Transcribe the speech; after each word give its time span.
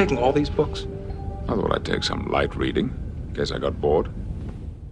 Taking 0.00 0.18
all 0.18 0.32
these 0.32 0.48
books? 0.48 0.86
I 1.46 1.54
thought 1.54 1.74
I'd 1.74 1.84
take 1.84 2.04
some 2.04 2.30
light 2.30 2.56
reading, 2.56 2.94
in 3.28 3.34
case 3.34 3.50
I 3.50 3.58
got 3.58 3.80
bored. 3.80 4.10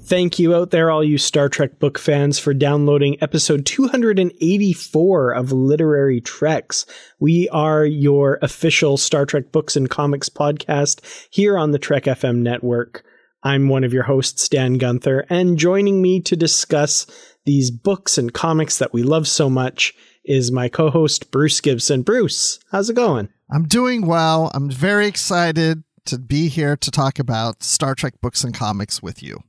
Thank 0.02 0.38
you 0.38 0.54
out 0.54 0.70
there, 0.70 0.90
all 0.90 1.02
you 1.02 1.16
Star 1.16 1.48
Trek 1.48 1.78
book 1.78 1.98
fans, 1.98 2.38
for 2.38 2.52
downloading 2.52 3.16
episode 3.22 3.64
284 3.64 5.32
of 5.32 5.52
Literary 5.52 6.20
Treks. 6.20 6.84
We 7.18 7.48
are 7.50 7.86
your 7.86 8.38
official 8.42 8.98
Star 8.98 9.24
Trek 9.24 9.50
books 9.50 9.76
and 9.76 9.88
comics 9.88 10.28
podcast 10.28 11.00
here 11.30 11.56
on 11.56 11.70
the 11.70 11.78
Trek 11.78 12.04
FM 12.04 12.38
network. 12.38 13.02
I'm 13.42 13.68
one 13.68 13.84
of 13.84 13.94
your 13.94 14.02
hosts, 14.04 14.48
Dan 14.48 14.74
Gunther, 14.74 15.24
and 15.30 15.58
joining 15.58 16.02
me 16.02 16.20
to 16.22 16.36
discuss 16.36 17.06
these 17.46 17.70
books 17.70 18.18
and 18.18 18.32
comics 18.32 18.78
that 18.78 18.92
we 18.92 19.02
love 19.02 19.26
so 19.26 19.48
much 19.48 19.94
is 20.28 20.52
my 20.52 20.68
co 20.68 20.90
host, 20.90 21.30
Bruce 21.32 21.60
Gibson. 21.60 22.02
Bruce, 22.02 22.60
how's 22.70 22.90
it 22.90 22.94
going? 22.94 23.28
I'm 23.50 23.66
doing 23.66 24.06
well. 24.06 24.50
I'm 24.54 24.70
very 24.70 25.08
excited 25.08 25.82
to 26.04 26.18
be 26.18 26.48
here 26.48 26.76
to 26.76 26.90
talk 26.90 27.18
about 27.18 27.62
Star 27.62 27.94
Trek 27.94 28.14
books 28.20 28.44
and 28.44 28.54
comics 28.54 29.02
with 29.02 29.22
you. 29.22 29.42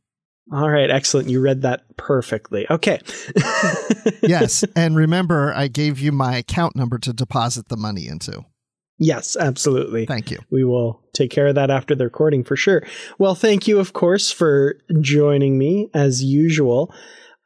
All 0.51 0.69
right, 0.69 0.89
excellent. 0.89 1.29
You 1.29 1.41
read 1.41 1.61
that 1.61 1.95
perfectly. 1.97 2.65
Okay. 2.71 2.99
yes. 4.23 4.63
And 4.75 4.95
remember, 4.95 5.53
I 5.53 5.67
gave 5.67 5.99
you 5.99 6.11
my 6.11 6.37
account 6.37 6.75
number 6.75 6.97
to 6.99 7.13
deposit 7.13 7.67
the 7.67 7.77
money 7.77 8.07
into. 8.07 8.45
Yes, 8.97 9.37
absolutely. 9.37 10.05
Thank 10.05 10.31
you. 10.31 10.39
We 10.49 10.63
will 10.63 11.01
take 11.13 11.29
care 11.29 11.47
of 11.47 11.55
that 11.55 11.69
after 11.69 11.93
the 11.93 12.05
recording 12.05 12.43
for 12.43 12.55
sure. 12.55 12.83
Well, 13.17 13.35
thank 13.35 13.67
you, 13.67 13.79
of 13.79 13.93
course, 13.93 14.31
for 14.31 14.77
joining 15.01 15.57
me 15.57 15.89
as 15.93 16.23
usual. 16.23 16.93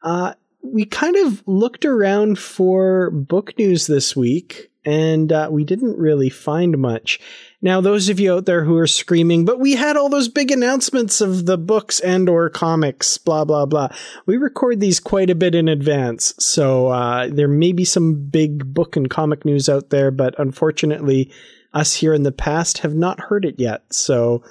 Uh, 0.02 0.34
we 0.64 0.86
kind 0.86 1.16
of 1.18 1.44
looked 1.46 1.86
around 1.86 2.40
for 2.40 3.12
book 3.12 3.58
news 3.58 3.88
this 3.88 4.16
week 4.16 4.72
and 4.86 5.32
uh, 5.32 5.48
we 5.52 5.64
didn't 5.64 5.98
really 5.98 6.30
find 6.30 6.78
much. 6.78 7.20
Now, 7.62 7.80
those 7.80 8.10
of 8.10 8.20
you 8.20 8.34
out 8.34 8.46
there 8.46 8.64
who 8.64 8.78
are 8.78 8.88
screaming, 8.88 9.46
but 9.46 9.60
we 9.60 9.76
had 9.76 9.96
all 9.96 10.10
those 10.10 10.28
big 10.28 10.52
announcements 10.52 11.22
of 11.22 11.46
the 11.46 11.58
books 11.58 12.00
and 12.02 12.28
or 12.28 12.50
comics, 12.50 13.18
blah 13.18 13.46
blah 13.46 13.66
blah. 13.66 13.90
We 14.26 14.38
record 14.38 14.80
these 14.80 15.00
quite 15.00 15.30
a 15.30 15.36
bit 15.36 15.56
in 15.56 15.68
advance, 15.68 16.34
so 16.40 16.88
uh, 16.88 17.30
there 17.32 17.48
may 17.48 17.72
be 17.72 17.86
some 17.86 18.16
big 18.26 18.74
book 18.74 18.96
and 18.96 19.10
comic 19.10 19.46
news 19.46 19.70
out 19.70 19.90
there, 19.90 20.12
but 20.12 20.38
unfortunately, 20.38 21.32
us 21.74 21.94
here 21.94 22.14
in 22.14 22.24
the 22.24 22.32
past 22.32 22.80
have 22.80 22.96
not 22.96 23.20
heard 23.20 23.46
it 23.46 23.60
yet. 23.60 23.84
So. 23.92 24.44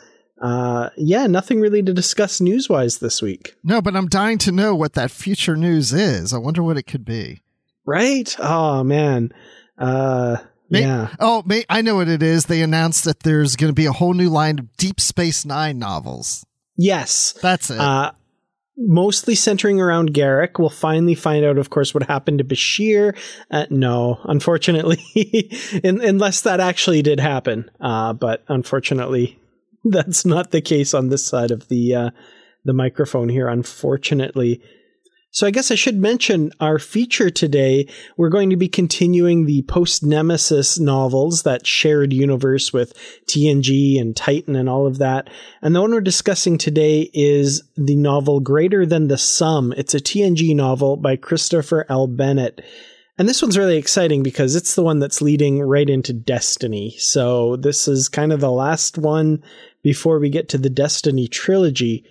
Uh, 0.43 0.91
yeah, 0.97 1.27
nothing 1.29 1.61
really 1.61 1.83
to 1.83 1.95
discuss 1.95 2.41
news 2.41 2.69
wise 2.69 2.99
this 2.99 3.23
week. 3.23 3.55
No, 3.63 3.81
but 3.81 3.95
I'm 3.97 4.09
dying 4.09 4.39
to 4.39 4.53
know 4.53 4.75
what 4.75 4.95
that 4.95 5.11
future 5.13 5.57
news 5.57 5.93
is. 5.93 6.33
I 6.35 6.39
wonder 6.39 6.63
what 6.63 6.77
it 6.77 6.83
could 6.83 7.05
be. 7.05 7.41
Right? 7.87 8.35
Oh, 8.39 8.83
man. 8.83 9.33
Uh, 9.79 10.39
May- 10.69 10.81
yeah. 10.81 11.15
Oh, 11.21 11.43
may- 11.47 11.65
I 11.69 11.83
know 11.83 11.97
what 11.97 12.09
it 12.09 12.23
is. 12.23 12.47
They 12.47 12.63
announced 12.63 13.05
that 13.05 13.21
there's 13.21 13.57
going 13.57 13.69
to 13.71 13.75
be 13.75 13.87
a 13.87 13.93
whole 13.93 14.15
new 14.15 14.29
line 14.31 14.59
of 14.59 14.77
Deep 14.77 15.01
Space 15.01 15.45
Nine 15.45 15.79
novels. 15.79 16.45
Yes. 16.77 17.35
That's 17.43 17.71
it. 17.71 17.79
Uh, 17.79 18.13
mostly 18.77 19.35
centering 19.35 19.81
around 19.81 20.15
Garak. 20.15 20.59
We'll 20.59 20.71
finally 20.71 21.15
find 21.15 21.45
out, 21.45 21.59
of 21.59 21.71
course, 21.71 21.93
what 21.95 22.05
happened 22.05 22.39
to 22.39 22.45
Bashir. 22.45 23.17
Uh, 23.51 23.67
no, 23.71 24.19
unfortunately, 24.25 25.03
in, 25.85 26.01
unless 26.01 26.41
that 26.41 26.59
actually 26.59 27.03
did 27.03 27.21
happen. 27.21 27.71
Uh, 27.81 28.13
but 28.15 28.43
unfortunately, 28.49 29.39
that's 29.85 30.25
not 30.25 30.51
the 30.51 30.61
case 30.61 30.95
on 30.95 31.09
this 31.09 31.25
side 31.25 31.51
of 31.51 31.69
the 31.69 31.95
uh, 31.95 32.11
the 32.65 32.73
microphone 32.73 33.29
here. 33.29 33.49
Unfortunately. 33.49 34.63
So 35.35 35.47
I 35.47 35.51
guess 35.51 35.71
I 35.71 35.77
should 35.77 35.97
mention 35.97 36.53
our 36.61 36.79
feature 36.79 37.31
today. 37.31 37.89
We're 38.19 38.29
going 38.29 38.51
to 38.51 38.57
be 38.57 38.69
continuing 38.69 39.47
the 39.47 39.63
post 39.63 40.05
Nemesis 40.05 40.79
novels, 40.79 41.45
that 41.45 41.67
shared 41.67 42.13
universe 42.13 42.71
with 42.71 42.93
TNG 43.25 43.99
and 43.99 44.15
Titan 44.15 44.55
and 44.55 44.69
all 44.69 44.87
of 44.87 44.99
that. 44.99 45.31
And 45.63 45.75
the 45.75 45.81
one 45.81 45.93
we're 45.93 46.03
discussing 46.03 46.59
today 46.59 47.11
is 47.15 47.63
the 47.77 47.97
novel 47.97 48.41
Greater 48.41 48.85
Than 48.85 49.09
the 49.09 49.17
Sum. 49.17 49.73
It's 49.75 49.95
a 49.95 50.01
TNG 50.01 50.55
novel 50.55 50.99
by 50.99 51.17
Christopher 51.17 51.87
L. 51.89 52.07
Bennett. 52.07 52.61
And 53.17 53.27
this 53.27 53.41
one's 53.41 53.57
really 53.57 53.79
exciting 53.79 54.23
because 54.23 54.55
it's 54.55 54.75
the 54.75 54.83
one 54.83 54.99
that's 54.99 55.23
leading 55.23 55.63
right 55.63 55.89
into 55.89 56.13
Destiny. 56.13 56.95
So 56.99 57.57
this 57.57 57.89
is 57.89 58.11
kind 58.11 58.33
of 58.33 58.41
the 58.41 58.51
last 58.51 58.99
one 58.99 59.43
before 59.83 60.19
we 60.19 60.31
get 60.31 60.49
to 60.51 60.59
the 60.59 60.71
Destiny 60.71 61.29
trilogy. 61.29 62.05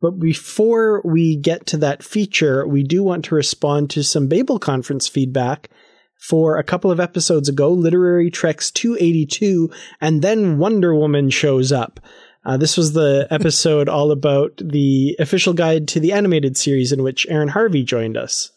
But 0.00 0.12
before 0.12 1.02
we 1.04 1.36
get 1.36 1.66
to 1.66 1.76
that 1.78 2.02
feature, 2.02 2.66
we 2.66 2.82
do 2.82 3.02
want 3.02 3.24
to 3.26 3.34
respond 3.34 3.90
to 3.90 4.04
some 4.04 4.28
Babel 4.28 4.58
conference 4.58 5.08
feedback 5.08 5.70
for 6.18 6.58
a 6.58 6.64
couple 6.64 6.90
of 6.90 7.00
episodes 7.00 7.48
ago, 7.48 7.70
Literary 7.72 8.30
Treks 8.30 8.70
282, 8.70 9.70
and 10.00 10.22
then 10.22 10.58
Wonder 10.58 10.94
Woman 10.94 11.30
shows 11.30 11.72
up. 11.72 12.00
Uh, 12.44 12.56
this 12.56 12.76
was 12.76 12.92
the 12.92 13.26
episode 13.30 13.88
all 13.88 14.10
about 14.10 14.60
the 14.62 15.16
official 15.18 15.52
guide 15.52 15.88
to 15.88 16.00
the 16.00 16.12
animated 16.12 16.56
series 16.56 16.92
in 16.92 17.02
which 17.02 17.26
Aaron 17.28 17.48
Harvey 17.48 17.82
joined 17.82 18.16
us. 18.16 18.50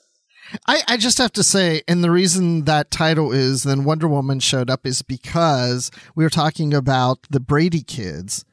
I, 0.67 0.81
I 0.87 0.97
just 0.97 1.17
have 1.17 1.31
to 1.33 1.43
say, 1.43 1.81
and 1.87 2.03
the 2.03 2.11
reason 2.11 2.65
that 2.65 2.91
title 2.91 3.31
is 3.31 3.63
then 3.63 3.83
Wonder 3.83 4.07
Woman 4.07 4.39
showed 4.39 4.69
up 4.69 4.85
is 4.85 5.01
because 5.01 5.91
we 6.15 6.23
were 6.23 6.29
talking 6.29 6.73
about 6.73 7.19
the 7.29 7.39
Brady 7.39 7.83
kids, 7.83 8.43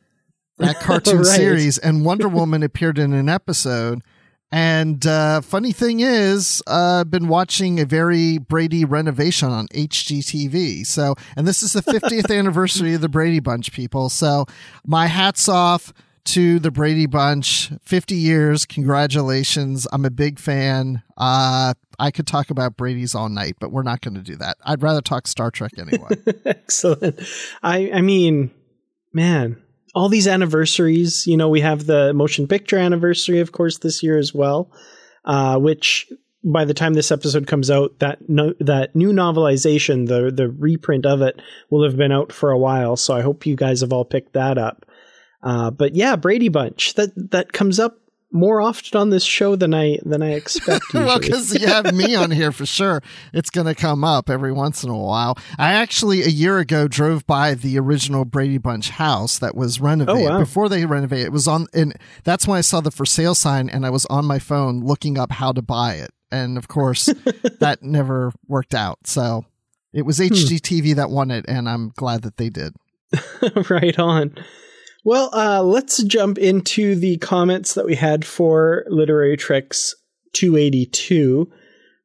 that 0.58 0.76
cartoon 0.80 1.18
Right. 1.18 1.26
series, 1.26 1.78
and 1.78 2.04
Wonder 2.04 2.28
Woman 2.28 2.62
appeared 2.62 2.98
in 2.98 3.12
an 3.12 3.28
episode. 3.28 4.02
And 4.50 5.06
uh, 5.06 5.42
funny 5.42 5.72
thing 5.72 6.00
is, 6.00 6.62
uh, 6.66 7.00
I've 7.00 7.10
been 7.10 7.28
watching 7.28 7.78
a 7.80 7.84
very 7.84 8.38
Brady 8.38 8.84
renovation 8.86 9.50
on 9.50 9.68
HGTV. 9.68 10.86
So, 10.86 11.16
and 11.36 11.46
this 11.46 11.62
is 11.62 11.74
the 11.74 11.82
50th 11.82 12.34
anniversary 12.38 12.94
of 12.94 13.02
the 13.02 13.10
Brady 13.10 13.40
Bunch, 13.40 13.72
people. 13.72 14.08
So, 14.08 14.46
my 14.86 15.06
hats 15.06 15.50
off 15.50 15.92
to 16.24 16.58
the 16.58 16.70
Brady 16.70 17.04
Bunch. 17.06 17.70
50 17.82 18.14
years. 18.14 18.64
Congratulations. 18.64 19.86
I'm 19.92 20.04
a 20.06 20.10
big 20.10 20.38
fan. 20.38 21.02
Uh, 21.18 21.74
I 21.98 22.10
could 22.10 22.26
talk 22.26 22.48
about 22.50 22.76
Brady's 22.76 23.14
all 23.14 23.28
night, 23.28 23.56
but 23.60 23.70
we're 23.70 23.82
not 23.82 24.00
going 24.00 24.14
to 24.14 24.22
do 24.22 24.36
that. 24.36 24.56
I'd 24.64 24.82
rather 24.82 25.00
talk 25.02 25.26
Star 25.26 25.50
Trek 25.50 25.72
anyway. 25.78 26.08
Excellent. 26.46 27.20
I 27.62 27.90
I 27.92 28.00
mean, 28.00 28.50
man, 29.12 29.60
all 29.94 30.08
these 30.08 30.28
anniversaries. 30.28 31.26
You 31.26 31.36
know, 31.36 31.48
we 31.48 31.60
have 31.60 31.86
the 31.86 32.12
motion 32.12 32.46
picture 32.46 32.78
anniversary, 32.78 33.40
of 33.40 33.52
course, 33.52 33.78
this 33.78 34.02
year 34.02 34.18
as 34.18 34.34
well. 34.34 34.70
Uh, 35.24 35.58
which 35.58 36.10
by 36.44 36.64
the 36.64 36.74
time 36.74 36.94
this 36.94 37.10
episode 37.10 37.46
comes 37.46 37.70
out, 37.70 37.98
that 37.98 38.28
no, 38.28 38.54
that 38.60 38.94
new 38.94 39.12
novelization, 39.12 40.06
the 40.06 40.30
the 40.30 40.48
reprint 40.48 41.04
of 41.04 41.20
it, 41.22 41.40
will 41.70 41.84
have 41.84 41.96
been 41.96 42.12
out 42.12 42.32
for 42.32 42.50
a 42.50 42.58
while. 42.58 42.96
So 42.96 43.14
I 43.14 43.22
hope 43.22 43.46
you 43.46 43.56
guys 43.56 43.80
have 43.80 43.92
all 43.92 44.04
picked 44.04 44.34
that 44.34 44.56
up. 44.58 44.86
Uh, 45.42 45.70
but 45.70 45.94
yeah, 45.94 46.16
Brady 46.16 46.48
Bunch 46.48 46.94
that 46.94 47.10
that 47.30 47.52
comes 47.52 47.78
up 47.78 47.98
more 48.30 48.60
often 48.60 49.00
on 49.00 49.10
this 49.10 49.24
show 49.24 49.56
than 49.56 49.72
I 49.72 49.98
than 50.04 50.22
I 50.22 50.32
expect. 50.32 50.84
well, 50.94 51.18
because 51.18 51.58
you 51.58 51.66
have 51.66 51.94
me 51.94 52.14
on 52.14 52.30
here 52.30 52.52
for 52.52 52.66
sure, 52.66 53.02
it's 53.32 53.50
going 53.50 53.66
to 53.66 53.74
come 53.74 54.04
up 54.04 54.28
every 54.28 54.52
once 54.52 54.84
in 54.84 54.90
a 54.90 54.96
while. 54.96 55.38
I 55.58 55.72
actually 55.72 56.22
a 56.22 56.28
year 56.28 56.58
ago 56.58 56.88
drove 56.88 57.26
by 57.26 57.54
the 57.54 57.78
original 57.78 58.24
Brady 58.24 58.58
Bunch 58.58 58.90
house 58.90 59.38
that 59.38 59.54
was 59.54 59.80
renovated 59.80 60.28
Oh, 60.28 60.30
wow. 60.30 60.38
before 60.38 60.68
they 60.68 60.84
renovated. 60.84 61.26
It 61.26 61.32
was 61.32 61.48
on, 61.48 61.66
and 61.72 61.94
that's 62.24 62.46
when 62.46 62.58
I 62.58 62.62
saw 62.62 62.80
the 62.80 62.90
for 62.90 63.06
sale 63.06 63.34
sign, 63.34 63.68
and 63.68 63.86
I 63.86 63.90
was 63.90 64.06
on 64.06 64.24
my 64.24 64.38
phone 64.38 64.80
looking 64.80 65.18
up 65.18 65.32
how 65.32 65.52
to 65.52 65.62
buy 65.62 65.94
it, 65.94 66.10
and 66.30 66.58
of 66.58 66.68
course 66.68 67.06
that 67.60 67.82
never 67.82 68.32
worked 68.46 68.74
out. 68.74 69.06
So 69.06 69.46
it 69.92 70.02
was 70.02 70.18
hmm. 70.18 70.24
HGTV 70.24 70.94
that 70.96 71.10
won 71.10 71.30
it, 71.30 71.44
and 71.48 71.68
I'm 71.68 71.92
glad 71.96 72.22
that 72.22 72.36
they 72.36 72.50
did. 72.50 72.74
right 73.70 73.98
on. 73.98 74.34
Well, 75.04 75.30
uh, 75.32 75.62
let's 75.62 76.02
jump 76.02 76.38
into 76.38 76.94
the 76.94 77.18
comments 77.18 77.74
that 77.74 77.86
we 77.86 77.94
had 77.94 78.24
for 78.24 78.84
Literary 78.88 79.36
Treks 79.36 79.94
282. 80.32 81.50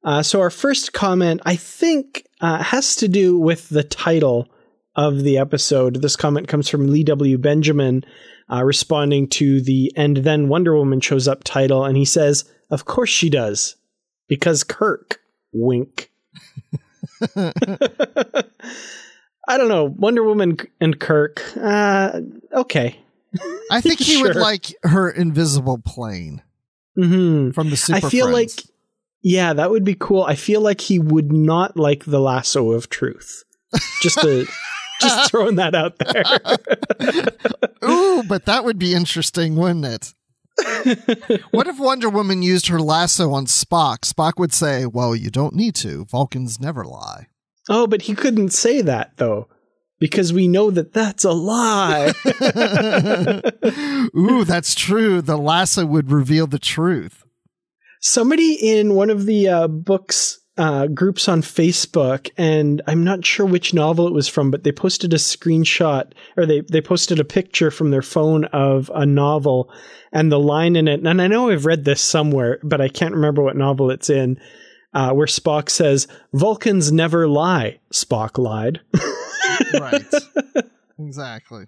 Uh, 0.03 0.21
so, 0.21 0.41
our 0.41 0.49
first 0.49 0.93
comment, 0.93 1.41
I 1.45 1.55
think, 1.55 2.27
uh, 2.39 2.61
has 2.61 2.95
to 2.97 3.07
do 3.07 3.37
with 3.37 3.69
the 3.69 3.83
title 3.83 4.47
of 4.95 5.23
the 5.23 5.37
episode. 5.37 6.01
This 6.01 6.15
comment 6.15 6.47
comes 6.47 6.69
from 6.69 6.87
Lee 6.87 7.03
W. 7.03 7.37
Benjamin, 7.37 8.03
uh, 8.51 8.63
responding 8.63 9.27
to 9.29 9.61
the 9.61 9.91
And 9.95 10.17
Then 10.17 10.47
Wonder 10.47 10.75
Woman 10.75 11.01
Shows 11.01 11.27
Up 11.27 11.43
title, 11.43 11.85
and 11.85 11.97
he 11.97 12.05
says, 12.05 12.45
Of 12.69 12.85
course 12.85 13.09
she 13.09 13.29
does, 13.29 13.75
because 14.27 14.63
Kirk. 14.63 15.19
Wink. 15.51 16.11
I 19.47 19.57
don't 19.57 19.67
know. 19.67 19.85
Wonder 19.85 20.23
Woman 20.23 20.57
and 20.79 20.99
Kirk. 20.99 21.43
Uh, 21.57 22.21
okay. 22.53 22.97
I 23.71 23.81
think 23.81 23.99
he 24.01 24.21
would 24.21 24.35
like 24.35 24.73
her 24.83 25.09
invisible 25.09 25.79
plane 25.79 26.41
hmm 26.95 27.49
from 27.51 27.69
the 27.71 27.75
Super 27.77 28.05
I 28.05 28.09
feel 28.09 28.29
Friends. 28.31 28.57
like, 28.57 28.65
yeah, 29.23 29.53
that 29.53 29.71
would 29.71 29.83
be 29.83 29.95
cool. 29.95 30.23
I 30.23 30.35
feel 30.35 30.61
like 30.61 30.79
he 30.81 30.99
would 30.99 31.31
not 31.31 31.75
like 31.77 32.05
the 32.05 32.19
lasso 32.19 32.71
of 32.71 32.89
truth. 32.89 33.43
Just 34.01 34.19
to, 34.19 34.45
just 35.01 35.31
throwing 35.31 35.55
that 35.55 35.73
out 35.73 35.97
there. 35.97 36.23
Ooh, 37.89 38.23
but 38.23 38.45
that 38.45 38.63
would 38.63 38.77
be 38.77 38.93
interesting, 38.93 39.55
wouldn't 39.55 39.85
it? 39.85 40.13
what 41.51 41.65
if 41.65 41.79
Wonder 41.79 42.09
Woman 42.09 42.43
used 42.43 42.67
her 42.67 42.79
lasso 42.79 43.31
on 43.31 43.47
Spock? 43.47 44.01
Spock 44.01 44.33
would 44.37 44.53
say, 44.53 44.85
Well, 44.85 45.15
you 45.15 45.31
don't 45.31 45.55
need 45.55 45.73
to. 45.75 46.05
Vulcans 46.05 46.59
never 46.59 46.85
lie. 46.85 47.27
Oh, 47.69 47.87
but 47.87 48.03
he 48.03 48.15
couldn't 48.15 48.49
say 48.53 48.81
that 48.81 49.17
though, 49.17 49.47
because 49.99 50.33
we 50.33 50.47
know 50.47 50.69
that 50.71 50.93
that's 50.93 51.23
a 51.23 51.31
lie. 51.31 52.11
Ooh, 54.17 54.43
that's 54.43 54.75
true. 54.75 55.21
The 55.21 55.37
lasso 55.37 55.85
would 55.85 56.11
reveal 56.11 56.47
the 56.47 56.59
truth. 56.59 57.23
somebody 58.01 58.53
in 58.53 58.95
one 58.95 59.09
of 59.09 59.25
the 59.25 59.47
uh, 59.47 59.67
books 59.67 60.39
uh, 60.57 60.85
groups 60.87 61.27
on 61.27 61.41
Facebook, 61.41 62.29
and 62.37 62.81
I'm 62.85 63.03
not 63.03 63.25
sure 63.25 63.45
which 63.45 63.73
novel 63.73 64.05
it 64.07 64.13
was 64.13 64.27
from, 64.27 64.51
but 64.51 64.63
they 64.63 64.71
posted 64.71 65.11
a 65.13 65.17
screenshot 65.17 66.11
or 66.37 66.45
they, 66.45 66.61
they 66.61 66.81
posted 66.81 67.19
a 67.19 67.25
picture 67.25 67.71
from 67.71 67.89
their 67.89 68.03
phone 68.03 68.45
of 68.45 68.91
a 68.93 69.05
novel 69.05 69.73
and 70.11 70.31
the 70.31 70.39
line 70.39 70.75
in 70.75 70.87
it. 70.87 71.05
And 71.05 71.21
I 71.21 71.27
know 71.27 71.49
I've 71.49 71.65
read 71.65 71.85
this 71.85 72.01
somewhere, 72.01 72.59
but 72.61 72.81
I 72.81 72.87
can't 72.87 73.15
remember 73.15 73.41
what 73.41 73.55
novel 73.55 73.89
it's 73.89 74.11
in. 74.11 74.39
Uh, 74.93 75.11
where 75.11 75.27
Spock 75.27 75.69
says, 75.69 76.07
Vulcans 76.33 76.91
never 76.91 77.27
lie. 77.27 77.79
Spock 77.91 78.37
lied. 78.37 78.81
Right. 79.73 80.05
exactly. 80.99 81.65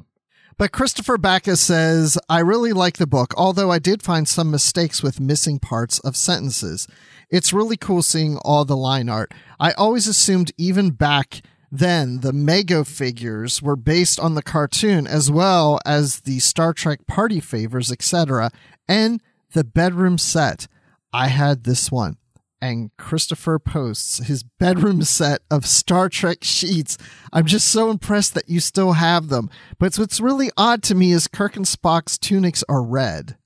But 0.58 0.72
Christopher 0.72 1.18
Backus 1.18 1.60
says, 1.60 2.18
I 2.30 2.40
really 2.40 2.72
like 2.72 2.98
the 2.98 3.08
book, 3.08 3.34
although 3.36 3.72
I 3.72 3.80
did 3.80 4.02
find 4.02 4.28
some 4.28 4.50
mistakes 4.50 5.04
with 5.04 5.20
missing 5.20 5.60
parts 5.60 6.00
of 6.00 6.16
sentences. 6.16 6.88
It's 7.30 7.52
really 7.52 7.76
cool 7.76 8.02
seeing 8.02 8.38
all 8.38 8.64
the 8.64 8.78
line 8.78 9.10
art. 9.10 9.34
I 9.60 9.74
always 9.74 10.08
assumed 10.08 10.54
even 10.58 10.92
back 10.92 11.42
then 11.70 12.22
the 12.22 12.32
Mego 12.32 12.88
figures 12.88 13.62
were 13.62 13.76
based 13.76 14.18
on 14.18 14.36
the 14.36 14.44
cartoon 14.44 15.08
as 15.08 15.30
well 15.30 15.80
as 15.86 16.22
the 16.22 16.40
Star 16.40 16.74
Trek 16.74 17.06
party 17.06 17.42
favors, 17.42 17.92
etc., 17.92 18.50
and 18.88 19.22
the 19.52 19.66
bedroom 19.66 20.18
set. 20.18 20.68
I 21.12 21.28
had 21.28 21.64
this 21.64 21.92
one. 21.92 22.18
And 22.66 22.90
Christopher 22.98 23.60
posts 23.60 24.18
his 24.26 24.42
bedroom 24.42 25.04
set 25.04 25.42
of 25.52 25.68
Star 25.68 26.10
Trek 26.10 26.40
sheets. 26.42 26.98
I'm 27.32 27.46
just 27.46 27.68
so 27.68 27.92
impressed 27.92 28.34
that 28.34 28.50
you 28.50 28.60
still 28.60 28.94
have 28.94 29.30
them. 29.30 29.52
But 29.78 29.96
what's 29.98 30.20
really 30.20 30.50
odd 30.58 30.82
to 30.84 30.96
me 30.96 31.12
is 31.12 31.28
Kirk 31.28 31.56
and 31.56 31.66
Spock's 31.66 32.18
tunics 32.18 32.64
are 32.68 32.82
red. 32.82 33.38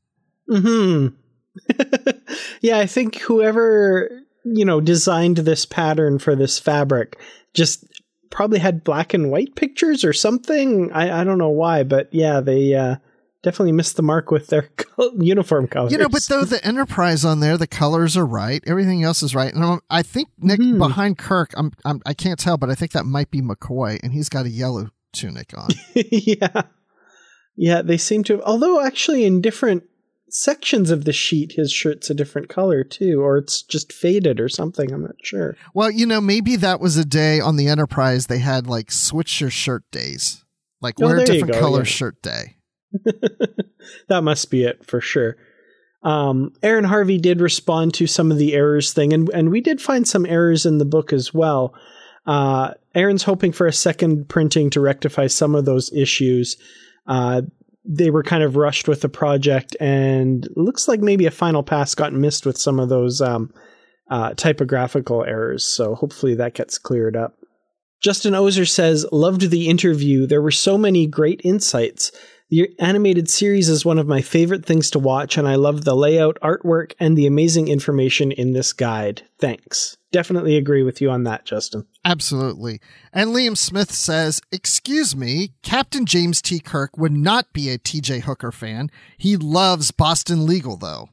Hmm. 0.47 1.07
yeah, 2.61 2.77
I 2.77 2.85
think 2.85 3.17
whoever 3.17 4.09
you 4.45 4.63
know 4.63 4.79
designed 4.79 5.37
this 5.37 5.65
pattern 5.65 6.17
for 6.17 6.33
this 6.33 6.57
fabric 6.57 7.19
just 7.53 7.85
probably 8.29 8.59
had 8.59 8.85
black 8.85 9.13
and 9.13 9.29
white 9.29 9.55
pictures 9.55 10.05
or 10.05 10.13
something. 10.13 10.93
I, 10.93 11.21
I 11.21 11.23
don't 11.25 11.39
know 11.39 11.49
why, 11.49 11.83
but 11.83 12.07
yeah, 12.13 12.39
they 12.39 12.73
uh, 12.73 12.95
definitely 13.43 13.71
missed 13.71 13.95
the 13.95 14.01
mark 14.03 14.31
with 14.31 14.47
their 14.47 14.69
uniform 15.19 15.67
colors. 15.67 15.91
You 15.91 15.97
know, 15.97 16.09
but 16.09 16.23
though 16.29 16.43
the 16.45 16.63
Enterprise 16.65 17.23
on 17.25 17.39
there, 17.39 17.57
the 17.57 17.67
colors 17.67 18.15
are 18.17 18.25
right, 18.25 18.61
everything 18.67 19.03
else 19.03 19.23
is 19.23 19.33
right, 19.35 19.53
and 19.53 19.63
I'm, 19.63 19.79
I 19.89 20.01
think 20.03 20.29
Nick 20.37 20.59
Mhm. 20.59 20.77
behind 20.77 21.17
Kirk, 21.17 21.53
I'm, 21.55 21.71
I'm 21.85 22.01
I 22.05 22.13
can't 22.13 22.39
tell, 22.39 22.57
but 22.57 22.69
I 22.69 22.75
think 22.75 22.91
that 22.91 23.05
might 23.05 23.31
be 23.31 23.41
McCoy, 23.41 23.99
and 24.03 24.11
he's 24.13 24.29
got 24.29 24.45
a 24.45 24.49
yellow 24.49 24.89
tunic 25.13 25.53
on. 25.57 25.69
yeah, 25.95 26.63
yeah, 27.55 27.81
they 27.81 27.97
seem 27.97 28.23
to. 28.25 28.41
Although 28.43 28.81
actually, 28.81 29.25
in 29.25 29.41
different 29.41 29.83
sections 30.31 30.91
of 30.91 31.05
the 31.05 31.11
sheet, 31.13 31.53
his 31.53 31.71
shirt's 31.71 32.09
a 32.09 32.13
different 32.13 32.49
color 32.49 32.83
too, 32.83 33.19
or 33.21 33.37
it's 33.37 33.63
just 33.63 33.91
faded 33.91 34.39
or 34.39 34.47
something. 34.49 34.91
I'm 34.91 35.01
not 35.01 35.15
sure. 35.23 35.55
well, 35.73 35.89
you 35.89 36.05
know, 36.05 36.21
maybe 36.21 36.55
that 36.57 36.79
was 36.79 36.97
a 36.97 37.05
day 37.05 37.39
on 37.39 37.55
the 37.55 37.67
Enterprise 37.67 38.27
they 38.27 38.37
had 38.39 38.67
like 38.67 38.91
switch 38.91 39.41
your 39.41 39.49
shirt 39.49 39.89
days, 39.91 40.43
like 40.81 40.95
Oh, 41.01 41.05
wear 41.07 41.17
a 41.19 41.25
different 41.25 41.55
color 41.55 41.79
yeah. 41.79 41.83
shirt 41.85 42.21
day. 42.21 42.57
that 44.07 44.23
must 44.23 44.49
be 44.51 44.63
it 44.63 44.85
for 44.85 45.01
sure. 45.01 45.37
Um, 46.01 46.53
Aaron 46.63 46.85
Harvey 46.85 47.17
did 47.17 47.41
respond 47.41 47.93
to 47.95 48.07
some 48.07 48.31
of 48.31 48.37
the 48.37 48.53
errors 48.53 48.93
thing, 48.93 49.11
and 49.13 49.29
and 49.29 49.51
we 49.51 49.61
did 49.61 49.81
find 49.81 50.07
some 50.07 50.25
errors 50.25 50.65
in 50.65 50.77
the 50.77 50.85
book 50.85 51.11
as 51.11 51.33
well. 51.33 51.73
Uh, 52.25 52.73
Aaron's 52.95 53.23
hoping 53.23 53.51
for 53.51 53.67
a 53.67 53.73
second 53.73 54.29
printing 54.29 54.69
to 54.71 54.81
rectify 54.81 55.27
some 55.27 55.55
of 55.55 55.65
those 55.65 55.91
issues. 55.91 56.57
Uh, 57.07 57.41
they 57.83 58.11
were 58.11 58.23
kind 58.23 58.43
of 58.43 58.55
rushed 58.55 58.87
with 58.87 59.01
the 59.01 59.09
project, 59.09 59.75
and 59.79 60.47
looks 60.55 60.87
like 60.87 61.01
maybe 61.01 61.25
a 61.25 61.31
final 61.31 61.63
pass 61.63 61.95
got 61.95 62.13
missed 62.13 62.45
with 62.45 62.57
some 62.57 62.79
of 62.79 62.87
those 62.87 63.19
um, 63.19 63.51
uh, 64.09 64.33
typographical 64.35 65.23
errors. 65.23 65.65
So 65.65 65.95
hopefully 65.95 66.35
that 66.35 66.53
gets 66.53 66.77
cleared 66.77 67.15
up. 67.15 67.35
Justin 68.01 68.33
Ozer 68.33 68.65
says, 68.65 69.05
Loved 69.11 69.49
the 69.49 69.67
interview. 69.67 70.25
There 70.25 70.41
were 70.41 70.51
so 70.51 70.77
many 70.77 71.05
great 71.05 71.41
insights. 71.43 72.11
The 72.49 72.73
animated 72.79 73.29
series 73.29 73.69
is 73.69 73.85
one 73.85 73.99
of 73.99 74.07
my 74.07 74.21
favorite 74.21 74.65
things 74.65 74.89
to 74.91 74.99
watch, 74.99 75.37
and 75.37 75.47
I 75.47 75.53
love 75.53 75.83
the 75.83 75.95
layout, 75.95 76.39
artwork, 76.41 76.93
and 76.99 77.15
the 77.15 77.27
amazing 77.27 77.67
information 77.67 78.31
in 78.31 78.53
this 78.53 78.73
guide. 78.73 79.21
Thanks. 79.37 79.97
Definitely 80.11 80.57
agree 80.57 80.81
with 80.81 80.99
you 80.99 81.11
on 81.11 81.25
that, 81.25 81.45
Justin. 81.45 81.85
Absolutely. 82.03 82.81
And 83.13 83.29
Liam 83.35 83.55
Smith 83.55 83.91
says, 83.91 84.41
Excuse 84.51 85.15
me, 85.15 85.51
Captain 85.61 86.07
James 86.07 86.41
T. 86.41 86.59
Kirk 86.59 86.97
would 86.97 87.11
not 87.11 87.53
be 87.53 87.69
a 87.69 87.77
TJ 87.77 88.21
Hooker 88.21 88.51
fan. 88.51 88.89
He 89.19 89.37
loves 89.37 89.91
Boston 89.91 90.47
Legal, 90.47 90.75
though. 90.75 91.09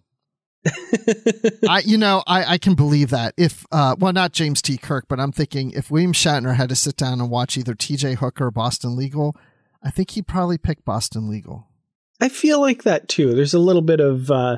I, 1.69 1.83
you 1.85 1.99
know, 1.99 2.25
I, 2.26 2.55
I 2.55 2.59
can 2.59 2.75
believe 2.75 3.11
that. 3.11 3.35
If, 3.37 3.66
uh, 3.71 3.95
well, 3.99 4.14
not 4.14 4.33
James 4.33 4.62
T. 4.62 4.78
Kirk, 4.78 5.05
but 5.07 5.21
I'm 5.21 5.33
thinking 5.33 5.73
if 5.73 5.90
William 5.90 6.14
Shatner 6.14 6.57
had 6.57 6.71
to 6.71 6.76
sit 6.76 6.97
down 6.97 7.21
and 7.21 7.28
watch 7.28 7.59
either 7.59 7.75
TJ 7.75 8.16
Hooker 8.16 8.47
or 8.47 8.50
Boston 8.50 8.97
Legal, 8.97 9.37
I 9.87 9.90
think 9.90 10.11
he'd 10.11 10.26
probably 10.26 10.59
picked 10.59 10.85
Boston 10.85 11.28
Legal. 11.31 11.69
I 12.21 12.28
feel 12.28 12.61
like 12.61 12.83
that 12.83 13.09
too. 13.09 13.35
There's 13.35 13.55
a 13.55 13.59
little 13.59 13.83
bit 13.83 14.00
of 14.00 14.31
uh, 14.31 14.57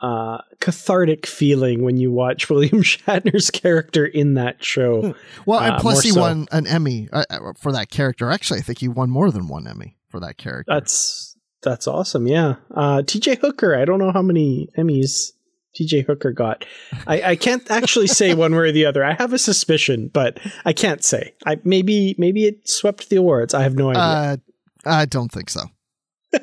uh, 0.00 0.38
cathartic 0.60 1.26
feeling 1.26 1.82
when 1.82 1.96
you 1.98 2.10
watch 2.10 2.48
William 2.50 2.82
Shatner's 2.82 3.50
character 3.50 4.06
in 4.06 4.34
that 4.34 4.64
show. 4.64 5.14
Well, 5.46 5.60
and 5.60 5.74
Uh, 5.74 5.80
plus 5.80 6.02
he 6.02 6.10
so. 6.10 6.20
won 6.20 6.46
an 6.52 6.66
Emmy 6.66 7.08
uh, 7.12 7.24
uh, 7.28 7.38
for 7.58 7.72
that 7.72 7.90
character. 7.90 8.30
Actually, 8.30 8.60
I 8.60 8.62
think 8.62 8.78
he 8.78 8.88
won 8.88 9.10
more 9.10 9.30
than 9.30 9.46
one 9.48 9.66
Emmy 9.66 9.98
for 10.08 10.20
that 10.20 10.38
character. 10.38 10.72
That's 10.72 11.36
that's 11.62 11.86
awesome. 11.86 12.26
Yeah. 12.26 12.54
Uh, 12.74 13.02
TJ 13.04 13.40
Hooker. 13.40 13.76
I 13.76 13.84
don't 13.84 13.98
know 13.98 14.12
how 14.12 14.22
many 14.22 14.68
Emmys 14.78 15.32
TJ 15.78 16.06
Hooker 16.06 16.32
got. 16.32 16.64
I, 17.06 17.22
I 17.22 17.36
can't 17.36 17.70
actually 17.70 18.08
say 18.08 18.34
one 18.34 18.52
way 18.52 18.68
or 18.68 18.72
the 18.72 18.86
other. 18.86 19.04
I 19.04 19.14
have 19.14 19.32
a 19.32 19.38
suspicion, 19.38 20.10
but 20.12 20.38
I 20.64 20.72
can't 20.72 21.04
say. 21.04 21.34
I 21.46 21.58
maybe 21.64 22.14
maybe 22.18 22.44
it 22.46 22.68
swept 22.68 23.08
the 23.08 23.16
awards. 23.16 23.54
I 23.54 23.62
have 23.62 23.74
no 23.74 23.90
idea. 23.90 24.02
uh, 24.02 24.36
I 24.84 25.04
don't 25.06 25.30
think 25.30 25.50
so. 25.50 25.62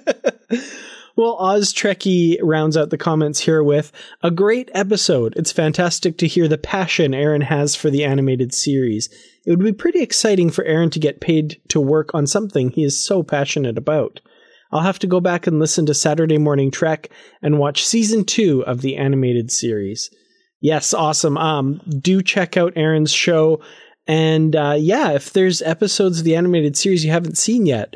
Well, 1.17 1.35
Oz 1.39 1.73
Trekkie 1.73 2.37
rounds 2.43 2.77
out 2.77 2.91
the 2.91 2.97
comments 2.97 3.39
here 3.39 3.63
with 3.63 3.91
a 4.21 4.29
great 4.29 4.69
episode. 4.75 5.33
It's 5.35 5.51
fantastic 5.51 6.19
to 6.19 6.27
hear 6.27 6.47
the 6.47 6.59
passion 6.59 7.15
Aaron 7.15 7.41
has 7.41 7.75
for 7.75 7.89
the 7.89 8.03
animated 8.03 8.53
series. 8.53 9.09
It 9.43 9.49
would 9.49 9.65
be 9.65 9.73
pretty 9.73 10.03
exciting 10.03 10.51
for 10.51 10.63
Aaron 10.65 10.91
to 10.91 10.99
get 10.99 11.19
paid 11.19 11.59
to 11.69 11.81
work 11.81 12.11
on 12.13 12.27
something 12.27 12.69
he 12.69 12.83
is 12.83 13.03
so 13.03 13.23
passionate 13.23 13.79
about. 13.79 14.21
I'll 14.71 14.81
have 14.81 14.99
to 14.99 15.07
go 15.07 15.19
back 15.19 15.47
and 15.47 15.59
listen 15.59 15.85
to 15.85 15.93
Saturday 15.93 16.37
Morning 16.37 16.71
Trek 16.71 17.09
and 17.41 17.59
watch 17.59 17.85
season 17.85 18.25
two 18.25 18.63
of 18.65 18.81
the 18.81 18.97
animated 18.97 19.51
series. 19.51 20.09
Yes, 20.61 20.93
awesome. 20.93 21.37
Um, 21.37 21.81
do 21.99 22.21
check 22.21 22.57
out 22.57 22.73
Aaron's 22.75 23.11
show. 23.11 23.61
And 24.07 24.55
uh, 24.55 24.75
yeah, 24.77 25.11
if 25.11 25.33
there's 25.33 25.61
episodes 25.61 26.19
of 26.19 26.25
the 26.25 26.35
animated 26.35 26.77
series 26.77 27.05
you 27.05 27.11
haven't 27.11 27.37
seen 27.37 27.65
yet, 27.65 27.95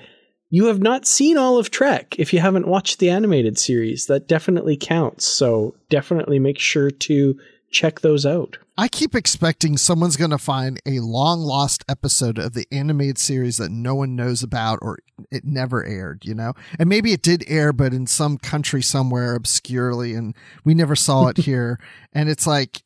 you 0.49 0.65
have 0.65 0.81
not 0.81 1.07
seen 1.07 1.37
all 1.37 1.57
of 1.57 1.71
Trek 1.71 2.15
if 2.19 2.33
you 2.33 2.39
haven't 2.39 2.67
watched 2.67 2.99
the 2.99 3.09
animated 3.09 3.57
series. 3.57 4.07
That 4.07 4.27
definitely 4.27 4.77
counts. 4.77 5.25
So 5.25 5.75
definitely 5.89 6.39
make 6.39 6.59
sure 6.59 6.91
to 6.91 7.39
check 7.71 8.01
those 8.01 8.25
out. 8.25 8.57
I 8.77 8.87
keep 8.87 9.15
expecting 9.15 9.77
someone's 9.77 10.17
going 10.17 10.31
to 10.31 10.37
find 10.37 10.79
a 10.85 10.99
long 10.99 11.41
lost 11.41 11.83
episode 11.87 12.37
of 12.37 12.53
the 12.53 12.67
animated 12.71 13.17
series 13.17 13.57
that 13.57 13.71
no 13.71 13.95
one 13.95 14.15
knows 14.15 14.43
about 14.43 14.79
or 14.81 14.99
it 15.31 15.45
never 15.45 15.85
aired, 15.85 16.25
you 16.25 16.33
know? 16.33 16.53
And 16.79 16.89
maybe 16.89 17.13
it 17.13 17.21
did 17.21 17.43
air, 17.47 17.73
but 17.73 17.93
in 17.93 18.07
some 18.07 18.37
country 18.37 18.81
somewhere 18.81 19.35
obscurely, 19.35 20.13
and 20.13 20.35
we 20.63 20.73
never 20.73 20.95
saw 20.95 21.27
it 21.27 21.37
here. 21.45 21.79
And 22.13 22.29
it's 22.29 22.47
like, 22.47 22.83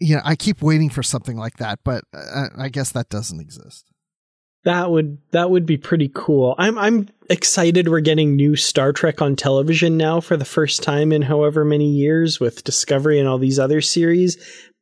you 0.00 0.16
know, 0.16 0.22
I 0.24 0.36
keep 0.36 0.62
waiting 0.62 0.90
for 0.90 1.02
something 1.02 1.36
like 1.36 1.58
that, 1.58 1.80
but 1.84 2.04
uh, 2.12 2.48
I 2.58 2.68
guess 2.68 2.92
that 2.92 3.08
doesn't 3.08 3.40
exist. 3.40 3.86
That 4.64 4.90
would 4.90 5.18
that 5.32 5.50
would 5.50 5.66
be 5.66 5.76
pretty 5.76 6.08
cool. 6.14 6.54
I'm 6.56 6.78
I'm 6.78 7.08
excited 7.32 7.88
we're 7.88 8.00
getting 8.00 8.36
new 8.36 8.54
Star 8.54 8.92
Trek 8.92 9.22
on 9.22 9.34
television 9.34 9.96
now 9.96 10.20
for 10.20 10.36
the 10.36 10.44
first 10.44 10.82
time 10.82 11.12
in 11.12 11.22
however 11.22 11.64
many 11.64 11.90
years 11.90 12.38
with 12.38 12.62
Discovery 12.62 13.18
and 13.18 13.26
all 13.26 13.38
these 13.38 13.58
other 13.58 13.80
series. 13.80 14.36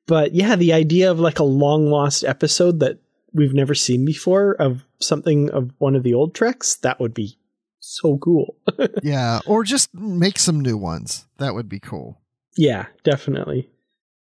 But 0.06 0.34
yeah, 0.34 0.56
the 0.56 0.72
idea 0.72 1.10
of 1.10 1.20
like 1.20 1.38
a 1.38 1.44
long 1.44 1.86
lost 1.86 2.24
episode 2.24 2.80
that 2.80 2.98
we've 3.32 3.54
never 3.54 3.74
seen 3.74 4.04
before 4.04 4.54
of 4.54 4.84
something 4.98 5.48
of 5.50 5.70
one 5.78 5.94
of 5.94 6.02
the 6.02 6.14
old 6.14 6.34
Treks, 6.34 6.74
that 6.76 6.98
would 6.98 7.14
be 7.14 7.38
so 7.78 8.18
cool. 8.18 8.56
yeah, 9.02 9.38
or 9.46 9.62
just 9.62 9.94
make 9.94 10.38
some 10.38 10.60
new 10.60 10.76
ones. 10.76 11.26
That 11.38 11.54
would 11.54 11.68
be 11.68 11.78
cool. 11.78 12.20
Yeah, 12.56 12.86
definitely. 13.04 13.70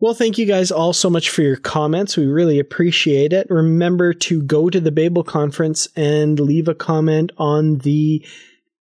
Well, 0.01 0.13
thank 0.13 0.37
you 0.37 0.45
guys 0.45 0.71
all 0.71 0.93
so 0.93 1.09
much 1.09 1.29
for 1.29 1.41
your 1.41 1.57
comments. 1.57 2.15
We 2.15 2.25
really 2.25 2.57
appreciate 2.57 3.33
it. 3.33 3.47
Remember 3.49 4.13
to 4.13 4.41
go 4.41 4.69
to 4.69 4.79
the 4.79 4.93
Babel 4.93 5.25
conference 5.25 5.89
and 5.93 6.39
leave 6.39 6.69
a 6.69 6.75
comment 6.75 7.33
on 7.37 7.79
the 7.79 8.25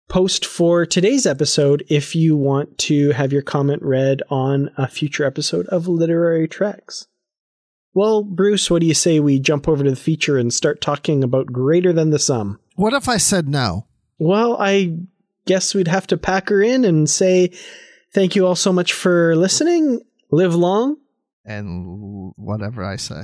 post 0.09 0.45
for 0.45 0.85
today's 0.85 1.25
episode 1.25 1.85
if 1.87 2.13
you 2.13 2.35
want 2.35 2.77
to 2.79 3.11
have 3.11 3.31
your 3.31 3.41
comment 3.41 3.83
read 3.83 4.21
on 4.29 4.69
a 4.77 4.85
future 4.85 5.23
episode 5.23 5.65
of 5.67 5.87
Literary 5.87 6.45
Treks. 6.45 7.07
Well, 7.93 8.21
Bruce, 8.21 8.69
what 8.69 8.81
do 8.81 8.85
you 8.85 8.93
say 8.93 9.21
we 9.21 9.39
jump 9.39 9.69
over 9.69 9.85
to 9.85 9.89
the 9.89 9.95
feature 9.95 10.37
and 10.37 10.53
start 10.53 10.81
talking 10.81 11.23
about 11.23 11.47
greater 11.47 11.93
than 11.93 12.09
the 12.09 12.19
sum? 12.19 12.59
What 12.75 12.91
if 12.91 13.07
I 13.07 13.15
said 13.15 13.47
no? 13.47 13.87
Well, 14.19 14.57
I 14.59 14.97
guess 15.45 15.73
we'd 15.73 15.87
have 15.87 16.07
to 16.07 16.17
pack 16.17 16.49
her 16.49 16.61
in 16.61 16.83
and 16.83 17.09
say 17.09 17.51
thank 18.13 18.35
you 18.35 18.45
all 18.45 18.55
so 18.55 18.73
much 18.73 18.91
for 18.91 19.35
listening 19.37 20.01
live 20.31 20.55
long, 20.55 20.97
and 21.45 22.33
whatever 22.35 22.83
I 22.83 22.97
say. 22.97 23.23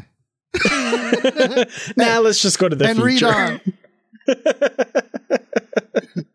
now 1.97 2.19
let's 2.19 2.41
just 2.41 2.59
go 2.59 2.69
to 2.69 2.75
the 2.75 2.87
and 2.87 3.01
feature. 3.01 3.27
read 3.27 3.27
on. 3.27 3.61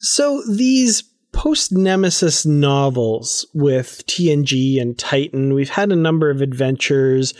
so 0.00 0.42
these 0.48 1.02
post 1.32 1.72
Nemesis 1.72 2.44
novels 2.44 3.46
with 3.54 4.06
TNG 4.06 4.80
and 4.80 4.98
Titan, 4.98 5.54
we've 5.54 5.70
had 5.70 5.90
a 5.90 5.96
number 5.96 6.30
of 6.30 6.40
adventures. 6.40 7.34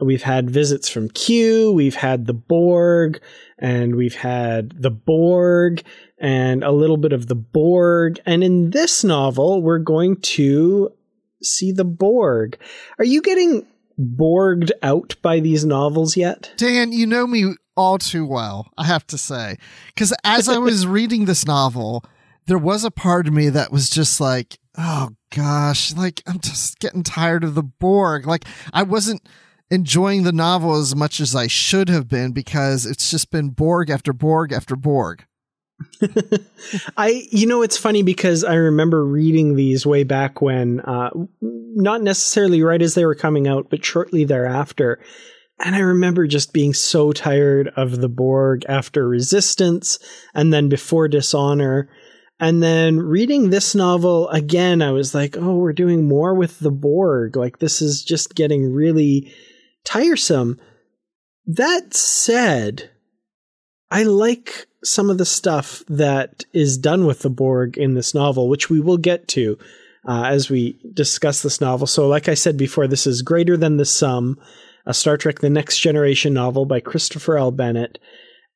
We've 0.00 0.22
had 0.22 0.50
visits 0.50 0.88
from 0.88 1.08
Q, 1.10 1.72
we've 1.72 1.94
had 1.94 2.26
the 2.26 2.34
Borg, 2.34 3.20
and 3.58 3.96
we've 3.96 4.16
had 4.16 4.70
the 4.80 4.90
Borg, 4.90 5.82
and 6.18 6.64
a 6.64 6.72
little 6.72 6.96
bit 6.96 7.12
of 7.12 7.26
the 7.26 7.34
Borg. 7.34 8.20
And 8.26 8.42
in 8.42 8.70
this 8.70 9.04
novel, 9.04 9.62
we're 9.62 9.78
going 9.78 10.16
to 10.20 10.92
see 11.42 11.72
the 11.72 11.84
Borg. 11.84 12.58
Are 12.98 13.04
you 13.04 13.22
getting 13.22 13.66
borged 13.98 14.70
out 14.82 15.16
by 15.22 15.40
these 15.40 15.64
novels 15.64 16.16
yet? 16.16 16.52
Dan, 16.56 16.92
you 16.92 17.06
know 17.06 17.26
me 17.26 17.54
all 17.76 17.98
too 17.98 18.26
well, 18.26 18.70
I 18.76 18.84
have 18.84 19.06
to 19.08 19.18
say. 19.18 19.56
Because 19.88 20.12
as 20.24 20.48
I 20.48 20.58
was 20.58 20.86
reading 20.86 21.24
this 21.24 21.46
novel, 21.46 22.04
there 22.46 22.58
was 22.58 22.84
a 22.84 22.90
part 22.90 23.26
of 23.26 23.34
me 23.34 23.48
that 23.50 23.72
was 23.72 23.90
just 23.90 24.20
like, 24.20 24.58
oh 24.76 25.10
gosh, 25.30 25.94
like 25.94 26.22
I'm 26.26 26.40
just 26.40 26.78
getting 26.78 27.02
tired 27.02 27.44
of 27.44 27.54
the 27.54 27.62
Borg. 27.62 28.26
Like 28.26 28.44
I 28.72 28.82
wasn't 28.82 29.26
enjoying 29.70 30.22
the 30.22 30.32
novel 30.32 30.74
as 30.74 30.94
much 30.94 31.20
as 31.20 31.34
I 31.34 31.46
should 31.46 31.88
have 31.88 32.08
been 32.08 32.32
because 32.32 32.86
it's 32.86 33.10
just 33.10 33.30
been 33.30 33.50
Borg 33.50 33.90
after 33.90 34.12
Borg 34.12 34.52
after 34.52 34.76
Borg. 34.76 35.24
I, 36.96 37.26
you 37.30 37.46
know, 37.46 37.62
it's 37.62 37.76
funny 37.76 38.02
because 38.02 38.44
I 38.44 38.54
remember 38.54 39.04
reading 39.04 39.56
these 39.56 39.84
way 39.84 40.04
back 40.04 40.40
when, 40.40 40.80
uh, 40.80 41.10
not 41.40 42.02
necessarily 42.02 42.62
right 42.62 42.80
as 42.80 42.94
they 42.94 43.04
were 43.04 43.14
coming 43.14 43.48
out, 43.48 43.70
but 43.70 43.84
shortly 43.84 44.24
thereafter. 44.24 45.00
And 45.64 45.74
I 45.74 45.80
remember 45.80 46.26
just 46.26 46.52
being 46.52 46.74
so 46.74 47.12
tired 47.12 47.72
of 47.76 48.00
the 48.00 48.08
Borg 48.08 48.64
after 48.68 49.08
Resistance 49.08 49.98
and 50.34 50.52
then 50.52 50.68
before 50.68 51.08
Dishonor. 51.08 51.88
And 52.40 52.62
then 52.62 52.98
reading 52.98 53.50
this 53.50 53.74
novel 53.74 54.28
again, 54.30 54.82
I 54.82 54.90
was 54.90 55.14
like, 55.14 55.36
oh, 55.36 55.56
we're 55.56 55.72
doing 55.72 56.08
more 56.08 56.34
with 56.34 56.58
the 56.58 56.72
Borg. 56.72 57.36
Like, 57.36 57.58
this 57.58 57.80
is 57.80 58.02
just 58.02 58.34
getting 58.34 58.72
really 58.72 59.32
tiresome. 59.84 60.60
That 61.46 61.94
said, 61.94 62.90
I 63.90 64.02
like 64.02 64.66
some 64.82 65.10
of 65.10 65.18
the 65.18 65.26
stuff 65.26 65.82
that 65.88 66.44
is 66.52 66.78
done 66.78 67.06
with 67.06 67.20
the 67.20 67.30
Borg 67.30 67.78
in 67.78 67.94
this 67.94 68.14
novel, 68.14 68.48
which 68.48 68.68
we 68.68 68.80
will 68.80 68.98
get 68.98 69.28
to 69.28 69.58
uh, 70.06 70.24
as 70.24 70.50
we 70.50 70.78
discuss 70.92 71.42
this 71.42 71.60
novel. 71.60 71.86
So, 71.86 72.06
like 72.06 72.28
I 72.28 72.34
said 72.34 72.56
before, 72.56 72.86
this 72.86 73.06
is 73.06 73.22
Greater 73.22 73.56
Than 73.56 73.76
the 73.76 73.84
Sum, 73.84 74.38
a 74.86 74.94
Star 74.94 75.16
Trek 75.16 75.40
The 75.40 75.50
Next 75.50 75.78
Generation 75.78 76.34
novel 76.34 76.66
by 76.66 76.80
Christopher 76.80 77.38
L. 77.38 77.50
Bennett. 77.50 77.98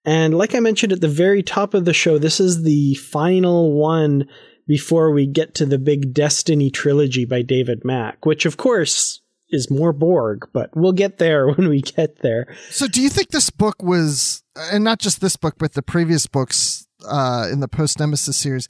And 0.04 0.36
like 0.36 0.54
I 0.54 0.60
mentioned 0.60 0.92
at 0.92 1.00
the 1.00 1.08
very 1.08 1.42
top 1.42 1.74
of 1.74 1.84
the 1.84 1.92
show, 1.92 2.18
this 2.18 2.40
is 2.40 2.62
the 2.62 2.94
final 2.94 3.72
one 3.78 4.26
before 4.66 5.10
we 5.10 5.26
get 5.26 5.54
to 5.56 5.66
the 5.66 5.78
big 5.78 6.12
Destiny 6.12 6.70
trilogy 6.70 7.24
by 7.24 7.42
David 7.42 7.84
Mack, 7.84 8.24
which, 8.26 8.44
of 8.46 8.56
course, 8.56 9.20
is 9.50 9.70
more 9.70 9.92
Borg, 9.92 10.48
but 10.52 10.70
we'll 10.76 10.92
get 10.92 11.18
there 11.18 11.48
when 11.52 11.68
we 11.68 11.82
get 11.82 12.20
there. 12.20 12.54
So, 12.70 12.86
do 12.86 13.00
you 13.00 13.08
think 13.08 13.28
this 13.30 13.50
book 13.50 13.82
was, 13.82 14.42
and 14.56 14.84
not 14.84 14.98
just 14.98 15.20
this 15.20 15.36
book, 15.36 15.56
but 15.58 15.72
the 15.72 15.82
previous 15.82 16.26
books 16.26 16.86
uh, 17.08 17.48
in 17.50 17.60
the 17.60 17.68
post 17.68 17.98
Nemesis 17.98 18.36
series, 18.36 18.68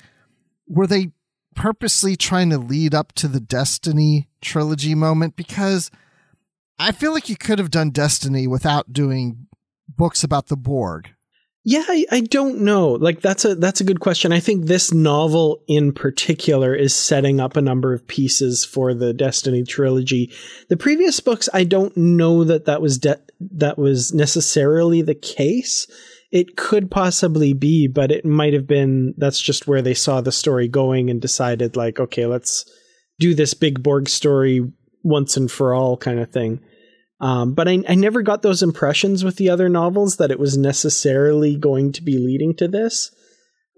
were 0.67 0.87
they 0.87 1.13
purposely 1.55 2.15
trying 2.17 2.51
to 2.51 2.59
lead 2.59 2.95
up 2.95 3.13
to 3.15 3.29
the 3.29 3.41
Destiny 3.41 4.29
trilogy 4.41 4.95
moment? 4.95 5.37
Because 5.37 5.91
I 6.79 6.93
feel 6.93 7.13
like 7.13 7.29
you 7.29 7.37
could 7.37 7.59
have 7.59 7.71
done 7.71 7.91
Destiny 7.91 8.47
without 8.47 8.93
doing 8.93 9.47
books 9.89 10.23
about 10.23 10.47
the 10.47 10.57
Borg. 10.57 11.11
Yeah, 11.71 11.85
I, 11.87 12.07
I, 12.11 12.21
don't 12.21 12.61
know. 12.61 12.93
Like 12.93 13.21
that's 13.21 13.45
a 13.45 13.55
that's 13.55 13.83
a 13.83 13.85
good 13.85 14.01
question. 14.01 14.33
I 14.33 14.41
think 14.41 14.65
this 14.65 14.91
novel 14.91 15.63
in 15.69 15.93
particular 15.93 16.75
is 16.75 16.95
setting 16.95 17.41
up 17.41 17.59
a 17.59 17.61
number 17.61 17.93
of 17.93 18.07
pieces 18.07 18.65
for 18.65 18.95
the 18.95 19.13
Destiny 19.13 19.65
trilogy. 19.65 20.33
The 20.71 20.79
previous 20.79 21.21
books, 21.21 21.47
I 21.53 21.65
don't 21.65 21.95
know 21.95 22.43
that 22.45 22.65
that 22.65 22.81
was 22.81 22.97
de- 22.97 23.21
that 23.51 23.77
was 23.77 24.15
necessarily 24.15 25.03
the 25.03 25.15
case. 25.15 25.87
It 26.33 26.57
could 26.57 26.91
possibly 26.91 27.53
be, 27.53 27.87
but 27.87 28.11
it 28.11 28.25
might 28.25 28.55
have 28.55 28.67
been 28.67 29.13
that's 29.19 29.39
just 29.39 29.67
where 29.67 29.83
they 29.83 29.93
saw 29.93 30.23
the 30.23 30.33
story 30.33 30.69
going 30.69 31.11
and 31.11 31.21
decided 31.21 31.77
like, 31.77 32.01
okay, 32.01 32.25
let's 32.25 32.65
do 33.19 33.35
this 33.35 33.53
big 33.53 33.83
Borg 33.83 34.09
story 34.09 34.63
once 35.03 35.37
and 35.37 35.51
for 35.53 35.75
all 35.75 35.99
kind 35.99 36.19
of 36.19 36.31
thing. 36.31 36.61
Um, 37.21 37.55
but 37.55 37.69
I, 37.69 37.83
I 37.89 37.95
never 37.95 38.23
got 38.23 38.43
those 38.43 38.63
impressions 38.63 39.25
with 39.25 39.37
the 39.37 39.51
other 39.51 39.69
novels 39.69 40.17
that 40.17 40.31
it 40.31 40.39
was 40.39 40.57
necessarily 40.57 41.57
going 41.57 41.93
to 41.93 42.03
be 42.03 42.17
leading 42.17 42.55
to 42.57 42.69
this. 42.69 43.11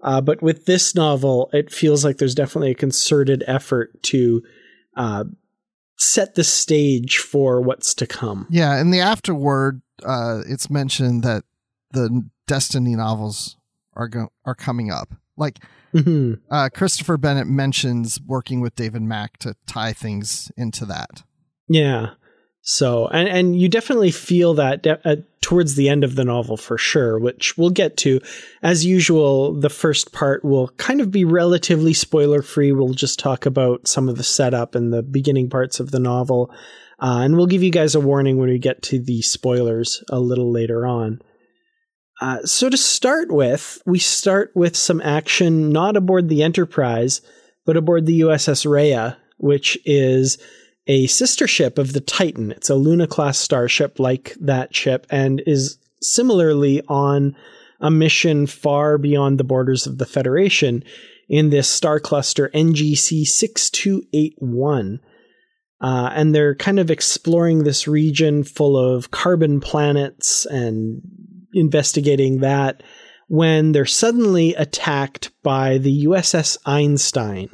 Uh, 0.03 0.21
but 0.21 0.41
with 0.41 0.65
this 0.65 0.95
novel, 0.95 1.49
it 1.53 1.71
feels 1.71 2.03
like 2.03 2.17
there's 2.17 2.35
definitely 2.35 2.71
a 2.71 2.75
concerted 2.75 3.43
effort 3.47 4.01
to 4.03 4.43
uh, 4.95 5.23
set 5.97 6.35
the 6.35 6.43
stage 6.43 7.17
for 7.17 7.61
what's 7.61 7.93
to 7.95 8.07
come. 8.07 8.47
Yeah, 8.49 8.79
in 8.79 8.91
the 8.91 8.99
afterword, 8.99 9.81
uh, 10.03 10.41
it's 10.47 10.69
mentioned 10.69 11.23
that 11.23 11.43
the 11.91 12.27
Destiny 12.47 12.95
novels 12.95 13.55
are 13.93 14.07
go- 14.07 14.31
are 14.43 14.55
coming 14.55 14.91
up. 14.91 15.13
Like 15.37 15.59
mm-hmm. 15.93 16.33
Uh, 16.49 16.69
Christopher 16.73 17.17
Bennett 17.17 17.47
mentions 17.47 18.19
working 18.19 18.59
with 18.59 18.75
David 18.75 19.03
Mack 19.03 19.37
to 19.37 19.55
tie 19.67 19.93
things 19.93 20.51
into 20.57 20.85
that. 20.85 21.23
Yeah. 21.69 22.11
So, 22.63 23.07
and 23.07 23.27
and 23.27 23.59
you 23.59 23.67
definitely 23.67 24.11
feel 24.11 24.53
that 24.55 24.83
de- 24.83 25.07
uh, 25.07 25.15
towards 25.41 25.75
the 25.75 25.89
end 25.89 26.03
of 26.03 26.15
the 26.15 26.23
novel 26.23 26.57
for 26.57 26.77
sure, 26.77 27.17
which 27.17 27.57
we'll 27.57 27.71
get 27.71 27.97
to. 27.97 28.21
As 28.61 28.85
usual, 28.85 29.53
the 29.53 29.69
first 29.69 30.11
part 30.13 30.45
will 30.45 30.67
kind 30.77 31.01
of 31.01 31.09
be 31.09 31.25
relatively 31.25 31.93
spoiler 31.93 32.43
free. 32.43 32.71
We'll 32.71 32.93
just 32.93 33.19
talk 33.19 33.47
about 33.47 33.87
some 33.87 34.07
of 34.07 34.17
the 34.17 34.23
setup 34.23 34.75
and 34.75 34.93
the 34.93 35.01
beginning 35.01 35.49
parts 35.49 35.79
of 35.79 35.89
the 35.89 35.99
novel, 35.99 36.51
uh, 36.99 37.21
and 37.23 37.35
we'll 37.35 37.47
give 37.47 37.63
you 37.63 37.71
guys 37.71 37.95
a 37.95 37.99
warning 37.99 38.37
when 38.37 38.49
we 38.49 38.59
get 38.59 38.83
to 38.83 38.99
the 38.99 39.23
spoilers 39.23 40.03
a 40.09 40.19
little 40.19 40.51
later 40.51 40.85
on. 40.85 41.19
Uh, 42.21 42.43
so 42.43 42.69
to 42.69 42.77
start 42.77 43.31
with, 43.31 43.81
we 43.87 43.97
start 43.97 44.51
with 44.53 44.77
some 44.77 45.01
action 45.01 45.71
not 45.71 45.97
aboard 45.97 46.29
the 46.29 46.43
Enterprise, 46.43 47.21
but 47.65 47.75
aboard 47.75 48.05
the 48.05 48.19
USS 48.19 48.69
Rhea, 48.69 49.17
which 49.39 49.75
is 49.85 50.37
a 50.87 51.07
sister 51.07 51.47
ship 51.47 51.77
of 51.77 51.93
the 51.93 52.01
Titan. 52.01 52.51
It's 52.51 52.69
a 52.69 52.75
Luna 52.75 53.07
class 53.07 53.37
starship 53.37 53.99
like 53.99 54.35
that 54.39 54.75
ship 54.75 55.05
and 55.09 55.41
is 55.45 55.77
similarly 56.01 56.81
on 56.87 57.35
a 57.79 57.91
mission 57.91 58.47
far 58.47 58.97
beyond 58.97 59.39
the 59.39 59.43
borders 59.43 59.87
of 59.87 59.97
the 59.97 60.05
Federation 60.05 60.83
in 61.29 61.49
this 61.49 61.67
star 61.67 61.99
cluster 61.99 62.49
NGC 62.53 63.25
6281. 63.25 64.99
Uh, 65.79 66.11
and 66.13 66.35
they're 66.35 66.55
kind 66.55 66.77
of 66.77 66.91
exploring 66.91 67.63
this 67.63 67.87
region 67.87 68.43
full 68.43 68.77
of 68.77 69.09
carbon 69.09 69.59
planets 69.59 70.45
and 70.45 71.01
investigating 71.53 72.41
that 72.41 72.83
when 73.27 73.71
they're 73.71 73.85
suddenly 73.85 74.53
attacked 74.55 75.31
by 75.41 75.77
the 75.77 76.05
USS 76.05 76.57
Einstein. 76.65 77.49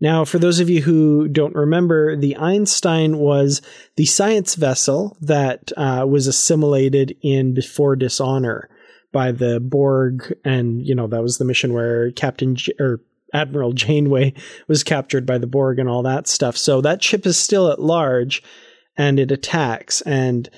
Now, 0.00 0.24
for 0.24 0.38
those 0.38 0.60
of 0.60 0.68
you 0.68 0.82
who 0.82 1.28
don't 1.28 1.54
remember, 1.54 2.16
the 2.16 2.36
Einstein 2.36 3.18
was 3.18 3.62
the 3.96 4.04
science 4.04 4.54
vessel 4.54 5.16
that 5.20 5.72
uh, 5.76 6.04
was 6.08 6.26
assimilated 6.26 7.16
in 7.22 7.54
Before 7.54 7.96
Dishonor 7.96 8.68
by 9.12 9.30
the 9.30 9.60
Borg, 9.60 10.36
and 10.44 10.84
you 10.84 10.94
know 10.94 11.06
that 11.06 11.22
was 11.22 11.38
the 11.38 11.44
mission 11.44 11.72
where 11.72 12.10
Captain 12.10 12.56
J- 12.56 12.74
or 12.80 13.00
Admiral 13.32 13.72
Janeway 13.72 14.34
was 14.68 14.82
captured 14.82 15.24
by 15.24 15.38
the 15.38 15.46
Borg 15.46 15.78
and 15.78 15.88
all 15.88 16.02
that 16.02 16.26
stuff. 16.26 16.56
So 16.56 16.80
that 16.80 17.02
ship 17.02 17.24
is 17.24 17.36
still 17.36 17.70
at 17.70 17.80
large, 17.80 18.42
and 18.96 19.18
it 19.18 19.30
attacks. 19.30 20.00
And 20.02 20.50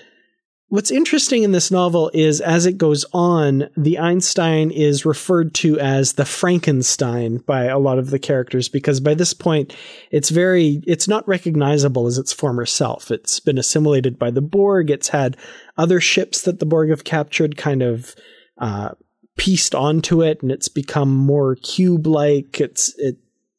what's 0.69 0.91
interesting 0.91 1.43
in 1.43 1.53
this 1.53 1.71
novel 1.71 2.11
is 2.13 2.41
as 2.41 2.67
it 2.67 2.79
goes 2.79 3.05
on, 3.13 3.69
the 3.77 3.99
Einstein 3.99 4.71
is 4.71 5.07
referred 5.07 5.55
to 5.55 5.79
as 5.79 6.15
the 6.15 6.25
Frankenstein 6.25 7.39
by 7.39 7.65
a 7.65 7.79
lot 7.79 7.99
of 7.99 8.11
the 8.11 8.19
characters 8.19 8.69
because 8.69 8.99
by 8.99 9.15
this 9.15 9.33
point, 9.33 9.75
it's 10.11 10.31
very, 10.31 10.83
it's 10.87 11.07
not 11.07 11.27
recognizable 11.29 12.07
as 12.07 12.19
its 12.19 12.33
former 12.33 12.67
self. 12.67 13.11
It's 13.11 13.39
been 13.39 13.59
assimilated 13.59 14.19
by 14.19 14.31
the 14.31 14.43
Borg. 14.43 14.91
It's 14.91 15.09
had 15.09 15.37
other 15.77 16.01
ships 16.01 16.43
that 16.43 16.59
the 16.59 16.67
Borg 16.67 16.91
have 16.91 17.05
captured 17.05 17.57
kind 17.57 17.83
of 17.83 18.15
uh, 18.59 18.91
pieced 19.37 19.75
onto 19.75 20.23
it, 20.23 20.43
and 20.43 20.51
it's 20.51 20.69
become 20.69 21.15
more 21.15 21.57
cube-like. 21.57 22.61
It's 22.61 22.95
it, 22.99 23.19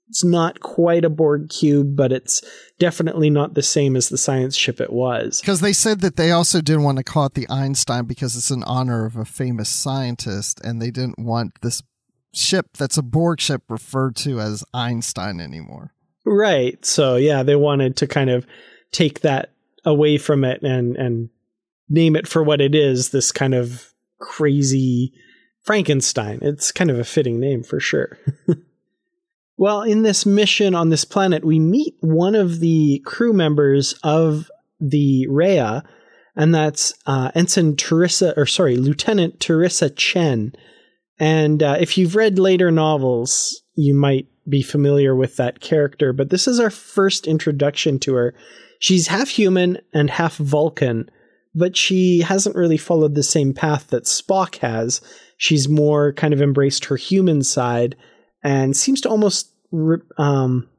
it's 0.09 0.23
not 0.23 0.59
quite 0.61 1.03
a 1.03 1.09
Borg 1.09 1.49
cube, 1.49 1.95
but 1.95 2.11
it's 2.11 2.41
definitely 2.79 3.29
not 3.29 3.53
the 3.53 3.63
same 3.63 3.95
as 3.95 4.09
the 4.09 4.17
science 4.17 4.55
ship 4.55 4.79
it 4.79 4.93
was. 4.93 5.41
Because 5.41 5.59
they 5.59 5.73
said 5.73 6.01
that 6.01 6.15
they 6.15 6.31
also 6.31 6.61
didn't 6.61 6.83
want 6.83 6.97
to 6.97 7.03
call 7.03 7.25
it 7.25 7.33
the 7.33 7.49
Einstein 7.49 8.05
because 8.05 8.35
it's 8.35 8.51
in 8.51 8.63
honor 8.63 9.05
of 9.05 9.15
a 9.15 9.25
famous 9.25 9.69
scientist, 9.69 10.61
and 10.63 10.81
they 10.81 10.91
didn't 10.91 11.19
want 11.19 11.59
this 11.61 11.83
ship 12.33 12.67
that's 12.77 12.97
a 12.97 13.03
Borg 13.03 13.41
ship 13.41 13.63
referred 13.69 14.15
to 14.17 14.39
as 14.39 14.63
Einstein 14.73 15.39
anymore. 15.39 15.93
Right. 16.25 16.83
So 16.85 17.15
yeah, 17.15 17.43
they 17.43 17.55
wanted 17.55 17.97
to 17.97 18.07
kind 18.07 18.29
of 18.29 18.45
take 18.91 19.21
that 19.21 19.51
away 19.85 20.17
from 20.17 20.43
it 20.43 20.61
and 20.61 20.95
and 20.97 21.29
name 21.89 22.15
it 22.15 22.27
for 22.27 22.43
what 22.43 22.61
it 22.61 22.75
is, 22.75 23.09
this 23.09 23.31
kind 23.31 23.55
of 23.55 23.93
crazy 24.19 25.13
Frankenstein. 25.63 26.39
It's 26.41 26.71
kind 26.71 26.91
of 26.91 26.99
a 26.99 27.03
fitting 27.03 27.39
name 27.39 27.63
for 27.63 27.79
sure. 27.79 28.17
well, 29.57 29.81
in 29.81 30.03
this 30.03 30.25
mission 30.25 30.75
on 30.75 30.89
this 30.89 31.03
planet, 31.03 31.43
we 31.43 31.59
meet 31.59 31.95
one 31.99 32.35
of 32.35 32.59
the 32.59 33.01
crew 33.05 33.33
members 33.33 33.93
of 34.03 34.49
the 34.79 35.27
Rhea, 35.27 35.83
and 36.35 36.53
that's 36.53 36.93
uh, 37.07 37.31
Ensign 37.33 37.75
T'Ryssa, 37.75 38.37
or 38.37 38.45
sorry, 38.45 38.77
Lieutenant 38.77 39.39
T'Ryssa 39.39 39.95
Chen. 39.95 40.53
And 41.19 41.63
uh, 41.63 41.77
if 41.79 41.97
you've 41.97 42.15
read 42.15 42.37
later 42.37 42.69
novels, 42.69 43.63
you 43.73 43.95
might 43.95 44.27
be 44.47 44.61
familiar 44.61 45.15
with 45.15 45.35
that 45.37 45.59
character, 45.59 46.13
but 46.13 46.29
this 46.29 46.47
is 46.47 46.59
our 46.59 46.69
first 46.69 47.25
introduction 47.25 47.97
to 47.99 48.13
her. 48.13 48.35
She's 48.79 49.07
half 49.07 49.29
human 49.29 49.79
and 49.91 50.11
half 50.11 50.37
Vulcan, 50.37 51.09
but 51.55 51.75
she 51.75 52.21
hasn't 52.21 52.55
really 52.55 52.77
followed 52.77 53.15
the 53.15 53.23
same 53.23 53.55
path 53.55 53.87
that 53.87 54.03
Spock 54.03 54.57
has. 54.57 55.01
She's 55.37 55.67
more 55.67 56.13
kind 56.13 56.33
of 56.33 56.41
embraced 56.43 56.85
her 56.85 56.95
human 56.95 57.41
side 57.41 57.95
and 58.47 58.77
seems 58.77 59.01
to 59.01 59.09
almost 59.09 59.51
re- 59.73 59.97
um, 60.17 60.69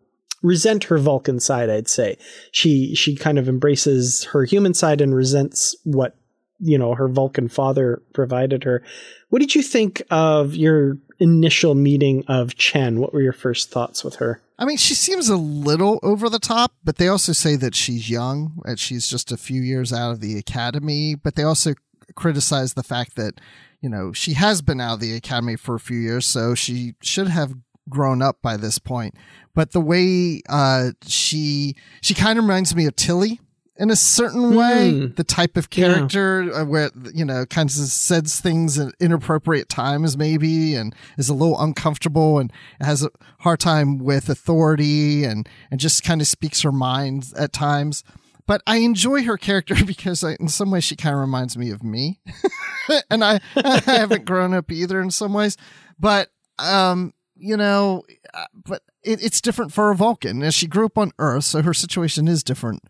resent 0.42 0.84
her 0.84 0.96
Vulcan 0.96 1.38
side. 1.38 1.68
I'd 1.68 1.86
say 1.86 2.16
she 2.50 2.94
she 2.94 3.14
kind 3.14 3.38
of 3.38 3.46
embraces 3.46 4.24
her 4.32 4.44
human 4.44 4.72
side 4.72 5.02
and 5.02 5.14
resents 5.14 5.76
what 5.84 6.16
you 6.58 6.78
know 6.78 6.94
her 6.94 7.08
Vulcan 7.08 7.48
father 7.48 8.02
provided 8.14 8.64
her. 8.64 8.82
What 9.28 9.40
did 9.40 9.54
you 9.54 9.62
think 9.62 10.02
of 10.10 10.54
your 10.54 10.96
initial 11.18 11.74
meeting 11.74 12.24
of 12.26 12.56
Chen? 12.56 13.00
What 13.00 13.12
were 13.12 13.20
your 13.20 13.34
first 13.34 13.70
thoughts 13.70 14.02
with 14.02 14.16
her? 14.16 14.40
I 14.58 14.64
mean, 14.64 14.78
she 14.78 14.94
seems 14.94 15.28
a 15.28 15.36
little 15.36 16.00
over 16.02 16.30
the 16.30 16.38
top, 16.38 16.72
but 16.82 16.96
they 16.96 17.06
also 17.06 17.32
say 17.32 17.54
that 17.56 17.74
she's 17.74 18.08
young, 18.08 18.62
and 18.64 18.80
she's 18.80 19.06
just 19.06 19.30
a 19.30 19.36
few 19.36 19.60
years 19.60 19.92
out 19.92 20.10
of 20.10 20.20
the 20.20 20.38
academy. 20.38 21.14
But 21.14 21.34
they 21.34 21.42
also 21.42 21.74
criticize 22.14 22.74
the 22.74 22.82
fact 22.82 23.16
that, 23.16 23.40
you 23.80 23.88
know, 23.88 24.12
she 24.12 24.34
has 24.34 24.62
been 24.62 24.80
out 24.80 24.94
of 24.94 25.00
the 25.00 25.14
academy 25.14 25.56
for 25.56 25.74
a 25.74 25.80
few 25.80 25.98
years, 25.98 26.26
so 26.26 26.54
she 26.54 26.94
should 27.00 27.28
have 27.28 27.54
grown 27.88 28.22
up 28.22 28.42
by 28.42 28.56
this 28.56 28.78
point. 28.78 29.14
But 29.54 29.72
the 29.72 29.80
way 29.80 30.42
uh, 30.48 30.90
she 31.06 31.74
she 32.00 32.14
kind 32.14 32.38
of 32.38 32.44
reminds 32.44 32.74
me 32.74 32.86
of 32.86 32.96
Tilly 32.96 33.40
in 33.78 33.90
a 33.90 33.96
certain 33.96 34.54
way. 34.54 34.92
Mm. 34.92 35.16
The 35.16 35.24
type 35.24 35.56
of 35.56 35.70
character 35.70 36.44
yeah. 36.44 36.60
uh, 36.60 36.64
where 36.64 36.90
you 37.14 37.24
know 37.24 37.46
kind 37.46 37.68
of 37.68 37.74
says 37.74 38.40
things 38.40 38.78
at 38.78 38.94
inappropriate 39.00 39.68
times, 39.68 40.18
maybe, 40.18 40.74
and 40.74 40.94
is 41.16 41.28
a 41.28 41.34
little 41.34 41.60
uncomfortable 41.60 42.38
and 42.38 42.52
has 42.80 43.04
a 43.04 43.10
hard 43.40 43.60
time 43.60 43.98
with 43.98 44.28
authority 44.28 45.24
and 45.24 45.48
and 45.70 45.80
just 45.80 46.02
kind 46.02 46.20
of 46.20 46.26
speaks 46.26 46.62
her 46.62 46.72
mind 46.72 47.32
at 47.36 47.52
times. 47.52 48.04
But 48.48 48.62
I 48.66 48.78
enjoy 48.78 49.24
her 49.24 49.36
character 49.36 49.76
because 49.86 50.24
I, 50.24 50.36
in 50.40 50.48
some 50.48 50.72
ways 50.72 50.82
she 50.82 50.96
kind 50.96 51.14
of 51.14 51.20
reminds 51.20 51.56
me 51.56 51.70
of 51.70 51.84
me, 51.84 52.18
and 53.10 53.22
I, 53.22 53.40
I 53.56 53.82
haven't 53.84 54.24
grown 54.24 54.54
up 54.54 54.72
either 54.72 55.00
in 55.00 55.12
some 55.12 55.34
ways. 55.34 55.56
But 56.00 56.30
um, 56.58 57.12
you 57.36 57.56
know, 57.56 58.02
uh, 58.34 58.46
but 58.64 58.82
it, 59.04 59.22
it's 59.22 59.42
different 59.42 59.72
for 59.72 59.90
a 59.90 59.94
Vulcan. 59.94 60.42
As 60.42 60.54
she 60.54 60.66
grew 60.66 60.86
up 60.86 60.98
on 60.98 61.12
Earth, 61.18 61.44
so 61.44 61.62
her 61.62 61.74
situation 61.74 62.26
is 62.26 62.42
different 62.42 62.82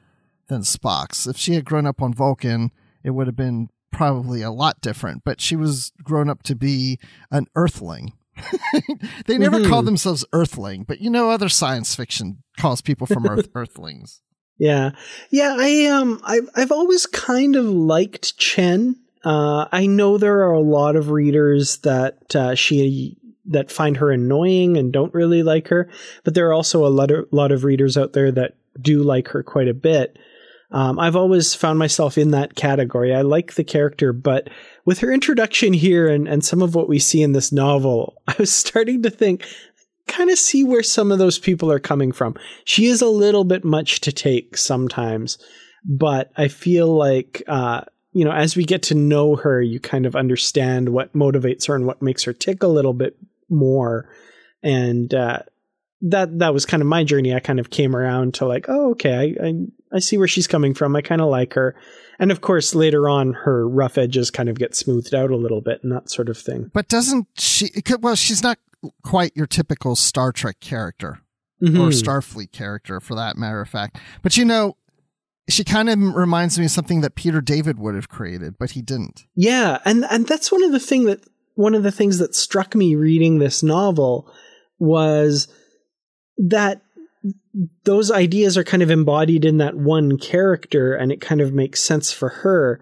than 0.47 0.63
Spock's. 0.63 1.27
If 1.27 1.37
she 1.37 1.55
had 1.55 1.65
grown 1.65 1.87
up 1.87 2.01
on 2.01 2.15
Vulcan, 2.15 2.71
it 3.03 3.11
would 3.11 3.27
have 3.27 3.37
been 3.37 3.69
probably 3.91 4.43
a 4.43 4.53
lot 4.53 4.81
different, 4.81 5.25
but 5.25 5.41
she 5.41 5.57
was 5.57 5.93
grown 6.05 6.31
up 6.31 6.45
to 6.45 6.55
be 6.55 7.01
an 7.33 7.47
Earthling. 7.57 8.13
they 9.27 9.37
never 9.37 9.59
mm-hmm. 9.59 9.69
call 9.69 9.83
themselves 9.83 10.25
Earthling, 10.33 10.85
but 10.85 11.01
you 11.01 11.11
know, 11.11 11.31
other 11.31 11.49
science 11.49 11.97
fiction 11.97 12.45
calls 12.57 12.81
people 12.81 13.09
from 13.09 13.27
Earth 13.27 13.49
Earthlings. 13.57 14.23
Yeah, 14.59 14.91
yeah. 15.31 15.57
I 15.59 15.87
um, 15.87 16.21
I've 16.25 16.49
I've 16.57 16.73
always 16.73 17.07
kind 17.07 17.57
of 17.57 17.65
liked 17.65 18.37
Chen. 18.39 18.97
Uh, 19.25 19.67
I 19.71 19.87
know 19.87 20.19
there 20.19 20.41
are 20.41 20.53
a 20.53 20.61
lot 20.61 20.97
of 20.97 21.11
readers 21.11 21.79
that 21.79 22.35
uh, 22.35 22.55
she 22.55 23.17
that 23.47 23.71
find 23.71 23.97
her 23.97 24.11
annoying 24.11 24.77
and 24.77 24.93
don't 24.93 25.15
really 25.15 25.43
like 25.43 25.69
her, 25.69 25.89
but 26.25 26.35
there 26.35 26.49
are 26.49 26.53
also 26.53 26.85
a 26.85 26.89
lot 26.89 27.11
of 27.11 27.27
lot 27.33 27.53
of 27.53 27.65
readers 27.65 27.97
out 27.97 28.13
there 28.13 28.33
that 28.33 28.57
do 28.81 29.03
like 29.03 29.29
her 29.29 29.43
quite 29.43 29.69
a 29.69 29.75
bit. 29.75 30.19
Um, 30.71 30.99
I've 30.99 31.17
always 31.17 31.55
found 31.55 31.79
myself 31.79 32.19
in 32.19 32.33
that 32.33 32.55
category. 32.55 33.15
I 33.15 33.23
like 33.23 33.55
the 33.55 33.65
character, 33.65 34.13
but 34.13 34.51
with 34.85 34.99
her 34.99 35.11
introduction 35.11 35.73
here 35.73 36.09
and, 36.09 36.29
and 36.29 36.45
some 36.45 36.61
of 36.61 36.75
what 36.75 36.89
we 36.89 36.99
see 36.99 37.23
in 37.23 37.33
this 37.33 37.53
novel, 37.53 38.21
I 38.29 38.35
was 38.39 38.53
starting 38.53 39.03
to 39.03 39.11
think, 39.11 39.47
kind 40.09 40.31
of 40.31 40.39
see 40.39 40.65
where 40.65 40.83
some 40.83 41.13
of 41.13 41.19
those 41.19 41.39
people 41.39 41.71
are 41.71 41.79
coming 41.79 42.11
from. 42.13 42.35
She 42.65 42.87
is 42.87 43.03
a 43.03 43.09
little 43.09 43.45
bit 43.45 43.65
much 43.65 44.01
to 44.01 44.13
take 44.13 44.57
sometimes, 44.57 45.39
but 45.85 46.33
I 46.37 46.49
feel 46.49 46.89
like, 46.89 47.43
uh, 47.47 47.83
you 48.13 48.25
know, 48.25 48.33
as 48.33 48.57
we 48.57 48.65
get 48.65 48.83
to 48.85 48.95
know 48.95 49.37
her, 49.37 49.63
you 49.63 49.79
kind 49.79 50.07
of 50.07 50.17
understand 50.17 50.89
what 50.89 51.13
motivates 51.13 51.69
her 51.69 51.77
and 51.77 51.87
what 51.87 52.03
makes 52.03 52.25
her 52.25 52.33
tick 52.33 52.63
a 52.63 52.69
little 52.69 52.95
bit 52.95 53.17
more. 53.49 54.11
And, 54.63 55.13
uh, 55.15 55.41
that 56.01 56.39
that 56.39 56.55
was 56.55 56.65
kind 56.65 56.81
of 56.81 56.87
my 56.87 57.03
journey. 57.05 57.35
I 57.35 57.41
kind 57.41 57.59
of 57.59 57.71
came 57.71 57.97
around 57.97 58.35
to 58.35 58.47
like, 58.47 58.67
oh, 58.69 58.93
okay, 58.93 59.35
I 59.41 59.47
I, 59.47 59.55
I 59.95 59.99
see 59.99 60.17
where 60.17 60.29
she's 60.29 60.47
coming 60.47 60.75
from. 60.75 60.95
I 60.95 61.03
kind 61.03 61.21
of 61.21 61.29
like 61.29 61.55
her, 61.55 61.75
and 62.19 62.31
of 62.31 62.41
course, 62.41 62.75
later 62.75 63.09
on, 63.09 63.33
her 63.33 63.69
rough 63.69 63.99
edges 63.99 64.31
kind 64.31 64.49
of 64.49 64.59
get 64.59 64.75
smoothed 64.75 65.15
out 65.15 65.31
a 65.31 65.37
little 65.37 65.61
bit 65.61 65.83
and 65.83 65.93
that 65.93 66.11
sort 66.11 66.29
of 66.29 66.37
thing. 66.37 66.71
But 66.75 66.89
doesn't 66.89 67.29
she? 67.37 67.71
Well, 68.01 68.17
she's 68.17 68.43
not 68.43 68.59
quite 69.03 69.37
your 69.37 69.47
typical 69.47 69.97
Star 69.97 70.33
Trek 70.33 70.61
character 70.61 71.21
mm-hmm. 71.63 71.81
or 71.81 71.89
Starfleet 71.89 72.53
character, 72.53 73.01
for 73.01 73.15
that 73.15 73.37
matter 73.37 73.61
of 73.61 73.69
fact. 73.69 73.99
But 74.23 74.37
you 74.37 74.45
know, 74.45 74.77
she 75.49 75.65
kind 75.65 75.89
of 75.89 75.99
reminds 75.99 76.59
me 76.59 76.67
of 76.67 76.71
something 76.71 77.01
that 77.01 77.15
Peter 77.15 77.41
David 77.41 77.79
would 77.79 77.95
have 77.95 78.09
created, 78.09 78.57
but 78.59 78.73
he 78.73 78.83
didn't. 78.83 79.25
Yeah, 79.35 79.79
and 79.85 80.05
and 80.11 80.27
that's 80.27 80.53
one 80.53 80.63
of 80.63 80.73
the 80.73 80.81
thing 80.81 81.05
that 81.05 81.25
one 81.55 81.75
of 81.75 81.83
the 81.83 81.93
things 81.93 82.19
that 82.19 82.35
struck 82.35 82.75
me 82.75 82.95
reading 82.95 83.39
this 83.39 83.63
novel 83.63 84.33
was 84.79 85.49
that 86.37 86.83
those 87.85 88.11
ideas 88.11 88.57
are 88.57 88.65
kind 88.65 88.83
of 88.83 88.91
embodied 88.91 89.45
in 89.45 89.59
that 89.59 89.77
one 89.77 90.19
character 90.19 90.95
and 90.95 91.11
it 91.11 91.21
kind 91.21 91.41
of 91.41 91.53
makes 91.53 91.83
sense 91.83 92.13
for 92.13 92.29
her 92.29 92.81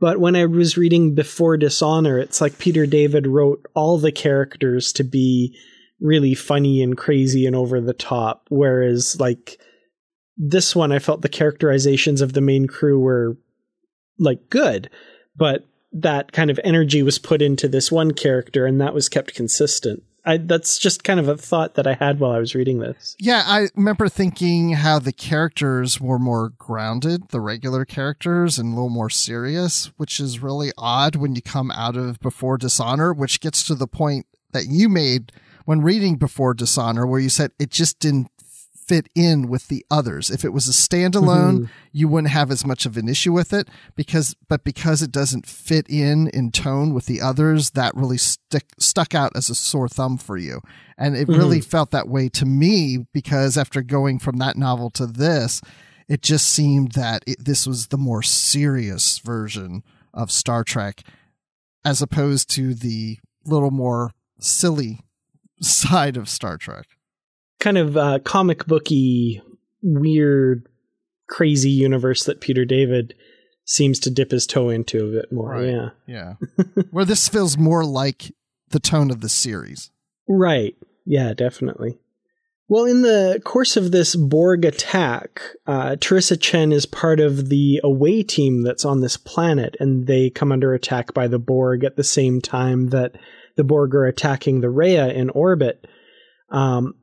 But 0.00 0.18
when 0.18 0.34
I 0.34 0.46
was 0.46 0.78
reading 0.78 1.14
Before 1.14 1.58
Dishonor, 1.58 2.18
it's 2.18 2.40
like 2.40 2.58
Peter 2.58 2.86
David 2.86 3.26
wrote 3.26 3.64
all 3.74 3.98
the 3.98 4.10
characters 4.10 4.92
to 4.94 5.04
be 5.04 5.56
really 6.00 6.34
funny 6.34 6.82
and 6.82 6.96
crazy 6.96 7.46
and 7.46 7.54
over 7.54 7.80
the 7.80 7.92
top. 7.92 8.46
Whereas, 8.48 9.20
like, 9.20 9.60
this 10.38 10.74
one, 10.74 10.90
I 10.90 10.98
felt 10.98 11.20
the 11.20 11.28
characterizations 11.28 12.22
of 12.22 12.32
the 12.32 12.40
main 12.40 12.66
crew 12.66 12.98
were, 12.98 13.36
like, 14.18 14.48
good. 14.48 14.88
But 15.36 15.66
that 15.92 16.32
kind 16.32 16.50
of 16.50 16.58
energy 16.64 17.02
was 17.02 17.18
put 17.18 17.42
into 17.42 17.68
this 17.68 17.92
one 17.92 18.12
character 18.12 18.64
and 18.64 18.80
that 18.80 18.94
was 18.94 19.10
kept 19.10 19.34
consistent. 19.34 20.02
I, 20.24 20.36
that's 20.36 20.78
just 20.78 21.04
kind 21.04 21.18
of 21.18 21.28
a 21.28 21.36
thought 21.36 21.74
that 21.74 21.86
I 21.86 21.94
had 21.94 22.20
while 22.20 22.32
I 22.32 22.38
was 22.38 22.54
reading 22.54 22.78
this. 22.78 23.16
Yeah, 23.18 23.42
I 23.46 23.68
remember 23.74 24.08
thinking 24.08 24.72
how 24.74 24.98
the 24.98 25.12
characters 25.12 26.00
were 26.00 26.18
more 26.18 26.50
grounded, 26.58 27.28
the 27.28 27.40
regular 27.40 27.84
characters, 27.84 28.58
and 28.58 28.72
a 28.72 28.74
little 28.74 28.90
more 28.90 29.10
serious, 29.10 29.86
which 29.96 30.20
is 30.20 30.40
really 30.40 30.72
odd 30.76 31.16
when 31.16 31.34
you 31.34 31.42
come 31.42 31.70
out 31.70 31.96
of 31.96 32.20
Before 32.20 32.58
Dishonor, 32.58 33.12
which 33.12 33.40
gets 33.40 33.66
to 33.66 33.74
the 33.74 33.86
point 33.86 34.26
that 34.52 34.66
you 34.66 34.88
made 34.88 35.32
when 35.64 35.80
reading 35.80 36.16
Before 36.16 36.54
Dishonor, 36.54 37.06
where 37.06 37.20
you 37.20 37.28
said 37.28 37.52
it 37.58 37.70
just 37.70 37.98
didn't 37.98 38.30
fit 38.90 39.08
in 39.14 39.48
with 39.48 39.68
the 39.68 39.86
others. 39.88 40.32
If 40.32 40.44
it 40.44 40.52
was 40.52 40.66
a 40.66 40.72
standalone, 40.72 41.58
mm-hmm. 41.60 41.64
you 41.92 42.08
wouldn't 42.08 42.32
have 42.32 42.50
as 42.50 42.66
much 42.66 42.86
of 42.86 42.96
an 42.96 43.08
issue 43.08 43.32
with 43.32 43.52
it 43.52 43.68
because, 43.94 44.34
but 44.48 44.64
because 44.64 45.00
it 45.00 45.12
doesn't 45.12 45.46
fit 45.46 45.88
in 45.88 46.26
in 46.30 46.50
tone 46.50 46.92
with 46.92 47.06
the 47.06 47.20
others, 47.20 47.70
that 47.70 47.94
really 47.94 48.18
stick, 48.18 48.64
stuck 48.80 49.14
out 49.14 49.30
as 49.36 49.48
a 49.48 49.54
sore 49.54 49.88
thumb 49.88 50.18
for 50.18 50.36
you. 50.36 50.60
And 50.98 51.16
it 51.16 51.28
mm-hmm. 51.28 51.38
really 51.38 51.60
felt 51.60 51.92
that 51.92 52.08
way 52.08 52.28
to 52.30 52.44
me 52.44 53.06
because 53.14 53.56
after 53.56 53.80
going 53.80 54.18
from 54.18 54.38
that 54.38 54.56
novel 54.56 54.90
to 54.90 55.06
this, 55.06 55.60
it 56.08 56.20
just 56.20 56.48
seemed 56.48 56.92
that 56.92 57.22
it, 57.28 57.44
this 57.44 57.68
was 57.68 57.86
the 57.86 57.96
more 57.96 58.24
serious 58.24 59.20
version 59.20 59.84
of 60.12 60.32
Star 60.32 60.64
Trek 60.64 61.04
as 61.84 62.02
opposed 62.02 62.50
to 62.56 62.74
the 62.74 63.18
little 63.44 63.70
more 63.70 64.10
silly 64.40 64.98
side 65.60 66.16
of 66.16 66.28
Star 66.28 66.58
Trek 66.58 66.88
kind 67.60 67.78
of 67.78 67.96
uh, 67.96 68.18
comic 68.24 68.66
booky, 68.66 69.40
weird, 69.82 70.66
crazy 71.28 71.70
universe 71.70 72.24
that 72.24 72.40
Peter 72.40 72.64
David 72.64 73.14
seems 73.64 74.00
to 74.00 74.10
dip 74.10 74.32
his 74.32 74.46
toe 74.46 74.68
into 74.68 75.06
a 75.06 75.12
bit 75.12 75.32
more. 75.32 75.50
Right. 75.50 75.68
Yeah. 75.68 75.90
Yeah. 76.06 76.64
Where 76.90 77.04
this 77.04 77.28
feels 77.28 77.56
more 77.56 77.84
like 77.84 78.32
the 78.70 78.80
tone 78.80 79.10
of 79.10 79.20
the 79.20 79.28
series. 79.28 79.90
Right. 80.28 80.74
Yeah, 81.06 81.34
definitely. 81.34 81.98
Well, 82.68 82.84
in 82.84 83.02
the 83.02 83.40
course 83.44 83.76
of 83.76 83.90
this 83.90 84.14
Borg 84.14 84.64
attack, 84.64 85.40
uh, 85.66 85.96
T'Ryssa 85.96 86.40
Chen 86.40 86.70
is 86.70 86.86
part 86.86 87.18
of 87.18 87.48
the 87.48 87.80
away 87.82 88.22
team 88.22 88.62
that's 88.62 88.84
on 88.84 89.00
this 89.00 89.16
planet, 89.16 89.74
and 89.80 90.06
they 90.06 90.30
come 90.30 90.52
under 90.52 90.72
attack 90.72 91.12
by 91.12 91.26
the 91.26 91.40
Borg 91.40 91.82
at 91.82 91.96
the 91.96 92.04
same 92.04 92.40
time 92.40 92.90
that 92.90 93.16
the 93.56 93.64
Borg 93.64 93.92
are 93.96 94.06
attacking 94.06 94.60
the 94.60 94.70
Rhea 94.70 95.08
in 95.08 95.30
orbit. 95.30 95.84
Um, 96.50 96.94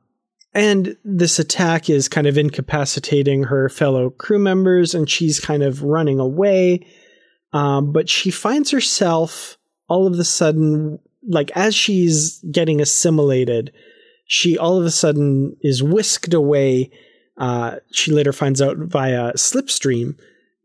and 0.58 0.96
this 1.04 1.38
attack 1.38 1.88
is 1.88 2.08
kind 2.08 2.26
of 2.26 2.36
incapacitating 2.36 3.44
her 3.44 3.68
fellow 3.68 4.10
crew 4.10 4.40
members, 4.40 4.92
and 4.92 5.08
she's 5.08 5.38
kind 5.38 5.62
of 5.62 5.84
running 5.84 6.18
away. 6.18 6.84
Um, 7.52 7.92
but 7.92 8.08
she 8.08 8.32
finds 8.32 8.72
herself 8.72 9.56
all 9.86 10.08
of 10.08 10.18
a 10.18 10.24
sudden, 10.24 10.98
like 11.28 11.52
as 11.54 11.76
she's 11.76 12.40
getting 12.50 12.80
assimilated, 12.80 13.72
she 14.26 14.58
all 14.58 14.76
of 14.76 14.84
a 14.84 14.90
sudden 14.90 15.56
is 15.60 15.80
whisked 15.80 16.34
away. 16.34 16.90
Uh, 17.36 17.76
she 17.92 18.10
later 18.10 18.32
finds 18.32 18.60
out 18.60 18.78
via 18.78 19.34
slipstream 19.34 20.18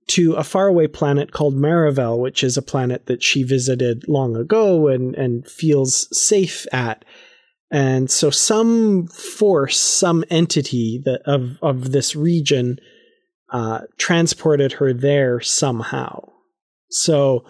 to 0.07 0.33
a 0.33 0.43
faraway 0.43 0.87
planet 0.87 1.31
called 1.31 1.53
Marivel, 1.53 2.17
which 2.17 2.43
is 2.43 2.57
a 2.57 2.63
planet 2.63 3.05
that 3.05 3.21
she 3.21 3.43
visited 3.43 4.07
long 4.07 4.35
ago 4.35 4.87
and, 4.87 5.13
and 5.13 5.47
feels 5.47 6.07
safe 6.17 6.65
at. 6.73 7.05
And 7.73 8.11
so 8.11 8.29
some 8.29 9.07
force, 9.07 9.79
some 9.79 10.23
entity 10.29 11.01
that 11.05 11.23
of, 11.25 11.57
of 11.63 11.91
this 11.91 12.15
region 12.15 12.77
uh, 13.51 13.81
transported 13.97 14.73
her 14.73 14.93
there 14.93 15.41
somehow. 15.41 16.29
So 16.91 17.45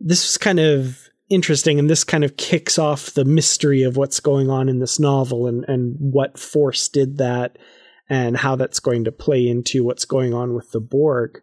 this 0.00 0.24
was 0.24 0.38
kind 0.38 0.60
of 0.60 1.10
interesting, 1.28 1.78
and 1.78 1.90
this 1.90 2.04
kind 2.04 2.24
of 2.24 2.38
kicks 2.38 2.78
off 2.78 3.10
the 3.10 3.26
mystery 3.26 3.82
of 3.82 3.98
what's 3.98 4.18
going 4.18 4.48
on 4.48 4.70
in 4.70 4.78
this 4.78 4.98
novel 4.98 5.46
and, 5.46 5.62
and 5.68 5.96
what 5.98 6.38
force 6.38 6.88
did 6.88 7.18
that 7.18 7.58
and 8.08 8.38
how 8.38 8.56
that's 8.56 8.80
going 8.80 9.04
to 9.04 9.12
play 9.12 9.46
into 9.46 9.84
what's 9.84 10.06
going 10.06 10.32
on 10.32 10.54
with 10.54 10.70
the 10.70 10.80
Borg. 10.80 11.42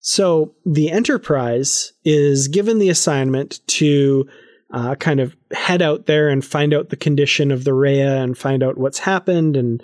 So 0.00 0.56
the 0.66 0.90
Enterprise 0.90 1.92
is 2.04 2.48
given 2.48 2.80
the 2.80 2.88
assignment 2.88 3.60
to 3.68 4.28
uh, 4.72 4.94
kind 4.96 5.20
of 5.20 5.36
head 5.52 5.82
out 5.82 6.06
there 6.06 6.28
and 6.28 6.44
find 6.44 6.74
out 6.74 6.90
the 6.90 6.96
condition 6.96 7.50
of 7.50 7.64
the 7.64 7.74
Rhea 7.74 8.22
and 8.22 8.36
find 8.36 8.62
out 8.62 8.78
what's 8.78 8.98
happened 8.98 9.56
and 9.56 9.82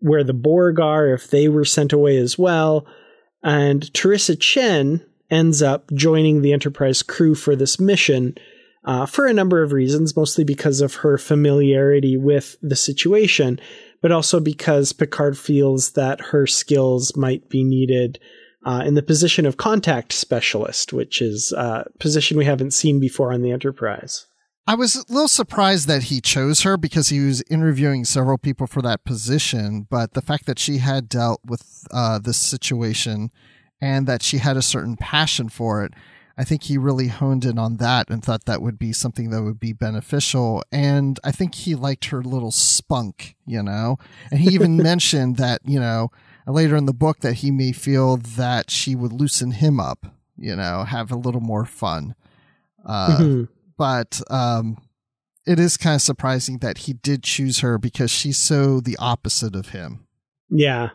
where 0.00 0.22
the 0.22 0.34
Borg 0.34 0.78
are, 0.80 1.08
if 1.08 1.30
they 1.30 1.48
were 1.48 1.64
sent 1.64 1.92
away 1.92 2.18
as 2.18 2.38
well. 2.38 2.86
And 3.42 3.82
T'Ryssa 3.92 4.38
Chen 4.38 5.04
ends 5.30 5.62
up 5.62 5.90
joining 5.92 6.42
the 6.42 6.52
Enterprise 6.52 7.02
crew 7.02 7.34
for 7.34 7.56
this 7.56 7.80
mission 7.80 8.36
uh, 8.84 9.06
for 9.06 9.26
a 9.26 9.34
number 9.34 9.62
of 9.62 9.72
reasons, 9.72 10.16
mostly 10.16 10.44
because 10.44 10.80
of 10.80 10.96
her 10.96 11.18
familiarity 11.18 12.16
with 12.16 12.56
the 12.62 12.76
situation, 12.76 13.60
but 14.00 14.12
also 14.12 14.40
because 14.40 14.92
Picard 14.92 15.36
feels 15.36 15.92
that 15.92 16.20
her 16.20 16.46
skills 16.46 17.16
might 17.16 17.48
be 17.48 17.64
needed 17.64 18.18
uh, 18.64 18.82
in 18.84 18.94
the 18.94 19.02
position 19.02 19.46
of 19.46 19.56
contact 19.56 20.12
specialist, 20.12 20.92
which 20.92 21.22
is 21.22 21.52
a 21.52 21.86
position 21.98 22.36
we 22.36 22.44
haven't 22.44 22.72
seen 22.72 23.00
before 23.00 23.32
on 23.32 23.42
the 23.42 23.50
Enterprise. 23.50 24.26
I 24.66 24.74
was 24.74 24.96
a 24.96 25.12
little 25.12 25.28
surprised 25.28 25.88
that 25.88 26.04
he 26.04 26.20
chose 26.20 26.60
her 26.60 26.76
because 26.76 27.08
he 27.08 27.20
was 27.20 27.42
interviewing 27.48 28.04
several 28.04 28.36
people 28.36 28.66
for 28.66 28.82
that 28.82 29.04
position, 29.04 29.86
but 29.88 30.12
the 30.12 30.20
fact 30.20 30.44
that 30.44 30.58
she 30.58 30.76
had 30.78 31.08
dealt 31.08 31.40
with 31.42 31.86
uh, 31.90 32.18
this 32.18 32.36
situation 32.36 33.30
and 33.80 34.06
that 34.06 34.22
she 34.22 34.38
had 34.38 34.58
a 34.58 34.62
certain 34.62 34.96
passion 34.96 35.48
for 35.48 35.82
it, 35.84 35.94
I 36.36 36.44
think 36.44 36.64
he 36.64 36.76
really 36.76 37.08
honed 37.08 37.46
in 37.46 37.58
on 37.58 37.78
that 37.78 38.10
and 38.10 38.22
thought 38.22 38.44
that 38.44 38.60
would 38.60 38.78
be 38.78 38.92
something 38.92 39.30
that 39.30 39.42
would 39.42 39.58
be 39.58 39.72
beneficial. 39.72 40.62
And 40.70 41.18
I 41.24 41.32
think 41.32 41.54
he 41.54 41.74
liked 41.74 42.06
her 42.06 42.22
little 42.22 42.52
spunk, 42.52 43.36
you 43.46 43.62
know? 43.62 43.96
And 44.30 44.38
he 44.38 44.50
even 44.54 44.76
mentioned 44.82 45.36
that, 45.38 45.62
you 45.64 45.80
know, 45.80 46.10
later 46.48 46.76
in 46.76 46.86
the 46.86 46.92
book 46.92 47.20
that 47.20 47.34
he 47.34 47.50
may 47.50 47.72
feel 47.72 48.16
that 48.16 48.70
she 48.70 48.94
would 48.94 49.12
loosen 49.12 49.52
him 49.52 49.78
up, 49.78 50.06
you 50.36 50.56
know, 50.56 50.84
have 50.84 51.10
a 51.10 51.16
little 51.16 51.40
more 51.40 51.64
fun. 51.64 52.14
Uh, 52.84 53.18
mm-hmm. 53.18 53.44
But 53.76 54.20
um, 54.30 54.78
it 55.46 55.58
is 55.58 55.76
kind 55.76 55.94
of 55.94 56.02
surprising 56.02 56.58
that 56.58 56.78
he 56.78 56.92
did 56.92 57.22
choose 57.22 57.60
her 57.60 57.78
because 57.78 58.10
she's 58.10 58.38
so 58.38 58.80
the 58.80 58.96
opposite 58.98 59.54
of 59.54 59.70
him. 59.70 60.06
Yeah. 60.50 60.90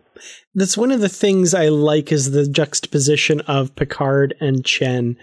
That's 0.55 0.77
one 0.77 0.91
of 0.91 1.01
the 1.01 1.09
things 1.09 1.53
I 1.53 1.69
like 1.69 2.11
is 2.11 2.31
the 2.31 2.47
juxtaposition 2.47 3.41
of 3.41 3.75
Picard 3.75 4.35
and 4.39 4.65
Chen 4.65 5.17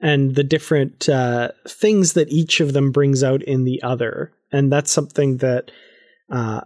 and 0.00 0.34
the 0.34 0.44
different 0.44 1.08
uh, 1.08 1.50
things 1.66 2.12
that 2.12 2.30
each 2.30 2.60
of 2.60 2.72
them 2.72 2.92
brings 2.92 3.22
out 3.22 3.42
in 3.42 3.64
the 3.64 3.82
other. 3.82 4.32
And 4.52 4.70
that's 4.70 4.90
something 4.90 5.38
that 5.38 5.70
uh, 6.30 6.62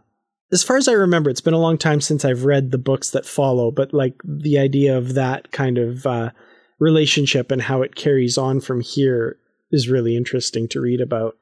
as 0.53 0.63
far 0.63 0.77
as 0.77 0.89
I 0.89 0.93
remember, 0.93 1.31
it's 1.31 1.41
been 1.41 1.55
a 1.55 1.59
long 1.59 1.79
time 1.79 2.01
since 2.01 2.25
I've 2.25 2.45
read 2.45 2.71
the 2.71 2.79
books 2.79 3.11
that 3.11 3.27
follow, 3.27 3.71
but 3.71 3.93
like 3.93 4.15
the 4.25 4.59
idea 4.59 4.97
of 4.97 5.15
that 5.15 5.53
kind 5.53 5.79
of 5.79 6.07
uh, 6.07 6.31
relationship 6.79 7.51
and 7.51 7.63
how 7.63 7.83
it 7.83 7.95
carries 7.95 8.37
on 8.37 8.61
from 8.61 8.81
here 8.81 9.39
is 9.71 9.89
really 9.89 10.17
interesting 10.17 10.67
to 10.69 10.81
read 10.81 11.01
about. 11.01 11.37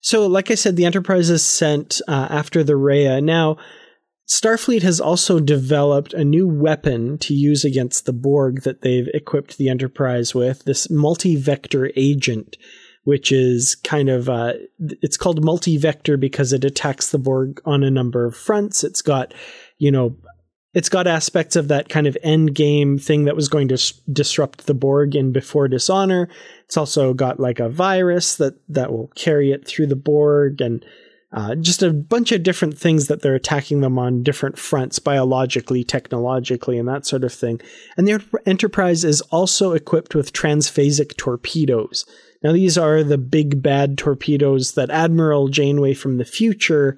So, 0.00 0.26
like 0.26 0.50
I 0.50 0.54
said, 0.54 0.76
the 0.76 0.84
Enterprise 0.84 1.30
is 1.30 1.44
sent 1.44 2.00
uh, 2.08 2.28
after 2.30 2.62
the 2.62 2.76
Rhea. 2.76 3.20
Now, 3.20 3.58
Starfleet 4.28 4.82
has 4.82 5.00
also 5.00 5.38
developed 5.38 6.12
a 6.12 6.24
new 6.24 6.48
weapon 6.48 7.18
to 7.18 7.34
use 7.34 7.64
against 7.64 8.06
the 8.06 8.12
Borg 8.12 8.62
that 8.62 8.82
they've 8.82 9.08
equipped 9.14 9.58
the 9.58 9.68
Enterprise 9.68 10.34
with 10.34 10.64
this 10.64 10.90
multi 10.90 11.36
vector 11.36 11.90
agent 11.94 12.56
which 13.06 13.30
is 13.30 13.76
kind 13.76 14.08
of 14.08 14.28
uh, 14.28 14.54
it's 15.00 15.16
called 15.16 15.44
multi-vector 15.44 16.16
because 16.16 16.52
it 16.52 16.64
attacks 16.64 17.10
the 17.10 17.20
Borg 17.20 17.62
on 17.64 17.84
a 17.84 17.90
number 17.90 18.24
of 18.24 18.36
fronts. 18.36 18.82
It's 18.82 19.00
got, 19.00 19.32
you 19.78 19.92
know, 19.92 20.16
it's 20.74 20.88
got 20.88 21.06
aspects 21.06 21.54
of 21.54 21.68
that 21.68 21.88
kind 21.88 22.08
of 22.08 22.18
end 22.24 22.56
game 22.56 22.98
thing 22.98 23.24
that 23.26 23.36
was 23.36 23.48
going 23.48 23.68
to 23.68 23.74
s- 23.74 23.92
disrupt 24.12 24.66
the 24.66 24.74
Borg 24.74 25.14
in 25.14 25.30
Before 25.30 25.68
Dishonor. 25.68 26.28
It's 26.64 26.76
also 26.76 27.14
got 27.14 27.38
like 27.38 27.60
a 27.60 27.68
virus 27.68 28.34
that 28.38 28.54
that 28.68 28.90
will 28.90 29.06
carry 29.14 29.52
it 29.52 29.64
through 29.64 29.86
the 29.86 29.94
Borg 29.94 30.60
and 30.60 30.84
uh, 31.36 31.54
just 31.54 31.82
a 31.82 31.92
bunch 31.92 32.32
of 32.32 32.42
different 32.42 32.78
things 32.78 33.08
that 33.08 33.20
they're 33.20 33.34
attacking 33.34 33.82
them 33.82 33.98
on 33.98 34.22
different 34.22 34.58
fronts, 34.58 34.98
biologically, 34.98 35.84
technologically, 35.84 36.78
and 36.78 36.88
that 36.88 37.04
sort 37.04 37.24
of 37.24 37.32
thing. 37.32 37.60
And 37.98 38.08
the 38.08 38.24
Enterprise 38.46 39.04
is 39.04 39.20
also 39.20 39.72
equipped 39.72 40.14
with 40.14 40.32
transphasic 40.32 41.14
torpedoes. 41.18 42.06
Now, 42.42 42.52
these 42.52 42.78
are 42.78 43.04
the 43.04 43.18
big 43.18 43.62
bad 43.62 43.98
torpedoes 43.98 44.72
that 44.72 44.90
Admiral 44.90 45.48
Janeway 45.48 45.92
from 45.92 46.16
the 46.16 46.24
future 46.24 46.96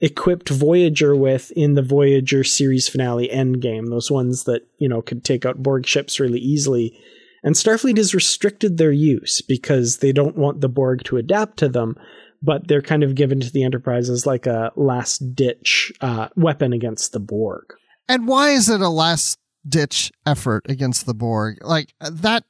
equipped 0.00 0.50
Voyager 0.50 1.16
with 1.16 1.50
in 1.52 1.72
the 1.72 1.82
Voyager 1.82 2.44
series 2.44 2.88
finale 2.88 3.28
Endgame. 3.28 3.88
Those 3.88 4.10
ones 4.10 4.44
that, 4.44 4.68
you 4.76 4.88
know, 4.88 5.00
could 5.00 5.24
take 5.24 5.46
out 5.46 5.62
Borg 5.62 5.86
ships 5.86 6.20
really 6.20 6.40
easily. 6.40 6.94
And 7.42 7.54
Starfleet 7.54 7.96
has 7.96 8.14
restricted 8.14 8.76
their 8.76 8.92
use 8.92 9.40
because 9.40 9.98
they 9.98 10.12
don't 10.12 10.36
want 10.36 10.60
the 10.60 10.68
Borg 10.68 11.04
to 11.04 11.16
adapt 11.16 11.56
to 11.58 11.70
them, 11.70 11.96
but 12.42 12.68
they're 12.68 12.82
kind 12.82 13.02
of 13.02 13.14
given 13.14 13.40
to 13.40 13.50
the 13.50 13.64
Enterprise 13.64 14.08
as 14.08 14.26
like 14.26 14.46
a 14.46 14.72
last 14.76 15.34
ditch 15.34 15.92
uh, 16.00 16.28
weapon 16.36 16.72
against 16.72 17.12
the 17.12 17.20
Borg. 17.20 17.74
And 18.08 18.26
why 18.26 18.50
is 18.50 18.68
it 18.68 18.80
a 18.80 18.88
last 18.88 19.38
ditch 19.68 20.12
effort 20.24 20.64
against 20.68 21.06
the 21.06 21.14
Borg? 21.14 21.58
Like 21.62 21.94
that 22.00 22.44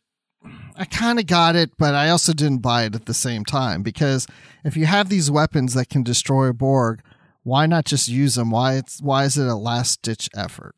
I 0.76 0.84
kind 0.84 1.18
of 1.18 1.26
got 1.26 1.56
it, 1.56 1.72
but 1.76 1.94
I 1.94 2.10
also 2.10 2.32
didn't 2.32 2.62
buy 2.62 2.84
it 2.84 2.94
at 2.94 3.06
the 3.06 3.14
same 3.14 3.44
time 3.44 3.82
because 3.82 4.26
if 4.64 4.76
you 4.76 4.86
have 4.86 5.08
these 5.08 5.30
weapons 5.30 5.74
that 5.74 5.88
can 5.88 6.04
destroy 6.04 6.46
a 6.46 6.52
Borg, 6.52 7.02
why 7.42 7.66
not 7.66 7.84
just 7.84 8.08
use 8.08 8.36
them? 8.36 8.50
Why 8.50 8.74
it's 8.74 9.02
why 9.02 9.24
is 9.24 9.36
it 9.36 9.46
a 9.46 9.56
last 9.56 10.02
ditch 10.02 10.28
effort? 10.36 10.74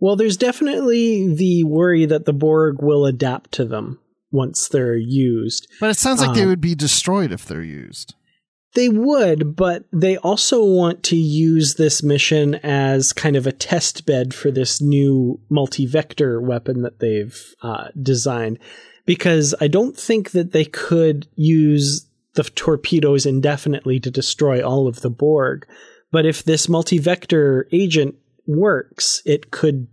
Well, 0.00 0.16
there's 0.16 0.36
definitely 0.36 1.32
the 1.34 1.64
worry 1.64 2.04
that 2.06 2.26
the 2.26 2.32
Borg 2.32 2.82
will 2.82 3.06
adapt 3.06 3.52
to 3.52 3.64
them 3.64 4.00
once 4.32 4.68
they're 4.68 4.96
used. 4.96 5.68
But 5.80 5.90
it 5.90 5.98
sounds 5.98 6.20
like 6.20 6.30
um, 6.30 6.34
they 6.34 6.46
would 6.46 6.60
be 6.60 6.74
destroyed 6.74 7.32
if 7.32 7.46
they're 7.46 7.62
used. 7.62 8.14
They 8.74 8.88
would, 8.88 9.54
but 9.54 9.84
they 9.92 10.16
also 10.16 10.64
want 10.64 11.02
to 11.04 11.16
use 11.16 11.74
this 11.74 12.02
mission 12.02 12.54
as 12.56 13.12
kind 13.12 13.36
of 13.36 13.46
a 13.46 13.52
test 13.52 14.06
bed 14.06 14.32
for 14.32 14.50
this 14.50 14.80
new 14.80 15.40
multi 15.50 15.84
vector 15.84 16.40
weapon 16.40 16.82
that 16.82 16.98
they've 16.98 17.54
uh, 17.62 17.88
designed. 18.00 18.58
Because 19.04 19.54
I 19.60 19.68
don't 19.68 19.96
think 19.96 20.30
that 20.30 20.52
they 20.52 20.64
could 20.64 21.26
use 21.34 22.06
the 22.34 22.44
torpedoes 22.44 23.26
indefinitely 23.26 24.00
to 24.00 24.10
destroy 24.10 24.66
all 24.66 24.88
of 24.88 25.00
the 25.00 25.10
Borg. 25.10 25.66
But 26.10 26.24
if 26.24 26.44
this 26.44 26.68
multi 26.68 26.98
vector 26.98 27.68
agent 27.72 28.14
works, 28.46 29.22
it 29.26 29.50
could 29.50 29.86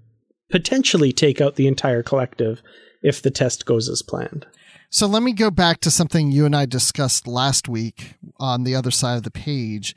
potentially 0.50 1.12
take 1.12 1.42
out 1.42 1.56
the 1.56 1.68
entire 1.68 2.04
collective 2.04 2.62
if 3.02 3.22
the 3.22 3.32
test 3.32 3.66
goes 3.66 3.90
as 3.90 4.02
planned. 4.02 4.46
So 4.92 5.06
let 5.06 5.22
me 5.22 5.34
go 5.34 5.52
back 5.52 5.82
to 5.82 5.92
something 5.92 6.32
you 6.32 6.46
and 6.46 6.56
I 6.56 6.66
discussed 6.66 7.28
last 7.28 7.70
week 7.70 8.16
on 8.38 8.64
the 8.64 8.74
other 8.74 8.90
side 8.90 9.18
of 9.18 9.24
the 9.24 9.30
page, 9.30 9.96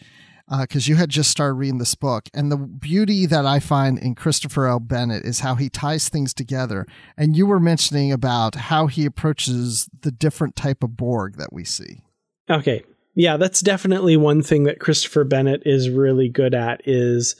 because 0.61 0.87
uh, 0.87 0.91
you 0.91 0.97
had 0.97 1.09
just 1.09 1.31
started 1.31 1.55
reading 1.55 1.79
this 1.79 1.95
book. 1.95 2.29
And 2.35 2.53
the 2.53 2.59
beauty 2.59 3.25
that 3.25 3.47
I 3.47 3.59
find 3.59 3.99
in 3.99 4.15
Christopher 4.15 4.67
L. 4.67 4.81
Bennett 4.81 5.25
is 5.25 5.41
how 5.41 5.55
he 5.55 5.71
ties 5.71 6.11
things 6.11 6.35
together. 6.35 6.87
And 7.17 7.35
you 7.35 7.47
were 7.47 7.59
mentioning 7.59 8.13
about 8.13 8.55
how 8.55 8.87
he 8.87 9.07
approaches 9.07 9.89
the 10.03 10.13
different 10.13 10.57
type 10.57 10.83
of 10.83 10.95
Borg 10.95 11.37
that 11.39 11.55
we 11.55 11.65
see. 11.65 12.03
Okay. 12.51 12.85
Yeah, 13.15 13.39
that's 13.39 13.63
definitely 13.63 14.19
one 14.19 14.43
thing 14.43 14.65
that 14.65 14.79
Christopher 14.79 15.25
Bennett 15.25 15.63
is 15.65 15.89
really 15.89 16.29
good 16.29 16.53
at 16.53 16.83
is 16.87 17.35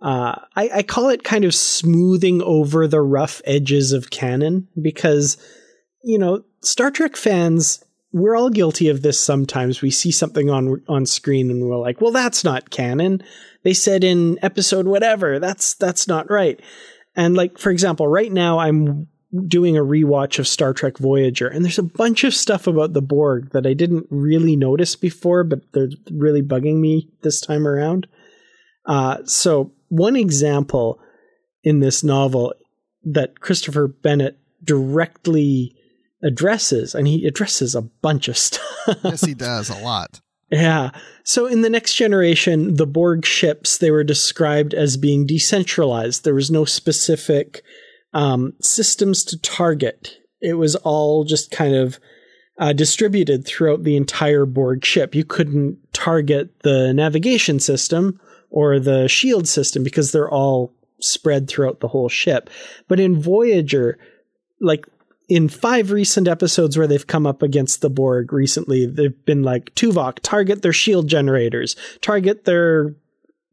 uh, 0.00 0.36
I, 0.54 0.70
I 0.72 0.82
call 0.84 1.08
it 1.08 1.24
kind 1.24 1.44
of 1.44 1.52
smoothing 1.52 2.42
over 2.42 2.86
the 2.86 3.00
rough 3.02 3.42
edges 3.44 3.90
of 3.90 4.10
canon 4.10 4.68
because– 4.80 5.36
you 6.02 6.18
know, 6.18 6.44
Star 6.62 6.90
Trek 6.90 7.16
fans, 7.16 7.84
we're 8.12 8.36
all 8.36 8.50
guilty 8.50 8.88
of 8.88 9.02
this 9.02 9.18
sometimes. 9.18 9.82
We 9.82 9.90
see 9.90 10.10
something 10.10 10.50
on 10.50 10.82
on 10.88 11.06
screen 11.06 11.50
and 11.50 11.64
we're 11.64 11.76
like, 11.76 12.00
"Well, 12.00 12.12
that's 12.12 12.44
not 12.44 12.70
canon." 12.70 13.22
They 13.62 13.74
said 13.74 14.04
in 14.04 14.38
episode 14.42 14.86
whatever. 14.86 15.38
That's 15.38 15.74
that's 15.74 16.06
not 16.06 16.30
right. 16.30 16.60
And 17.16 17.36
like 17.36 17.58
for 17.58 17.70
example, 17.70 18.06
right 18.06 18.32
now 18.32 18.58
I'm 18.58 19.08
doing 19.46 19.76
a 19.78 19.82
rewatch 19.82 20.38
of 20.38 20.46
Star 20.46 20.74
Trek 20.74 20.98
Voyager 20.98 21.48
and 21.48 21.64
there's 21.64 21.78
a 21.78 21.82
bunch 21.82 22.22
of 22.22 22.34
stuff 22.34 22.66
about 22.66 22.92
the 22.92 23.00
Borg 23.00 23.52
that 23.52 23.66
I 23.66 23.72
didn't 23.72 24.06
really 24.10 24.56
notice 24.56 24.94
before, 24.94 25.42
but 25.42 25.60
they're 25.72 25.88
really 26.10 26.42
bugging 26.42 26.80
me 26.80 27.08
this 27.22 27.40
time 27.40 27.66
around. 27.66 28.06
Uh, 28.84 29.18
so 29.24 29.72
one 29.88 30.16
example 30.16 31.00
in 31.64 31.80
this 31.80 32.04
novel 32.04 32.52
that 33.04 33.40
Christopher 33.40 33.88
Bennett 33.88 34.38
directly 34.62 35.76
addresses, 36.22 36.94
and 36.94 37.06
he 37.06 37.26
addresses 37.26 37.74
a 37.74 37.82
bunch 37.82 38.28
of 38.28 38.38
stuff. 38.38 38.96
yes, 39.04 39.24
he 39.24 39.34
does 39.34 39.70
a 39.70 39.78
lot. 39.82 40.20
Yeah. 40.50 40.90
So 41.24 41.46
in 41.46 41.62
the 41.62 41.70
next 41.70 41.94
generation, 41.94 42.76
the 42.76 42.86
Borg 42.86 43.24
ships 43.24 43.78
they 43.78 43.90
were 43.90 44.04
described 44.04 44.74
as 44.74 44.98
being 44.98 45.26
decentralized. 45.26 46.24
There 46.24 46.34
was 46.34 46.50
no 46.50 46.66
specific 46.66 47.62
um, 48.12 48.52
systems 48.60 49.24
to 49.24 49.40
target. 49.40 50.18
It 50.42 50.54
was 50.54 50.76
all 50.76 51.24
just 51.24 51.50
kind 51.50 51.74
of 51.74 51.98
uh, 52.58 52.74
distributed 52.74 53.46
throughout 53.46 53.82
the 53.82 53.96
entire 53.96 54.44
Borg 54.44 54.84
ship. 54.84 55.14
You 55.14 55.24
couldn't 55.24 55.78
target 55.94 56.50
the 56.60 56.92
navigation 56.92 57.58
system 57.58 58.20
or 58.50 58.78
the 58.78 59.08
shield 59.08 59.48
system 59.48 59.82
because 59.82 60.12
they're 60.12 60.30
all 60.30 60.74
spread 61.00 61.48
throughout 61.48 61.80
the 61.80 61.88
whole 61.88 62.10
ship. 62.10 62.50
But 62.88 63.00
in 63.00 63.20
Voyager, 63.20 63.98
like 64.60 64.86
in 65.28 65.48
five 65.48 65.90
recent 65.90 66.28
episodes 66.28 66.76
where 66.76 66.86
they've 66.86 67.06
come 67.06 67.26
up 67.26 67.42
against 67.42 67.80
the 67.80 67.90
Borg 67.90 68.32
recently, 68.32 68.86
they've 68.86 69.24
been 69.24 69.42
like 69.42 69.74
Tuvok, 69.74 70.18
target 70.22 70.62
their 70.62 70.72
shield 70.72 71.08
generators, 71.08 71.76
target 72.00 72.44
their 72.44 72.94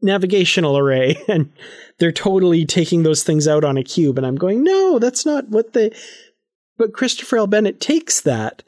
navigational 0.02 0.76
array, 0.76 1.16
and 1.28 1.52
they're 1.98 2.12
totally 2.12 2.64
taking 2.64 3.02
those 3.02 3.22
things 3.22 3.46
out 3.46 3.64
on 3.64 3.76
a 3.76 3.84
cube. 3.84 4.18
And 4.18 4.26
I'm 4.26 4.36
going, 4.36 4.62
no, 4.62 4.98
that's 4.98 5.24
not 5.24 5.48
what 5.48 5.72
they. 5.72 5.92
But 6.76 6.92
Christopher 6.92 7.38
L. 7.38 7.46
Bennett 7.46 7.80
takes 7.80 8.20
that 8.22 8.62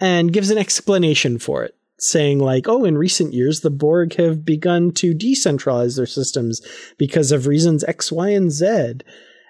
and 0.00 0.32
gives 0.32 0.50
an 0.50 0.58
explanation 0.58 1.38
for 1.38 1.64
it, 1.64 1.74
saying, 1.98 2.38
like, 2.38 2.66
oh, 2.68 2.84
in 2.84 2.96
recent 2.96 3.34
years, 3.34 3.60
the 3.60 3.70
Borg 3.70 4.14
have 4.14 4.44
begun 4.44 4.90
to 4.92 5.12
decentralize 5.12 5.96
their 5.96 6.06
systems 6.06 6.62
because 6.96 7.30
of 7.30 7.46
reasons 7.46 7.84
X, 7.84 8.10
Y, 8.10 8.30
and 8.30 8.50
Z. 8.50 9.00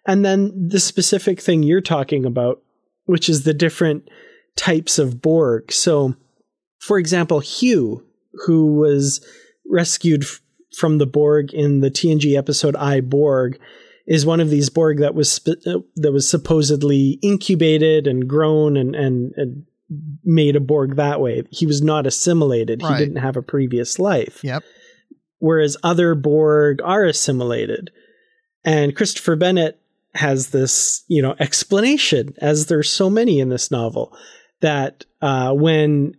And 0.07 0.25
then 0.25 0.69
the 0.69 0.81
specific 0.81 1.41
thing 1.41 1.63
you're 1.63 1.81
talking 1.81 2.25
about 2.25 2.63
which 3.09 3.31
is 3.31 3.45
the 3.45 3.55
different 3.55 4.07
types 4.55 4.99
of 4.99 5.23
Borg. 5.23 5.73
So, 5.73 6.15
for 6.79 6.99
example, 6.99 7.41
Hugh, 7.41 8.05
who 8.45 8.75
was 8.75 9.27
rescued 9.67 10.25
f- 10.25 10.43
from 10.77 10.99
the 10.99 11.07
Borg 11.07 11.55
in 11.55 11.81
the 11.81 11.91
TNG 11.91 12.37
episode 12.37 12.77
I 12.77 13.01
Borg, 13.01 13.59
is 14.07 14.27
one 14.27 14.41
of 14.41 14.51
these 14.51 14.69
Borg 14.69 14.99
that 14.99 15.15
was 15.15 15.33
sp- 15.33 15.65
uh, 15.67 15.79
that 15.97 16.13
was 16.13 16.29
supposedly 16.29 17.19
incubated 17.23 18.07
and 18.07 18.29
grown 18.29 18.77
and, 18.77 18.95
and, 18.95 19.33
and 19.37 19.65
made 20.23 20.55
a 20.55 20.61
Borg 20.61 20.97
that 20.97 21.19
way. 21.19 21.45
He 21.51 21.65
was 21.65 21.81
not 21.81 22.07
assimilated. 22.07 22.83
Right. 22.83 22.99
He 22.99 23.07
didn't 23.07 23.23
have 23.23 23.39
a 23.39 23.43
previous 23.43 23.99
life. 23.99 24.45
Yep. 24.45 24.65
Whereas 25.39 25.79
other 25.83 26.15
Borg 26.15 26.83
are 26.83 27.07
assimilated. 27.07 27.91
And 28.65 28.95
Christopher 28.95 29.35
Bennett 29.35 29.81
has 30.15 30.51
this, 30.51 31.05
you 31.09 31.23
know, 31.23 31.35
explanation, 31.39 32.35
as 32.41 32.67
there's 32.67 32.91
so 32.91 33.09
many 33.11 33.41
in 33.41 33.49
this 33.49 33.71
novel, 33.71 34.17
that 34.61 35.05
uh, 35.21 35.53
when 35.53 36.15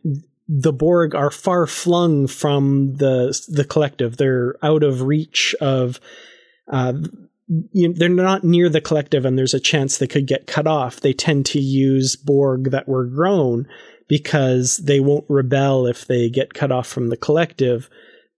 the 0.47 0.73
Borg 0.73 1.15
are 1.15 1.31
far 1.31 1.67
flung 1.67 2.27
from 2.27 2.95
the 2.97 3.39
the 3.47 3.65
collective, 3.65 4.17
they're 4.17 4.55
out 4.63 4.83
of 4.83 5.03
reach 5.03 5.55
of. 5.61 5.99
Uh, 6.71 6.93
you 7.71 7.87
know, 7.87 7.95
they're 7.97 8.09
not 8.09 8.43
near 8.43 8.69
the 8.69 8.79
collective, 8.79 9.25
and 9.25 9.35
there's 9.35 9.55
a 9.55 9.59
chance 9.59 9.97
they 9.97 10.05
could 10.05 10.27
get 10.27 10.45
cut 10.45 10.67
off. 10.67 11.01
They 11.01 11.13
tend 11.13 11.47
to 11.47 11.59
use 11.59 12.15
Borg 12.15 12.69
that 12.69 12.87
were 12.87 13.05
grown 13.05 13.67
because 14.07 14.77
they 14.77 14.99
won't 14.99 15.25
rebel 15.29 15.87
if 15.87 16.05
they 16.05 16.29
get 16.29 16.53
cut 16.53 16.71
off 16.71 16.87
from 16.87 17.09
the 17.09 17.17
collective. 17.17 17.89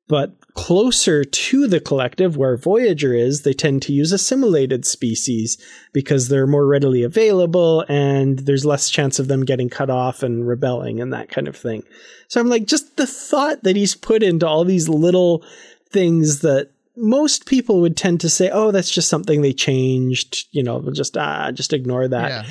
But 0.07 0.33
closer 0.53 1.23
to 1.23 1.67
the 1.67 1.79
collective 1.79 2.37
where 2.37 2.57
Voyager 2.57 3.13
is, 3.13 3.41
they 3.41 3.53
tend 3.53 3.81
to 3.83 3.93
use 3.93 4.11
assimilated 4.11 4.85
species 4.85 5.57
because 5.93 6.27
they're 6.27 6.47
more 6.47 6.65
readily 6.65 7.03
available 7.03 7.85
and 7.87 8.39
there's 8.39 8.65
less 8.65 8.89
chance 8.89 9.19
of 9.19 9.27
them 9.27 9.45
getting 9.45 9.69
cut 9.69 9.89
off 9.89 10.23
and 10.23 10.47
rebelling 10.47 10.99
and 10.99 11.13
that 11.13 11.29
kind 11.29 11.47
of 11.47 11.55
thing. 11.55 11.83
So 12.27 12.39
I'm 12.39 12.49
like, 12.49 12.65
just 12.65 12.97
the 12.97 13.07
thought 13.07 13.63
that 13.63 13.75
he's 13.75 13.95
put 13.95 14.23
into 14.23 14.47
all 14.47 14.65
these 14.65 14.89
little 14.89 15.43
things 15.89 16.39
that 16.39 16.71
most 16.95 17.45
people 17.45 17.81
would 17.81 17.95
tend 17.95 18.19
to 18.21 18.29
say, 18.29 18.49
oh, 18.51 18.71
that's 18.71 18.91
just 18.91 19.09
something 19.09 19.41
they 19.41 19.53
changed, 19.53 20.47
you 20.51 20.63
know, 20.63 20.81
just 20.91 21.17
ah, 21.17 21.51
just 21.51 21.73
ignore 21.73 22.07
that. 22.07 22.29
Yeah. 22.29 22.43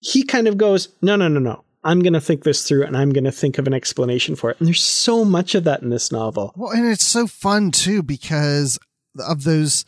He 0.00 0.24
kind 0.24 0.48
of 0.48 0.58
goes, 0.58 0.88
no, 1.02 1.16
no, 1.16 1.28
no, 1.28 1.40
no. 1.40 1.64
I'm 1.82 2.00
going 2.00 2.12
to 2.12 2.20
think 2.20 2.44
this 2.44 2.66
through 2.66 2.84
and 2.84 2.96
I'm 2.96 3.10
going 3.10 3.24
to 3.24 3.32
think 3.32 3.58
of 3.58 3.66
an 3.66 3.74
explanation 3.74 4.36
for 4.36 4.50
it. 4.50 4.58
And 4.58 4.66
there's 4.66 4.82
so 4.82 5.24
much 5.24 5.54
of 5.54 5.64
that 5.64 5.82
in 5.82 5.88
this 5.88 6.12
novel. 6.12 6.52
Well, 6.56 6.70
and 6.70 6.86
it's 6.86 7.04
so 7.04 7.26
fun 7.26 7.70
too 7.70 8.02
because 8.02 8.78
of 9.18 9.44
those 9.44 9.84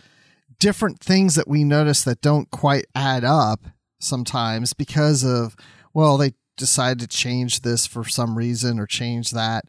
different 0.59 1.01
things 1.01 1.35
that 1.35 1.49
we 1.49 1.65
notice 1.65 2.05
that 2.05 2.21
don't 2.21 2.51
quite 2.51 2.87
add 2.95 3.25
up 3.25 3.67
sometimes 4.01 4.73
because 4.73 5.25
of, 5.25 5.55
well, 5.93 6.17
they 6.17 6.33
decide 6.57 6.99
to 7.01 7.07
change 7.07 7.61
this 7.61 7.87
for 7.87 8.05
some 8.05 8.39
reason 8.39 8.79
or 8.79 8.87
change 8.87 9.31
that. 9.33 9.65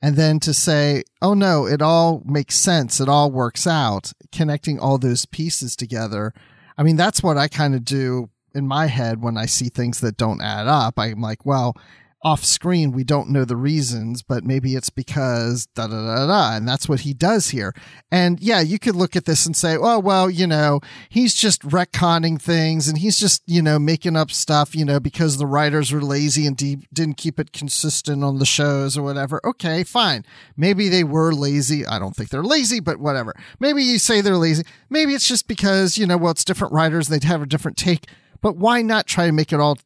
And 0.00 0.16
then 0.16 0.38
to 0.40 0.54
say, 0.54 1.02
oh 1.20 1.34
no, 1.34 1.66
it 1.66 1.82
all 1.82 2.22
makes 2.24 2.54
sense. 2.54 3.00
It 3.00 3.08
all 3.08 3.30
works 3.30 3.66
out. 3.66 4.12
Connecting 4.32 4.78
all 4.78 4.98
those 4.98 5.26
pieces 5.26 5.74
together. 5.76 6.32
I 6.76 6.82
mean, 6.82 6.96
that's 6.96 7.22
what 7.22 7.36
I 7.36 7.48
kind 7.48 7.74
of 7.74 7.84
do 7.84 8.30
in 8.58 8.68
my 8.68 8.86
head 8.86 9.22
when 9.22 9.38
I 9.38 9.46
see 9.46 9.68
things 9.68 10.00
that 10.00 10.16
don't 10.16 10.42
add 10.42 10.66
up. 10.66 10.98
I'm 10.98 11.20
like, 11.20 11.46
well, 11.46 11.74
off 12.22 12.44
screen 12.44 12.90
we 12.90 13.04
don't 13.04 13.30
know 13.30 13.44
the 13.44 13.56
reasons, 13.56 14.22
but 14.22 14.44
maybe 14.44 14.74
it's 14.74 14.90
because 14.90 15.66
da 15.74 15.86
da 15.86 16.16
da 16.16 16.26
da, 16.26 16.56
and 16.56 16.66
that's 16.66 16.88
what 16.88 17.00
he 17.00 17.14
does 17.14 17.50
here. 17.50 17.72
And 18.10 18.40
yeah, 18.40 18.60
you 18.60 18.78
could 18.78 18.96
look 18.96 19.14
at 19.14 19.24
this 19.24 19.46
and 19.46 19.56
say, 19.56 19.76
oh 19.76 20.00
well, 20.00 20.28
you 20.28 20.46
know, 20.46 20.80
he's 21.08 21.34
just 21.34 21.62
retconning 21.62 22.40
things 22.40 22.88
and 22.88 22.98
he's 22.98 23.18
just 23.18 23.42
you 23.46 23.62
know 23.62 23.78
making 23.78 24.16
up 24.16 24.32
stuff, 24.32 24.74
you 24.74 24.84
know, 24.84 24.98
because 24.98 25.36
the 25.36 25.46
writers 25.46 25.92
were 25.92 26.02
lazy 26.02 26.44
and 26.46 26.56
de- 26.56 26.88
didn't 26.92 27.18
keep 27.18 27.38
it 27.38 27.52
consistent 27.52 28.24
on 28.24 28.38
the 28.38 28.46
shows 28.46 28.98
or 28.98 29.02
whatever. 29.02 29.40
Okay, 29.44 29.84
fine. 29.84 30.24
Maybe 30.56 30.88
they 30.88 31.04
were 31.04 31.32
lazy. 31.32 31.86
I 31.86 32.00
don't 32.00 32.16
think 32.16 32.30
they're 32.30 32.42
lazy, 32.42 32.80
but 32.80 32.98
whatever. 32.98 33.34
Maybe 33.60 33.84
you 33.84 33.98
say 33.98 34.20
they're 34.20 34.36
lazy. 34.36 34.64
Maybe 34.90 35.14
it's 35.14 35.28
just 35.28 35.46
because 35.46 35.96
you 35.96 36.06
know, 36.06 36.16
well, 36.16 36.32
it's 36.32 36.44
different 36.44 36.72
writers; 36.72 37.06
they'd 37.06 37.24
have 37.24 37.42
a 37.42 37.46
different 37.46 37.76
take. 37.76 38.06
But 38.40 38.56
why 38.56 38.82
not 38.82 39.06
try 39.06 39.26
to 39.26 39.32
make 39.32 39.52
it 39.52 39.60
all 39.60 39.78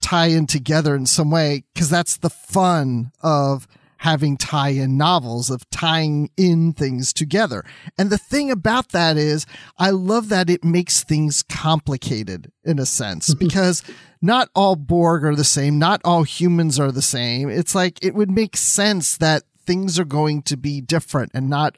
tie 0.00 0.26
in 0.26 0.46
together 0.46 0.94
in 0.94 1.06
some 1.06 1.30
way 1.30 1.64
because 1.74 1.90
that's 1.90 2.16
the 2.16 2.30
fun 2.30 3.10
of 3.20 3.66
having 3.98 4.36
tie 4.36 4.70
in 4.70 4.96
novels, 4.96 5.50
of 5.50 5.68
tying 5.70 6.30
in 6.36 6.72
things 6.72 7.12
together. 7.12 7.64
And 7.98 8.10
the 8.10 8.18
thing 8.18 8.50
about 8.50 8.90
that 8.90 9.16
is, 9.16 9.44
I 9.76 9.90
love 9.90 10.28
that 10.28 10.48
it 10.48 10.62
makes 10.62 11.02
things 11.02 11.42
complicated 11.42 12.52
in 12.64 12.78
a 12.78 12.86
sense 12.86 13.34
because 13.38 13.82
not 14.22 14.50
all 14.54 14.76
Borg 14.76 15.24
are 15.24 15.34
the 15.34 15.44
same, 15.44 15.78
not 15.78 16.00
all 16.04 16.22
humans 16.22 16.78
are 16.78 16.92
the 16.92 17.02
same. 17.02 17.50
It's 17.50 17.74
like 17.74 18.02
it 18.02 18.14
would 18.14 18.30
make 18.30 18.56
sense 18.56 19.16
that 19.16 19.42
things 19.66 19.98
are 19.98 20.04
going 20.04 20.42
to 20.42 20.56
be 20.56 20.80
different 20.80 21.32
and 21.34 21.50
not 21.50 21.76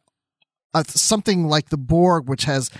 uh, 0.74 0.84
something 0.86 1.46
like 1.48 1.70
the 1.70 1.78
Borg, 1.78 2.28
which 2.28 2.44
has 2.44 2.70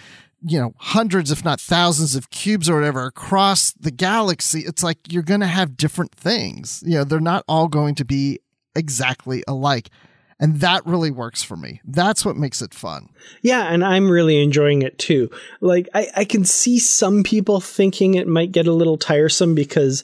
you 0.43 0.59
know, 0.59 0.73
hundreds, 0.79 1.31
if 1.31 1.45
not 1.45 1.61
thousands 1.61 2.15
of 2.15 2.31
cubes 2.31 2.69
or 2.69 2.75
whatever 2.75 3.05
across 3.05 3.73
the 3.73 3.91
galaxy, 3.91 4.61
it's 4.61 4.83
like 4.83 5.13
you're 5.13 5.23
going 5.23 5.41
to 5.41 5.47
have 5.47 5.77
different 5.77 6.13
things. 6.13 6.83
You 6.87 6.99
know, 6.99 7.05
they're 7.05 7.21
not 7.21 7.45
all 7.47 7.69
going 7.69 7.95
to 7.97 8.05
be 8.05 8.41
exactly 8.75 9.45
alike. 9.47 9.91
And 10.39 10.61
that 10.61 10.87
really 10.87 11.11
works 11.11 11.43
for 11.43 11.57
me. 11.57 11.83
That's 11.85 12.25
what 12.25 12.37
makes 12.37 12.63
it 12.63 12.73
fun. 12.73 13.11
Yeah, 13.43 13.65
and 13.65 13.85
I'm 13.85 14.11
really 14.11 14.43
enjoying 14.43 14.81
it 14.81 14.99
too. 14.99 15.31
Like, 15.61 15.87
I, 15.95 16.09
I 16.17 16.25
can 16.25 16.47
see 16.47 16.79
some 16.79 17.23
people 17.23 17.61
thinking 17.61 18.15
it 18.15 18.27
might 18.27 18.51
get 18.51 18.67
a 18.67 18.73
little 18.73 18.97
tiresome 18.97 19.55
because 19.55 20.03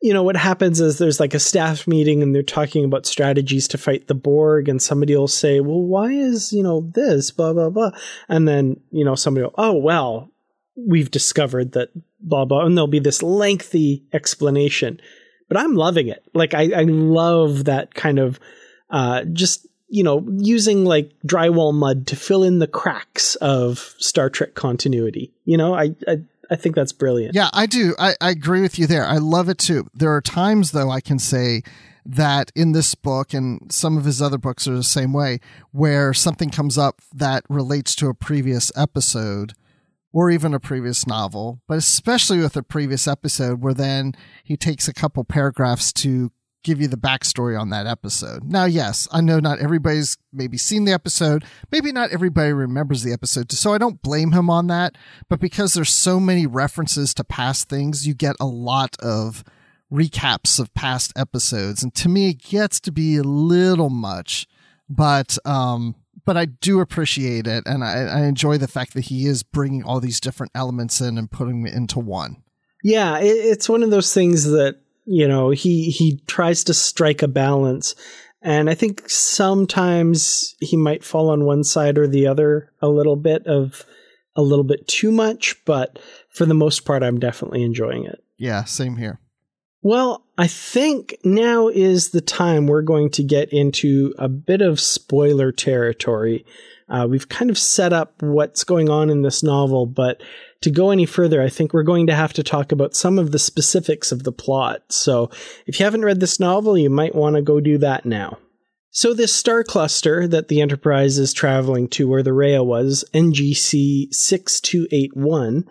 you 0.00 0.14
know, 0.14 0.22
what 0.22 0.36
happens 0.36 0.80
is 0.80 0.98
there's 0.98 1.20
like 1.20 1.34
a 1.34 1.40
staff 1.40 1.86
meeting 1.86 2.22
and 2.22 2.34
they're 2.34 2.42
talking 2.42 2.84
about 2.84 3.04
strategies 3.04 3.68
to 3.68 3.78
fight 3.78 4.06
the 4.06 4.14
Borg, 4.14 4.68
and 4.68 4.80
somebody 4.80 5.14
will 5.14 5.28
say, 5.28 5.60
Well, 5.60 5.82
why 5.82 6.12
is, 6.12 6.52
you 6.52 6.62
know, 6.62 6.90
this, 6.94 7.30
blah, 7.30 7.52
blah, 7.52 7.70
blah. 7.70 7.90
And 8.28 8.48
then, 8.48 8.80
you 8.90 9.04
know, 9.04 9.14
somebody 9.14 9.44
will, 9.44 9.54
Oh, 9.58 9.74
well, 9.74 10.30
we've 10.74 11.10
discovered 11.10 11.72
that 11.72 11.90
blah, 12.20 12.46
blah. 12.46 12.64
And 12.64 12.76
there'll 12.76 12.88
be 12.88 12.98
this 12.98 13.22
lengthy 13.22 14.04
explanation. 14.12 15.00
But 15.48 15.58
I'm 15.58 15.74
loving 15.74 16.08
it. 16.08 16.24
Like, 16.32 16.54
I, 16.54 16.70
I 16.72 16.82
love 16.84 17.64
that 17.64 17.94
kind 17.94 18.18
of 18.18 18.40
uh, 18.88 19.24
just, 19.24 19.66
you 19.88 20.02
know, 20.02 20.24
using 20.38 20.84
like 20.84 21.12
drywall 21.26 21.74
mud 21.74 22.06
to 22.06 22.16
fill 22.16 22.44
in 22.44 22.58
the 22.58 22.68
cracks 22.68 23.34
of 23.36 23.94
Star 23.98 24.30
Trek 24.30 24.54
continuity. 24.54 25.32
You 25.44 25.58
know, 25.58 25.74
I, 25.74 25.94
I 26.06 26.20
I 26.50 26.56
think 26.56 26.74
that's 26.74 26.92
brilliant. 26.92 27.34
Yeah, 27.34 27.48
I 27.52 27.66
do. 27.66 27.94
I, 27.98 28.14
I 28.20 28.30
agree 28.30 28.60
with 28.60 28.78
you 28.78 28.86
there. 28.86 29.04
I 29.04 29.18
love 29.18 29.48
it 29.48 29.58
too. 29.58 29.88
There 29.94 30.14
are 30.14 30.20
times, 30.20 30.72
though, 30.72 30.90
I 30.90 31.00
can 31.00 31.18
say 31.18 31.62
that 32.04 32.50
in 32.56 32.72
this 32.72 32.94
book 32.94 33.32
and 33.32 33.70
some 33.72 33.96
of 33.96 34.04
his 34.04 34.20
other 34.20 34.38
books 34.38 34.66
are 34.66 34.74
the 34.74 34.82
same 34.82 35.12
way, 35.12 35.38
where 35.70 36.12
something 36.12 36.50
comes 36.50 36.76
up 36.76 37.00
that 37.12 37.44
relates 37.48 37.94
to 37.96 38.08
a 38.08 38.14
previous 38.14 38.72
episode 38.76 39.52
or 40.12 40.30
even 40.30 40.52
a 40.52 40.60
previous 40.60 41.06
novel, 41.06 41.60
but 41.68 41.78
especially 41.78 42.38
with 42.38 42.56
a 42.56 42.62
previous 42.62 43.06
episode 43.06 43.62
where 43.62 43.74
then 43.74 44.12
he 44.42 44.56
takes 44.56 44.88
a 44.88 44.92
couple 44.92 45.22
paragraphs 45.22 45.92
to 45.92 46.32
give 46.62 46.80
you 46.80 46.88
the 46.88 46.96
backstory 46.96 47.58
on 47.58 47.70
that 47.70 47.86
episode. 47.86 48.44
Now, 48.44 48.64
yes, 48.64 49.08
I 49.10 49.20
know 49.20 49.40
not 49.40 49.60
everybody's 49.60 50.16
maybe 50.32 50.58
seen 50.58 50.84
the 50.84 50.92
episode. 50.92 51.44
Maybe 51.70 51.92
not 51.92 52.10
everybody 52.10 52.52
remembers 52.52 53.02
the 53.02 53.12
episode. 53.12 53.50
So 53.52 53.72
I 53.72 53.78
don't 53.78 54.02
blame 54.02 54.32
him 54.32 54.50
on 54.50 54.66
that. 54.66 54.96
But 55.28 55.40
because 55.40 55.74
there's 55.74 55.94
so 55.94 56.20
many 56.20 56.46
references 56.46 57.14
to 57.14 57.24
past 57.24 57.68
things, 57.68 58.06
you 58.06 58.14
get 58.14 58.36
a 58.40 58.46
lot 58.46 58.96
of 59.00 59.42
recaps 59.92 60.60
of 60.60 60.72
past 60.74 61.12
episodes. 61.16 61.82
And 61.82 61.94
to 61.96 62.08
me, 62.08 62.30
it 62.30 62.42
gets 62.42 62.78
to 62.80 62.92
be 62.92 63.16
a 63.16 63.22
little 63.22 63.90
much, 63.90 64.46
but, 64.88 65.36
um, 65.44 65.96
but 66.24 66.36
I 66.36 66.44
do 66.44 66.80
appreciate 66.80 67.46
it, 67.46 67.64
and 67.66 67.82
I, 67.82 68.04
I 68.04 68.20
enjoy 68.26 68.58
the 68.58 68.68
fact 68.68 68.94
that 68.94 69.06
he 69.06 69.26
is 69.26 69.42
bringing 69.42 69.82
all 69.82 69.98
these 69.98 70.20
different 70.20 70.52
elements 70.54 71.00
in 71.00 71.18
and 71.18 71.30
putting 71.30 71.64
them 71.64 71.74
into 71.74 71.98
one. 71.98 72.42
Yeah, 72.84 73.18
it's 73.20 73.68
one 73.68 73.82
of 73.82 73.90
those 73.90 74.14
things 74.14 74.44
that 74.44 74.78
you 75.10 75.26
know 75.26 75.50
he 75.50 75.90
he 75.90 76.20
tries 76.26 76.64
to 76.64 76.72
strike 76.72 77.20
a 77.22 77.28
balance. 77.28 77.94
And 78.42 78.70
i 78.70 78.74
think 78.74 79.10
sometimes 79.10 80.54
he 80.60 80.76
might 80.76 81.04
fall 81.04 81.28
on 81.28 81.44
one 81.44 81.64
side 81.64 81.98
or 81.98 82.06
the 82.06 82.26
other 82.26 82.72
a 82.80 82.88
little 82.88 83.16
bit 83.16 83.46
of 83.46 83.84
a 84.36 84.40
little 84.42 84.64
bit 84.64 84.86
too 84.86 85.10
much 85.10 85.56
but 85.66 85.98
for 86.30 86.46
the 86.46 86.54
most 86.54 86.86
part 86.86 87.02
i'm 87.02 87.18
definitely 87.18 87.62
enjoying 87.62 88.04
it. 88.04 88.22
Yeah 88.38 88.64
same 88.64 88.96
here. 88.96 89.18
Well 89.82 90.24
i 90.38 90.46
think 90.46 91.16
now 91.24 91.68
is 91.68 92.10
the 92.10 92.22
time 92.22 92.66
we're 92.66 92.80
going 92.80 93.10
to 93.10 93.24
get 93.24 93.52
into 93.52 94.14
a 94.16 94.28
bit 94.28 94.62
of 94.62 94.80
spoiler 94.80 95.50
territory. 95.52 96.46
Uh, 96.88 97.06
we've 97.08 97.28
kind 97.28 97.50
of 97.50 97.58
set 97.58 97.92
up 97.92 98.14
what's 98.20 98.64
going 98.64 98.88
on 98.88 99.10
in 99.10 99.22
this 99.22 99.42
novel 99.42 99.86
but 99.86 100.22
to 100.62 100.70
go 100.70 100.90
any 100.90 101.06
further, 101.06 101.42
I 101.42 101.48
think 101.48 101.72
we're 101.72 101.82
going 101.82 102.06
to 102.08 102.14
have 102.14 102.32
to 102.34 102.42
talk 102.42 102.70
about 102.72 102.94
some 102.94 103.18
of 103.18 103.32
the 103.32 103.38
specifics 103.38 104.12
of 104.12 104.24
the 104.24 104.32
plot. 104.32 104.82
So 104.90 105.30
if 105.66 105.78
you 105.78 105.84
haven't 105.84 106.04
read 106.04 106.20
this 106.20 106.38
novel, 106.38 106.76
you 106.76 106.90
might 106.90 107.14
want 107.14 107.36
to 107.36 107.42
go 107.42 107.60
do 107.60 107.78
that 107.78 108.04
now. 108.04 108.38
So 108.90 109.14
this 109.14 109.32
star 109.32 109.62
cluster 109.62 110.26
that 110.26 110.48
the 110.48 110.60
Enterprise 110.60 111.16
is 111.16 111.32
traveling 111.32 111.88
to, 111.90 112.08
where 112.08 112.24
the 112.24 112.32
Rhea 112.32 112.62
was, 112.62 113.04
NGC 113.14 114.12
6281, 114.12 115.64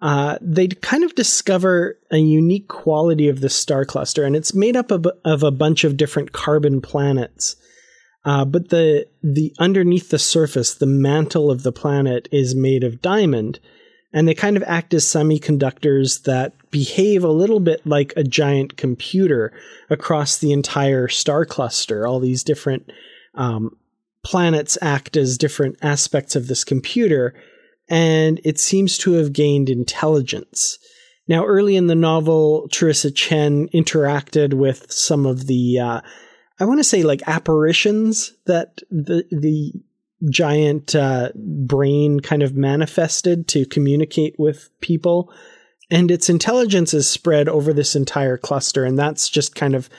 uh, 0.00 0.38
they 0.40 0.68
kind 0.68 1.04
of 1.04 1.14
discover 1.14 1.98
a 2.10 2.18
unique 2.18 2.68
quality 2.68 3.28
of 3.28 3.40
this 3.40 3.54
star 3.54 3.84
cluster, 3.84 4.24
and 4.24 4.34
it's 4.34 4.54
made 4.54 4.76
up 4.76 4.90
of, 4.90 5.06
of 5.24 5.42
a 5.42 5.50
bunch 5.50 5.84
of 5.84 5.96
different 5.96 6.32
carbon 6.32 6.80
planets. 6.80 7.56
Uh, 8.24 8.44
but 8.44 8.68
the 8.68 9.06
the 9.22 9.52
underneath 9.58 10.10
the 10.10 10.18
surface, 10.18 10.74
the 10.74 10.86
mantle 10.86 11.50
of 11.50 11.64
the 11.64 11.72
planet 11.72 12.28
is 12.30 12.54
made 12.54 12.84
of 12.84 13.02
diamond, 13.02 13.58
and 14.12 14.28
they 14.28 14.34
kind 14.34 14.56
of 14.56 14.62
act 14.66 14.92
as 14.94 15.04
semiconductors 15.04 16.24
that 16.24 16.52
behave 16.70 17.24
a 17.24 17.28
little 17.28 17.60
bit 17.60 17.86
like 17.86 18.12
a 18.16 18.24
giant 18.24 18.76
computer 18.76 19.52
across 19.88 20.38
the 20.38 20.52
entire 20.52 21.08
star 21.08 21.44
cluster. 21.44 22.06
All 22.06 22.20
these 22.20 22.42
different 22.42 22.90
um, 23.34 23.76
planets 24.24 24.76
act 24.82 25.16
as 25.16 25.38
different 25.38 25.76
aspects 25.82 26.36
of 26.36 26.46
this 26.48 26.64
computer, 26.64 27.34
and 27.88 28.40
it 28.44 28.58
seems 28.58 28.98
to 28.98 29.12
have 29.12 29.32
gained 29.32 29.68
intelligence. 29.68 30.78
Now, 31.28 31.44
early 31.44 31.76
in 31.76 31.86
the 31.86 31.94
novel, 31.94 32.68
T'Ryssa 32.70 33.14
Chen 33.14 33.68
interacted 33.68 34.54
with 34.54 34.90
some 34.90 35.24
of 35.24 35.46
the, 35.46 35.78
uh, 35.78 36.00
I 36.58 36.64
want 36.64 36.80
to 36.80 36.84
say, 36.84 37.02
like 37.02 37.22
apparitions 37.26 38.32
that 38.46 38.78
the 38.90 39.24
the 39.30 39.72
giant 40.30 40.94
uh, 40.94 41.30
brain 41.34 42.20
kind 42.20 42.42
of 42.42 42.54
manifested 42.54 43.48
to 43.48 43.66
communicate 43.66 44.36
with 44.38 44.70
people. 44.80 45.32
And 45.90 46.10
its 46.10 46.28
intelligence 46.28 46.94
is 46.94 47.08
spread 47.08 47.48
over 47.48 47.72
this 47.72 47.94
entire 47.96 48.38
cluster. 48.38 48.84
And 48.84 48.98
that's 48.98 49.28
just 49.28 49.54
kind 49.54 49.74
of 49.74 49.90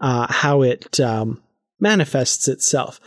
uh, 0.00 0.30
how 0.30 0.62
it 0.62 1.00
um, 1.00 1.42
manifests 1.80 2.48
itself. 2.48 3.00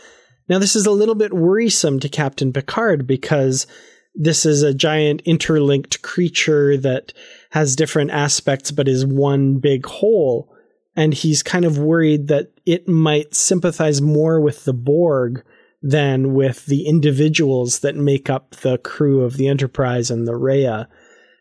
Now, 0.48 0.58
this 0.58 0.74
is 0.74 0.86
a 0.86 0.90
little 0.90 1.14
bit 1.14 1.32
worrisome 1.32 2.00
to 2.00 2.08
Captain 2.08 2.52
Picard 2.52 3.06
because 3.06 3.66
this 4.14 4.44
is 4.44 4.62
a 4.62 4.74
giant 4.74 5.22
interlinked 5.24 6.02
creature 6.02 6.76
that 6.78 7.12
has 7.50 7.76
different 7.76 8.10
aspects 8.10 8.70
but 8.70 8.88
is 8.88 9.06
one 9.06 9.58
big 9.58 9.86
whole. 9.86 10.54
And 10.94 11.14
he's 11.14 11.42
kind 11.42 11.64
of 11.64 11.78
worried 11.78 12.28
that 12.28 12.50
it 12.66 12.88
might 12.88 13.34
sympathize 13.34 14.02
more 14.02 14.40
with 14.40 14.64
the 14.64 14.74
Borg 14.74 15.42
than 15.82 16.32
with 16.32 16.66
the 16.66 16.86
individuals 16.86 17.80
that 17.80 17.96
make 17.96 18.30
up 18.30 18.52
the 18.56 18.78
crew 18.78 19.22
of 19.22 19.36
the 19.36 19.48
Enterprise 19.48 20.10
and 20.10 20.26
the 20.26 20.36
Rhea. 20.36 20.88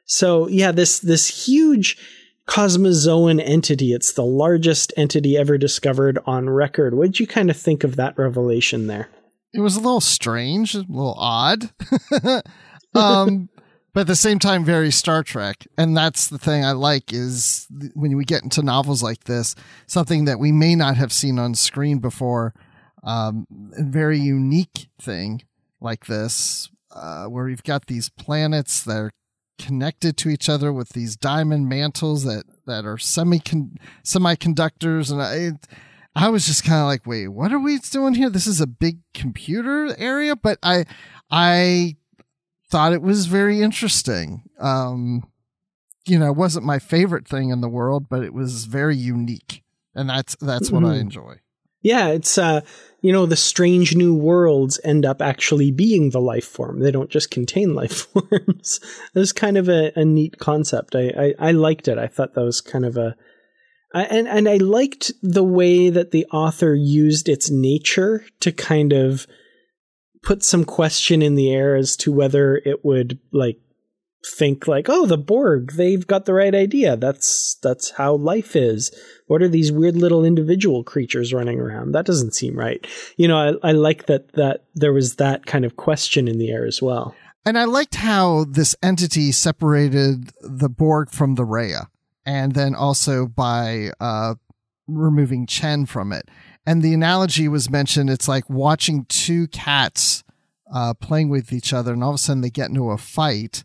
So 0.05 0.47
yeah, 0.47 0.71
this 0.71 0.99
this 0.99 1.47
huge 1.47 1.97
cosmozoan 2.47 3.41
entity. 3.43 3.93
It's 3.93 4.13
the 4.13 4.25
largest 4.25 4.91
entity 4.97 5.37
ever 5.37 5.57
discovered 5.57 6.19
on 6.25 6.49
record. 6.49 6.95
What 6.95 7.05
did 7.05 7.19
you 7.19 7.27
kind 7.27 7.49
of 7.49 7.57
think 7.57 7.83
of 7.83 7.95
that 7.95 8.17
revelation 8.17 8.87
there? 8.87 9.09
It 9.53 9.59
was 9.61 9.75
a 9.75 9.79
little 9.79 10.01
strange, 10.01 10.75
a 10.75 10.79
little 10.79 11.15
odd. 11.17 11.71
um, 12.95 13.49
but 13.93 14.01
at 14.01 14.07
the 14.07 14.15
same 14.15 14.39
time 14.39 14.65
very 14.65 14.91
Star 14.91 15.23
Trek. 15.23 15.67
And 15.77 15.95
that's 15.95 16.27
the 16.27 16.37
thing 16.37 16.65
I 16.65 16.71
like 16.71 17.13
is 17.13 17.67
when 17.93 18.17
we 18.17 18.25
get 18.25 18.43
into 18.43 18.61
novels 18.61 19.03
like 19.03 19.25
this, 19.25 19.55
something 19.87 20.25
that 20.25 20.39
we 20.39 20.51
may 20.51 20.75
not 20.75 20.97
have 20.97 21.13
seen 21.13 21.37
on 21.37 21.53
screen 21.55 21.99
before 21.99 22.53
um, 23.03 23.45
very 23.49 24.19
unique 24.19 24.89
thing 24.99 25.43
like 25.79 26.05
this, 26.05 26.69
uh, 26.91 27.25
where 27.25 27.45
we've 27.45 27.63
got 27.63 27.87
these 27.87 28.09
planets 28.09 28.83
that 28.83 28.97
are 28.97 29.11
connected 29.57 30.17
to 30.17 30.29
each 30.29 30.49
other 30.49 30.73
with 30.73 30.89
these 30.89 31.15
diamond 31.15 31.69
mantles 31.69 32.23
that 32.23 32.45
that 32.65 32.85
are 32.85 32.97
semi 32.97 33.39
semiconductors, 34.03 35.11
and 35.11 35.21
I 35.21 35.57
I 36.15 36.29
was 36.29 36.45
just 36.45 36.63
kind 36.63 36.81
of 36.81 36.87
like, 36.87 37.05
wait, 37.05 37.29
what 37.29 37.53
are 37.53 37.59
we 37.59 37.77
doing 37.77 38.13
here? 38.13 38.29
This 38.29 38.47
is 38.47 38.59
a 38.59 38.67
big 38.67 38.99
computer 39.13 39.95
area, 39.97 40.35
but 40.35 40.57
I 40.61 40.85
I 41.29 41.95
thought 42.69 42.93
it 42.93 43.01
was 43.01 43.27
very 43.27 43.61
interesting. 43.61 44.43
Um, 44.59 45.27
you 46.05 46.17
know, 46.17 46.27
it 46.27 46.35
wasn't 46.35 46.65
my 46.65 46.79
favorite 46.79 47.27
thing 47.27 47.49
in 47.49 47.61
the 47.61 47.69
world, 47.69 48.07
but 48.09 48.23
it 48.23 48.33
was 48.33 48.65
very 48.65 48.95
unique, 48.95 49.63
and 49.93 50.09
that's 50.09 50.35
that's 50.41 50.71
what 50.71 50.83
mm-hmm. 50.83 50.93
I 50.93 50.97
enjoy. 50.97 51.35
Yeah, 51.81 52.09
it's 52.09 52.37
uh, 52.37 52.61
you 53.01 53.11
know, 53.11 53.25
the 53.25 53.35
strange 53.35 53.95
new 53.95 54.13
worlds 54.13 54.79
end 54.83 55.05
up 55.05 55.21
actually 55.21 55.71
being 55.71 56.11
the 56.11 56.21
life 56.21 56.45
form. 56.45 56.79
They 56.79 56.91
don't 56.91 57.09
just 57.09 57.31
contain 57.31 57.73
life 57.75 58.07
forms. 58.07 58.79
it 59.13 59.19
was 59.19 59.33
kind 59.33 59.57
of 59.57 59.67
a, 59.69 59.91
a 59.95 60.05
neat 60.05 60.37
concept. 60.37 60.95
I, 60.95 61.33
I, 61.39 61.49
I 61.49 61.51
liked 61.51 61.87
it. 61.87 61.97
I 61.97 62.07
thought 62.07 62.35
that 62.35 62.43
was 62.43 62.61
kind 62.61 62.85
of 62.85 62.97
a 62.97 63.15
I, 63.93 64.03
and 64.03 64.27
and 64.27 64.47
I 64.47 64.57
liked 64.57 65.11
the 65.21 65.43
way 65.43 65.89
that 65.89 66.11
the 66.11 66.25
author 66.27 66.73
used 66.73 67.27
its 67.27 67.51
nature 67.51 68.25
to 68.39 68.51
kind 68.51 68.93
of 68.93 69.27
put 70.23 70.43
some 70.43 70.63
question 70.63 71.21
in 71.21 71.35
the 71.35 71.51
air 71.51 71.75
as 71.75 71.97
to 71.97 72.11
whether 72.11 72.55
it 72.63 72.85
would 72.85 73.19
like 73.33 73.59
think 74.25 74.67
like, 74.67 74.87
oh, 74.89 75.05
the 75.05 75.17
Borg, 75.17 75.73
they've 75.73 76.05
got 76.05 76.25
the 76.25 76.33
right 76.33 76.53
idea. 76.53 76.95
That's 76.95 77.55
that's 77.55 77.91
how 77.91 78.15
life 78.15 78.55
is. 78.55 78.91
What 79.27 79.41
are 79.41 79.47
these 79.47 79.71
weird 79.71 79.95
little 79.95 80.23
individual 80.23 80.83
creatures 80.83 81.33
running 81.33 81.59
around? 81.59 81.93
That 81.93 82.05
doesn't 82.05 82.35
seem 82.35 82.57
right. 82.57 82.85
You 83.17 83.27
know, 83.27 83.57
I, 83.63 83.69
I 83.69 83.71
like 83.71 84.05
that 84.05 84.33
that 84.33 84.65
there 84.75 84.93
was 84.93 85.15
that 85.15 85.45
kind 85.45 85.65
of 85.65 85.75
question 85.75 86.27
in 86.27 86.37
the 86.37 86.51
air 86.51 86.65
as 86.65 86.81
well. 86.81 87.15
And 87.45 87.57
I 87.57 87.65
liked 87.65 87.95
how 87.95 88.45
this 88.47 88.75
entity 88.83 89.31
separated 89.31 90.31
the 90.41 90.69
Borg 90.69 91.09
from 91.09 91.35
the 91.35 91.45
Rhea, 91.45 91.89
and 92.23 92.53
then 92.53 92.75
also 92.75 93.25
by 93.25 93.89
uh, 93.99 94.35
removing 94.87 95.47
Chen 95.47 95.87
from 95.87 96.13
it. 96.13 96.29
And 96.63 96.83
the 96.83 96.93
analogy 96.93 97.47
was 97.47 97.71
mentioned. 97.71 98.11
It's 98.11 98.27
like 98.27 98.47
watching 98.47 99.05
two 99.05 99.47
cats 99.47 100.23
uh, 100.71 100.93
playing 100.93 101.29
with 101.29 101.51
each 101.51 101.73
other, 101.73 101.91
and 101.91 102.03
all 102.03 102.11
of 102.11 102.15
a 102.15 102.19
sudden 102.19 102.41
they 102.41 102.51
get 102.51 102.69
into 102.69 102.91
a 102.91 102.97
fight 102.99 103.63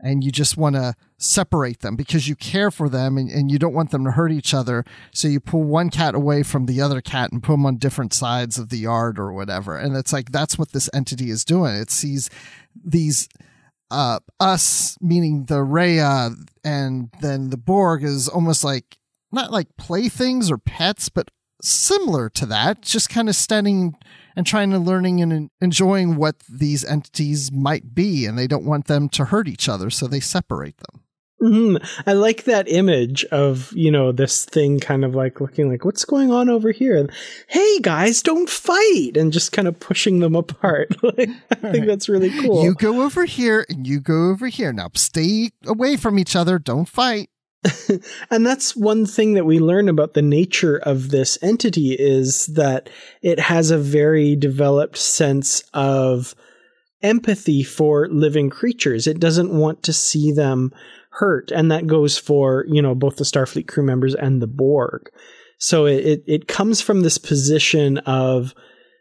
and 0.00 0.22
you 0.22 0.30
just 0.30 0.56
want 0.56 0.76
to 0.76 0.94
separate 1.18 1.80
them 1.80 1.96
because 1.96 2.28
you 2.28 2.36
care 2.36 2.70
for 2.70 2.88
them 2.88 3.16
and, 3.16 3.30
and 3.30 3.50
you 3.50 3.58
don't 3.58 3.74
want 3.74 3.90
them 3.90 4.04
to 4.04 4.10
hurt 4.10 4.30
each 4.30 4.52
other. 4.52 4.84
So 5.12 5.28
you 5.28 5.40
pull 5.40 5.62
one 5.62 5.90
cat 5.90 6.14
away 6.14 6.42
from 6.42 6.66
the 6.66 6.80
other 6.80 7.00
cat 7.00 7.32
and 7.32 7.42
put 7.42 7.52
them 7.52 7.66
on 7.66 7.76
different 7.76 8.12
sides 8.12 8.58
of 8.58 8.68
the 8.68 8.78
yard 8.78 9.18
or 9.18 9.32
whatever. 9.32 9.76
And 9.76 9.96
it's 9.96 10.12
like 10.12 10.32
that's 10.32 10.58
what 10.58 10.72
this 10.72 10.90
entity 10.92 11.30
is 11.30 11.44
doing. 11.44 11.74
It 11.74 11.90
sees 11.90 12.28
these 12.74 13.28
uh 13.90 14.18
us 14.40 14.98
meaning 15.00 15.44
the 15.44 15.62
Rhea 15.62 16.30
and 16.64 17.10
then 17.20 17.50
the 17.50 17.56
Borg 17.56 18.02
is 18.02 18.28
almost 18.28 18.64
like 18.64 18.98
not 19.32 19.50
like 19.50 19.76
playthings 19.76 20.50
or 20.50 20.58
pets, 20.58 21.08
but 21.08 21.30
similar 21.62 22.28
to 22.30 22.46
that, 22.46 22.82
just 22.82 23.08
kind 23.08 23.28
of 23.28 23.36
standing 23.36 23.96
and 24.36 24.46
trying 24.46 24.70
to 24.70 24.78
learning 24.78 25.22
and 25.22 25.50
enjoying 25.60 26.16
what 26.16 26.36
these 26.48 26.84
entities 26.84 27.50
might 27.50 27.94
be, 27.94 28.26
and 28.26 28.38
they 28.38 28.46
don't 28.46 28.66
want 28.66 28.86
them 28.86 29.08
to 29.08 29.24
hurt 29.24 29.48
each 29.48 29.68
other, 29.68 29.90
so 29.90 30.06
they 30.06 30.20
separate 30.20 30.76
them. 30.76 31.02
Mm-hmm. 31.42 32.08
I 32.08 32.14
like 32.14 32.44
that 32.44 32.66
image 32.66 33.24
of 33.26 33.70
you 33.74 33.90
know 33.90 34.10
this 34.10 34.46
thing 34.46 34.80
kind 34.80 35.04
of 35.04 35.14
like 35.14 35.38
looking 35.38 35.70
like 35.70 35.84
what's 35.84 36.04
going 36.04 36.30
on 36.30 36.48
over 36.48 36.70
here. 36.70 37.08
Hey 37.46 37.78
guys, 37.80 38.22
don't 38.22 38.48
fight, 38.48 39.16
and 39.16 39.32
just 39.32 39.52
kind 39.52 39.68
of 39.68 39.78
pushing 39.78 40.20
them 40.20 40.34
apart. 40.34 40.88
like, 41.02 41.28
I 41.50 41.54
think 41.56 41.64
right. 41.64 41.86
that's 41.86 42.08
really 42.08 42.30
cool. 42.40 42.64
You 42.64 42.74
go 42.74 43.02
over 43.02 43.26
here, 43.26 43.66
and 43.68 43.86
you 43.86 44.00
go 44.00 44.30
over 44.30 44.46
here. 44.46 44.72
Now 44.72 44.88
stay 44.94 45.50
away 45.66 45.96
from 45.96 46.18
each 46.18 46.34
other. 46.34 46.58
Don't 46.58 46.88
fight. 46.88 47.28
and 48.30 48.46
that's 48.46 48.76
one 48.76 49.06
thing 49.06 49.34
that 49.34 49.46
we 49.46 49.58
learn 49.58 49.88
about 49.88 50.14
the 50.14 50.22
nature 50.22 50.76
of 50.76 51.10
this 51.10 51.38
entity 51.42 51.92
is 51.92 52.46
that 52.46 52.88
it 53.22 53.38
has 53.38 53.70
a 53.70 53.78
very 53.78 54.36
developed 54.36 54.98
sense 54.98 55.62
of 55.74 56.34
empathy 57.02 57.62
for 57.62 58.08
living 58.08 58.50
creatures. 58.50 59.06
It 59.06 59.20
doesn't 59.20 59.52
want 59.52 59.82
to 59.84 59.92
see 59.92 60.32
them 60.32 60.72
hurt. 61.10 61.50
And 61.50 61.70
that 61.70 61.86
goes 61.86 62.18
for, 62.18 62.64
you 62.68 62.82
know, 62.82 62.94
both 62.94 63.16
the 63.16 63.24
Starfleet 63.24 63.68
crew 63.68 63.84
members 63.84 64.14
and 64.14 64.42
the 64.42 64.46
Borg. 64.46 65.10
So 65.58 65.86
it, 65.86 66.22
it 66.26 66.48
comes 66.48 66.80
from 66.82 67.00
this 67.00 67.16
position 67.16 67.98
of, 67.98 68.54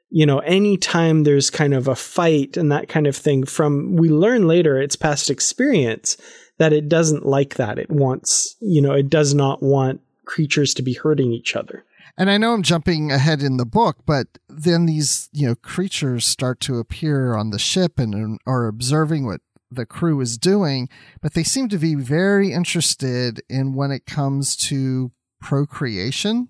you 0.10 0.26
know, 0.26 0.40
anytime 0.40 1.24
there's 1.24 1.50
kind 1.50 1.74
of 1.74 1.88
a 1.88 1.96
fight 1.96 2.56
and 2.56 2.72
that 2.72 2.88
kind 2.88 3.08
of 3.08 3.16
thing 3.16 3.44
from, 3.44 3.98
we 3.98 4.10
learn 4.10 4.48
later 4.48 4.80
its 4.80 4.96
past 4.96 5.30
experience 5.30 6.16
that 6.58 6.74
it 6.74 6.88
doesn't 6.90 7.26
like 7.26 7.56
that. 7.56 7.78
It 7.78 7.90
wants, 7.90 8.56
you 8.60 8.82
know, 8.82 8.94
it 8.94 9.10
does 9.10 9.34
not 9.34 9.62
want 9.62 10.02
creatures 10.26 10.74
to 10.76 10.82
be 10.82 10.94
hurting 10.94 11.32
each 11.32 11.56
other. 11.56 11.86
And 12.18 12.30
I 12.32 12.38
know 12.38 12.54
I'm 12.54 12.64
jumping 12.64 13.12
ahead 13.12 13.42
in 13.42 13.58
the 13.58 13.66
book, 13.66 13.98
but 14.06 14.28
then 14.48 14.86
these, 14.86 15.30
you 15.34 15.48
know, 15.48 15.56
creatures 15.56 16.26
start 16.26 16.62
to 16.62 16.80
appear 16.80 17.36
on 17.36 17.50
the 17.50 17.60
ship 17.60 18.00
and 18.00 18.40
are 18.46 18.68
observing 18.68 19.26
what 19.26 19.42
the 19.70 19.86
crew 19.86 20.22
is 20.22 20.38
doing, 20.38 20.88
but 21.22 21.34
they 21.34 21.44
seem 21.44 21.68
to 21.70 21.78
be 21.78 21.96
very 21.96 22.54
interested 22.54 23.42
in 23.50 23.74
when 23.74 23.92
it 23.92 24.06
comes 24.06 24.56
to 24.56 25.12
procreation. 25.42 26.50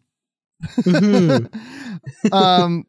Mm-hmm. 0.64 2.34
um, 2.34 2.86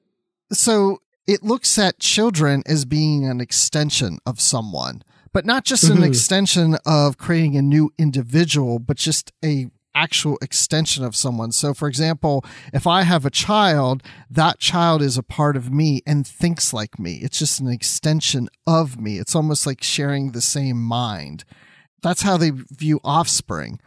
so 0.53 1.01
it 1.27 1.43
looks 1.43 1.79
at 1.79 1.99
children 1.99 2.62
as 2.67 2.85
being 2.85 3.27
an 3.27 3.41
extension 3.41 4.19
of 4.27 4.41
someone 4.41 5.03
but 5.37 5.45
not 5.45 5.66
just 5.66 5.84
an 5.84 5.97
mm-hmm. 5.97 6.05
extension 6.05 6.78
of 6.87 7.18
creating 7.18 7.59
a 7.59 7.61
new 7.61 7.93
individual, 7.99 8.78
but 8.78 8.97
just 8.97 9.32
a 9.45 9.66
actual 9.95 10.39
extension 10.41 11.05
of 11.05 11.14
someone. 11.14 11.53
So, 11.53 11.74
for 11.74 11.89
example, 11.89 12.43
if 12.72 12.87
I 12.87 13.03
have 13.03 13.26
a 13.26 13.30
child, 13.30 14.03
that 14.30 14.59
child 14.61 15.03
is 15.03 15.18
a 15.18 15.22
part 15.22 15.55
of 15.55 15.70
me 15.70 16.01
and 16.07 16.26
thinks 16.26 16.72
like 16.72 16.99
me. 16.99 17.16
It's 17.16 17.39
just 17.39 17.61
an 17.61 17.68
extension 17.68 18.49
of 18.66 18.99
me. 18.99 19.18
It's 19.18 19.34
almost 19.37 19.66
like 19.66 19.82
sharing 19.82 20.32
the 20.32 20.41
same 20.41 20.82
mind. 20.82 21.45
That's 22.01 22.22
how 22.22 22.39
they 22.39 22.53
view 22.53 22.99
offspring. 23.05 23.78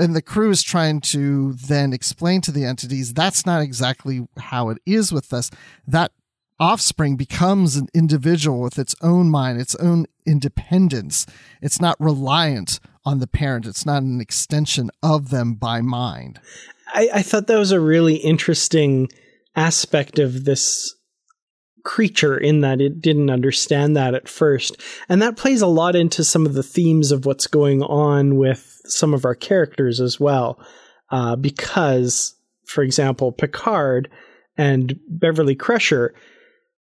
And 0.00 0.16
the 0.16 0.20
crew 0.20 0.50
is 0.50 0.64
trying 0.64 1.00
to 1.12 1.52
then 1.52 1.92
explain 1.92 2.40
to 2.40 2.50
the 2.50 2.64
entities 2.64 3.14
that's 3.14 3.46
not 3.46 3.62
exactly 3.62 4.26
how 4.36 4.70
it 4.70 4.78
is 4.84 5.12
with 5.12 5.32
us. 5.32 5.48
That 5.86 6.10
offspring 6.60 7.16
becomes 7.16 7.76
an 7.76 7.88
individual 7.94 8.60
with 8.60 8.78
its 8.78 8.94
own 9.00 9.30
mind, 9.30 9.60
its 9.60 9.74
own 9.76 10.06
independence. 10.28 11.26
It's 11.62 11.80
not 11.80 11.96
reliant 11.98 12.78
on 13.04 13.18
the 13.18 13.26
parent. 13.26 13.66
It's 13.66 13.86
not 13.86 14.02
an 14.02 14.20
extension 14.20 14.90
of 15.02 15.30
them 15.30 15.54
by 15.54 15.80
mind. 15.80 16.40
I, 16.92 17.08
I 17.14 17.22
thought 17.22 17.46
that 17.46 17.58
was 17.58 17.72
a 17.72 17.80
really 17.80 18.16
interesting 18.16 19.08
aspect 19.56 20.18
of 20.18 20.44
this 20.44 20.94
creature 21.84 22.36
in 22.36 22.60
that 22.60 22.80
it 22.80 23.00
didn't 23.00 23.30
understand 23.30 23.96
that 23.96 24.14
at 24.14 24.28
first. 24.28 24.76
And 25.08 25.22
that 25.22 25.36
plays 25.36 25.62
a 25.62 25.66
lot 25.66 25.96
into 25.96 26.22
some 26.22 26.44
of 26.44 26.52
the 26.52 26.62
themes 26.62 27.10
of 27.12 27.24
what's 27.24 27.46
going 27.46 27.82
on 27.82 28.36
with 28.36 28.80
some 28.84 29.14
of 29.14 29.24
our 29.24 29.34
characters 29.34 30.00
as 30.00 30.20
well. 30.20 30.60
Uh, 31.10 31.34
because, 31.36 32.34
for 32.66 32.82
example, 32.82 33.32
Picard 33.32 34.10
and 34.58 35.00
Beverly 35.08 35.54
Crusher 35.54 36.14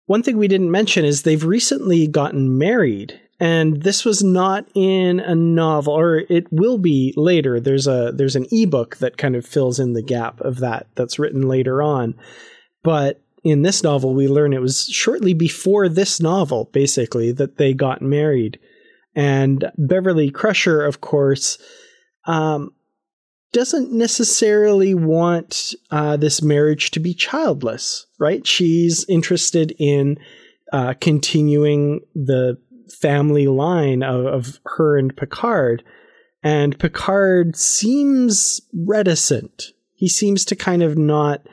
one 0.06 0.22
thing 0.22 0.36
we 0.36 0.48
didn't 0.48 0.70
mention 0.70 1.04
is 1.04 1.22
they've 1.22 1.44
recently 1.44 2.06
gotten 2.06 2.58
married 2.58 3.20
and 3.44 3.82
this 3.82 4.06
was 4.06 4.24
not 4.24 4.66
in 4.74 5.20
a 5.20 5.34
novel 5.34 5.92
or 5.92 6.22
it 6.30 6.50
will 6.50 6.78
be 6.78 7.12
later. 7.14 7.60
There's 7.60 7.86
a 7.86 8.10
there's 8.10 8.36
an 8.36 8.46
ebook 8.50 8.96
that 8.96 9.18
kind 9.18 9.36
of 9.36 9.44
fills 9.44 9.78
in 9.78 9.92
the 9.92 10.02
gap 10.02 10.40
of 10.40 10.60
that 10.60 10.86
that's 10.94 11.18
written 11.18 11.46
later 11.46 11.82
on. 11.82 12.14
But 12.82 13.20
in 13.42 13.60
this 13.60 13.82
novel 13.82 14.14
we 14.14 14.28
learn 14.28 14.54
it 14.54 14.62
was 14.62 14.86
shortly 14.86 15.34
before 15.34 15.90
this 15.90 16.20
novel 16.20 16.70
basically 16.72 17.32
that 17.32 17.58
they 17.58 17.74
got 17.74 18.00
married. 18.00 18.58
And 19.14 19.70
beverly 19.76 20.30
crusher 20.30 20.82
of 20.82 21.02
course 21.02 21.58
um, 22.26 22.70
doesn't 23.52 23.92
necessarily 23.92 24.94
want 24.94 25.74
uh, 25.90 26.16
this 26.16 26.40
marriage 26.40 26.92
to 26.92 26.98
be 26.98 27.12
childless, 27.12 28.06
right? 28.18 28.46
She's 28.46 29.04
interested 29.06 29.74
in 29.78 30.16
uh, 30.72 30.94
continuing 30.98 32.00
the 32.14 32.56
family 32.90 33.46
line 33.46 34.02
of, 34.02 34.26
of 34.26 34.60
her 34.64 34.96
and 34.96 35.16
Picard. 35.16 35.82
And 36.42 36.78
Picard 36.78 37.56
seems 37.56 38.60
reticent. 38.72 39.72
He 39.94 40.08
seems 40.08 40.44
to 40.46 40.56
kind 40.56 40.82
of 40.82 40.98
not 40.98 41.46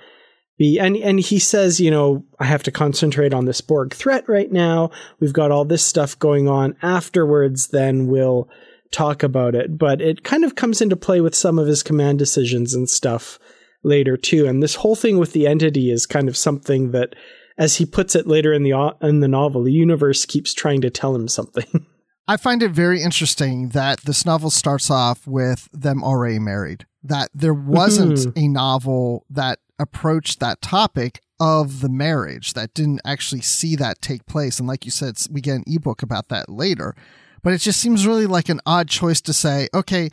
be 0.58 0.80
and 0.80 0.98
and 0.98 1.20
he 1.20 1.40
says, 1.40 1.80
you 1.80 1.90
know, 1.90 2.26
I 2.40 2.46
have 2.46 2.64
to 2.64 2.72
concentrate 2.72 3.34
on 3.34 3.46
this 3.46 3.62
Borg 3.62 3.94
threat 3.94 4.28
right 4.28 4.52
now. 4.52 4.92
We've 5.20 5.34
got 5.34 5.52
all 5.52 5.66
this 5.66 5.86
stuff 5.86 6.20
going 6.20 6.48
on. 6.48 6.76
Afterwards, 6.82 7.68
then 7.68 8.08
we'll 8.08 8.50
talk 8.92 9.24
about 9.24 9.56
it, 9.56 9.78
but 9.78 10.02
it 10.02 10.24
kind 10.24 10.44
of 10.44 10.56
comes 10.56 10.82
into 10.82 10.98
play 10.98 11.22
with 11.22 11.34
some 11.34 11.58
of 11.58 11.68
his 11.68 11.82
command 11.82 12.20
decisions 12.20 12.74
and 12.74 12.90
stuff 12.90 13.40
later 13.84 14.18
too. 14.18 14.46
And 14.46 14.62
this 14.62 14.76
whole 14.76 14.96
thing 14.96 15.18
with 15.18 15.34
the 15.34 15.48
entity 15.48 15.90
is 15.90 16.06
kind 16.06 16.28
of 16.28 16.38
something 16.38 16.92
that, 16.92 17.16
as 17.62 17.76
he 17.76 17.86
puts 17.86 18.16
it 18.16 18.26
later 18.26 18.52
in 18.52 18.64
the 18.64 18.96
in 19.02 19.20
the 19.20 19.28
novel, 19.28 19.64
the 19.64 19.72
universe 19.72 20.26
keeps 20.26 20.52
trying 20.52 20.82
to 20.82 20.90
tell 20.90 21.16
him 21.16 21.28
something. 21.28 21.86
I 22.28 22.36
find 22.38 22.64
it 22.64 22.72
very 22.72 23.04
interesting 23.04 23.70
that 23.70 24.02
this 24.02 24.26
novel 24.26 24.50
starts 24.50 24.90
off 24.90 25.28
with 25.28 25.70
them 25.72 26.04
already 26.04 26.40
married. 26.40 26.88
that 27.04 27.30
there 27.34 27.54
wasn't 27.54 28.14
mm-hmm. 28.14 28.40
a 28.40 28.48
novel 28.48 29.26
that 29.30 29.60
approached 29.80 30.40
that 30.40 30.62
topic 30.62 31.22
of 31.40 31.82
the 31.82 31.90
marriage 31.90 32.54
that 32.54 32.74
didn't 32.74 33.02
actually 33.06 33.42
see 33.42 33.76
that 33.76 34.02
take 34.02 34.26
place. 34.26 34.60
And 34.60 34.68
like 34.68 34.86
you 34.86 34.92
said, 34.92 35.18
we 35.32 35.42
get 35.42 35.56
an 35.56 35.64
ebook 35.68 36.04
about 36.04 36.30
that 36.30 36.50
later. 36.50 36.96
But 37.44 37.54
it 37.54 37.58
just 37.58 37.80
seems 37.80 38.06
really 38.06 38.28
like 38.28 38.50
an 38.50 38.62
odd 38.66 38.88
choice 38.88 39.22
to 39.22 39.34
say, 39.34 39.68
okay, 39.74 40.10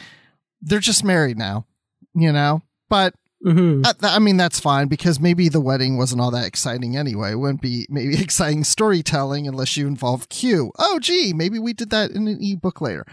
they're 0.63 0.81
just 0.81 1.05
married 1.05 1.37
now, 1.37 1.67
you 2.15 2.33
know? 2.33 2.63
But 2.89 3.15
Mm-hmm. 3.45 3.83
I, 4.05 4.17
I, 4.17 4.19
mean, 4.19 4.37
that's 4.37 4.59
fine 4.59 4.89
because 4.89 5.21
maybe 5.21 5.49
the 5.49 5.61
wedding 5.61 5.97
wasn't 5.97 6.21
all 6.21 6.33
that 6.33 6.47
exciting 6.47 6.97
anyway. 6.97 7.33
It 7.33 7.37
wouldn't 7.37 7.63
be 7.63 7.87
maybe 7.89 8.21
exciting 8.21 8.65
storytelling 8.65 9.47
unless 9.47 9.77
you 9.77 9.87
involve 9.87 10.29
Q. 10.29 10.73
Oh, 10.79 10.99
gee, 10.99 11.33
maybe 11.33 11.59
we 11.59 11.73
did 11.73 11.91
that 11.91 12.11
in 12.11 12.27
an 12.27 12.39
ebook 12.43 12.81
later. 12.81 13.07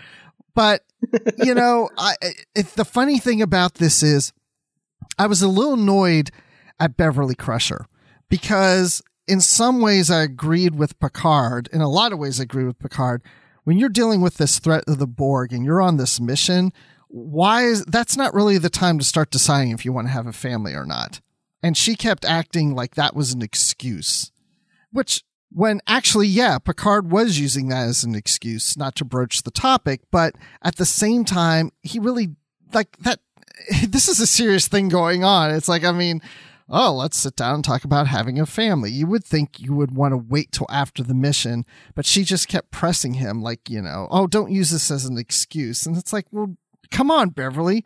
But, 0.55 0.84
you 1.38 1.53
know, 1.55 1.89
I, 1.97 2.15
it, 2.55 2.67
the 2.76 2.86
funny 2.86 3.19
thing 3.19 3.41
about 3.41 3.76
this 3.76 4.01
is 4.01 4.34
I 5.19 5.28
was 5.28 5.41
a 5.41 5.47
little 5.47 5.73
annoyed 5.73 6.32
at 6.80 6.97
Beverly 6.97 7.36
Crusher 7.36 7.86
because 8.30 9.01
in 9.28 9.41
some 9.41 9.82
ways 9.82 10.09
I 10.09 10.23
agreed 10.23 10.76
with 10.76 10.99
Picard. 10.99 11.69
In 11.71 11.82
a 11.82 11.89
lot 11.89 12.13
of 12.13 12.19
ways, 12.19 12.39
I 12.39 12.43
agree 12.43 12.63
with 12.63 12.80
Picard. 12.80 13.21
When 13.63 13.78
you're 13.78 13.89
dealing 13.89 14.21
with 14.21 14.38
this 14.38 14.59
threat 14.59 14.84
of 14.88 14.99
the 14.99 15.07
Borg 15.07 15.51
and 15.51 15.65
you're 15.65 15.82
on 15.82 15.97
this 15.97 16.19
mission, 16.19 16.71
why 17.16 17.63
is 17.63 17.86
that's 17.86 18.18
not 18.18 18.34
really 18.34 18.57
the 18.57 18.70
time 18.70 18.99
to 18.99 19.05
start 19.05 19.32
deciding 19.32 19.72
if 19.72 19.86
you 19.86 19.93
want 19.93 20.07
to 20.07 20.11
have 20.11 20.28
a 20.28 20.34
family 20.34 20.74
or 20.74 20.86
not. 20.86 21.22
And 21.63 21.78
she 21.78 21.95
kept 21.95 22.26
acting 22.26 22.76
like 22.76 22.95
that 22.95 23.16
was 23.16 23.32
an 23.32 23.41
excuse, 23.41 24.34
which 24.91 25.24
when 25.49 25.80
actually, 25.88 26.28
yeah, 26.28 26.59
Picard 26.59 27.09
was 27.09 27.39
using 27.39 27.70
that 27.70 27.88
as 27.88 28.03
an 28.03 28.16
excuse 28.16 28.76
not 28.76 28.95
to 28.95 29.05
broach 29.05 29.43
the 29.43 29.51
topic, 29.51 30.01
but 30.11 30.36
at 30.61 30.76
the 30.76 30.86
same 30.86 31.24
time, 31.24 31.72
he 31.82 31.99
really 31.99 32.36
like 32.74 32.97
that. 32.97 33.20
This 33.88 34.09
is 34.09 34.20
a 34.20 34.28
serious 34.28 34.68
thing 34.68 34.89
going 34.89 35.24
on. 35.24 35.51
It's 35.51 35.70
like, 35.70 35.86
I 35.86 35.93
mean, 35.93 36.22
oh, 36.70 36.93
let's 36.95 37.16
sit 37.16 37.38
down 37.38 37.55
and 37.55 37.63
talk 37.63 37.86
about 37.86 38.07
having 38.07 38.41
a 38.41 38.45
family. 38.45 38.91
You 38.91 39.07
would 39.07 39.24
think 39.24 39.61
you 39.61 39.74
would 39.74 39.95
want 39.95 40.11
to 40.11 40.18
wait 40.18 40.51
till 40.51 40.68
after 40.70 41.01
the 41.01 41.13
mission, 41.13 41.66
but 41.95 42.05
she 42.05 42.26
just 42.26 42.49
kept 42.49 42.72
pressing 42.72 43.13
him, 43.13 43.41
like, 43.41 43.70
you 43.70 43.82
know, 43.82 44.09
oh, 44.11 44.28
don't 44.28 44.51
use 44.51 44.72
this 44.72 44.91
as 44.91 45.05
an 45.05 45.18
excuse. 45.18 45.86
And 45.86 45.95
it's 45.95 46.11
like, 46.11 46.26
well, 46.32 46.57
come 46.91 47.11
on, 47.11 47.29
Beverly. 47.29 47.86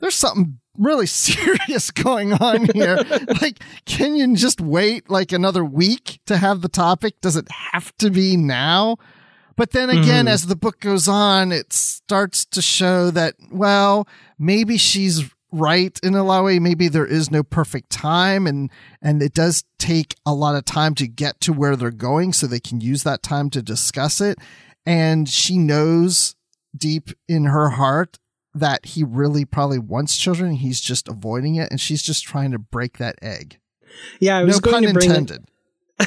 There's 0.00 0.14
something 0.14 0.60
really 0.78 1.06
serious 1.06 1.90
going 1.90 2.32
on 2.32 2.66
here. 2.74 2.96
like, 3.40 3.62
can 3.84 4.16
you 4.16 4.34
just 4.34 4.60
wait 4.60 5.10
like 5.10 5.32
another 5.32 5.64
week 5.64 6.20
to 6.26 6.36
have 6.36 6.60
the 6.62 6.68
topic? 6.68 7.20
Does 7.20 7.36
it 7.36 7.48
have 7.50 7.96
to 7.98 8.10
be 8.10 8.36
now? 8.36 8.96
But 9.56 9.72
then 9.72 9.90
again, 9.90 10.24
mm. 10.24 10.30
as 10.30 10.46
the 10.46 10.56
book 10.56 10.80
goes 10.80 11.06
on, 11.06 11.52
it 11.52 11.74
starts 11.74 12.46
to 12.46 12.62
show 12.62 13.10
that, 13.10 13.34
well, 13.52 14.08
maybe 14.38 14.78
she's 14.78 15.28
right 15.52 15.98
in 16.02 16.14
a 16.14 16.24
lot 16.24 16.38
of 16.38 16.44
way. 16.46 16.58
Maybe 16.58 16.88
there 16.88 17.06
is 17.06 17.30
no 17.30 17.42
perfect 17.42 17.90
time 17.90 18.46
and, 18.46 18.70
and 19.02 19.22
it 19.22 19.34
does 19.34 19.64
take 19.78 20.14
a 20.24 20.32
lot 20.32 20.54
of 20.54 20.64
time 20.64 20.94
to 20.94 21.06
get 21.06 21.40
to 21.42 21.52
where 21.52 21.76
they're 21.76 21.90
going 21.90 22.32
so 22.32 22.46
they 22.46 22.60
can 22.60 22.80
use 22.80 23.02
that 23.02 23.22
time 23.22 23.50
to 23.50 23.60
discuss 23.60 24.22
it. 24.22 24.38
And 24.86 25.28
she 25.28 25.58
knows 25.58 26.36
deep 26.76 27.10
in 27.28 27.44
her 27.44 27.70
heart 27.70 28.18
that 28.54 28.84
he 28.84 29.04
really 29.04 29.44
probably 29.44 29.78
wants 29.78 30.16
children. 30.16 30.52
He's 30.52 30.80
just 30.80 31.08
avoiding 31.08 31.56
it, 31.56 31.70
and 31.70 31.80
she's 31.80 32.02
just 32.02 32.24
trying 32.24 32.50
to 32.52 32.58
break 32.58 32.98
that 32.98 33.16
egg. 33.22 33.58
Yeah, 34.18 34.38
I 34.38 34.44
was 34.44 34.56
no 34.56 34.60
going 34.60 34.84
pun 34.84 34.94
to 34.94 34.94
bring 34.94 35.10
intended. 35.10 35.44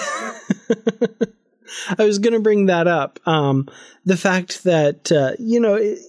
I 1.97 2.05
was 2.05 2.19
going 2.19 2.33
to 2.33 2.39
bring 2.39 2.67
that 2.67 2.87
up. 2.87 3.19
Um, 3.25 3.67
the 4.05 4.17
fact 4.17 4.63
that 4.63 5.11
uh, 5.11 5.33
you 5.39 5.59
know 5.59 5.75
it, 5.75 5.99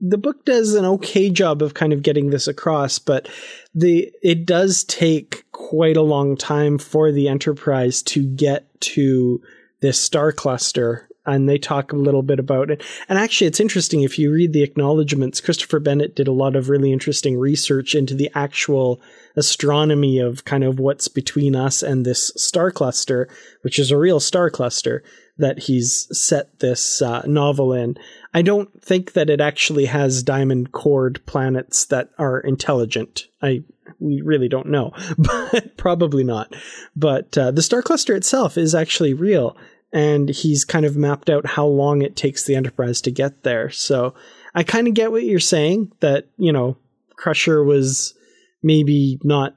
the 0.00 0.18
book 0.18 0.44
does 0.44 0.74
an 0.74 0.84
okay 0.84 1.30
job 1.30 1.62
of 1.62 1.74
kind 1.74 1.92
of 1.92 2.02
getting 2.02 2.30
this 2.30 2.48
across, 2.48 2.98
but 2.98 3.28
the 3.74 4.10
it 4.22 4.46
does 4.46 4.84
take 4.84 5.44
quite 5.52 5.96
a 5.96 6.02
long 6.02 6.36
time 6.36 6.78
for 6.78 7.12
the 7.12 7.28
Enterprise 7.28 8.02
to 8.02 8.24
get 8.24 8.68
to 8.80 9.42
this 9.80 10.00
star 10.00 10.32
cluster 10.32 11.09
and 11.26 11.48
they 11.48 11.58
talk 11.58 11.92
a 11.92 11.96
little 11.96 12.22
bit 12.22 12.38
about 12.38 12.70
it. 12.70 12.82
And 13.08 13.18
actually, 13.18 13.46
it's 13.46 13.60
interesting 13.60 14.02
if 14.02 14.18
you 14.18 14.32
read 14.32 14.52
the 14.52 14.62
acknowledgments. 14.62 15.40
Christopher 15.40 15.78
Bennett 15.78 16.16
did 16.16 16.28
a 16.28 16.32
lot 16.32 16.56
of 16.56 16.68
really 16.68 16.92
interesting 16.92 17.38
research 17.38 17.94
into 17.94 18.14
the 18.14 18.30
actual 18.34 19.00
astronomy 19.36 20.18
of 20.18 20.44
kind 20.44 20.64
of 20.64 20.78
what's 20.78 21.08
between 21.08 21.54
us 21.54 21.82
and 21.82 22.04
this 22.04 22.32
star 22.36 22.70
cluster, 22.70 23.28
which 23.62 23.78
is 23.78 23.90
a 23.90 23.98
real 23.98 24.20
star 24.20 24.50
cluster 24.50 25.02
that 25.38 25.60
he's 25.60 26.06
set 26.16 26.58
this 26.60 27.00
uh, 27.00 27.22
novel 27.26 27.72
in. 27.72 27.96
I 28.32 28.42
don't 28.42 28.82
think 28.82 29.12
that 29.12 29.30
it 29.30 29.40
actually 29.40 29.86
has 29.86 30.22
diamond 30.22 30.72
cored 30.72 31.24
planets 31.26 31.86
that 31.86 32.10
are 32.18 32.40
intelligent. 32.40 33.26
I 33.42 33.64
we 33.98 34.20
really 34.22 34.48
don't 34.48 34.68
know, 34.68 34.92
but 35.18 35.76
probably 35.76 36.24
not. 36.24 36.54
But 36.94 37.36
uh, 37.36 37.50
the 37.50 37.62
star 37.62 37.82
cluster 37.82 38.14
itself 38.14 38.56
is 38.56 38.74
actually 38.74 39.14
real, 39.14 39.56
and 39.92 40.28
he's 40.28 40.64
kind 40.64 40.86
of 40.86 40.96
mapped 40.96 41.28
out 41.28 41.46
how 41.46 41.66
long 41.66 42.02
it 42.02 42.16
takes 42.16 42.44
the 42.44 42.54
Enterprise 42.54 43.00
to 43.02 43.10
get 43.10 43.42
there. 43.42 43.70
So 43.70 44.14
I 44.54 44.62
kind 44.62 44.88
of 44.88 44.94
get 44.94 45.10
what 45.10 45.24
you're 45.24 45.40
saying 45.40 45.92
that, 46.00 46.26
you 46.36 46.52
know, 46.52 46.76
Crusher 47.16 47.62
was 47.64 48.14
maybe 48.62 49.18
not 49.22 49.54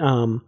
um, 0.00 0.44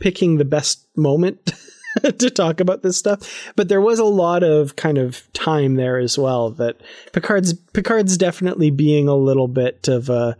picking 0.00 0.36
the 0.36 0.44
best 0.44 0.86
moment 0.96 1.52
to 2.18 2.30
talk 2.30 2.60
about 2.60 2.82
this 2.82 2.96
stuff, 2.96 3.52
but 3.56 3.68
there 3.68 3.80
was 3.80 3.98
a 3.98 4.04
lot 4.04 4.42
of 4.42 4.76
kind 4.76 4.98
of 4.98 5.30
time 5.32 5.74
there 5.74 5.98
as 5.98 6.18
well 6.18 6.50
that 6.50 6.80
Picard's 7.12 7.54
Picard's 7.54 8.16
definitely 8.16 8.70
being 8.70 9.08
a 9.08 9.16
little 9.16 9.48
bit 9.48 9.88
of 9.88 10.08
a 10.08 10.36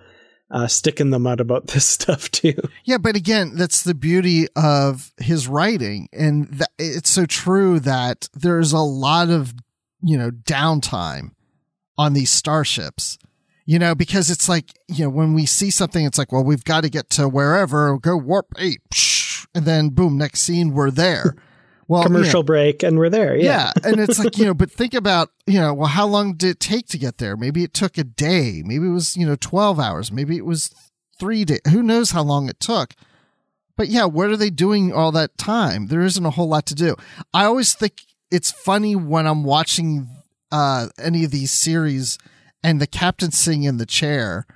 uh, 0.50 0.66
stick 0.66 1.00
in 1.00 1.10
the 1.10 1.18
mud 1.18 1.40
about 1.40 1.66
this 1.68 1.86
stuff 1.86 2.30
too. 2.30 2.54
Yeah, 2.84 2.98
but 2.98 3.16
again, 3.16 3.52
that's 3.54 3.82
the 3.82 3.94
beauty 3.94 4.46
of 4.56 5.12
his 5.18 5.48
writing, 5.48 6.08
and 6.12 6.50
th- 6.50 6.68
it's 6.78 7.10
so 7.10 7.26
true 7.26 7.80
that 7.80 8.28
there's 8.34 8.72
a 8.72 8.78
lot 8.78 9.30
of 9.30 9.54
you 10.02 10.16
know 10.16 10.30
downtime 10.30 11.32
on 11.96 12.12
these 12.12 12.30
starships. 12.30 13.18
You 13.66 13.78
know, 13.78 13.94
because 13.94 14.30
it's 14.30 14.48
like 14.48 14.72
you 14.88 15.04
know 15.04 15.10
when 15.10 15.34
we 15.34 15.44
see 15.44 15.70
something, 15.70 16.04
it's 16.04 16.16
like, 16.18 16.32
well, 16.32 16.44
we've 16.44 16.64
got 16.64 16.82
to 16.82 16.88
get 16.88 17.10
to 17.10 17.28
wherever, 17.28 17.98
go 17.98 18.16
warp 18.16 18.46
eight, 18.58 18.80
and 19.54 19.66
then 19.66 19.90
boom, 19.90 20.16
next 20.16 20.40
scene 20.40 20.72
we're 20.72 20.90
there. 20.90 21.34
Well, 21.88 22.02
commercial 22.02 22.42
break 22.42 22.82
and 22.82 22.98
we're 22.98 23.08
there. 23.08 23.34
Yeah. 23.34 23.72
yeah. 23.82 23.88
And 23.88 23.98
it's 23.98 24.18
like, 24.18 24.36
you 24.36 24.44
know, 24.44 24.54
but 24.54 24.70
think 24.70 24.92
about, 24.92 25.30
you 25.46 25.58
know, 25.58 25.72
well, 25.72 25.88
how 25.88 26.06
long 26.06 26.34
did 26.34 26.50
it 26.50 26.60
take 26.60 26.86
to 26.88 26.98
get 26.98 27.16
there? 27.16 27.36
Maybe 27.36 27.64
it 27.64 27.72
took 27.72 27.96
a 27.96 28.04
day. 28.04 28.62
Maybe 28.64 28.86
it 28.86 28.92
was, 28.92 29.16
you 29.16 29.26
know, 29.26 29.36
12 29.40 29.80
hours. 29.80 30.12
Maybe 30.12 30.36
it 30.36 30.44
was 30.44 30.74
three 31.18 31.46
days. 31.46 31.60
Who 31.70 31.82
knows 31.82 32.10
how 32.10 32.22
long 32.22 32.48
it 32.50 32.60
took? 32.60 32.94
But 33.76 33.88
yeah, 33.88 34.04
what 34.04 34.28
are 34.28 34.36
they 34.36 34.50
doing 34.50 34.92
all 34.92 35.12
that 35.12 35.38
time? 35.38 35.86
There 35.86 36.02
isn't 36.02 36.24
a 36.24 36.30
whole 36.30 36.48
lot 36.48 36.66
to 36.66 36.74
do. 36.74 36.94
I 37.32 37.44
always 37.44 37.74
think 37.74 38.02
it's 38.30 38.50
funny 38.50 38.94
when 38.94 39.26
I'm 39.26 39.44
watching 39.44 40.08
uh, 40.52 40.88
any 40.98 41.24
of 41.24 41.30
these 41.30 41.52
series 41.52 42.18
and 42.62 42.80
the 42.80 42.86
captain 42.86 43.30
sitting 43.30 43.62
in 43.62 43.78
the 43.78 43.86
chair 43.86 44.46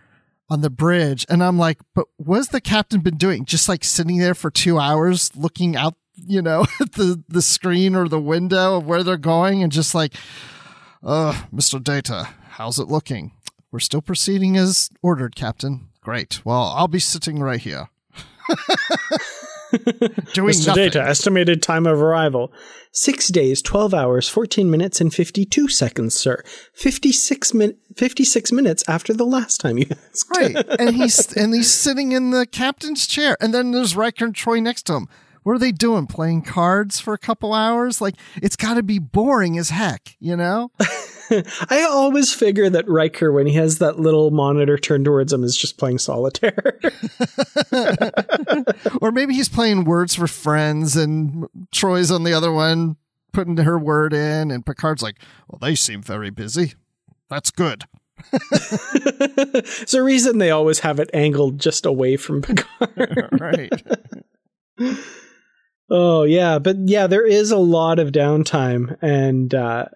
on 0.50 0.60
the 0.60 0.70
bridge 0.70 1.24
and 1.30 1.42
I'm 1.42 1.58
like, 1.58 1.78
but 1.94 2.08
what's 2.16 2.48
the 2.48 2.60
captain 2.60 3.00
been 3.00 3.16
doing? 3.16 3.46
Just 3.46 3.70
like 3.70 3.84
sitting 3.84 4.18
there 4.18 4.34
for 4.34 4.50
two 4.50 4.78
hours 4.78 5.34
looking 5.34 5.76
out 5.76 5.94
you 6.26 6.42
know, 6.42 6.64
the 6.78 7.22
the 7.28 7.42
screen 7.42 7.94
or 7.94 8.08
the 8.08 8.20
window 8.20 8.76
of 8.76 8.86
where 8.86 9.02
they're 9.02 9.16
going, 9.16 9.62
and 9.62 9.72
just 9.72 9.94
like, 9.94 10.14
uh, 11.02 11.32
Mr. 11.54 11.82
Data, 11.82 12.28
how's 12.50 12.78
it 12.78 12.88
looking? 12.88 13.32
We're 13.70 13.80
still 13.80 14.02
proceeding 14.02 14.56
as 14.56 14.90
ordered, 15.02 15.34
Captain. 15.34 15.88
Great. 16.02 16.44
Well, 16.44 16.72
I'll 16.76 16.88
be 16.88 16.98
sitting 16.98 17.40
right 17.40 17.60
here. 17.60 17.88
Doing 20.34 20.50
Mr. 20.50 20.66
Nothing. 20.66 20.74
Data, 20.84 21.02
estimated 21.02 21.62
time 21.62 21.86
of 21.86 22.00
arrival. 22.02 22.52
Six 22.90 23.28
days, 23.28 23.62
12 23.62 23.94
hours, 23.94 24.28
14 24.28 24.70
minutes, 24.70 25.00
and 25.00 25.14
52 25.14 25.68
seconds, 25.68 26.14
sir. 26.14 26.42
56, 26.74 27.54
min- 27.54 27.76
56 27.96 28.52
minutes 28.52 28.84
after 28.86 29.14
the 29.14 29.24
last 29.24 29.62
time 29.62 29.78
you 29.78 29.86
asked. 29.90 30.26
right. 30.36 30.54
And 30.78 30.94
he's, 30.94 31.34
and 31.34 31.54
he's 31.54 31.72
sitting 31.72 32.12
in 32.12 32.30
the 32.32 32.44
captain's 32.46 33.06
chair. 33.06 33.38
And 33.40 33.54
then 33.54 33.70
there's 33.70 33.96
Riker 33.96 34.26
and 34.26 34.34
Troi 34.34 34.62
next 34.62 34.82
to 34.84 34.94
him. 34.94 35.08
What 35.42 35.54
are 35.54 35.58
they 35.58 35.72
doing? 35.72 36.06
Playing 36.06 36.42
cards 36.42 37.00
for 37.00 37.14
a 37.14 37.18
couple 37.18 37.52
hours? 37.52 38.00
Like, 38.00 38.14
it's 38.36 38.56
got 38.56 38.74
to 38.74 38.82
be 38.82 38.98
boring 38.98 39.58
as 39.58 39.70
heck, 39.70 40.16
you 40.20 40.36
know? 40.36 40.70
I 41.70 41.86
always 41.90 42.32
figure 42.32 42.68
that 42.70 42.88
Riker, 42.88 43.32
when 43.32 43.46
he 43.46 43.54
has 43.54 43.78
that 43.78 43.98
little 43.98 44.30
monitor 44.30 44.76
turned 44.78 45.04
towards 45.04 45.32
him, 45.32 45.42
is 45.44 45.56
just 45.56 45.78
playing 45.78 45.98
solitaire. 45.98 46.78
or 49.00 49.10
maybe 49.10 49.34
he's 49.34 49.48
playing 49.48 49.84
Words 49.84 50.14
for 50.14 50.26
Friends 50.26 50.96
and 50.96 51.46
Troi's 51.72 52.10
on 52.10 52.24
the 52.24 52.34
other 52.34 52.52
one 52.52 52.96
putting 53.32 53.56
her 53.56 53.78
word 53.78 54.12
in, 54.12 54.50
and 54.50 54.64
Picard's 54.64 55.02
like, 55.02 55.18
well, 55.48 55.58
they 55.60 55.74
seem 55.74 56.02
very 56.02 56.30
busy. 56.30 56.74
That's 57.28 57.50
good. 57.50 57.84
There's 58.30 59.94
a 59.94 60.02
reason 60.02 60.38
they 60.38 60.50
always 60.50 60.80
have 60.80 61.00
it 61.00 61.10
angled 61.12 61.58
just 61.58 61.86
away 61.86 62.16
from 62.16 62.42
Picard. 62.42 63.28
right. 63.40 63.72
Oh 65.90 66.22
yeah, 66.22 66.58
but 66.58 66.76
yeah, 66.86 67.06
there 67.06 67.26
is 67.26 67.50
a 67.50 67.58
lot 67.58 67.98
of 67.98 68.12
downtime, 68.12 68.96
and 69.02 69.54
uh, 69.54 69.86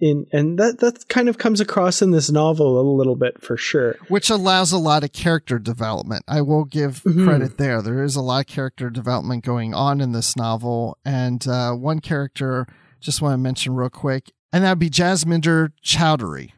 in 0.00 0.26
and 0.32 0.58
that 0.58 0.80
that 0.80 1.08
kind 1.08 1.28
of 1.28 1.38
comes 1.38 1.60
across 1.60 2.02
in 2.02 2.10
this 2.10 2.30
novel 2.30 2.80
a 2.80 2.96
little 2.96 3.16
bit 3.16 3.40
for 3.40 3.56
sure. 3.56 3.96
Which 4.08 4.28
allows 4.28 4.72
a 4.72 4.78
lot 4.78 5.04
of 5.04 5.12
character 5.12 5.58
development. 5.58 6.24
I 6.28 6.42
will 6.42 6.64
give 6.64 7.02
mm-hmm. 7.02 7.26
credit 7.26 7.58
there. 7.58 7.80
There 7.80 8.02
is 8.02 8.16
a 8.16 8.22
lot 8.22 8.40
of 8.40 8.46
character 8.46 8.90
development 8.90 9.44
going 9.44 9.72
on 9.72 10.00
in 10.00 10.12
this 10.12 10.36
novel 10.36 10.98
and 11.04 11.46
uh, 11.46 11.72
one 11.72 12.00
character 12.00 12.66
just 13.00 13.22
want 13.22 13.34
to 13.34 13.38
mention 13.38 13.74
real 13.74 13.90
quick 13.90 14.32
and 14.52 14.64
that 14.64 14.70
would 14.70 14.78
be 14.78 14.90
Jasminder 14.90 15.72
Choudhury. 15.82 16.52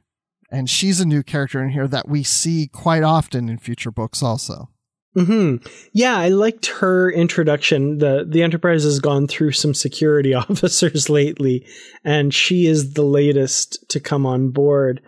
And 0.51 0.71
she's 0.71 1.01
a 1.01 1.07
new 1.07 1.23
character 1.23 1.63
in 1.63 1.71
here 1.71 1.89
that 1.89 2.09
we 2.09 2.23
see 2.23 2.69
quite 2.69 3.03
often 3.03 3.49
in 3.49 3.59
future 3.59 3.91
books 3.91 4.23
also 4.23 4.71
Hmm. 5.17 5.57
Yeah, 5.95 6.19
I 6.19 6.29
liked 6.29 6.67
her 6.67 7.11
introduction. 7.11 7.99
the 7.99 8.27
The 8.29 8.43
Enterprise 8.43 8.85
has 8.85 9.01
gone 9.01 9.27
through 9.27 9.53
some 9.53 9.73
security 9.73 10.35
officers 10.35 11.09
lately, 11.09 11.67
and 12.05 12.35
she 12.35 12.67
is 12.67 12.93
the 12.93 13.05
latest 13.05 13.89
to 13.89 13.99
come 14.01 14.27
on 14.27 14.51
board. 14.51 15.01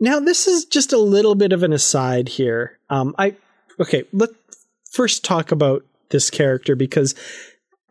Now, 0.00 0.18
this 0.18 0.48
is 0.48 0.64
just 0.64 0.92
a 0.92 0.98
little 0.98 1.36
bit 1.36 1.52
of 1.52 1.62
an 1.62 1.72
aside 1.72 2.28
here. 2.28 2.80
Um, 2.90 3.14
I 3.16 3.36
okay. 3.78 4.02
Let's 4.12 4.34
first 4.90 5.24
talk 5.24 5.52
about 5.52 5.84
this 6.10 6.28
character 6.28 6.74
because, 6.74 7.14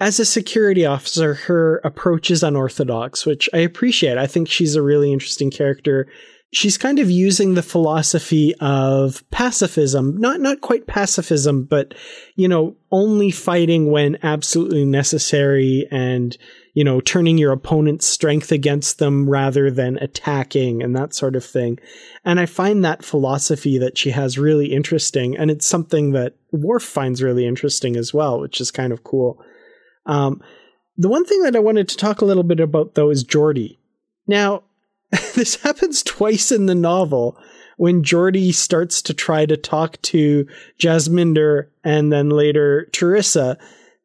as 0.01 0.19
a 0.19 0.25
security 0.25 0.85
officer, 0.85 1.35
her 1.35 1.77
approach 1.85 2.31
is 2.31 2.43
unorthodox, 2.43 3.25
which 3.25 3.49
I 3.53 3.59
appreciate. 3.59 4.17
I 4.17 4.27
think 4.27 4.49
she's 4.49 4.75
a 4.75 4.81
really 4.81 5.13
interesting 5.13 5.51
character 5.51 6.07
she's 6.53 6.77
kind 6.77 6.99
of 6.99 7.09
using 7.09 7.55
the 7.55 7.63
philosophy 7.63 8.53
of 8.59 9.29
pacifism, 9.31 10.15
not 10.17 10.39
not 10.39 10.61
quite 10.61 10.87
pacifism, 10.87 11.63
but 11.63 11.93
you 12.35 12.47
know, 12.47 12.75
only 12.91 13.31
fighting 13.31 13.91
when 13.91 14.17
absolutely 14.23 14.85
necessary 14.85 15.87
and 15.91 16.37
you 16.73 16.83
know, 16.83 16.99
turning 17.01 17.37
your 17.37 17.51
opponent's 17.51 18.07
strength 18.07 18.51
against 18.51 18.97
them 18.97 19.29
rather 19.29 19.69
than 19.69 19.97
attacking 19.97 20.81
and 20.81 20.95
that 20.95 21.13
sort 21.13 21.35
of 21.35 21.45
thing. 21.45 21.77
And 22.25 22.39
I 22.39 22.47
find 22.47 22.83
that 22.83 23.05
philosophy 23.05 23.77
that 23.77 23.95
she 23.95 24.09
has 24.09 24.39
really 24.39 24.73
interesting, 24.73 25.37
and 25.37 25.51
it's 25.51 25.67
something 25.67 26.13
that 26.13 26.35
Worf 26.51 26.83
finds 26.83 27.21
really 27.21 27.45
interesting 27.45 27.95
as 27.95 28.13
well, 28.13 28.39
which 28.39 28.59
is 28.59 28.71
kind 28.71 28.91
of 28.91 29.03
cool. 29.03 29.43
Um, 30.05 30.41
the 30.97 31.09
one 31.09 31.25
thing 31.25 31.41
that 31.43 31.55
I 31.55 31.59
wanted 31.59 31.89
to 31.89 31.97
talk 31.97 32.21
a 32.21 32.25
little 32.25 32.43
bit 32.43 32.59
about 32.59 32.95
though 32.95 33.09
is 33.09 33.23
Geordi. 33.23 33.77
Now, 34.27 34.63
this 35.35 35.55
happens 35.61 36.03
twice 36.03 36.51
in 36.51 36.65
the 36.65 36.75
novel 36.75 37.37
when 37.77 38.03
Geordi 38.03 38.53
starts 38.53 39.01
to 39.03 39.13
try 39.13 39.45
to 39.45 39.57
talk 39.57 40.01
to 40.03 40.47
Jasminder 40.79 41.67
and 41.83 42.11
then 42.11 42.29
later 42.29 42.87
T'Ryssa. 42.91 43.57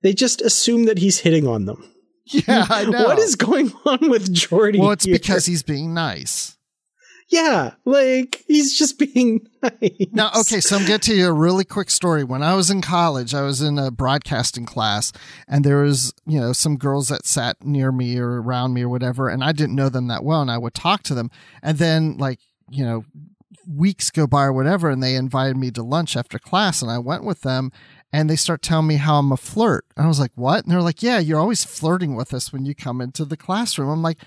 They 0.03 0.13
just 0.13 0.41
assume 0.43 0.85
that 0.85 0.99
he's 0.99 1.21
hitting 1.21 1.47
on 1.47 1.65
them. 1.65 1.93
Yeah, 2.27 2.67
I 2.69 2.85
know. 2.89 3.05
what 3.05 3.19
is 3.19 3.37
going 3.37 3.73
on 3.85 4.11
with 4.11 4.33
Geordi? 4.35 4.79
Well, 4.79 4.91
it's 4.91 5.05
here? 5.05 5.15
because 5.15 5.47
he's 5.47 5.63
being 5.63 5.95
nice. 5.95 6.57
Yeah, 7.31 7.75
like 7.85 8.43
he's 8.47 8.77
just 8.77 8.99
being 8.99 9.47
nice. 9.63 10.07
Now, 10.13 10.31
okay, 10.41 10.61
so 10.61 10.77
I'm 10.77 10.87
going 10.87 11.01
to 11.01 11.15
you 11.15 11.29
a 11.29 11.33
really 11.33 11.65
quick 11.65 11.91
story. 11.91 12.25
When 12.25 12.43
I 12.43 12.55
was 12.55 12.71
in 12.71 12.81
college, 12.81 13.35
I 13.35 13.43
was 13.43 13.61
in 13.61 13.79
a 13.79 13.91
broadcasting 13.91 14.65
class, 14.65 15.13
and 15.47 15.63
there 15.63 15.83
was, 15.83 16.15
you 16.27 16.41
know, 16.41 16.55
some 16.55 16.79
girls 16.79 17.09
that 17.09 17.27
sat 17.27 17.63
near 17.63 17.93
me 17.93 18.19
or 18.19 18.41
around 18.41 18.73
me 18.73 18.83
or 18.83 18.89
whatever, 18.89 19.29
and 19.29 19.45
I 19.45 19.53
didn't 19.53 19.75
know 19.75 19.91
them 19.91 20.09
that 20.09 20.25
well, 20.25 20.41
and 20.41 20.51
I 20.51 20.57
would 20.57 20.75
talk 20.75 21.03
to 21.05 21.15
them, 21.15 21.31
and 21.63 21.77
then 21.77 22.17
like, 22.17 22.41
you 22.71 22.85
know, 22.85 23.05
weeks 23.69 24.11
go 24.11 24.27
by 24.27 24.45
or 24.45 24.53
whatever, 24.53 24.89
and 24.89 25.03
they 25.03 25.15
invited 25.15 25.59
me 25.59 25.71
to 25.73 25.83
lunch 25.83 26.17
after 26.17 26.39
class, 26.39 26.81
and 26.81 26.91
I 26.91 26.99
went 26.99 27.25
with 27.25 27.43
them, 27.43 27.73
and 28.11 28.31
they 28.31 28.37
start 28.37 28.63
telling 28.63 28.87
me 28.87 28.97
how 28.97 29.19
I'm 29.19 29.33
a 29.33 29.37
flirt. 29.37 29.85
And 29.97 30.07
I 30.07 30.09
was 30.09 30.19
like, 30.21 30.33
what? 30.35 30.65
And 30.65 30.73
they're 30.73 30.81
like, 30.81 31.03
yeah, 31.03 31.19
you're 31.19 31.41
always 31.41 31.65
flirting 31.65 32.15
with 32.15 32.33
us 32.33 32.53
when 32.53 32.65
you 32.65 32.75
come 32.75 33.03
into 33.03 33.27
the 33.27 33.37
classroom. 33.37 33.91
I'm 33.91 34.03
like, 34.03 34.19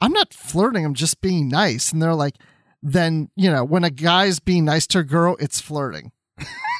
I'm 0.00 0.12
not 0.12 0.34
flirting. 0.34 0.84
I'm 0.84 0.94
just 0.94 1.20
being 1.20 1.48
nice. 1.48 1.92
And 1.92 2.02
they're 2.02 2.14
like, 2.14 2.36
then, 2.82 3.30
you 3.36 3.50
know, 3.50 3.64
when 3.64 3.84
a 3.84 3.90
guy's 3.90 4.40
being 4.40 4.64
nice 4.64 4.86
to 4.88 5.00
a 5.00 5.04
girl, 5.04 5.36
it's 5.38 5.60
flirting. 5.60 6.12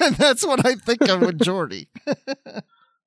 and 0.00 0.14
that's 0.16 0.46
what 0.46 0.64
I 0.64 0.74
think 0.74 1.02
of 1.02 1.20
with 1.20 1.38
Geordi. 1.38 1.88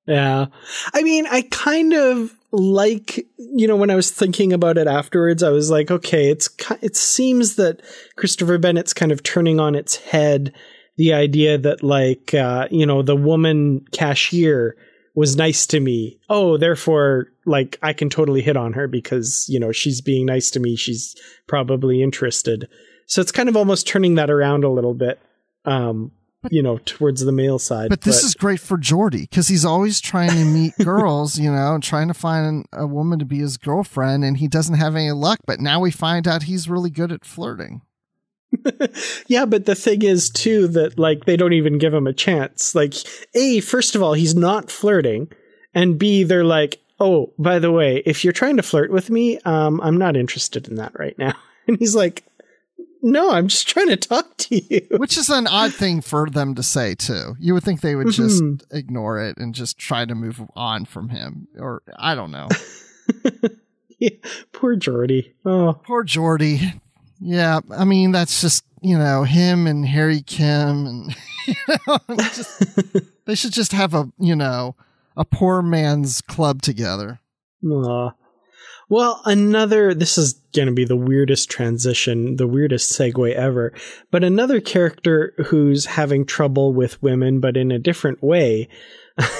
yeah. 0.06 0.46
I 0.92 1.02
mean, 1.02 1.26
I 1.26 1.42
kind 1.50 1.92
of 1.92 2.32
like, 2.52 3.26
you 3.38 3.66
know, 3.66 3.76
when 3.76 3.90
I 3.90 3.96
was 3.96 4.10
thinking 4.10 4.52
about 4.52 4.78
it 4.78 4.86
afterwards, 4.86 5.42
I 5.42 5.50
was 5.50 5.70
like, 5.70 5.90
okay, 5.90 6.30
it's, 6.30 6.48
it 6.80 6.96
seems 6.96 7.56
that 7.56 7.82
Christopher 8.16 8.58
Bennett's 8.58 8.94
kind 8.94 9.10
of 9.10 9.22
turning 9.22 9.58
on 9.58 9.74
its 9.74 9.96
head 9.96 10.54
the 10.96 11.12
idea 11.12 11.58
that, 11.58 11.82
like, 11.82 12.32
uh, 12.34 12.68
you 12.70 12.86
know, 12.86 13.02
the 13.02 13.16
woman 13.16 13.84
cashier 13.90 14.76
was 15.14 15.36
nice 15.36 15.66
to 15.68 15.80
me. 15.80 16.18
Oh, 16.28 16.56
therefore, 16.56 17.28
like 17.46 17.78
I 17.82 17.92
can 17.92 18.10
totally 18.10 18.42
hit 18.42 18.56
on 18.56 18.72
her 18.72 18.88
because, 18.88 19.46
you 19.48 19.60
know, 19.60 19.72
she's 19.72 20.00
being 20.00 20.26
nice 20.26 20.50
to 20.52 20.60
me. 20.60 20.76
She's 20.76 21.14
probably 21.46 22.02
interested. 22.02 22.68
So 23.06 23.20
it's 23.20 23.32
kind 23.32 23.48
of 23.48 23.56
almost 23.56 23.86
turning 23.86 24.14
that 24.16 24.30
around 24.30 24.64
a 24.64 24.68
little 24.68 24.94
bit. 24.94 25.20
Um, 25.64 26.12
but, 26.44 26.52
you 26.52 26.62
know, 26.62 26.78
towards 26.84 27.24
the 27.24 27.32
male 27.32 27.58
side. 27.58 27.88
But 27.88 28.02
this 28.02 28.20
but, 28.20 28.26
is 28.26 28.34
great 28.34 28.60
for 28.60 28.76
Geordi 28.76 29.22
because 29.22 29.48
he's 29.48 29.64
always 29.64 29.98
trying 29.98 30.28
to 30.28 30.44
meet 30.44 30.74
girls, 30.84 31.38
you 31.38 31.50
know, 31.50 31.74
and 31.74 31.82
trying 31.82 32.08
to 32.08 32.14
find 32.14 32.66
a 32.70 32.86
woman 32.86 33.18
to 33.18 33.24
be 33.24 33.38
his 33.38 33.56
girlfriend, 33.56 34.24
and 34.24 34.36
he 34.36 34.46
doesn't 34.46 34.74
have 34.74 34.94
any 34.94 35.10
luck. 35.10 35.38
But 35.46 35.60
now 35.60 35.80
we 35.80 35.90
find 35.90 36.28
out 36.28 36.42
he's 36.42 36.68
really 36.68 36.90
good 36.90 37.12
at 37.12 37.24
flirting. 37.24 37.80
yeah, 39.26 39.46
but 39.46 39.64
the 39.64 39.74
thing 39.74 40.02
is 40.02 40.28
too 40.28 40.68
that 40.68 40.98
like 40.98 41.24
they 41.24 41.36
don't 41.36 41.54
even 41.54 41.78
give 41.78 41.94
him 41.94 42.06
a 42.06 42.12
chance. 42.12 42.74
Like, 42.74 42.92
A, 43.34 43.60
first 43.60 43.94
of 43.94 44.02
all, 44.02 44.12
he's 44.12 44.34
not 44.34 44.70
flirting, 44.70 45.32
and 45.72 45.98
B, 45.98 46.24
they're 46.24 46.44
like, 46.44 46.78
"Oh, 47.00 47.32
by 47.38 47.58
the 47.58 47.72
way, 47.72 48.02
if 48.04 48.22
you're 48.22 48.34
trying 48.34 48.58
to 48.58 48.62
flirt 48.62 48.90
with 48.90 49.08
me, 49.08 49.38
um, 49.46 49.80
I'm 49.80 49.96
not 49.96 50.14
interested 50.14 50.68
in 50.68 50.74
that 50.76 50.98
right 50.98 51.18
now." 51.18 51.34
And 51.66 51.78
he's 51.78 51.94
like, 51.94 52.22
"No, 53.04 53.32
I'm 53.32 53.48
just 53.48 53.68
trying 53.68 53.88
to 53.88 53.96
talk 53.96 54.36
to 54.38 54.56
you." 54.56 54.80
Which 54.96 55.18
is 55.18 55.28
an 55.28 55.46
odd 55.46 55.74
thing 55.74 56.00
for 56.00 56.28
them 56.28 56.54
to 56.54 56.62
say 56.62 56.94
too. 56.94 57.36
You 57.38 57.52
would 57.54 57.62
think 57.62 57.82
they 57.82 57.94
would 57.94 58.10
just 58.10 58.42
mm-hmm. 58.42 58.76
ignore 58.76 59.20
it 59.20 59.36
and 59.36 59.54
just 59.54 59.76
try 59.76 60.06
to 60.06 60.14
move 60.14 60.40
on 60.56 60.86
from 60.86 61.10
him, 61.10 61.46
or 61.58 61.82
I 61.98 62.14
don't 62.14 62.30
know. 62.30 62.48
yeah, 63.98 64.10
poor 64.52 64.74
Geordi. 64.76 65.34
Oh, 65.44 65.78
poor 65.84 66.02
Geordi. 66.04 66.80
Yeah, 67.20 67.60
I 67.70 67.84
mean 67.84 68.12
that's 68.12 68.40
just 68.40 68.64
you 68.80 68.98
know 68.98 69.24
him 69.24 69.66
and 69.66 69.86
Harry 69.86 70.22
Kim, 70.22 70.86
and 70.86 71.16
you 71.46 71.54
know, 71.86 71.98
just, 72.08 72.62
they 73.26 73.34
should 73.34 73.52
just 73.52 73.72
have 73.72 73.94
a 73.94 74.10
you 74.18 74.34
know 74.34 74.76
a 75.16 75.24
poor 75.24 75.62
man's 75.62 76.20
club 76.22 76.62
together. 76.62 77.20
Aww. 77.62 78.14
Well, 78.94 79.20
another, 79.24 79.92
this 79.92 80.16
is 80.16 80.34
going 80.54 80.68
to 80.68 80.72
be 80.72 80.84
the 80.84 80.94
weirdest 80.94 81.50
transition, 81.50 82.36
the 82.36 82.46
weirdest 82.46 82.92
segue 82.92 83.34
ever, 83.34 83.72
but 84.12 84.22
another 84.22 84.60
character 84.60 85.34
who's 85.46 85.84
having 85.84 86.24
trouble 86.24 86.72
with 86.72 87.02
women, 87.02 87.40
but 87.40 87.56
in 87.56 87.72
a 87.72 87.80
different 87.80 88.22
way. 88.22 88.68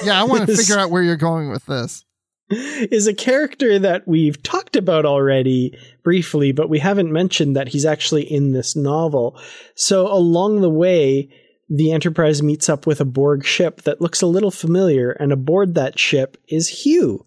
Yeah, 0.02 0.20
I 0.20 0.24
want 0.24 0.48
to 0.48 0.56
figure 0.56 0.76
out 0.76 0.90
where 0.90 1.04
you're 1.04 1.14
going 1.14 1.50
with 1.50 1.66
this 1.66 2.04
is 2.50 3.06
a 3.06 3.14
character 3.14 3.78
that 3.78 4.08
we've 4.08 4.42
talked 4.42 4.74
about 4.74 5.06
already 5.06 5.78
briefly, 6.02 6.50
but 6.50 6.68
we 6.68 6.80
haven't 6.80 7.12
mentioned 7.12 7.54
that 7.54 7.68
he's 7.68 7.84
actually 7.84 8.24
in 8.24 8.50
this 8.50 8.74
novel. 8.74 9.40
So 9.76 10.08
along 10.08 10.62
the 10.62 10.68
way, 10.68 11.30
the 11.68 11.92
Enterprise 11.92 12.42
meets 12.42 12.68
up 12.68 12.88
with 12.88 13.00
a 13.00 13.04
Borg 13.04 13.44
ship 13.44 13.82
that 13.82 14.00
looks 14.00 14.20
a 14.20 14.26
little 14.26 14.50
familiar, 14.50 15.12
and 15.12 15.30
aboard 15.30 15.76
that 15.76 15.96
ship 15.96 16.38
is 16.48 16.84
Hugh, 16.84 17.24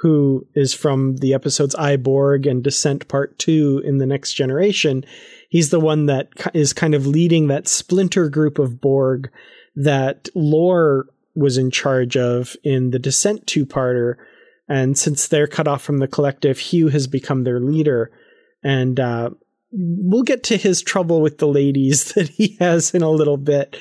who 0.00 0.46
is 0.54 0.74
from 0.74 1.16
the 1.16 1.34
episodes 1.34 1.74
I 1.74 1.96
Borg 1.96 2.46
and 2.46 2.62
Descent 2.62 3.08
Part 3.08 3.38
2 3.38 3.82
in 3.84 3.98
The 3.98 4.06
Next 4.06 4.34
Generation. 4.34 5.04
He's 5.48 5.70
the 5.70 5.80
one 5.80 6.06
that 6.06 6.28
is 6.54 6.72
kind 6.72 6.94
of 6.94 7.06
leading 7.06 7.46
that 7.46 7.68
splinter 7.68 8.28
group 8.28 8.58
of 8.58 8.80
Borg 8.80 9.30
that 9.74 10.28
Lore 10.34 11.06
was 11.34 11.58
in 11.58 11.70
charge 11.70 12.16
of 12.16 12.56
in 12.62 12.90
the 12.90 12.98
Descent 12.98 13.46
two 13.46 13.66
parter 13.66 14.16
and 14.68 14.98
since 14.98 15.28
they're 15.28 15.46
cut 15.46 15.68
off 15.68 15.82
from 15.82 15.98
the 15.98 16.08
collective, 16.08 16.58
Hugh 16.58 16.88
has 16.88 17.06
become 17.06 17.44
their 17.44 17.60
leader. 17.60 18.10
And 18.62 18.98
uh, 18.98 19.30
we'll 19.70 20.22
get 20.22 20.42
to 20.44 20.56
his 20.56 20.82
trouble 20.82 21.20
with 21.20 21.38
the 21.38 21.46
ladies 21.46 22.12
that 22.14 22.28
he 22.28 22.56
has 22.60 22.94
in 22.94 23.02
a 23.02 23.10
little 23.10 23.36
bit. 23.36 23.76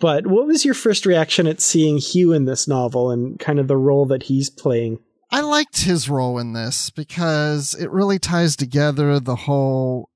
But 0.00 0.26
what 0.28 0.46
was 0.46 0.64
your 0.64 0.74
first 0.74 1.06
reaction 1.06 1.48
at 1.48 1.60
seeing 1.60 1.98
Hugh 1.98 2.32
in 2.32 2.44
this 2.44 2.68
novel 2.68 3.10
and 3.10 3.38
kind 3.38 3.58
of 3.58 3.66
the 3.66 3.76
role 3.76 4.06
that 4.06 4.24
he's 4.24 4.48
playing? 4.48 5.00
I 5.30 5.40
liked 5.42 5.82
his 5.82 6.08
role 6.08 6.38
in 6.38 6.52
this 6.54 6.90
because 6.90 7.74
it 7.74 7.90
really 7.90 8.18
ties 8.18 8.56
together 8.56 9.20
the 9.20 9.36
whole 9.36 10.10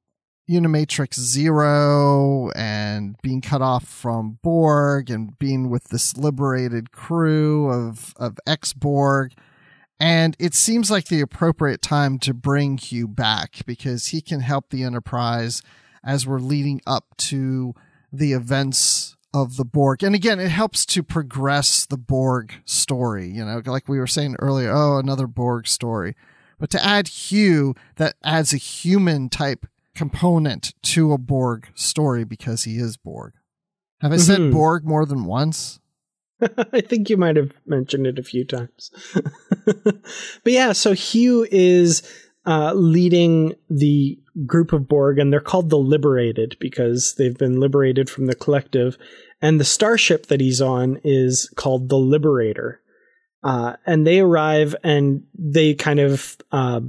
Unimatrix 0.51 1.15
Zero 1.15 2.51
and 2.57 3.17
being 3.23 3.41
cut 3.41 3.63
off 3.63 3.85
from 3.85 4.39
Borg 4.43 5.11
and 5.11 5.39
being 5.39 5.71
with 5.71 5.85
this 5.85 6.17
liberated 6.17 6.93
crew 6.93 7.71
of, 7.71 8.15
of 8.17 8.39
ex 8.47 8.73
Borg 8.73 9.33
and 10.03 10.37
it 10.41 10.53
seems 10.53 10.91
like 10.91 11.07
the 11.07 11.21
appropriate 11.21 11.81
time 11.81 12.19
to 12.19 12.35
bring 12.35 12.77
Hugh 12.77 13.07
back 13.07 13.65
because 13.67 14.07
he 14.07 14.21
can 14.21 14.41
help 14.41 14.71
the 14.71 14.83
Enterprise 14.83 15.63
as 16.05 16.27
we're 16.27 16.41
leading 16.41 16.81
up 16.89 17.05
to 17.19 17.73
the 18.13 18.33
events 18.33 19.17
of 19.35 19.57
the 19.57 19.65
Borg. 19.65 20.03
And 20.03 20.15
again, 20.15 20.41
it 20.41 20.51
helps 20.51 20.85
to 20.87 21.03
progress 21.03 21.87
the 21.87 21.97
Borg 21.97 22.55
story, 22.65 23.29
you 23.29 23.45
know, 23.45 23.63
like 23.65 23.89
we 23.89 23.99
were 23.99 24.07
saying 24.07 24.37
earlier, 24.39 24.71
oh, 24.73 24.99
another 24.99 25.27
Borg 25.27 25.67
story. 25.67 26.15
But 26.59 26.71
to 26.71 26.85
add 26.85 27.09
Hugh, 27.09 27.75
that 27.97 28.15
adds 28.23 28.53
a 28.53 28.59
human 28.59 29.29
type 29.29 29.67
component 29.95 30.75
to 30.83 31.13
a 31.13 31.19
Borg 31.19 31.69
story 31.75 32.25
because 32.25 32.65
he 32.65 32.77
is 32.77 32.97
Borg. 32.97 33.33
Have 34.01 34.13
I 34.13 34.17
said 34.17 34.41
Mhm. 34.41 34.53
Borg 34.53 34.85
more 34.85 35.07
than 35.07 35.25
once? 35.25 35.81
I 36.73 36.81
think 36.81 37.09
you 37.09 37.17
might 37.17 37.37
have 37.37 37.53
mentioned 37.67 38.07
it 38.07 38.19
a 38.19 38.23
few 38.23 38.45
times. 38.45 38.91
but 39.65 40.53
yeah, 40.53 40.73
so 40.73 40.93
Hugh 40.93 41.47
is 41.51 42.03
uh, 42.45 42.73
leading 42.75 43.55
the 43.71 44.19
group 44.47 44.73
of 44.73 44.89
Borg, 44.89 45.19
and 45.19 45.33
they're 45.33 45.41
called 45.41 45.71
the 45.71 45.79
Liberated 45.79 46.57
because 46.59 47.15
they've 47.17 47.37
been 47.39 47.61
liberated 47.61 48.11
from 48.11 48.27
the 48.27 48.35
collective. 48.35 48.99
And 49.43 49.59
the 49.59 49.65
starship 49.65 50.27
that 50.27 50.41
he's 50.41 50.63
on 50.63 51.01
is 51.03 51.53
called 51.57 51.89
the 51.89 51.99
Liberator. 51.99 52.81
Uh, 53.43 53.75
and 53.85 54.07
they 54.07 54.21
arrive 54.21 54.77
and 54.85 55.25
they 55.35 55.75
kind 55.75 55.99
of 55.99 56.37
uh, 56.53 56.81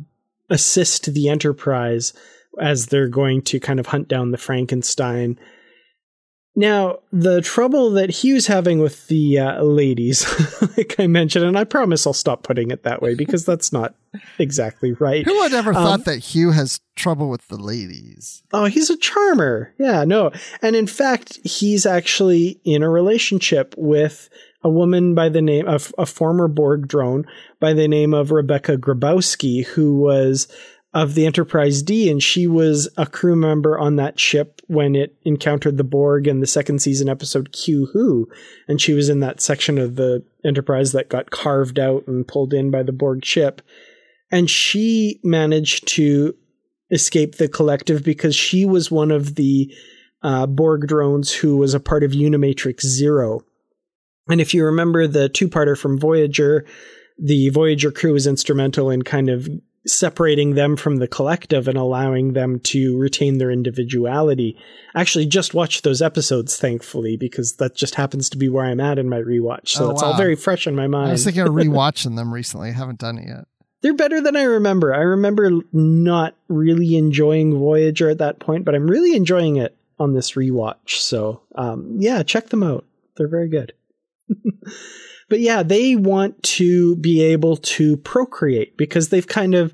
assist 0.52 1.12
the 1.12 1.30
Enterprise 1.30 2.14
as 2.62 2.86
they're 2.86 3.08
going 3.08 3.42
to 3.42 3.60
kind 3.60 3.80
of 3.80 3.88
hunt 3.88 4.08
down 4.08 4.30
the 4.30 4.38
Frankenstein. 4.38 5.40
Now, 6.56 7.00
the 7.12 7.42
trouble 7.42 7.90
that 7.92 8.12
Hugh's 8.24 8.46
having 8.46 8.80
with 8.80 9.08
the 9.08 9.40
uh, 9.40 9.64
ladies, 9.64 10.24
like 10.78 11.00
I 11.00 11.08
mentioned, 11.08 11.46
and 11.46 11.58
I 11.58 11.64
promise 11.64 12.06
I'll 12.06 12.14
stop 12.14 12.44
putting 12.44 12.70
it 12.70 12.84
that 12.84 13.02
way 13.02 13.16
because 13.16 13.44
that's 13.44 13.74
not 13.74 13.96
exactly 14.38 14.94
right. 14.94 15.26
Who 15.26 15.36
would 15.40 15.54
ever 15.54 15.72
Um, 15.74 15.84
thought 15.84 16.06
that 16.06 16.20
Hugh 16.20 16.52
has 16.52 16.80
trouble 16.96 17.30
with 17.30 17.48
the 17.48 17.58
ladies? 17.58 18.44
Oh, 18.54 18.66
he's 18.66 18.92
a 18.92 18.98
charmer. 18.98 19.74
Yeah, 19.80 20.04
no. 20.04 20.32
And 20.62 20.76
in 20.76 20.86
fact, 20.86 21.40
he's 21.44 21.88
actually 21.88 22.60
in 22.64 22.84
a 22.84 22.90
relationship 22.90 23.74
with 23.76 24.30
a 24.64 24.70
woman 24.70 25.16
by 25.16 25.30
the 25.30 25.42
name 25.42 25.68
of 25.68 25.94
a 25.98 26.06
former 26.06 26.48
Borg 26.48 26.88
drone 26.88 27.26
by 27.60 27.74
the 27.74 27.88
name 27.88 28.14
of 28.14 28.32
Rebecca 28.32 28.78
Grabowski, 28.78 29.66
who 29.66 29.98
was 29.98 30.48
of 30.94 31.16
the 31.16 31.26
Enterprise 31.26 31.82
D, 31.82 32.10
and 32.10 32.22
she 32.22 32.46
was 32.46 32.88
a 32.98 33.06
crew 33.06 33.36
member 33.36 33.80
on 33.80 33.96
that 33.96 34.20
ship 34.20 34.62
when 34.68 34.96
it 34.96 35.16
encountered 35.24 35.78
the 35.78 35.84
Borg 35.84 36.28
in 36.28 36.40
the 36.40 36.48
second 36.48 36.82
season 36.82 37.10
episode 37.10 37.52
Q 37.52 37.88
Who. 37.94 38.30
And 38.68 38.80
she 38.80 38.94
was 38.94 39.10
in 39.10 39.20
that 39.22 39.42
section 39.42 39.80
of 39.80 39.96
the 39.96 40.24
Enterprise 40.46 40.92
that 40.92 41.10
got 41.10 41.32
carved 41.32 41.80
out 41.80 42.08
and 42.08 42.28
pulled 42.28 42.54
in 42.54 42.70
by 42.70 42.84
the 42.84 42.92
Borg 42.92 43.26
ship. 43.26 43.62
And 44.32 44.50
she 44.50 45.20
managed 45.24 45.88
to 45.90 46.36
escape 46.92 47.36
the 47.36 47.48
collective 47.48 48.04
because 48.04 48.36
she 48.36 48.66
was 48.66 48.92
one 48.92 49.10
of 49.10 49.36
the 49.36 49.74
uh, 50.22 50.46
Borg 50.46 50.88
drones 50.88 51.34
who 51.34 51.58
was 51.58 51.74
a 51.74 51.80
part 51.80 52.04
of 52.04 52.12
Unimatrix 52.12 52.82
Zero. 52.82 53.42
And 54.30 54.40
if 54.40 54.54
you 54.54 54.64
remember 54.64 55.08
the 55.08 55.28
two 55.28 55.50
parter 55.50 55.78
from 55.78 56.00
Voyager, 56.00 56.66
the 57.18 57.50
Voyager 57.50 57.92
crew 57.92 58.14
was 58.14 58.28
instrumental 58.28 58.90
in 58.90 59.02
kind 59.02 59.30
of 59.30 59.50
separating 59.86 60.56
them 60.56 60.76
from 60.78 60.98
the 60.98 61.08
collective 61.08 61.68
and 61.68 61.78
allowing 61.78 62.34
them 62.34 62.60
to 62.60 62.98
retain 62.98 63.38
their 63.38 63.52
individuality. 63.52 64.58
I 64.96 65.02
actually 65.02 65.26
just 65.26 65.54
watched 65.54 65.84
those 65.84 66.02
episodes, 66.02 66.58
thankfully, 66.58 67.18
because 67.18 67.58
that 67.58 67.76
just 67.76 67.96
happens 67.96 68.30
to 68.30 68.38
be 68.38 68.48
where 68.48 68.66
I'm 68.66 68.80
at 68.80 68.98
in 68.98 69.10
my 69.10 69.20
rewatch. 69.20 69.70
So 69.70 69.88
Oh, 69.88 69.90
it's 69.92 70.02
all 70.04 70.16
very 70.16 70.36
fresh 70.36 70.68
in 70.68 70.76
my 70.76 70.88
mind. 70.88 71.10
I 71.10 71.12
was 71.14 71.26
thinking 71.26 71.42
of 71.42 71.50
rewatching 71.54 72.16
them 72.16 72.34
recently. 72.34 72.70
I 72.70 72.74
haven't 72.74 73.00
done 73.00 73.18
it 73.18 73.28
yet. 73.28 73.48
They're 73.82 73.94
better 73.94 74.22
than 74.22 74.38
I 74.38 74.44
remember. 74.44 74.94
I 74.94 75.00
remember 75.00 75.52
not 75.74 76.36
really 76.48 76.96
enjoying 76.96 77.58
Voyager 77.58 78.10
at 78.10 78.20
that 78.20 78.40
point, 78.40 78.64
but 78.64 78.76
I'm 78.76 78.88
really 78.88 79.14
enjoying 79.16 79.58
it 79.58 79.76
on 80.00 80.14
this 80.14 80.32
rewatch. 80.32 80.92
So, 81.00 81.42
um, 81.56 81.98
yeah, 82.00 82.24
check 82.24 82.48
them 82.48 82.64
out. 82.64 82.86
They're 83.18 83.28
very 83.28 83.50
good. 83.50 83.74
but 85.30 85.40
yeah, 85.40 85.64
they 85.64 85.96
want 85.96 86.42
to 86.44 86.96
be 86.98 87.22
able 87.22 87.58
to 87.58 87.98
procreate 87.98 88.78
because 88.78 89.10
they've 89.10 89.28
kind 89.28 89.56
of 89.56 89.74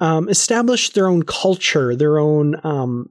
um, 0.00 0.28
established 0.28 0.94
their 0.94 1.08
own 1.08 1.22
culture, 1.22 1.96
their 1.96 2.18
own 2.18 2.56
um, 2.64 3.10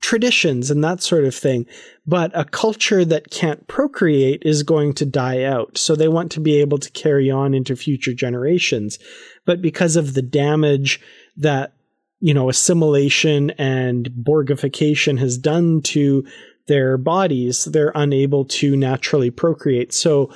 traditions, 0.00 0.70
and 0.70 0.82
that 0.84 1.02
sort 1.02 1.24
of 1.24 1.34
thing. 1.34 1.66
But 2.06 2.30
a 2.34 2.44
culture 2.44 3.04
that 3.04 3.30
can't 3.30 3.66
procreate 3.68 4.42
is 4.44 4.62
going 4.62 4.94
to 4.94 5.06
die 5.06 5.44
out. 5.44 5.78
So 5.78 5.94
they 5.96 6.08
want 6.08 6.32
to 6.32 6.40
be 6.40 6.60
able 6.60 6.78
to 6.78 6.90
carry 6.90 7.30
on 7.30 7.54
into 7.54 7.76
future 7.76 8.14
generations. 8.14 8.98
But 9.44 9.62
because 9.62 9.96
of 9.96 10.14
the 10.14 10.22
damage 10.22 11.00
that 11.36 11.72
you 12.20 12.34
know 12.34 12.48
assimilation 12.48 13.50
and 13.52 14.10
borgification 14.10 15.18
has 15.18 15.38
done 15.38 15.82
to 15.82 16.26
their 16.66 16.98
bodies, 16.98 17.64
they're 17.64 17.92
unable 17.94 18.44
to 18.44 18.76
naturally 18.76 19.30
procreate. 19.30 19.94
So 19.94 20.30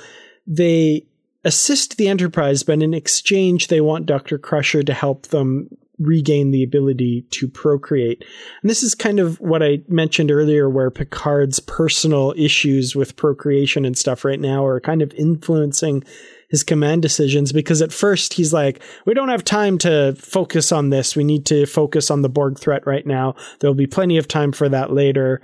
they 0.45 1.05
assist 1.43 1.97
the 1.97 2.07
Enterprise, 2.07 2.63
but 2.63 2.81
in 2.81 2.93
exchange, 2.93 3.67
they 3.67 3.81
want 3.81 4.05
Dr. 4.05 4.37
Crusher 4.37 4.83
to 4.83 4.93
help 4.93 5.27
them 5.27 5.69
regain 5.99 6.51
the 6.51 6.63
ability 6.63 7.25
to 7.31 7.47
procreate. 7.47 8.23
And 8.61 8.69
this 8.69 8.83
is 8.83 8.95
kind 8.95 9.19
of 9.19 9.39
what 9.39 9.61
I 9.61 9.81
mentioned 9.87 10.31
earlier, 10.31 10.69
where 10.69 10.89
Picard's 10.89 11.59
personal 11.59 12.33
issues 12.35 12.95
with 12.95 13.15
procreation 13.15 13.85
and 13.85 13.97
stuff 13.97 14.25
right 14.25 14.39
now 14.39 14.65
are 14.65 14.79
kind 14.79 15.01
of 15.01 15.13
influencing 15.13 16.03
his 16.49 16.63
command 16.63 17.01
decisions 17.01 17.51
because 17.51 17.81
at 17.81 17.91
first 17.91 18.33
he's 18.33 18.53
like, 18.53 18.81
we 19.05 19.13
don't 19.13 19.29
have 19.29 19.43
time 19.43 19.77
to 19.79 20.13
focus 20.17 20.71
on 20.71 20.89
this. 20.89 21.15
We 21.15 21.23
need 21.23 21.45
to 21.47 21.65
focus 21.65 22.11
on 22.11 22.21
the 22.21 22.29
Borg 22.29 22.59
threat 22.59 22.85
right 22.85 23.05
now. 23.05 23.35
There'll 23.59 23.73
be 23.73 23.87
plenty 23.87 24.17
of 24.17 24.27
time 24.27 24.51
for 24.51 24.69
that 24.69 24.91
later. 24.91 25.41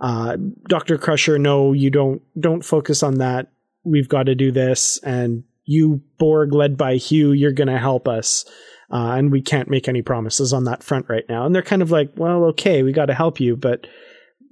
Uh, 0.00 0.36
Dr. 0.68 0.98
Crusher, 0.98 1.38
no, 1.38 1.72
you 1.72 1.90
don't, 1.90 2.22
don't 2.38 2.64
focus 2.64 3.02
on 3.02 3.16
that. 3.16 3.48
We've 3.90 4.08
got 4.08 4.24
to 4.24 4.34
do 4.34 4.52
this. 4.52 4.98
And 4.98 5.44
you, 5.64 6.02
Borg, 6.18 6.52
led 6.54 6.76
by 6.76 6.96
Hugh, 6.96 7.32
you're 7.32 7.52
going 7.52 7.68
to 7.68 7.78
help 7.78 8.08
us. 8.08 8.44
Uh, 8.90 9.12
and 9.16 9.30
we 9.30 9.40
can't 9.40 9.70
make 9.70 9.88
any 9.88 10.02
promises 10.02 10.52
on 10.52 10.64
that 10.64 10.82
front 10.82 11.06
right 11.08 11.24
now. 11.28 11.46
And 11.46 11.54
they're 11.54 11.62
kind 11.62 11.82
of 11.82 11.90
like, 11.90 12.10
well, 12.16 12.44
okay, 12.46 12.82
we 12.82 12.92
got 12.92 13.06
to 13.06 13.14
help 13.14 13.38
you, 13.38 13.56
but 13.56 13.86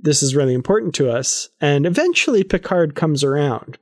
this 0.00 0.22
is 0.22 0.36
really 0.36 0.54
important 0.54 0.94
to 0.96 1.10
us. 1.10 1.48
And 1.60 1.86
eventually 1.86 2.44
Picard 2.44 2.94
comes 2.94 3.24
around 3.24 3.78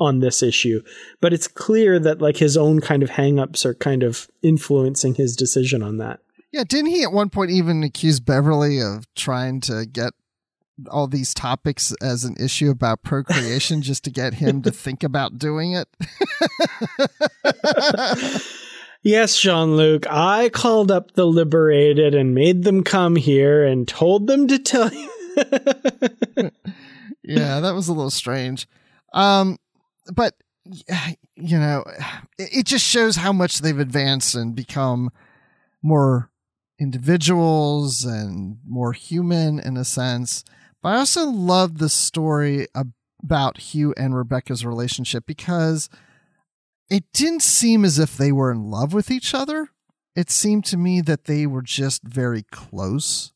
on 0.00 0.18
this 0.18 0.42
issue, 0.42 0.82
but 1.20 1.32
it's 1.32 1.46
clear 1.46 2.00
that 2.00 2.20
like 2.20 2.36
his 2.36 2.56
own 2.56 2.80
kind 2.80 3.04
of 3.04 3.10
hangups 3.10 3.64
are 3.64 3.74
kind 3.74 4.02
of 4.02 4.28
influencing 4.42 5.14
his 5.14 5.36
decision 5.36 5.82
on 5.82 5.98
that. 5.98 6.18
Yeah, 6.50 6.64
didn't 6.64 6.90
he 6.90 7.04
at 7.04 7.12
one 7.12 7.30
point 7.30 7.52
even 7.52 7.84
accuse 7.84 8.18
Beverly 8.18 8.80
of 8.80 9.06
trying 9.14 9.60
to 9.62 9.86
get 9.86 10.12
all 10.90 11.06
these 11.06 11.34
topics 11.34 11.92
as 12.02 12.24
an 12.24 12.36
issue 12.40 12.70
about 12.70 13.02
procreation 13.02 13.82
just 13.82 14.04
to 14.04 14.10
get 14.10 14.34
him 14.34 14.62
to 14.62 14.70
think 14.70 15.02
about 15.02 15.38
doing 15.38 15.72
it? 15.74 15.88
Yes, 19.04 19.36
Jean 19.36 19.76
Luc, 19.76 20.06
I 20.08 20.48
called 20.48 20.92
up 20.92 21.14
the 21.14 21.26
Liberated 21.26 22.14
and 22.14 22.36
made 22.36 22.62
them 22.62 22.84
come 22.84 23.16
here 23.16 23.64
and 23.64 23.86
told 23.86 24.28
them 24.28 24.46
to 24.46 24.60
tell 24.60 24.92
you. 24.92 25.10
yeah, 27.24 27.58
that 27.58 27.74
was 27.74 27.88
a 27.88 27.92
little 27.92 28.10
strange. 28.10 28.68
Um, 29.12 29.58
but 30.14 30.34
you 30.64 31.58
know, 31.58 31.84
it, 32.38 32.58
it 32.58 32.66
just 32.66 32.86
shows 32.86 33.16
how 33.16 33.32
much 33.32 33.58
they've 33.58 33.76
advanced 33.76 34.36
and 34.36 34.54
become 34.54 35.10
more 35.82 36.30
individuals 36.78 38.04
and 38.04 38.58
more 38.64 38.92
human 38.92 39.58
in 39.58 39.76
a 39.76 39.84
sense. 39.84 40.44
But 40.82 40.94
I 40.94 40.96
also 40.98 41.24
love 41.26 41.78
the 41.78 41.88
story 41.88 42.66
about 42.74 43.58
Hugh 43.58 43.94
and 43.96 44.16
Rebecca's 44.16 44.66
relationship 44.66 45.24
because 45.26 45.88
it 46.90 47.04
didn't 47.12 47.42
seem 47.42 47.84
as 47.84 47.98
if 47.98 48.16
they 48.16 48.32
were 48.32 48.50
in 48.50 48.70
love 48.70 48.92
with 48.92 49.10
each 49.10 49.34
other. 49.34 49.68
It 50.16 50.30
seemed 50.30 50.64
to 50.66 50.76
me 50.76 51.00
that 51.02 51.24
they 51.24 51.46
were 51.46 51.62
just 51.62 52.02
very 52.02 52.42
close. 52.50 53.32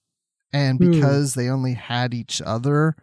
And 0.53 0.79
Hmm. 0.79 0.91
because 0.91 1.35
they 1.35 1.49
only 1.49 1.75
had 1.75 2.15
each 2.15 2.41
other, 2.41 2.97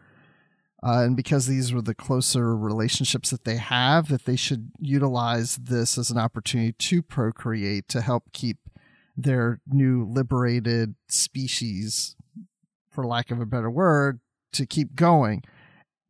uh, 0.82 1.04
and 1.04 1.16
because 1.16 1.46
these 1.46 1.72
were 1.74 1.82
the 1.82 1.94
closer 1.94 2.56
relationships 2.56 3.30
that 3.30 3.44
they 3.44 3.58
have, 3.58 4.08
that 4.08 4.26
they 4.26 4.36
should 4.36 4.72
utilize 4.80 5.58
this 5.58 5.98
as 5.98 6.10
an 6.10 6.18
opportunity 6.18 6.74
to 6.74 7.02
procreate 7.04 7.88
to 7.90 8.02
help 8.02 8.32
keep 8.34 8.58
their 9.16 9.62
new 9.68 10.04
liberated 10.06 10.96
species, 11.08 12.16
for 12.90 13.06
lack 13.06 13.30
of 13.30 13.40
a 13.40 13.46
better 13.46 13.70
word, 13.70 14.20
to 14.54 14.66
keep 14.66 14.96
going. 14.96 15.44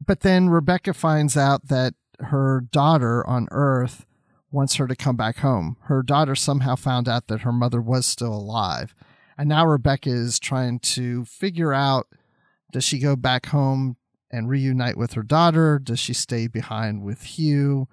But 0.06 0.22
then 0.22 0.50
Rebecca 0.50 0.94
finds 0.94 1.38
out 1.38 1.68
that 1.68 1.94
her 2.20 2.62
daughter 2.72 3.26
on 3.28 3.48
Earth 3.52 4.06
wants 4.52 4.76
her 4.76 4.88
to 4.88 4.96
come 4.96 5.16
back 5.16 5.38
home. 5.38 5.78
Her 5.84 6.04
daughter 6.04 6.36
somehow 6.36 6.76
found 6.76 7.10
out 7.10 7.28
that 7.28 7.42
her 7.42 7.52
mother 7.52 7.82
was 7.82 8.06
still 8.06 8.34
alive. 8.34 8.94
And 9.38 9.50
now 9.50 9.66
Rebecca 9.66 10.10
is 10.10 10.40
trying 10.40 10.80
to 10.80 11.26
figure 11.26 11.74
out 11.74 12.08
does 12.72 12.84
she 12.84 12.98
go 12.98 13.16
back 13.16 13.48
home 13.48 13.98
and 14.32 14.50
reunite 14.50 14.98
with 14.98 15.14
her 15.14 15.22
daughter? 15.22 15.80
Does 15.80 16.00
she 16.00 16.14
stay 16.14 16.48
behind 16.48 17.04
with 17.04 17.22
Hugh 17.22 17.88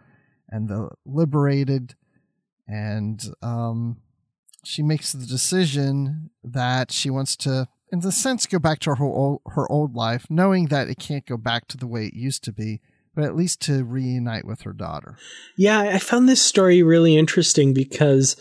and 0.48 0.68
the 0.68 0.90
liberated? 1.04 1.94
And 2.66 3.22
um, 3.42 3.98
she 4.64 4.82
makes 4.82 5.12
the 5.12 5.26
decision 5.26 6.30
that 6.42 6.92
she 6.92 7.10
wants 7.10 7.36
to, 7.36 7.68
in 7.92 8.00
the 8.00 8.12
sense, 8.12 8.46
go 8.46 8.58
back 8.58 8.78
to 8.80 8.94
her 8.94 9.04
old, 9.04 9.40
her 9.46 9.70
old 9.70 9.94
life, 9.94 10.26
knowing 10.30 10.66
that 10.66 10.88
it 10.88 10.98
can't 10.98 11.26
go 11.26 11.36
back 11.36 11.68
to 11.68 11.76
the 11.76 11.86
way 11.86 12.06
it 12.06 12.14
used 12.14 12.44
to 12.44 12.52
be, 12.52 12.80
but 13.14 13.24
at 13.24 13.36
least 13.36 13.60
to 13.62 13.84
reunite 13.84 14.44
with 14.44 14.62
her 14.62 14.72
daughter. 14.72 15.16
Yeah, 15.56 15.80
I 15.80 15.98
found 15.98 16.28
this 16.28 16.42
story 16.42 16.82
really 16.82 17.16
interesting 17.16 17.74
because 17.74 18.36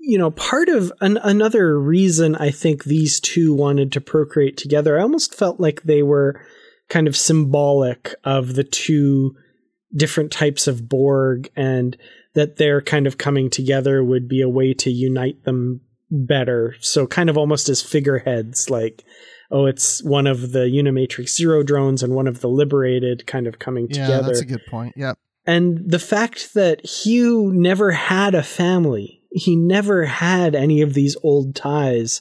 you 0.00 0.16
know, 0.16 0.30
part 0.30 0.70
of 0.70 0.90
an, 1.02 1.18
another 1.18 1.78
reason 1.78 2.34
I 2.36 2.50
think 2.50 2.84
these 2.84 3.20
two 3.20 3.52
wanted 3.52 3.92
to 3.92 4.00
procreate 4.00 4.56
together, 4.56 4.98
I 4.98 5.02
almost 5.02 5.34
felt 5.34 5.60
like 5.60 5.82
they 5.82 6.02
were 6.02 6.40
kind 6.88 7.06
of 7.06 7.16
symbolic 7.16 8.14
of 8.24 8.54
the 8.54 8.64
two 8.64 9.36
different 9.94 10.32
types 10.32 10.66
of 10.66 10.88
Borg 10.88 11.50
and 11.54 11.94
that 12.34 12.56
their 12.56 12.80
kind 12.80 13.06
of 13.06 13.18
coming 13.18 13.50
together 13.50 14.02
would 14.02 14.28
be 14.28 14.40
a 14.40 14.48
way 14.48 14.72
to 14.72 14.90
unite 14.90 15.44
them 15.44 15.82
better. 16.10 16.74
So 16.80 17.06
kind 17.06 17.30
of 17.30 17.36
almost 17.36 17.68
as 17.68 17.82
figureheads, 17.82 18.70
like, 18.70 19.04
oh, 19.50 19.66
it's 19.66 20.02
one 20.02 20.26
of 20.26 20.52
the 20.52 20.60
Unimatrix 20.60 21.30
Zero 21.30 21.62
drones 21.62 22.02
and 22.02 22.14
one 22.14 22.26
of 22.26 22.40
the 22.40 22.48
Liberated 22.48 23.26
kind 23.26 23.46
of 23.46 23.58
coming 23.58 23.88
yeah, 23.90 24.06
together. 24.06 24.26
that's 24.26 24.40
a 24.40 24.46
good 24.46 24.66
point. 24.66 24.94
Yep. 24.96 25.18
And 25.46 25.90
the 25.90 25.98
fact 25.98 26.52
that 26.54 26.84
Hugh 26.84 27.50
never 27.54 27.92
had 27.92 28.34
a 28.34 28.42
family, 28.42 29.22
he 29.30 29.56
never 29.56 30.04
had 30.04 30.54
any 30.54 30.82
of 30.82 30.94
these 30.94 31.16
old 31.22 31.54
ties. 31.54 32.20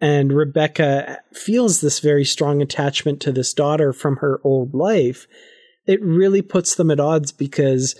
And 0.00 0.32
Rebecca 0.32 1.20
feels 1.32 1.80
this 1.80 1.98
very 1.98 2.24
strong 2.24 2.62
attachment 2.62 3.20
to 3.22 3.32
this 3.32 3.54
daughter 3.54 3.92
from 3.92 4.16
her 4.16 4.40
old 4.44 4.74
life. 4.74 5.26
It 5.86 6.02
really 6.02 6.42
puts 6.42 6.74
them 6.74 6.90
at 6.90 7.00
odds 7.00 7.32
because 7.32 7.96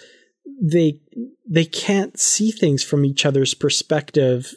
they 0.62 1.00
they 1.48 1.64
can't 1.64 2.18
see 2.18 2.50
things 2.50 2.82
from 2.82 3.04
each 3.04 3.26
other's 3.26 3.54
perspective 3.54 4.54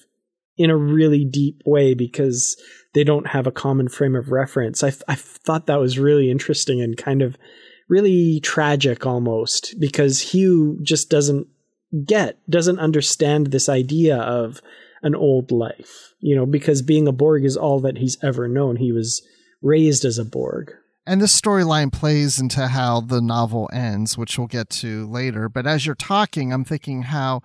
in 0.58 0.70
a 0.70 0.78
really 0.78 1.24
deep 1.24 1.62
way 1.66 1.94
because 1.94 2.62
they 2.94 3.04
don't 3.04 3.28
have 3.28 3.46
a 3.48 3.52
common 3.52 3.88
frame 3.88 4.16
of 4.16 4.32
reference. 4.32 4.84
I, 4.84 4.92
I 5.08 5.16
thought 5.16 5.68
that 5.68 5.80
was 5.80 6.00
really 6.00 6.32
interesting 6.32 6.82
and 6.82 6.98
kind 6.98 7.22
of 7.22 7.38
really 7.90 8.40
tragic 8.42 9.06
almost 9.06 9.76
because 9.80 10.20
Hugh 10.20 10.80
just 10.82 11.10
doesn't 11.10 11.48
get, 12.06 12.38
doesn't 12.50 12.80
understand 12.80 13.48
this 13.48 13.70
idea 13.70 14.18
of 14.18 14.62
an 15.04 15.16
old 15.16 15.52
life, 15.52 16.14
you 16.20 16.36
know, 16.36 16.46
because 16.46 16.82
being 16.82 17.08
a 17.08 17.12
Borg 17.12 17.46
is 17.46 17.56
all 17.56 17.80
that 17.82 17.98
he's 17.98 18.18
ever 18.24 18.48
known. 18.48 18.78
He 18.78 18.92
was 18.92 19.22
raised 19.62 20.06
as 20.06 20.18
a 20.18 20.26
Borg. 20.26 20.74
And 21.06 21.22
this 21.22 21.40
storyline 21.40 21.94
plays 21.94 22.40
into 22.40 22.68
how 22.68 23.00
the 23.00 23.22
novel 23.22 23.70
ends, 23.72 24.18
which 24.18 24.38
we'll 24.38 24.48
get 24.48 24.70
to 24.72 25.08
later. 25.08 25.48
But 25.48 25.66
as 25.66 25.86
you're 25.86 25.96
talking, 25.96 26.52
I'm 26.52 26.66
thinking 26.66 27.04
how, 27.04 27.42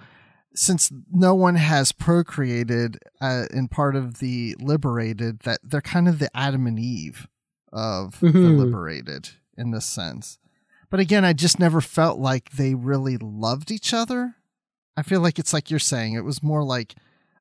since 0.55 0.93
no 1.11 1.35
one 1.35 1.55
has 1.57 1.93
procreated 1.93 2.99
uh, 3.21 3.45
in 3.51 3.69
part 3.69 3.97
of 3.97 4.19
the 4.19 4.57
liberated, 4.61 5.41
that 5.41 5.61
they're 5.63 5.81
kind 5.81 6.09
of 6.09 6.19
the 6.19 6.35
Adam 6.37 6.67
and 6.67 6.79
Eve 6.79 7.27
of 7.73 8.19
mm-hmm. 8.21 8.43
the 8.43 8.49
liberated 8.49 9.31
in 9.57 9.71
this 9.71 9.87
sense. 9.87 10.39
But 10.91 11.01
again, 11.01 11.25
I 11.25 11.33
just 11.33 11.59
never 11.59 11.81
felt 11.81 12.19
like 12.19 12.53
they 12.53 12.75
really 12.75 13.17
loved 13.17 13.71
each 13.71 13.95
other. 13.95 14.37
I 14.97 15.03
feel 15.03 15.21
like 15.21 15.39
it's 15.39 15.55
like 15.55 15.71
you're 15.71 15.81
saying, 15.81 16.15
it 16.15 16.25
was 16.25 16.43
more 16.43 16.63
like 16.63 16.95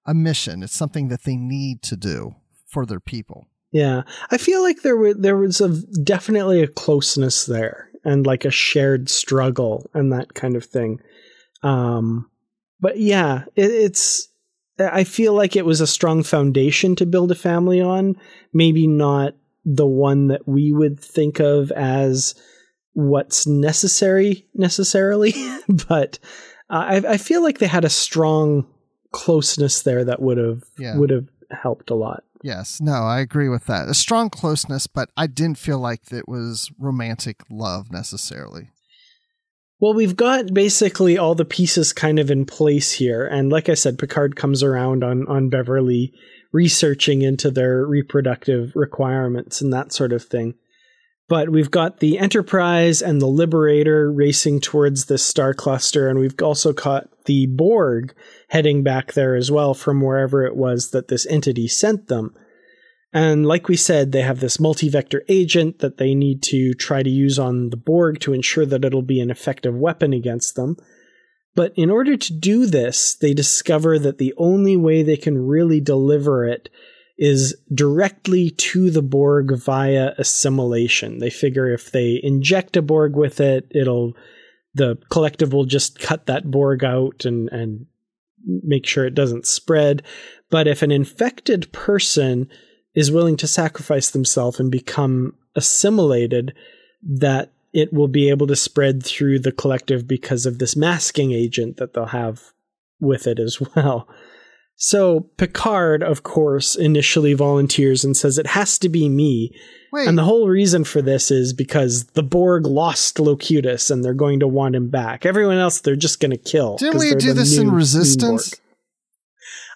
a 0.05 0.14
mission. 0.14 0.64
It's 0.64 0.76
something 0.76 1.09
that 1.09 1.24
they 1.24 1.36
need 1.36 1.82
to 1.84 1.97
do 1.97 2.36
for 2.66 2.86
their 2.86 3.01
people. 3.01 3.47
Yeah, 3.72 4.03
I 4.30 4.38
feel 4.38 4.62
like 4.62 4.82
there 4.82 4.97
were 4.97 5.14
there 5.14 5.38
was 5.38 5.62
a 5.62 5.82
definitely 6.03 6.62
a 6.62 6.68
closeness 6.68 7.45
there 7.45 7.89
and 8.03 8.26
like 8.26 8.45
a 8.45 8.51
shared 8.51 9.09
struggle 9.09 9.89
and 9.93 10.12
that 10.12 10.34
kind 10.34 10.55
of 10.55 10.66
thing. 10.66 10.99
Um, 11.64 12.30
but 12.82 12.97
yeah, 12.97 13.45
it, 13.55 13.71
it's 13.71 14.27
I 14.79 15.03
feel 15.03 15.34
like 15.34 15.55
it 15.55 15.65
was 15.65 15.82
a 15.82 15.88
strong 15.88 16.23
foundation 16.23 16.95
to 16.97 17.05
build 17.05 17.32
a 17.32 17.36
family 17.36 17.82
on. 17.82 18.15
Maybe 18.53 18.88
not 18.88 19.36
the 19.63 19.86
one 19.86 20.27
that 20.27 20.47
we 20.47 20.71
would 20.71 20.99
think 20.99 21.39
of 21.39 21.71
as 21.71 22.36
what's 22.93 23.45
necessary 23.45 24.47
necessarily, 24.53 25.34
but 25.88 26.19
uh, 26.69 26.86
I, 26.88 26.95
I 27.09 27.17
feel 27.17 27.43
like 27.43 27.59
they 27.59 27.67
had 27.67 27.86
a 27.86 27.89
strong 27.89 28.67
closeness 29.11 29.84
there 29.84 30.05
that 30.05 30.21
would 30.21 30.38
have 30.38 30.63
yeah. 30.77 30.97
would 30.97 31.09
have 31.09 31.27
helped 31.51 31.89
a 31.89 31.95
lot. 31.95 32.23
Yes, 32.43 32.82
no, 32.82 32.93
I 32.93 33.19
agree 33.19 33.49
with 33.49 33.65
that. 33.65 33.88
A 33.88 33.93
strong 33.93 34.29
closeness, 34.32 34.88
but 34.88 35.09
I 35.15 35.27
didn't 35.27 35.59
feel 35.59 35.77
like 35.77 36.11
it 36.11 36.27
was 36.27 36.71
romantic 36.79 37.43
love 37.51 37.91
necessarily. 37.91 38.69
Well, 39.82 39.95
we've 39.95 40.15
got 40.15 40.53
basically 40.53 41.17
all 41.17 41.34
the 41.34 41.43
pieces 41.43 41.91
kind 41.91 42.19
of 42.19 42.29
in 42.29 42.45
place 42.45 42.91
here, 42.91 43.25
and 43.25 43.51
like 43.51 43.67
I 43.67 43.73
said, 43.73 43.97
Picard 43.97 44.36
comes 44.36 44.61
around 44.61 45.03
on 45.03 45.27
on 45.27 45.49
Beverly 45.49 46.13
researching 46.51 47.23
into 47.23 47.49
their 47.49 47.84
reproductive 47.84 48.73
requirements 48.75 49.59
and 49.59 49.73
that 49.73 49.91
sort 49.91 50.13
of 50.13 50.23
thing. 50.23 50.53
But 51.27 51.49
we've 51.49 51.71
got 51.71 51.99
the 51.99 52.19
Enterprise 52.19 53.01
and 53.01 53.19
the 53.19 53.27
Liberator 53.27 54.11
racing 54.11 54.61
towards 54.61 55.05
this 55.05 55.25
star 55.25 55.55
cluster, 55.55 56.07
and 56.07 56.19
we've 56.19 56.39
also 56.43 56.73
caught 56.73 57.09
the 57.25 57.47
Borg 57.47 58.13
heading 58.49 58.84
back 58.84 59.13
there 59.13 59.36
as 59.36 59.49
well 59.49 59.73
from 59.73 60.01
wherever 60.01 60.45
it 60.45 60.55
was 60.55 60.91
that 60.91 61.07
this 61.07 61.25
entity 61.25 61.67
sent 61.67 62.07
them. 62.07 62.36
And 63.14 63.45
like 63.45 63.68
we 63.68 63.76
said, 63.76 64.12
they 64.12 64.22
have 64.22 64.39
this 64.39 64.59
multi-vector 64.59 65.24
agent 65.28 65.80
that 65.80 65.97
they 65.97 66.16
need 66.16 66.41
to 66.43 66.74
try 66.74 67.03
to 67.03 67.09
use 67.09 67.38
on 67.38 67.70
the 67.70 67.78
Borg 67.78 68.20
to 68.22 68.34
ensure 68.34 68.66
that 68.66 68.86
it'll 68.86 69.01
be 69.01 69.20
an 69.20 69.30
effective 69.30 69.76
weapon 69.76 70.14
against 70.14 70.55
them. 70.55 70.78
But 71.53 71.74
in 71.76 71.89
order 71.89 72.16
to 72.16 72.34
do 72.34 72.66
this, 72.66 73.16
they 73.16 73.34
discover 73.34 73.99
that 73.99 74.18
the 74.18 74.34
only 74.38 74.78
way 74.78 75.03
they 75.03 75.18
can 75.18 75.38
really 75.38 75.82
deliver 75.82 76.45
it 76.45 76.70
is 77.18 77.55
directly 77.74 78.49
to 78.49 78.89
the 78.89 79.01
Borg 79.01 79.57
via 79.57 80.14
assimilation. 80.18 81.20
They 81.20 81.30
figure 81.30 81.72
if 81.72 81.91
they 81.91 82.20
inject 82.24 82.78
a 82.78 82.82
Borg 82.82 83.16
with 83.16 83.39
it, 83.39 83.68
it'll 83.72 84.14
the 84.74 84.97
collective 85.09 85.51
will 85.51 85.66
just 85.66 85.99
cut 85.99 86.28
that 86.28 86.49
Borg 86.49 86.84
out 86.86 87.26
and 87.26 87.49
and 87.49 87.88
make 88.45 88.88
sure 88.88 89.05
it 89.05 89.14
doesn't 89.14 89.45
spread. 89.45 90.01
But 90.49 90.68
if 90.68 90.82
an 90.82 90.91
infected 90.91 91.72
person 91.74 92.49
is 92.93 93.11
willing 93.11 93.37
to 93.37 93.47
sacrifice 93.47 94.09
themselves 94.09 94.59
and 94.59 94.71
become 94.71 95.33
assimilated, 95.55 96.53
that 97.03 97.51
it 97.73 97.93
will 97.93 98.07
be 98.07 98.29
able 98.29 98.47
to 98.47 98.55
spread 98.55 99.03
through 99.03 99.39
the 99.39 99.51
collective 99.51 100.07
because 100.07 100.45
of 100.45 100.59
this 100.59 100.75
masking 100.75 101.31
agent 101.31 101.77
that 101.77 101.93
they'll 101.93 102.07
have 102.07 102.51
with 102.99 103.27
it 103.27 103.39
as 103.39 103.59
well. 103.75 104.07
So 104.75 105.29
Picard, 105.37 106.01
of 106.01 106.23
course, 106.23 106.75
initially 106.75 107.33
volunteers 107.33 108.03
and 108.03 108.17
says 108.17 108.37
it 108.37 108.47
has 108.47 108.79
to 108.79 108.89
be 108.89 109.09
me. 109.09 109.55
Wait. 109.93 110.07
And 110.07 110.17
the 110.17 110.23
whole 110.23 110.47
reason 110.47 110.83
for 110.85 111.03
this 111.03 111.29
is 111.29 111.53
because 111.53 112.05
the 112.05 112.23
Borg 112.23 112.65
lost 112.65 113.19
Locutus 113.19 113.91
and 113.91 114.03
they're 114.03 114.13
going 114.15 114.39
to 114.39 114.47
want 114.47 114.75
him 114.75 114.89
back. 114.89 115.25
Everyone 115.25 115.57
else 115.57 115.81
they're 115.81 115.95
just 115.95 116.19
going 116.19 116.31
to 116.31 116.37
kill. 116.37 116.77
Didn't 116.77 116.99
we 116.99 117.13
do 117.13 117.33
this 117.33 117.57
in 117.57 117.71
Resistance? 117.71 118.55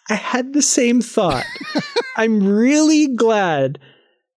I 0.10 0.16
had 0.16 0.54
the 0.54 0.62
same 0.62 1.02
thought. 1.02 1.46
I'm 2.18 2.46
really 2.46 3.08
glad 3.08 3.80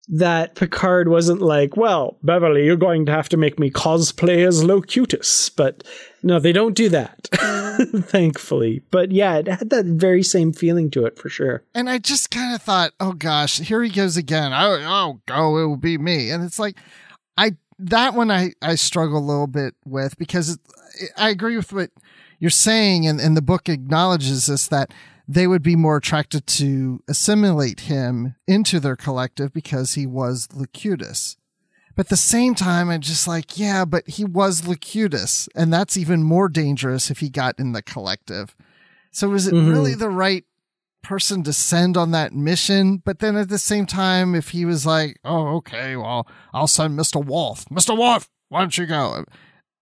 that 0.08 0.54
Picard 0.54 1.08
wasn't 1.08 1.42
like, 1.42 1.76
well, 1.76 2.16
Beverly, 2.22 2.64
you're 2.64 2.76
going 2.76 3.06
to 3.06 3.12
have 3.12 3.28
to 3.30 3.36
make 3.36 3.58
me 3.58 3.70
cosplay 3.70 4.46
as 4.46 4.62
Locutus. 4.62 5.50
But 5.50 5.82
no, 6.22 6.38
they 6.38 6.52
don't 6.52 6.76
do 6.76 6.88
that, 6.90 7.24
mm. 7.32 8.04
thankfully. 8.08 8.82
But 8.90 9.10
yeah, 9.10 9.36
it 9.38 9.48
had 9.48 9.70
that 9.70 9.84
very 9.86 10.22
same 10.22 10.52
feeling 10.52 10.90
to 10.92 11.06
it 11.06 11.18
for 11.18 11.28
sure. 11.28 11.64
And 11.74 11.90
I 11.90 11.98
just 11.98 12.30
kind 12.30 12.54
of 12.54 12.62
thought, 12.62 12.92
oh 13.00 13.12
gosh, 13.12 13.58
here 13.58 13.82
he 13.82 13.90
goes 13.90 14.16
again. 14.16 14.52
Oh, 14.52 14.78
oh, 14.82 15.20
go, 15.26 15.58
it 15.58 15.66
will 15.66 15.76
be 15.76 15.98
me. 15.98 16.30
And 16.30 16.44
it's 16.44 16.60
like, 16.60 16.76
I, 17.36 17.56
that 17.80 18.14
one 18.14 18.30
I, 18.30 18.52
I 18.62 18.76
struggle 18.76 19.18
a 19.18 19.20
little 19.20 19.48
bit 19.48 19.74
with 19.84 20.16
because 20.18 20.50
it, 20.50 20.60
I 21.16 21.30
agree 21.30 21.56
with 21.56 21.72
what 21.72 21.90
you're 22.38 22.50
saying. 22.50 23.08
And, 23.08 23.20
and 23.20 23.36
the 23.36 23.42
book 23.42 23.68
acknowledges 23.68 24.46
this 24.46 24.68
that 24.68 24.94
they 25.28 25.46
would 25.46 25.62
be 25.62 25.76
more 25.76 25.96
attracted 25.96 26.46
to 26.46 27.02
assimilate 27.08 27.80
him 27.80 28.36
into 28.46 28.78
their 28.78 28.96
collective 28.96 29.52
because 29.52 29.94
he 29.94 30.06
was 30.06 30.48
Locutus. 30.54 31.36
But 31.96 32.06
at 32.06 32.10
the 32.10 32.16
same 32.16 32.54
time, 32.54 32.90
I'm 32.90 33.00
just 33.00 33.26
like, 33.26 33.58
yeah, 33.58 33.84
but 33.84 34.06
he 34.06 34.24
was 34.24 34.68
Locutus, 34.68 35.48
and 35.54 35.72
that's 35.72 35.96
even 35.96 36.22
more 36.22 36.48
dangerous 36.48 37.10
if 37.10 37.20
he 37.20 37.30
got 37.30 37.58
in 37.58 37.72
the 37.72 37.82
collective. 37.82 38.54
So 39.10 39.32
is 39.32 39.46
it 39.46 39.54
mm-hmm. 39.54 39.70
really 39.70 39.94
the 39.94 40.10
right 40.10 40.44
person 41.02 41.42
to 41.44 41.52
send 41.54 41.96
on 41.96 42.10
that 42.10 42.34
mission? 42.34 42.98
But 42.98 43.20
then 43.20 43.36
at 43.36 43.48
the 43.48 43.58
same 43.58 43.86
time, 43.86 44.34
if 44.34 44.50
he 44.50 44.66
was 44.66 44.84
like, 44.84 45.18
oh, 45.24 45.56
okay, 45.56 45.96
well, 45.96 46.28
I'll 46.52 46.66
send 46.66 46.98
Mr. 46.98 47.24
Worf. 47.24 47.64
Mr. 47.70 47.96
Worf, 47.96 48.28
why 48.50 48.60
don't 48.60 48.76
you 48.76 48.86
go? 48.86 49.24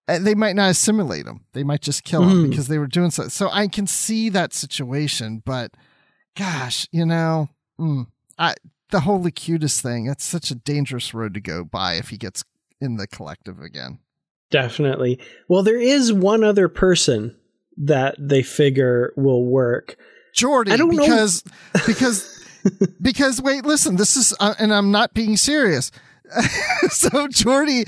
They 0.07 0.35
might 0.35 0.57
not 0.57 0.71
assimilate 0.71 1.27
him. 1.27 1.45
They 1.53 1.65
might 1.65 1.81
just 1.81 2.05
kill 2.05 2.25
him 2.25 2.45
mm. 2.45 2.51
because 2.51 2.69
they 2.69 2.79
were 2.79 2.87
doing 2.87 3.11
so. 3.11 3.29
So 3.29 3.49
I 3.51 3.69
can 3.69 3.87
see 3.87 4.29
that 4.29 4.53
situation, 4.53 5.43
but 5.45 5.73
gosh, 6.37 6.87
you 6.93 7.07
know, 7.07 7.49
mm, 7.81 8.07
I, 8.39 8.55
the 8.91 9.01
whole 9.01 9.23
Locutus 9.23 9.81
thing, 9.81 10.07
it's 10.07 10.25
such 10.25 10.51
a 10.51 10.55
dangerous 10.55 11.15
road 11.15 11.33
to 11.35 11.41
go 11.41 11.65
by 11.65 11.95
if 11.95 12.11
he 12.11 12.19
gets 12.19 12.45
in 12.81 12.97
the 12.97 13.07
collective 13.07 13.61
again. 13.61 13.99
Definitely. 14.51 15.19
Well, 15.49 15.63
there 15.63 15.81
is 15.81 16.13
one 16.13 16.45
other 16.45 16.69
person 16.69 17.35
that 17.79 18.15
they 18.19 18.43
figure 18.43 19.13
will 19.17 19.45
work. 19.45 19.97
Geordi, 20.37 20.71
I 20.71 20.77
don't 20.77 20.91
because, 20.91 21.45
know. 21.47 21.81
because, 21.87 22.47
because, 23.01 23.41
wait, 23.41 23.65
listen, 23.65 23.97
this 23.97 24.17
is, 24.17 24.35
uh, 24.39 24.55
and 24.59 24.73
I'm 24.73 24.91
not 24.91 25.15
being 25.15 25.39
serious 25.39 25.91
so 26.91 27.29
Geordi, 27.29 27.85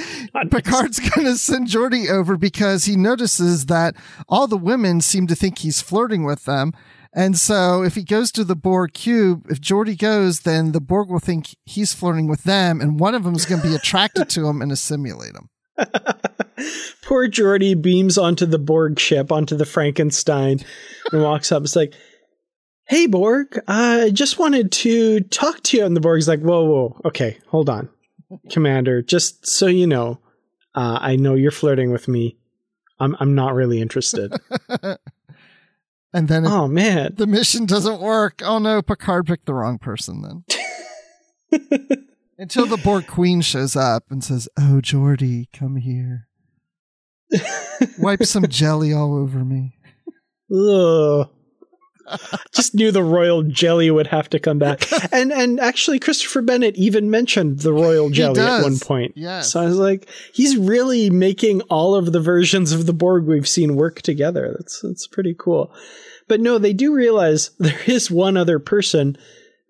Picard's 0.51 1.01
going 1.01 1.27
to 1.27 1.37
send 1.37 1.69
Geordi 1.69 2.11
over 2.11 2.37
because 2.37 2.85
he 2.85 2.97
notices 2.97 3.67
that 3.67 3.95
all 4.29 4.47
the 4.47 4.59
women 4.59 5.01
seem 5.01 5.27
to 5.27 5.35
think 5.35 5.59
he's 5.59 5.81
flirting 5.81 6.25
with 6.25 6.45
them. 6.45 6.73
And 7.15 7.39
so 7.39 7.83
if 7.83 7.95
he 7.95 8.03
goes 8.03 8.31
to 8.33 8.45
the 8.45 8.55
Borg 8.55 8.93
cube, 8.93 9.47
if 9.49 9.59
Geordi 9.59 9.97
goes, 9.97 10.41
then 10.41 10.73
the 10.73 10.83
Borg 10.83 11.09
will 11.09 11.19
think 11.19 11.57
he's 11.65 11.95
flirting 11.95 12.27
with 12.27 12.45
them, 12.45 12.81
and 12.81 13.01
one 13.01 13.15
of 13.15 13.25
them 13.25 13.35
is 13.35 13.47
going 13.47 13.63
to 13.63 13.69
be 13.69 13.75
attracted 13.75 14.29
to 14.31 14.47
him 14.47 14.61
and 14.61 14.71
assimilate 14.71 15.35
him. 15.35 15.49
Poor 17.03 17.29
Geordi 17.29 17.81
beams 17.81 18.19
onto 18.19 18.45
the 18.45 18.59
Borg 18.59 19.01
ship, 19.01 19.33
onto 19.33 19.57
the 19.57 19.65
Frankenstein, 19.65 20.61
and 21.11 21.23
walks 21.23 21.51
up. 21.53 21.63
It's 21.63 21.77
like, 21.77 21.95
hey, 22.87 23.07
Borg, 23.07 23.61
I 23.67 24.11
just 24.13 24.39
wanted 24.39 24.73
to 24.73 25.21
talk 25.21 25.63
to 25.65 25.79
you. 25.79 25.87
And 25.87 25.97
the 25.97 26.01
Borg's 26.01 26.29
like, 26.29 26.41
whoa, 26.41 26.65
whoa, 26.65 27.01
okay, 27.07 27.39
hold 27.47 27.71
on. 27.71 27.89
Commander, 28.51 29.03
just 29.03 29.47
so 29.47 29.67
you 29.67 29.87
know, 29.87 30.21
uh, 30.75 30.99
I 31.01 31.17
know 31.17 31.35
you're 31.35 31.51
flirting 31.51 31.91
with 31.91 32.09
me. 32.09 32.37
I'm, 32.99 33.17
I'm 33.21 33.35
not 33.35 33.55
really 33.55 33.81
interested. 33.81 34.33
And 36.17 36.29
then 36.29 36.47
oh, 36.47 36.67
man. 36.67 37.13
the 37.15 37.27
mission 37.27 37.67
doesn't 37.67 38.01
work. 38.01 38.41
Oh 38.43 38.59
no, 38.59 38.81
Picard 38.81 39.27
picked 39.27 39.45
the 39.45 39.53
wrong 39.53 39.77
person 39.79 40.23
then. 41.53 41.67
Until 42.39 42.65
the 42.65 42.79
Borg 42.79 43.07
Queen 43.07 43.43
shows 43.43 43.77
up 43.77 44.05
and 44.09 44.25
says, 44.25 44.49
Oh, 44.59 44.81
Geordi, 44.83 45.49
come 45.53 45.77
here. 45.77 46.29
Wipe 47.99 48.25
some 48.25 48.47
jelly 48.49 48.95
all 48.95 49.15
over 49.15 49.45
me. 49.45 49.77
Ugh. 50.51 51.29
Just 52.53 52.75
knew 52.75 52.91
the 52.91 53.03
royal 53.03 53.43
jelly 53.43 53.91
would 53.91 54.07
have 54.09 54.29
to 54.31 54.39
come 54.39 54.59
back. 54.59 54.87
And 55.13 55.33
and 55.33 55.61
actually 55.61 55.99
Christopher 55.99 56.43
Bennett 56.43 56.77
even 56.77 57.11
mentioned 57.11 57.61
the 57.61 57.73
royal 57.73 58.11
jelly 58.11 58.41
at 58.41 58.63
one 58.63 58.79
point. 58.79 59.13
Yes. 59.15 59.53
So 59.53 59.61
I 59.61 59.65
was 59.65 59.79
like, 59.79 60.09
he's 60.33 60.57
really 60.57 61.11
making 61.11 61.63
all 61.63 61.95
of 61.95 62.13
the 62.13 62.21
versions 62.21 62.73
of 62.73 62.87
the 62.87 62.93
Borg 62.93 63.25
we've 63.25 63.49
seen 63.49 63.77
work 63.77 64.03
together. 64.03 64.55
That's 64.59 64.81
that's 64.83 65.07
pretty 65.07 65.35
cool. 65.39 65.73
But 66.29 66.41
no, 66.41 66.59
they 66.59 66.73
do 66.73 66.93
realize 66.93 67.51
there 67.59 67.81
is 67.87 68.11
one 68.11 68.37
other 68.37 68.59
person 68.59 69.17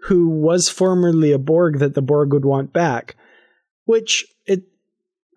who 0.05 0.29
was 0.29 0.69
formerly 0.69 1.33
a 1.33 1.39
Borg 1.39 1.79
that 1.79 1.95
the 1.95 2.03
Borg 2.03 2.33
would 2.33 2.45
want 2.45 2.73
back, 2.73 3.17
which 3.85 4.27
it 4.47 4.65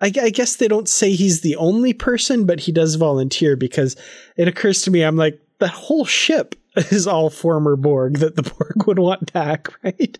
I, 0.01 0.11
I 0.21 0.29
guess 0.29 0.55
they 0.55 0.67
don't 0.67 0.89
say 0.89 1.11
he's 1.11 1.41
the 1.41 1.57
only 1.57 1.93
person, 1.93 2.45
but 2.45 2.61
he 2.61 2.71
does 2.71 2.95
volunteer 2.95 3.55
because 3.55 3.95
it 4.37 4.47
occurs 4.47 4.81
to 4.83 4.91
me, 4.91 5.03
I'm 5.03 5.17
like, 5.17 5.39
that 5.59 5.71
whole 5.71 6.05
ship 6.05 6.55
is 6.91 7.07
all 7.07 7.29
former 7.29 7.75
Borg 7.75 8.19
that 8.19 8.35
the 8.35 8.43
Borg 8.57 8.87
would 8.87 8.99
want 8.99 9.33
back, 9.33 9.67
right? 9.83 10.17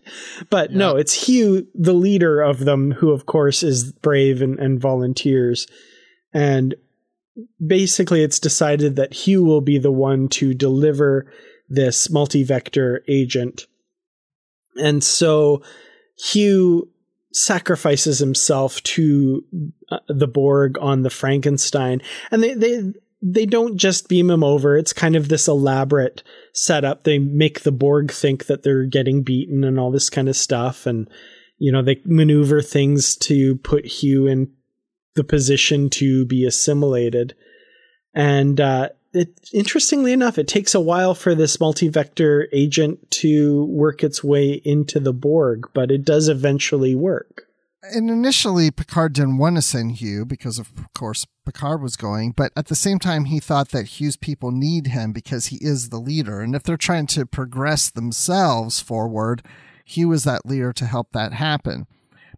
But 0.50 0.72
no, 0.72 0.96
it's 0.96 1.26
Hugh, 1.26 1.66
the 1.74 1.94
leader 1.94 2.40
of 2.40 2.60
them, 2.60 2.92
who 2.92 3.10
of 3.10 3.26
course 3.26 3.62
is 3.62 3.92
brave 3.92 4.42
and, 4.42 4.58
and 4.58 4.80
volunteers. 4.80 5.66
And 6.32 6.74
basically 7.64 8.22
it's 8.22 8.38
decided 8.38 8.96
that 8.96 9.12
Hugh 9.14 9.44
will 9.44 9.60
be 9.60 9.78
the 9.78 9.92
one 9.92 10.28
to 10.28 10.54
deliver 10.54 11.32
this 11.68 12.10
multi-vector 12.10 13.04
agent. 13.08 13.66
And 14.76 15.02
so 15.02 15.62
Hugh 16.18 16.90
sacrifices 17.32 18.18
himself 18.18 18.82
to 18.82 19.44
uh, 19.90 19.98
the 20.08 20.26
Borg 20.26 20.76
on 20.80 21.02
the 21.02 21.10
Frankenstein, 21.10 22.02
and 22.30 22.42
they 22.42 22.54
they 22.54 22.92
they 23.22 23.46
don't 23.46 23.76
just 23.76 24.08
beam 24.08 24.30
him 24.30 24.42
over. 24.42 24.76
It's 24.76 24.92
kind 24.92 25.16
of 25.16 25.28
this 25.28 25.46
elaborate 25.46 26.22
setup. 26.52 27.04
They 27.04 27.18
make 27.18 27.60
the 27.60 27.72
Borg 27.72 28.10
think 28.10 28.46
that 28.46 28.62
they're 28.62 28.84
getting 28.84 29.22
beaten 29.22 29.64
and 29.64 29.78
all 29.78 29.90
this 29.90 30.10
kind 30.10 30.28
of 30.28 30.36
stuff, 30.36 30.86
and 30.86 31.08
you 31.58 31.72
know 31.72 31.82
they 31.82 32.00
maneuver 32.04 32.62
things 32.62 33.16
to 33.16 33.56
put 33.56 33.86
Hugh 33.86 34.26
in 34.26 34.52
the 35.14 35.24
position 35.24 35.90
to 35.90 36.24
be 36.26 36.44
assimilated. 36.44 37.34
And 38.14 38.60
uh, 38.60 38.90
it, 39.12 39.38
interestingly 39.52 40.12
enough, 40.12 40.38
it 40.38 40.48
takes 40.48 40.74
a 40.74 40.80
while 40.80 41.14
for 41.14 41.34
this 41.34 41.60
multi-vector 41.60 42.48
agent 42.52 43.10
to 43.10 43.64
work 43.66 44.02
its 44.02 44.22
way 44.22 44.60
into 44.64 45.00
the 45.00 45.12
Borg, 45.12 45.68
but 45.74 45.90
it 45.90 46.04
does 46.04 46.28
eventually 46.28 46.94
work. 46.94 47.46
And 47.82 48.10
initially, 48.10 48.70
Picard 48.70 49.14
didn't 49.14 49.38
want 49.38 49.56
to 49.56 49.62
send 49.62 49.92
Hugh 49.92 50.26
because, 50.26 50.58
of 50.58 50.70
course, 50.94 51.26
Picard 51.46 51.80
was 51.80 51.96
going. 51.96 52.32
But 52.32 52.52
at 52.54 52.66
the 52.66 52.74
same 52.74 52.98
time, 52.98 53.24
he 53.24 53.40
thought 53.40 53.70
that 53.70 53.98
Hugh's 53.98 54.18
people 54.18 54.50
need 54.50 54.88
him 54.88 55.12
because 55.12 55.46
he 55.46 55.56
is 55.62 55.88
the 55.88 55.98
leader. 55.98 56.40
And 56.40 56.54
if 56.54 56.62
they're 56.62 56.76
trying 56.76 57.06
to 57.08 57.24
progress 57.24 57.90
themselves 57.90 58.80
forward, 58.80 59.42
Hugh 59.86 60.12
is 60.12 60.24
that 60.24 60.44
leader 60.44 60.74
to 60.74 60.84
help 60.84 61.12
that 61.12 61.32
happen. 61.32 61.86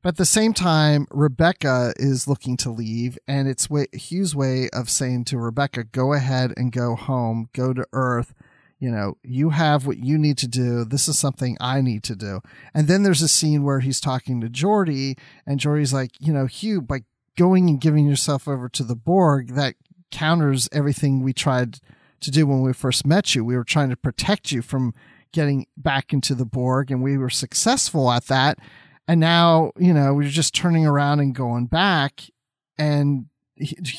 But 0.00 0.10
at 0.10 0.16
the 0.16 0.24
same 0.24 0.52
time, 0.52 1.06
Rebecca 1.10 1.92
is 1.96 2.26
looking 2.28 2.56
to 2.58 2.70
leave, 2.70 3.18
and 3.28 3.46
it's 3.48 3.68
Hugh's 3.92 4.34
way 4.34 4.68
of 4.70 4.90
saying 4.90 5.24
to 5.26 5.38
Rebecca, 5.38 5.84
"Go 5.84 6.12
ahead 6.12 6.52
and 6.56 6.72
go 6.72 6.96
home, 6.96 7.48
go 7.52 7.72
to 7.72 7.86
Earth. 7.92 8.34
You 8.82 8.90
know, 8.90 9.16
you 9.22 9.50
have 9.50 9.86
what 9.86 9.98
you 9.98 10.18
need 10.18 10.38
to 10.38 10.48
do. 10.48 10.84
This 10.84 11.06
is 11.06 11.18
something 11.18 11.56
I 11.60 11.80
need 11.80 12.02
to 12.04 12.16
do." 12.16 12.40
And 12.74 12.88
then 12.88 13.02
there's 13.02 13.22
a 13.22 13.28
scene 13.28 13.62
where 13.62 13.80
he's 13.80 14.00
talking 14.00 14.40
to 14.40 14.48
Geordi, 14.48 15.16
and 15.46 15.60
Geordi's 15.60 15.92
like, 15.92 16.10
"You 16.18 16.32
know, 16.32 16.46
Hugh, 16.46 16.80
by 16.82 17.04
going 17.36 17.68
and 17.68 17.80
giving 17.80 18.06
yourself 18.06 18.48
over 18.48 18.68
to 18.70 18.82
the 18.82 18.96
Borg, 18.96 19.54
that 19.54 19.76
counters 20.10 20.68
everything 20.72 21.22
we 21.22 21.32
tried 21.32 21.78
to 22.20 22.30
do 22.30 22.46
when 22.46 22.60
we 22.60 22.72
first 22.72 23.06
met 23.06 23.34
you. 23.34 23.44
We 23.44 23.56
were 23.56 23.64
trying 23.64 23.90
to 23.90 23.96
protect 23.96 24.52
you 24.52 24.62
from." 24.62 24.94
Getting 25.32 25.66
back 25.78 26.12
into 26.12 26.34
the 26.34 26.44
Borg, 26.44 26.90
and 26.90 27.02
we 27.02 27.16
were 27.16 27.30
successful 27.30 28.12
at 28.12 28.26
that 28.26 28.58
and 29.08 29.20
now 29.20 29.72
you 29.78 29.92
know 29.92 30.14
we're 30.14 30.28
just 30.28 30.54
turning 30.54 30.86
around 30.86 31.20
and 31.20 31.34
going 31.34 31.66
back 31.66 32.22
and 32.78 33.26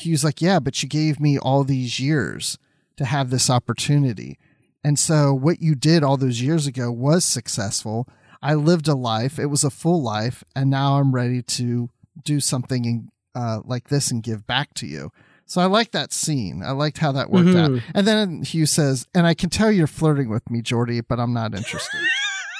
was 0.06 0.24
like 0.24 0.40
yeah 0.40 0.58
but 0.58 0.82
you 0.82 0.88
gave 0.88 1.20
me 1.20 1.38
all 1.38 1.64
these 1.64 2.00
years 2.00 2.58
to 2.96 3.04
have 3.04 3.30
this 3.30 3.50
opportunity 3.50 4.38
and 4.84 4.98
so 4.98 5.32
what 5.34 5.60
you 5.62 5.74
did 5.74 6.02
all 6.04 6.16
those 6.18 6.40
years 6.42 6.66
ago 6.66 6.92
was 6.92 7.24
successful. 7.24 8.06
I 8.42 8.54
lived 8.54 8.86
a 8.88 8.94
life 8.94 9.38
it 9.38 9.46
was 9.46 9.64
a 9.64 9.70
full 9.70 10.02
life 10.02 10.44
and 10.54 10.68
now 10.70 10.98
i'm 10.98 11.14
ready 11.14 11.40
to 11.42 11.88
do 12.22 12.38
something 12.40 12.84
in, 12.84 13.08
uh, 13.34 13.60
like 13.64 13.88
this 13.88 14.10
and 14.10 14.22
give 14.22 14.46
back 14.46 14.74
to 14.74 14.86
you. 14.86 15.10
So 15.46 15.60
i 15.60 15.66
liked 15.66 15.92
that 15.92 16.12
scene. 16.12 16.62
I 16.64 16.72
liked 16.72 16.98
how 16.98 17.12
that 17.12 17.30
worked 17.30 17.48
Mhm. 17.48 17.76
out 17.78 17.82
and 17.94 18.06
then 18.06 18.42
hugh 18.42 18.66
says 18.66 19.06
and 19.14 19.26
i 19.26 19.34
can 19.34 19.48
tell 19.50 19.70
you're 19.72 19.86
flirting 19.86 20.28
with 20.28 20.50
me 20.50 20.60
Geordi 20.62 21.02
but 21.08 21.18
i'm 21.18 21.32
not 21.34 21.54
interested. 21.54 22.00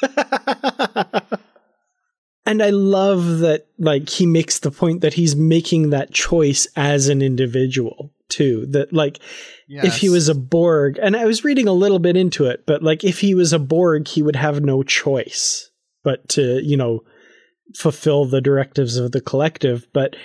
And 2.47 2.63
I 2.63 2.69
love 2.71 3.39
that 3.39 3.69
like 3.79 4.11
he 4.11 4.27
makes 4.27 4.59
the 4.59 4.71
point 4.71 5.01
that 5.01 5.15
he's 5.15 5.35
making 5.35 5.89
that 5.91 6.13
choice 6.13 6.67
as 6.77 7.09
an 7.09 7.23
individual 7.23 8.13
too. 8.35 8.67
That 8.71 8.93
like 8.93 9.21
if 9.69 9.97
he 9.97 10.09
was 10.09 10.29
a 10.29 10.35
Borg, 10.35 10.99
and 11.01 11.17
I 11.17 11.25
was 11.25 11.45
reading 11.45 11.69
a 11.69 11.73
little 11.73 11.99
bit 11.99 12.17
into 12.17 12.47
it, 12.47 12.65
but 12.67 12.83
like 12.83 13.05
if 13.05 13.21
he 13.21 13.35
was 13.35 13.53
a 13.53 13.59
Borg, 13.59 14.09
he 14.09 14.23
would 14.23 14.37
have 14.37 14.61
no 14.63 14.83
choice 14.83 15.71
but 16.03 16.29
to, 16.31 16.63
you 16.63 16.77
know, 16.77 17.03
fulfill 17.75 18.27
the 18.27 18.41
directives 18.41 18.97
of 18.97 19.13
the 19.13 19.21
collective. 19.21 19.87
But 19.93 20.17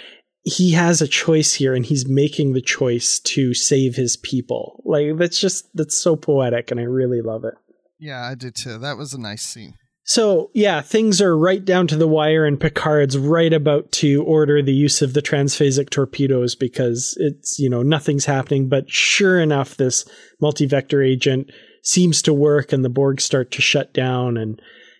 he 0.43 0.71
has 0.71 1.01
a 1.01 1.07
choice 1.07 1.53
here 1.53 1.73
and 1.73 1.85
he's 1.85 2.07
making 2.07 2.53
the 2.53 2.61
choice 2.61 3.19
to 3.19 3.53
save 3.53 3.95
his 3.95 4.17
people. 4.17 4.81
Like 4.85 5.17
that's 5.17 5.39
just 5.39 5.69
that's 5.73 5.97
so 5.97 6.15
poetic 6.15 6.71
and 6.71 6.79
I 6.79 6.83
really 6.83 7.21
love 7.21 7.45
it. 7.45 7.53
Yeah, 7.97 8.25
I 8.25 8.35
did 8.35 8.55
too. 8.55 8.77
That 8.77 8.97
was 8.97 9.13
a 9.13 9.19
nice 9.19 9.43
scene. 9.43 9.75
So, 10.09 10.49
yeah, 10.55 10.81
things 10.81 11.21
are 11.21 11.37
right 11.37 11.63
down 11.63 11.85
to 11.85 11.95
the 11.95 12.07
wire, 12.07 12.43
and 12.43 12.59
Picard's 12.59 13.15
right 13.15 13.53
about 13.53 13.91
to 13.91 14.23
order 14.23 14.59
the 14.59 14.73
use 14.73 15.03
of 15.03 15.13
the 15.13 15.21
transphasic 15.21 15.91
torpedoes 15.91 16.55
because 16.55 17.15
it's, 17.19 17.59
you 17.59 17.69
know, 17.69 17.83
nothing's 17.83 18.25
happening. 18.25 18.69
But 18.69 18.89
sure 18.89 19.39
enough, 19.39 19.77
this 19.77 20.09
multi-vector 20.41 21.03
agent 21.03 21.51
seems 21.83 22.23
to 22.23 22.33
work, 22.33 22.73
and 22.73 22.83
the 22.83 22.89
Borg 22.89 23.21
start 23.21 23.51
to 23.51 23.61
shut 23.61 23.93
down, 23.93 24.35
and 24.35 24.59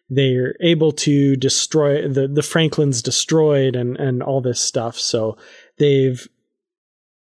they're 0.10 0.54
able 0.62 0.92
to 0.92 1.36
destroy 1.36 2.08
the, 2.08 2.28
the 2.28 2.44
Franklin's 2.44 3.02
destroyed 3.02 3.76
and, 3.76 3.98
and 3.98 4.22
all 4.22 4.42
this 4.42 4.60
stuff. 4.60 5.00
So 5.00 5.38
they've 5.80 6.28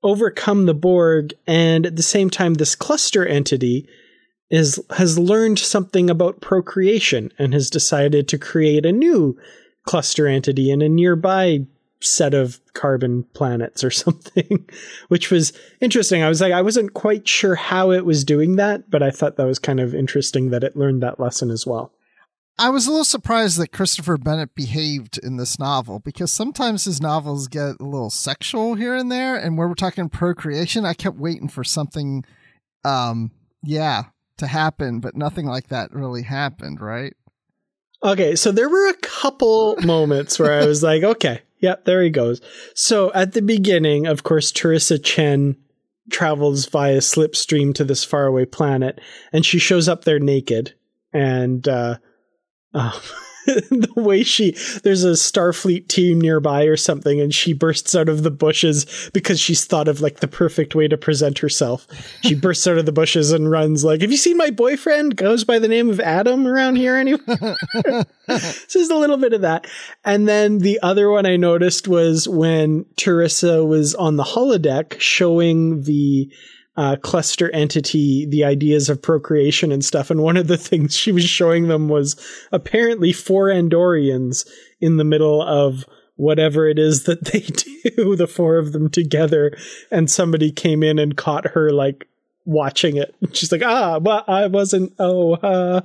overcome 0.02 0.66
the 0.66 0.74
Borg, 0.74 1.34
and 1.46 1.86
at 1.86 1.98
the 1.98 2.04
same 2.04 2.30
time, 2.30 2.54
this 2.54 2.74
cluster 2.74 3.26
entity 3.26 3.86
is 4.50 4.80
has 4.92 5.18
learned 5.18 5.60
something 5.60 6.10
about 6.10 6.42
procreation 6.42 7.32
and 7.38 7.54
has 7.54 7.70
decided 7.70 8.28
to 8.28 8.38
create 8.38 8.86
a 8.86 8.92
new 8.92 9.38
cluster 9.86 10.28
entity 10.28 10.72
in 10.72 10.82
a 10.82 10.90
nearby 10.90 11.66
set 12.02 12.34
of 12.34 12.60
carbon 12.74 13.24
planets 13.34 13.84
or 13.84 13.90
something 13.92 14.68
which 15.08 15.32
was 15.32 15.54
interesting. 15.82 16.22
I 16.22 16.30
was 16.30 16.42
like 16.42 16.54
i 16.54 16.62
wasn't 16.62 16.94
quite 16.94 17.28
sure 17.28 17.56
how 17.56 17.92
it 17.92 18.06
was 18.06 18.24
doing 18.24 18.58
that 18.58 18.90
but 18.90 19.02
i 19.02 19.10
thought 19.10 19.38
that 19.38 19.46
was 19.46 19.60
kind 19.60 19.80
of 19.80 19.96
interesting 19.96 20.52
that 20.52 20.64
it 20.64 20.76
learned 20.76 21.02
that 21.04 21.20
lesson 21.20 21.50
as 21.50 21.66
well. 21.66 21.92
I 22.58 22.70
was 22.70 22.88
a 22.88 22.90
little 22.90 23.04
surprised 23.04 23.60
that 23.60 23.74
Christopher 23.74 24.18
Bennett 24.18 24.56
behaved 24.56 25.18
in 25.18 25.36
this 25.36 25.60
novel 25.60 26.00
because 26.00 26.32
sometimes 26.32 26.86
his 26.86 27.02
novels 27.02 27.50
get 27.50 27.82
a 27.82 27.84
little 27.84 28.10
sexual 28.10 28.76
here 28.76 28.96
and 28.96 29.12
there, 29.12 29.36
and 29.36 29.58
where 29.58 29.68
we're 29.68 29.74
talking 29.74 30.08
procreation, 30.08 30.86
I 30.86 30.94
kept 30.94 31.18
waiting 31.18 31.50
for 31.50 31.66
something, 31.66 32.24
um, 32.86 33.32
yeah, 33.62 34.04
to 34.38 34.48
happen, 34.48 35.00
but 35.00 35.16
nothing 35.16 35.46
like 35.46 35.68
that 35.68 35.92
really 35.94 36.24
happened, 36.24 36.82
right? 36.82 37.14
Okay, 38.04 38.36
so 38.36 38.52
there 38.52 38.70
were 38.70 38.90
a 38.90 38.98
couple 38.98 39.76
moments 39.84 40.38
where 40.38 40.62
I 40.62 40.66
was 40.66 40.84
like, 40.84 41.04
okay, 41.04 41.42
yeah, 41.60 41.76
there 41.86 42.04
he 42.04 42.10
goes. 42.10 42.42
So 42.76 43.12
at 43.14 43.34
the 43.34 43.42
beginning, 43.42 44.06
of 44.06 44.24
course, 44.24 44.52
T'Ryssa 44.52 45.04
Chen 45.04 45.56
travels 46.12 46.68
via 46.68 46.98
slipstream 46.98 47.74
to 47.76 47.84
this 47.84 48.04
faraway 48.04 48.46
planet, 48.46 49.00
and 49.34 49.46
she 49.46 49.58
shows 49.58 49.90
up 49.90 50.04
there 50.04 50.20
naked. 50.20 50.76
And 51.14 51.68
uh, 51.68 51.98
uh, 52.74 53.00
the 53.70 53.94
way 53.96 54.24
she 54.24 54.52
there's 54.84 55.04
a 55.04 55.12
Starfleet 55.12 55.88
team 55.88 56.20
nearby 56.20 56.64
or 56.64 56.76
something, 56.76 57.22
and 57.22 57.34
she 57.34 57.54
bursts 57.54 57.94
out 57.94 58.10
of 58.10 58.24
the 58.24 58.32
bushes 58.32 59.10
because 59.14 59.40
she's 59.40 59.66
thought 59.66 59.88
of 59.88 60.02
like 60.02 60.20
the 60.20 60.28
perfect 60.28 60.74
way 60.74 60.88
to 60.88 60.98
present 60.98 61.40
herself. 61.40 61.88
She 62.24 62.34
bursts 62.40 62.66
out 62.66 62.78
of 62.78 62.86
the 62.86 62.92
bushes 62.92 63.32
and 63.32 63.52
runs 63.52 63.84
like, 63.84 64.02
"Have 64.02 64.12
you 64.12 64.18
seen 64.18 64.38
my 64.38 64.50
boyfriend? 64.50 65.16
Goes 65.16 65.44
by 65.44 65.60
the 65.60 65.68
name 65.68 65.90
of 65.90 66.00
Adam 66.00 66.48
around 66.48 66.78
here 66.78 66.96
anyway." 66.96 67.22
Just 68.28 68.92
a 68.92 68.98
little 68.98 69.18
bit 69.18 69.34
of 69.34 69.42
that, 69.42 69.68
and 70.04 70.28
then 70.28 70.60
the 70.60 70.80
other 70.82 71.10
one 71.10 71.26
I 71.26 71.36
noticed 71.36 71.88
was 71.88 72.28
when 72.28 72.86
T'Ryssa 72.98 73.66
was 73.68 73.94
on 73.94 74.16
the 74.16 74.24
holodeck 74.24 75.00
showing 75.00 75.84
the 75.84 76.32
uh, 76.78 76.98
cluster 76.98 77.50
entity 77.52 78.26
the 78.26 78.44
ideas 78.44 78.90
of 78.90 79.02
procreation 79.02 79.72
and 79.72 79.84
stuff. 79.84 80.10
And 80.10 80.22
one 80.22 80.38
of 80.38 80.48
the 80.48 80.58
things 80.70 80.96
she 80.96 81.12
was 81.12 81.26
showing 81.26 81.68
them 81.68 81.88
was 81.90 82.16
apparently 82.52 83.14
four 83.14 83.48
Andorians 83.48 84.48
in 84.82 84.98
the 84.98 85.04
middle 85.04 85.42
of 85.42 85.86
whatever 86.18 86.68
it 86.68 86.80
is 86.80 87.04
that 87.04 87.26
they 87.26 87.40
do, 87.96 88.16
the 88.16 88.28
four 88.28 88.58
of 88.58 88.72
them 88.72 88.90
together. 88.90 89.56
And 89.92 90.10
somebody 90.10 90.52
came 90.52 90.84
in 90.84 91.00
and 91.00 91.18
caught 91.18 91.48
her 91.52 91.72
like 91.72 92.08
watching 92.46 92.98
it. 92.98 93.14
She's 93.34 93.52
like, 93.52 93.64
ah, 93.64 94.00
but 94.00 94.28
I 94.30 94.48
wasn't. 94.48 94.94
Oh, 95.00 95.34
uh. 95.34 95.82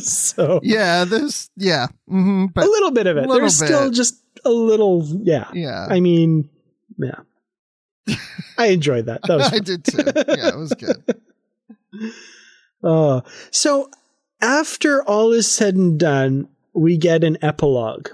so 0.00 0.60
yeah, 0.62 1.04
there's 1.04 1.50
yeah, 1.56 1.88
mm-hmm, 2.08 2.46
but 2.46 2.64
a 2.64 2.70
little 2.70 2.92
bit 2.92 3.06
of 3.06 3.16
it. 3.16 3.28
There's 3.28 3.58
bit. 3.58 3.66
still 3.66 3.90
just 3.90 4.20
a 4.44 4.50
little, 4.50 5.06
yeah, 5.22 5.50
yeah. 5.52 5.86
I 5.90 6.00
mean, 6.00 6.48
yeah. 6.98 7.20
I 8.58 8.66
enjoyed 8.66 9.06
that. 9.06 9.22
that 9.22 9.40
I 9.52 9.58
did 9.58 9.84
too. 9.84 10.02
Yeah, 10.04 10.48
it 10.48 10.56
was 10.56 10.72
good. 10.74 11.20
Uh, 12.82 13.20
so 13.50 13.90
after 14.40 15.02
all 15.04 15.32
is 15.32 15.50
said 15.50 15.74
and 15.74 15.98
done, 15.98 16.48
we 16.74 16.96
get 16.96 17.24
an 17.24 17.38
epilogue. 17.42 18.08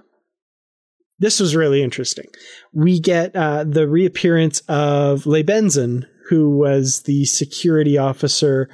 This 1.19 1.41
was 1.41 1.57
really 1.57 1.83
interesting. 1.83 2.27
We 2.73 3.01
get 3.01 3.35
uh, 3.35 3.65
the 3.65 3.89
reappearance 3.89 4.61
of 4.69 5.25
Leybenzon, 5.25 6.05
who 6.29 6.51
was 6.51 7.03
the 7.03 7.25
security 7.25 7.97
officer 7.97 8.69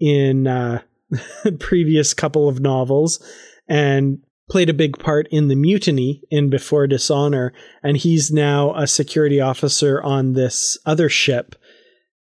in 0.00 0.46
uh, 0.48 0.82
previous 1.60 2.12
couple 2.12 2.48
of 2.48 2.60
novels, 2.60 3.24
and 3.68 4.18
played 4.48 4.70
a 4.70 4.74
big 4.74 4.98
part 4.98 5.26
in 5.30 5.48
the 5.48 5.56
mutiny 5.56 6.22
in 6.30 6.50
Before 6.50 6.86
Dishonor, 6.86 7.52
and 7.82 7.96
he's 7.96 8.30
now 8.30 8.74
a 8.74 8.86
security 8.86 9.40
officer 9.40 10.02
on 10.02 10.32
this 10.32 10.78
other 10.86 11.08
ship 11.08 11.56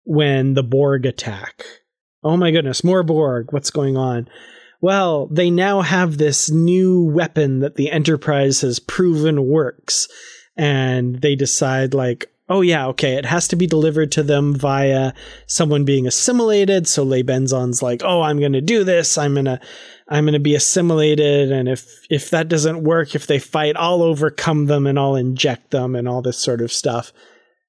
when 0.05 0.55
the 0.55 0.63
Borg 0.63 1.07
attack. 1.07 1.65
Oh 2.25 2.37
my 2.37 2.51
goodness, 2.51 2.83
more 2.83 3.03
Borg. 3.03 3.53
What's 3.53 3.71
going 3.71 3.97
on? 3.97 4.29
Well, 4.81 5.27
they 5.29 5.51
now 5.51 5.83
have 5.83 6.19
this 6.19 6.51
new 6.51 7.05
weapon 7.05 7.61
that 7.61 7.77
the 7.77 7.91
Enterprise 7.91 8.61
has 8.61 8.79
proven 8.79 9.47
works. 9.47 10.09
And 10.57 11.23
they 11.23 11.37
decide, 11.37 11.95
like, 11.95 12.33
oh 12.49 12.63
yeah, 12.63 12.87
okay, 12.89 13.15
it 13.15 13.27
has 13.27 13.49
to 13.49 13.57
be 13.57 13.67
delivered 13.67 14.11
to 14.13 14.23
them 14.23 14.55
via 14.55 15.13
someone 15.47 15.85
being 15.85 16.07
assimilated. 16.07 16.89
So 16.89 17.05
Leybenzon's 17.05 17.83
like, 17.83 18.03
oh, 18.05 18.23
I'm 18.23 18.41
to 18.41 18.61
do 18.61 18.85
this. 18.85 19.19
I'm 19.19 19.35
to 19.45 19.61
I'm 20.09 20.27
to 20.27 20.39
be 20.39 20.55
assimilated. 20.55 21.53
And 21.53 21.69
if, 21.69 22.07
if 22.09 22.31
that 22.31 22.49
doesn't 22.49 22.83
work, 22.83 23.15
if 23.15 23.27
they 23.27 23.39
fight, 23.39 23.77
I'll 23.77 24.03
overcome 24.03 24.67
them 24.67 24.87
and 24.87 24.99
I'll 24.99 25.17
inject 25.17 25.71
them 25.71 25.95
and 25.95 26.09
all 26.09 26.23
this 26.23 26.39
sort 26.39 26.63
of 26.63 26.73
stuff. 26.73 27.13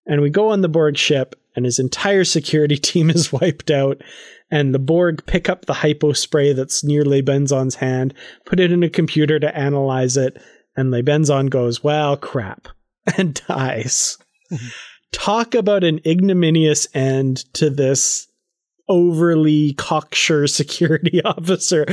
And 0.06 0.22
we 0.22 0.30
go 0.30 0.50
on 0.50 0.62
the 0.62 0.70
Borg 0.70 0.98
ship 0.98 1.36
and 1.56 1.66
his 1.66 1.80
entire 1.80 2.24
security 2.24 2.78
team 2.78 3.10
is 3.10 3.34
wiped 3.34 3.70
out. 3.70 4.02
And 4.50 4.74
the 4.74 4.80
Borg 4.80 5.26
pick 5.26 5.50
up 5.50 5.66
the 5.66 5.74
hypo 5.76 6.14
spray 6.14 6.54
that's 6.54 6.84
near 6.84 7.04
Leybenzon's 7.04 7.76
hand, 7.76 8.14
put 8.46 8.60
it 8.60 8.72
in 8.72 8.84
a 8.84 8.90
computer 8.90 9.40
to 9.40 9.56
analyze 9.56 10.18
it. 10.18 10.42
And 10.76 10.94
Leybenzon 10.94 11.50
goes, 11.50 11.84
well, 11.84 12.16
crap, 12.16 12.70
and 13.18 13.40
dies. 13.48 14.18
Talk 15.12 15.56
about 15.56 15.84
an 15.84 16.00
ignominious 16.06 16.88
end 16.94 17.38
to 17.54 17.70
this 17.70 18.28
overly 18.88 19.74
cocksure 19.74 20.48
security 20.48 21.22
officer. 21.26 21.86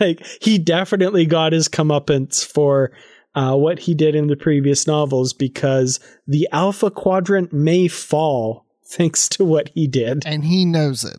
like 0.00 0.24
he 0.40 0.58
definitely 0.58 1.26
got 1.26 1.52
his 1.52 1.68
comeuppance 1.68 2.44
for 2.44 2.92
uh, 3.34 3.54
what 3.54 3.78
he 3.78 3.94
did 3.94 4.14
in 4.14 4.26
the 4.26 4.36
previous 4.36 4.86
novels 4.86 5.32
because 5.32 6.00
the 6.26 6.48
Alpha 6.52 6.90
Quadrant 6.90 7.52
may 7.52 7.88
fall 7.88 8.66
thanks 8.86 9.28
to 9.28 9.44
what 9.44 9.70
he 9.74 9.86
did, 9.86 10.22
and 10.26 10.44
he 10.44 10.64
knows 10.64 11.04
it. 11.04 11.18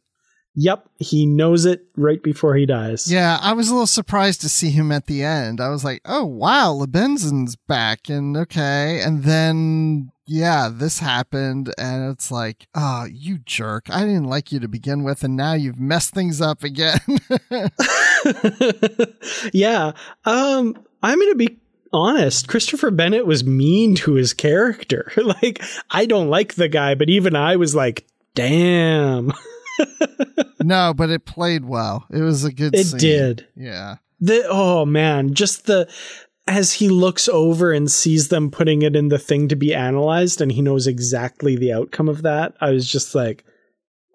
Yep, 0.56 0.90
he 0.98 1.26
knows 1.26 1.66
it 1.66 1.86
right 1.96 2.22
before 2.22 2.56
he 2.56 2.66
dies. 2.66 3.10
Yeah, 3.10 3.38
I 3.42 3.54
was 3.54 3.70
a 3.70 3.72
little 3.72 3.88
surprised 3.88 4.42
to 4.42 4.50
see 4.50 4.72
him 4.72 4.92
at 4.92 5.06
the 5.06 5.24
end. 5.24 5.62
I 5.62 5.70
was 5.70 5.86
like, 5.86 6.02
"Oh 6.06 6.26
wow, 6.26 6.74
Leybenzon's 6.74 7.56
back," 7.56 8.10
and 8.10 8.36
okay, 8.36 9.02
and 9.02 9.24
then 9.24 10.12
yeah, 10.30 10.70
this 10.72 11.00
happened, 11.00 11.74
and 11.80 12.12
it's 12.12 12.30
like, 12.30 12.68
oh, 12.76 13.06
you 13.12 13.40
jerk. 13.40 13.90
I 13.90 14.02
didn't 14.02 14.26
like 14.26 14.52
you 14.52 14.60
to 14.60 14.68
begin 14.68 15.04
with, 15.04 15.24
and 15.24 15.36
now 15.36 15.54
you've 15.54 15.80
messed 15.80 16.14
things 16.14 16.40
up 16.40 16.64
again. 16.64 17.00
yeah. 19.54 19.94
Um, 20.26 20.78
I'm 21.02 21.20
going 21.20 21.32
to 21.32 21.36
be 21.36 21.58
honest. 21.92 22.48
Christopher 22.48 22.92
Bennett 22.92 23.26
was 23.26 23.44
mean 23.44 23.96
to 23.96 24.14
his 24.14 24.34
character. 24.34 25.12
like, 25.18 25.64
I 25.90 26.06
don't 26.06 26.30
like 26.30 26.54
the 26.54 26.68
guy, 26.68 26.94
but 26.94 27.10
even 27.10 27.36
I 27.36 27.56
was 27.56 27.74
like, 27.74 28.06
damn. 28.36 29.34
no, 30.62 30.94
but 30.96 31.10
it 31.10 31.26
played 31.26 31.66
well. 31.66 32.06
It 32.12 32.22
was 32.22 32.46
a 32.46 32.52
good 32.52 32.76
It 32.76 32.86
scene. 32.86 33.00
did. 33.00 33.48
Yeah. 33.56 33.96
The 34.22 34.46
oh 34.50 34.86
man, 34.86 35.34
just 35.34 35.66
the 35.66 35.90
as 36.50 36.74
he 36.74 36.90
looks 36.90 37.30
over 37.30 37.72
and 37.72 37.90
sees 37.90 38.30
them 38.30 38.50
putting 38.50 38.82
it 38.82 38.96
in 38.96 39.10
the 39.10 39.20
thing 39.20 39.48
to 39.50 39.56
be 39.56 39.74
analyzed 39.74 40.42
and 40.42 40.52
he 40.52 40.62
knows 40.62 40.88
exactly 40.88 41.56
the 41.56 41.72
outcome 41.72 42.10
of 42.10 42.24
that, 42.24 42.56
I 42.60 42.72
was 42.72 42.92
just 42.92 43.14
like, 43.14 43.46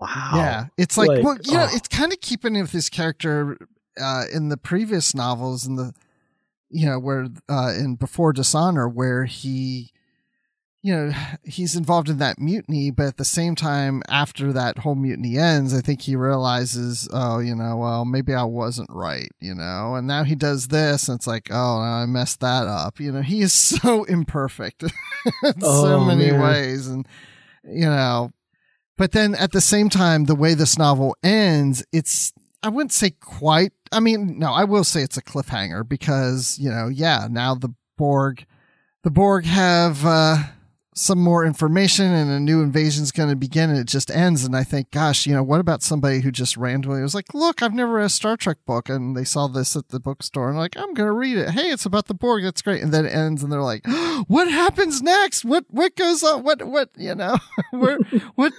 wow. 0.01 0.33
Yeah. 0.35 0.67
It's 0.77 0.99
like, 0.99 1.09
like 1.09 1.25
well, 1.25 1.39
you 1.45 1.57
oh. 1.57 1.67
know, 1.67 1.69
it's 1.73 1.89
kind 1.89 2.13
of 2.13 2.21
keeping 2.21 2.61
with 2.61 2.73
his 2.73 2.89
character 2.89 3.57
uh, 4.01 4.25
in 4.33 4.49
the 4.49 4.57
previous 4.57 5.15
novels 5.15 5.67
in 5.67 5.77
the, 5.77 5.95
you 6.71 6.87
know, 6.87 6.99
where 6.99 7.29
uh, 7.49 7.73
in 7.79 7.95
Before 7.95 8.33
Dishonor, 8.33 8.89
where 8.89 9.25
he 9.25 9.93
you 10.85 10.95
know, 10.95 11.13
he's 11.45 11.75
involved 11.75 12.09
in 12.09 12.19
that 12.19 12.39
mutiny, 12.39 12.93
but 12.93 13.07
at 13.07 13.17
the 13.17 13.25
same 13.25 13.57
time, 13.57 14.03
after 14.09 14.53
that 14.53 14.79
whole 14.79 14.95
mutiny 14.95 15.39
ends, 15.39 15.75
I 15.75 15.81
think 15.81 16.03
he 16.03 16.15
realizes, 16.15 17.09
oh, 17.13 17.39
you 17.41 17.57
know, 17.57 17.79
well, 17.79 18.05
maybe 18.05 18.35
I 18.35 18.45
wasn't 18.45 18.91
right, 18.93 19.31
you 19.41 19.55
know, 19.55 19.95
and 19.97 20.07
now 20.07 20.23
he 20.23 20.37
does 20.37 20.69
this, 20.69 21.09
and 21.09 21.17
it's 21.17 21.27
like, 21.27 21.49
oh, 21.51 21.79
I 21.79 22.05
messed 22.07 22.41
that 22.41 22.69
up. 22.69 23.01
You 23.01 23.11
know, 23.11 23.23
he 23.23 23.41
is 23.41 23.53
so 23.53 24.05
imperfect 24.05 24.83
in 25.43 25.55
oh, 25.63 25.83
so 25.83 26.01
many 26.01 26.31
man. 26.31 26.41
ways, 26.41 26.87
and 26.87 27.09
you 27.65 27.87
know, 27.87 28.31
but 28.99 29.13
then 29.13 29.35
at 29.35 29.53
the 29.53 29.63
same 29.63 29.89
time, 29.89 30.27
the 30.27 30.35
way 30.35 30.53
this 30.53 30.79
novel 30.79 31.17
ends, 31.23 31.85
it's 31.93 32.35
I 32.63 32.69
wouldn't 32.69 32.93
say 32.93 33.11
quite. 33.11 33.73
I 33.91 34.01
mean, 34.01 34.39
no, 34.39 34.53
I 34.53 34.65
will 34.65 34.85
say 34.85 35.01
it's 35.03 35.17
a 35.17 35.23
cliffhanger 35.23 35.89
because 35.89 36.59
you 36.61 36.69
know, 36.69 36.89
yeah, 36.89 37.27
now 37.31 37.55
the 37.55 37.75
Borg, 37.97 38.45
the 39.03 39.11
Borg 39.11 39.47
have. 39.47 40.05
uh 40.05 40.43
some 40.95 41.19
more 41.19 41.45
information 41.45 42.13
and 42.13 42.31
a 42.31 42.39
new 42.39 42.63
invasion 42.63 43.03
is 43.03 43.11
going 43.11 43.29
to 43.29 43.37
begin 43.37 43.69
and 43.69 43.79
it 43.79 43.87
just 43.87 44.11
ends. 44.11 44.45
And 44.45 44.57
i 44.57 44.63
think 44.63 44.91
gosh 44.91 45.27
you 45.27 45.35
know 45.35 45.43
what 45.43 45.61
about 45.61 45.83
somebody 45.83 46.21
who 46.21 46.31
just 46.31 46.57
randomly 46.57 47.03
was 47.03 47.15
like 47.15 47.35
look 47.35 47.63
i've 47.63 47.75
never 47.75 47.95
read 47.95 48.07
a 48.07 48.09
star 48.09 48.37
trek 48.37 48.59
book 48.67 48.89
and 48.89 49.17
they 49.17 49.25
saw 49.25 49.49
this 49.49 49.75
at 49.77 49.89
the 49.89 50.01
bookstore 50.01 50.49
and 50.49 50.59
like 50.59 50.77
i'm 50.77 50.95
going 50.95 51.09
to 51.09 51.13
read 51.13 51.37
it. 51.37 51.51
Hey 51.51 51.71
it's 51.71 51.87
about 51.87 52.07
the 52.07 52.15
borg. 52.15 52.45
That's 52.45 52.63
great. 52.63 52.83
And 52.83 52.93
then 52.93 53.07
it 53.07 53.15
ends 53.15 53.43
and 53.43 53.53
they're 53.53 53.63
like 53.63 53.85
what 54.29 54.49
happens 54.49 55.03
next? 55.03 55.45
What 55.45 55.65
what 55.69 55.97
goes 55.97 56.23
on? 56.23 56.43
What 56.43 56.63
what 56.67 56.91
you 56.97 57.15
know 57.15 57.39
Where, 57.71 57.99
what 58.35 58.53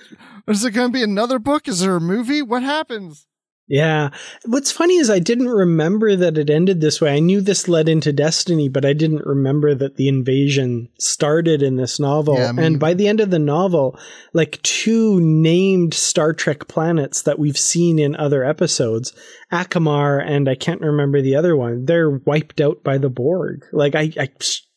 is 0.47 0.61
there 0.61 0.71
going 0.71 0.89
to 0.89 0.93
be 0.93 1.03
another 1.03 1.39
book? 1.39 1.67
Is 1.67 1.79
there 1.79 1.95
a 1.95 2.01
movie? 2.01 2.41
What 2.41 2.63
happens 2.63 3.27
yeah. 3.67 4.09
What's 4.45 4.71
funny 4.71 4.97
is 4.97 5.09
I 5.09 5.19
didn't 5.19 5.49
remember 5.49 6.15
that 6.15 6.37
it 6.37 6.49
ended 6.49 6.81
this 6.81 7.01
way. 7.01 7.15
I 7.15 7.19
knew 7.19 7.41
this 7.41 7.67
led 7.67 7.89
into 7.89 8.13
Destiny, 8.13 8.69
but 8.69 8.85
I 8.85 8.93
didn't 8.93 9.25
remember 9.25 9.73
that 9.73 9.95
the 9.95 10.07
invasion 10.07 10.89
started 10.99 11.63
in 11.63 11.75
this 11.75 11.99
novel. 11.99 12.35
Yeah, 12.35 12.51
and 12.55 12.79
by 12.79 12.93
the 12.93 13.07
end 13.07 13.21
of 13.21 13.31
the 13.31 13.39
novel, 13.39 13.99
like 14.33 14.61
two 14.61 15.19
named 15.19 15.95
Star 15.95 16.31
Trek 16.31 16.67
planets 16.67 17.23
that 17.23 17.39
we've 17.39 17.57
seen 17.57 17.97
in 17.97 18.15
other 18.15 18.43
episodes, 18.43 19.13
Acamar 19.51 20.23
and 20.23 20.47
I 20.47 20.55
can't 20.55 20.81
remember 20.81 21.21
the 21.21 21.35
other 21.35 21.55
one, 21.55 21.85
they're 21.85 22.11
wiped 22.11 22.61
out 22.61 22.83
by 22.83 22.99
the 22.99 23.09
Borg. 23.09 23.65
Like 23.71 23.95
I, 23.95 24.11
I 24.19 24.29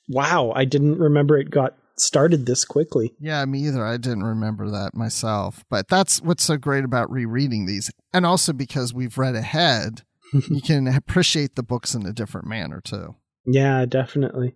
wow, 0.09 0.53
I 0.55 0.65
didn't 0.65 0.99
remember 0.99 1.37
it 1.37 1.51
got 1.51 1.77
started 2.01 2.47
this 2.47 2.65
quickly. 2.65 3.15
Yeah, 3.19 3.45
me 3.45 3.67
either. 3.67 3.85
I 3.85 3.97
didn't 3.97 4.25
remember 4.25 4.71
that 4.71 4.95
myself. 4.95 5.65
But 5.69 5.89
that's 5.89 6.21
what's 6.23 6.45
so 6.45 6.57
great 6.57 6.85
about 6.85 7.11
rereading 7.11 7.67
these. 7.67 7.91
And 8.13 8.27
also 8.27 8.53
because 8.53 8.95
we've 8.95 9.19
read 9.19 9.35
ahead, 9.35 10.03
you 10.33 10.61
can 10.61 10.87
appreciate 10.87 11.57
the 11.57 11.63
books 11.63 11.95
in 11.95 12.07
a 12.07 12.13
different 12.13 12.47
manner 12.47 12.81
too. 12.81 13.17
Yeah, 13.47 13.87
definitely. 13.87 14.55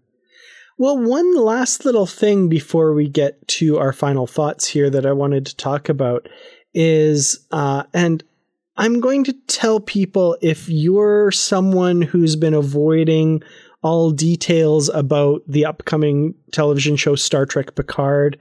Well, 0.78 0.98
one 0.98 1.36
last 1.36 1.84
little 1.84 2.06
thing 2.06 2.48
before 2.48 2.92
we 2.94 3.08
get 3.08 3.46
to 3.48 3.78
our 3.78 3.92
final 3.92 4.26
thoughts 4.26 4.66
here 4.66 4.90
that 4.90 5.06
I 5.06 5.12
wanted 5.12 5.46
to 5.46 5.56
talk 5.56 5.88
about 5.88 6.28
is, 6.74 7.46
uh, 7.52 7.84
and 7.92 8.24
I'm 8.76 9.00
going 9.00 9.24
to 9.24 9.34
tell 9.46 9.80
people 9.80 10.36
if 10.40 10.68
you're 10.68 11.30
someone 11.30 12.02
who's 12.02 12.36
been 12.36 12.54
avoiding 12.54 13.42
all 13.82 14.10
details 14.10 14.88
about 14.88 15.42
the 15.46 15.64
upcoming 15.64 16.34
television 16.52 16.96
show 16.96 17.16
Star 17.16 17.46
Trek 17.46 17.74
Picard, 17.74 18.38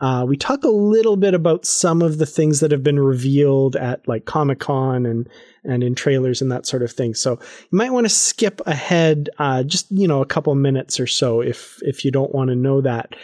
uh, 0.00 0.24
we 0.26 0.36
talk 0.36 0.64
a 0.64 0.68
little 0.68 1.16
bit 1.16 1.34
about 1.34 1.66
some 1.66 2.00
of 2.00 2.18
the 2.18 2.26
things 2.26 2.60
that 2.60 2.70
have 2.70 2.82
been 2.82 2.98
revealed 2.98 3.76
at 3.76 4.06
like 4.08 4.24
Comic 4.24 4.58
Con 4.58 5.04
and 5.04 5.28
and 5.62 5.84
in 5.84 5.94
trailers 5.94 6.40
and 6.40 6.50
that 6.50 6.64
sort 6.64 6.82
of 6.82 6.90
thing. 6.90 7.14
So 7.14 7.32
you 7.32 7.76
might 7.76 7.92
want 7.92 8.06
to 8.06 8.08
skip 8.08 8.62
ahead, 8.64 9.28
uh, 9.38 9.62
just 9.62 9.90
you 9.90 10.08
know, 10.08 10.22
a 10.22 10.26
couple 10.26 10.54
minutes 10.54 10.98
or 10.98 11.06
so 11.06 11.42
if 11.42 11.78
if 11.82 12.04
you 12.04 12.10
don't 12.10 12.34
want 12.34 12.48
to 12.48 12.56
know 12.56 12.80
that. 12.80 13.14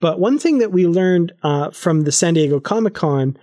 But 0.00 0.18
one 0.18 0.38
thing 0.38 0.58
that 0.58 0.72
we 0.72 0.86
learned 0.86 1.32
uh, 1.42 1.70
from 1.70 2.02
the 2.02 2.12
San 2.12 2.34
Diego 2.34 2.60
Comic 2.60 2.94
Con 2.94 3.36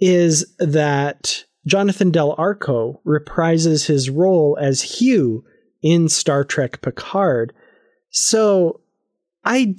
is 0.00 0.52
that 0.58 1.44
Jonathan 1.66 2.10
Del 2.10 2.34
Arco 2.38 3.00
reprises 3.06 3.86
his 3.86 4.10
role 4.10 4.58
as 4.60 4.82
Hugh 4.82 5.44
in 5.82 6.08
Star 6.08 6.44
Trek 6.44 6.80
Picard. 6.80 7.52
So 8.10 8.80
I 9.44 9.74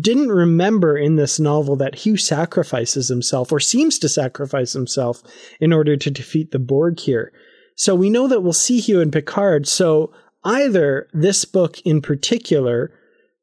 didn't 0.00 0.28
remember 0.28 0.96
in 0.96 1.16
this 1.16 1.40
novel 1.40 1.76
that 1.76 1.94
Hugh 1.94 2.18
sacrifices 2.18 3.08
himself 3.08 3.50
or 3.50 3.60
seems 3.60 3.98
to 4.00 4.08
sacrifice 4.08 4.74
himself 4.74 5.22
in 5.58 5.72
order 5.72 5.96
to 5.96 6.10
defeat 6.10 6.50
the 6.50 6.58
Borg 6.58 7.00
here. 7.00 7.32
So 7.76 7.94
we 7.94 8.10
know 8.10 8.28
that 8.28 8.42
we'll 8.42 8.52
see 8.52 8.80
Hugh 8.80 9.00
in 9.00 9.10
Picard. 9.10 9.66
So 9.66 10.12
either 10.44 11.08
this 11.12 11.44
book 11.44 11.80
in 11.80 12.02
particular 12.02 12.92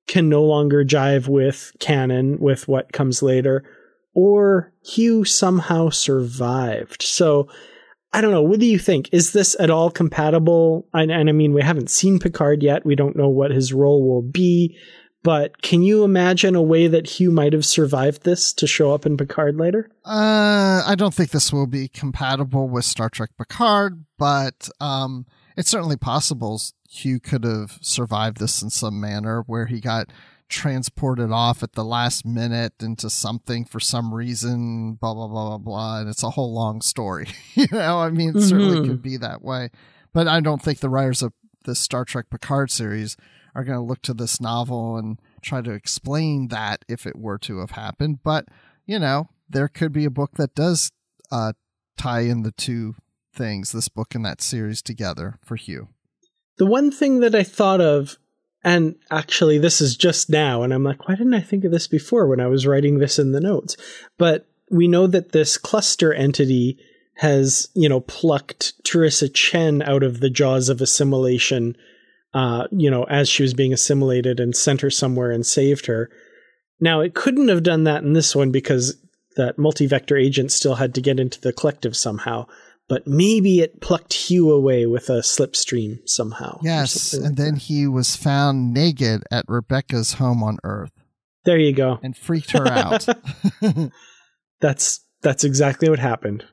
can 0.07 0.29
no 0.29 0.43
longer 0.43 0.83
jive 0.83 1.27
with 1.27 1.71
canon, 1.79 2.37
with 2.39 2.67
what 2.67 2.91
comes 2.91 3.23
later, 3.23 3.63
or 4.13 4.73
Hugh 4.83 5.23
somehow 5.23 5.89
survived. 5.89 7.01
So 7.01 7.47
I 8.13 8.21
don't 8.21 8.31
know. 8.31 8.43
What 8.43 8.59
do 8.59 8.67
you 8.67 8.77
think? 8.77 9.09
Is 9.11 9.33
this 9.33 9.55
at 9.59 9.71
all 9.71 9.89
compatible? 9.89 10.87
And, 10.93 11.11
and, 11.11 11.29
I 11.29 11.31
mean, 11.31 11.53
we 11.53 11.63
haven't 11.63 11.89
seen 11.89 12.19
Picard 12.19 12.61
yet. 12.61 12.85
We 12.85 12.95
don't 12.95 13.15
know 13.15 13.27
what 13.27 13.51
his 13.51 13.73
role 13.73 14.07
will 14.07 14.21
be. 14.21 14.77
But 15.23 15.61
can 15.61 15.81
you 15.83 16.03
imagine 16.03 16.53
a 16.53 16.61
way 16.61 16.87
that 16.87 17.07
Hugh 17.07 17.31
might 17.31 17.53
have 17.53 17.65
survived 17.65 18.23
this 18.23 18.51
to 18.53 18.67
show 18.67 18.93
up 18.93 19.05
in 19.05 19.15
Picard 19.15 19.57
later? 19.57 19.89
Uh, 20.05 20.83
I 20.85 20.95
don't 20.97 21.13
think 21.13 21.31
this 21.31 21.51
will 21.51 21.65
be 21.65 21.87
compatible 21.87 22.67
with 22.67 22.83
Star 22.83 23.09
Trek 23.09 23.29
Picard, 23.37 24.03
but 24.17 24.69
um, 24.81 25.25
it's 25.55 25.69
certainly 25.69 25.95
possible 25.95 26.61
Hugh 26.89 27.21
could 27.21 27.45
have 27.45 27.79
survived 27.81 28.37
this 28.37 28.61
in 28.61 28.69
some 28.69 28.99
manner 28.99 29.43
where 29.47 29.65
he 29.65 29.79
got 29.79 30.11
transported 30.53 31.31
off 31.31 31.63
at 31.63 31.73
the 31.73 31.83
last 31.83 32.25
minute 32.25 32.73
into 32.81 33.09
something 33.09 33.65
for 33.65 33.79
some 33.79 34.13
reason, 34.13 34.93
blah, 34.93 35.13
blah, 35.13 35.27
blah, 35.27 35.49
blah, 35.49 35.57
blah. 35.57 35.99
And 35.99 36.09
it's 36.09 36.23
a 36.23 36.29
whole 36.29 36.53
long 36.53 36.81
story. 36.81 37.27
you 37.55 37.67
know, 37.71 37.99
I 37.99 38.11
mean, 38.11 38.29
it 38.29 38.35
mm-hmm. 38.35 38.47
certainly 38.47 38.87
could 38.87 39.01
be 39.01 39.17
that 39.17 39.41
way. 39.41 39.71
But 40.13 40.27
I 40.27 40.39
don't 40.39 40.61
think 40.61 40.79
the 40.79 40.89
writers 40.89 41.23
of 41.23 41.33
the 41.63 41.73
Star 41.73 42.05
Trek 42.05 42.25
Picard 42.29 42.69
series 42.69 43.17
are 43.55 43.63
going 43.63 43.77
to 43.77 43.83
look 43.83 44.01
to 44.03 44.13
this 44.13 44.39
novel 44.39 44.95
and 44.95 45.19
try 45.41 45.61
to 45.61 45.71
explain 45.71 46.49
that 46.49 46.85
if 46.87 47.07
it 47.07 47.17
were 47.17 47.39
to 47.39 47.59
have 47.59 47.71
happened. 47.71 48.19
But, 48.23 48.45
you 48.85 48.99
know, 48.99 49.29
there 49.49 49.67
could 49.67 49.91
be 49.91 50.05
a 50.05 50.11
book 50.11 50.31
that 50.35 50.53
does 50.53 50.91
uh, 51.31 51.53
tie 51.97 52.21
in 52.21 52.43
the 52.43 52.51
two 52.51 52.95
things, 53.33 53.71
this 53.71 53.89
book 53.89 54.13
and 54.13 54.23
that 54.25 54.41
series 54.41 54.83
together 54.83 55.39
for 55.43 55.55
Hugh. 55.55 55.89
The 56.57 56.65
one 56.67 56.91
thing 56.91 57.21
that 57.21 57.33
I 57.33 57.43
thought 57.43 57.81
of, 57.81 58.17
and 58.63 58.95
actually 59.11 59.57
this 59.57 59.81
is 59.81 59.95
just 59.95 60.29
now, 60.29 60.63
and 60.63 60.73
I'm 60.73 60.83
like, 60.83 61.07
why 61.07 61.15
didn't 61.15 61.33
I 61.33 61.41
think 61.41 61.63
of 61.63 61.71
this 61.71 61.87
before 61.87 62.27
when 62.27 62.39
I 62.39 62.47
was 62.47 62.67
writing 62.67 62.99
this 62.99 63.19
in 63.19 63.31
the 63.31 63.41
notes? 63.41 63.75
But 64.17 64.47
we 64.71 64.87
know 64.87 65.07
that 65.07 65.31
this 65.31 65.57
cluster 65.57 66.13
entity 66.13 66.77
has, 67.17 67.69
you 67.75 67.87
know, 67.87 67.99
plucked 67.99 68.73
T'Ryssa 68.83 69.31
Chen 69.33 69.81
out 69.81 70.03
of 70.03 70.19
the 70.19 70.29
jaws 70.29 70.69
of 70.69 70.81
assimilation 70.81 71.75
uh, 72.33 72.67
you 72.71 72.89
know, 72.89 73.03
as 73.03 73.29
she 73.29 73.43
was 73.43 73.53
being 73.53 73.73
assimilated 73.73 74.39
and 74.39 74.55
sent 74.55 74.81
her 74.81 74.89
somewhere 74.89 75.31
and 75.31 75.45
saved 75.45 75.85
her. 75.85 76.09
Now, 76.79 77.01
it 77.01 77.13
couldn't 77.13 77.47
have 77.49 77.63
done 77.63 77.83
that 77.83 78.03
in 78.03 78.13
this 78.13 78.35
one 78.35 78.51
because 78.51 78.97
that 79.35 79.57
multi-vector 79.57 80.17
agent 80.17 80.51
still 80.51 80.75
had 80.75 80.95
to 80.95 81.01
get 81.01 81.19
into 81.19 81.39
the 81.39 81.53
collective 81.53 81.95
somehow. 81.95 82.47
But 82.89 83.07
maybe 83.07 83.59
it 83.59 83.81
plucked 83.81 84.13
Hugh 84.13 84.51
away 84.51 84.85
with 84.85 85.09
a 85.09 85.19
slipstream 85.21 85.99
somehow. 86.05 86.59
Yes, 86.61 87.13
and 87.13 87.37
then 87.37 87.55
he 87.55 87.87
was 87.87 88.15
found 88.15 88.73
naked 88.73 89.23
at 89.31 89.45
Rebecca's 89.47 90.13
home 90.13 90.43
on 90.43 90.57
Earth. 90.63 90.91
There 91.45 91.57
you 91.57 91.73
go. 91.73 91.99
And 92.03 92.15
freaked 92.15 92.51
her 92.51 92.67
out. 92.67 93.07
that's 94.61 95.05
that's 95.21 95.43
exactly 95.43 95.89
what 95.89 95.99
happened. 95.99 96.45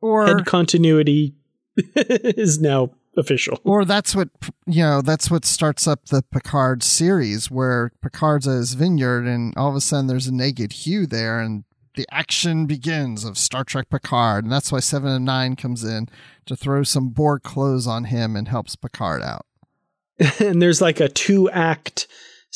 Or 0.00 0.26
head 0.26 0.46
continuity 0.46 1.34
is 1.96 2.60
now 2.60 2.90
official. 3.16 3.60
Or 3.64 3.84
that's 3.84 4.14
what 4.14 4.28
you 4.66 4.82
know. 4.82 5.02
That's 5.02 5.30
what 5.30 5.44
starts 5.44 5.86
up 5.86 6.06
the 6.06 6.22
Picard 6.22 6.82
series, 6.82 7.50
where 7.50 7.92
Picard's 8.02 8.46
at 8.48 8.56
his 8.56 8.74
vineyard, 8.74 9.26
and 9.26 9.54
all 9.56 9.70
of 9.70 9.76
a 9.76 9.80
sudden 9.80 10.06
there's 10.06 10.26
a 10.26 10.34
naked 10.34 10.72
Hugh 10.72 11.06
there, 11.06 11.40
and 11.40 11.64
the 11.94 12.06
action 12.10 12.66
begins 12.66 13.24
of 13.24 13.38
Star 13.38 13.64
Trek 13.64 13.88
Picard, 13.88 14.44
and 14.44 14.52
that's 14.52 14.72
why 14.72 14.80
Seven 14.80 15.12
of 15.12 15.22
Nine 15.22 15.56
comes 15.56 15.84
in 15.84 16.08
to 16.46 16.56
throw 16.56 16.82
some 16.82 17.08
Borg 17.08 17.42
clothes 17.42 17.86
on 17.86 18.04
him 18.04 18.36
and 18.36 18.48
helps 18.48 18.76
Picard 18.76 19.22
out. 19.22 19.46
and 20.40 20.60
there's 20.60 20.80
like 20.80 21.00
a 21.00 21.08
two 21.08 21.50
act 21.50 22.06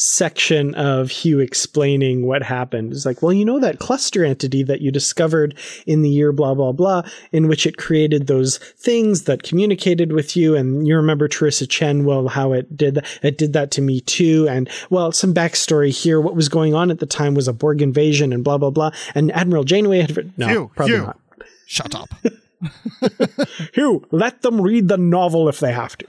section 0.01 0.75
of 0.75 1.11
Hugh 1.11 1.41
explaining 1.41 2.27
what 2.27 2.43
happened. 2.43 2.93
It's 2.93 3.05
like, 3.05 3.21
well, 3.21 3.33
you 3.33 3.45
know 3.45 3.59
that 3.59 3.79
cluster 3.79 4.25
entity 4.25 4.63
that 4.63 4.81
you 4.81 4.91
discovered 4.91 5.57
in 5.87 6.03
the 6.03 6.09
year 6.09 6.33
blah 6.33 6.55
blah 6.55 6.73
blah, 6.73 7.03
in 7.33 7.49
which 7.49 7.67
it 7.67 7.77
created 7.77 8.27
those 8.27 8.59
things 8.59 9.25
that 9.25 9.43
communicated 9.43 10.13
with 10.13 10.37
you, 10.37 10.55
and 10.55 10.87
you 10.87 10.97
remember 10.97 11.29
T'Ryssa 11.29 11.69
Chen, 11.69 12.05
well, 12.05 12.29
how 12.29 12.53
it 12.53 12.77
did 12.77 12.95
that. 12.95 13.19
It 13.23 13.39
did 13.39 13.53
that 13.53 13.71
to 13.73 13.83
me 13.83 14.01
too, 14.01 14.49
and 14.49 14.71
well, 14.91 15.13
some 15.13 15.35
backstory 15.35 15.91
here. 15.91 16.21
What 16.21 16.37
was 16.37 16.49
going 16.49 16.75
on 16.75 16.91
at 16.91 17.01
the 17.01 17.07
time 17.07 17.35
was 17.35 17.49
a 17.49 17.53
Borg 17.53 17.83
invasion, 17.83 18.33
and 18.33 18.45
blah 18.45 18.59
blah 18.59 18.71
blah. 18.71 18.91
And 19.15 19.33
Admiral 19.33 19.65
Janeway 19.65 20.01
had 20.01 20.39
no, 20.39 20.49
Hugh, 20.49 20.71
probably 20.77 20.95
Hugh, 20.95 21.03
not. 21.03 21.21
Shut 21.67 21.95
up. 21.95 22.09
Hugh, 23.75 24.07
let 24.11 24.43
them 24.43 24.61
read 24.61 24.89
the 24.89 24.99
novel 24.99 25.49
if 25.49 25.61
they 25.61 25.73
have 25.73 25.97
to. 25.99 26.07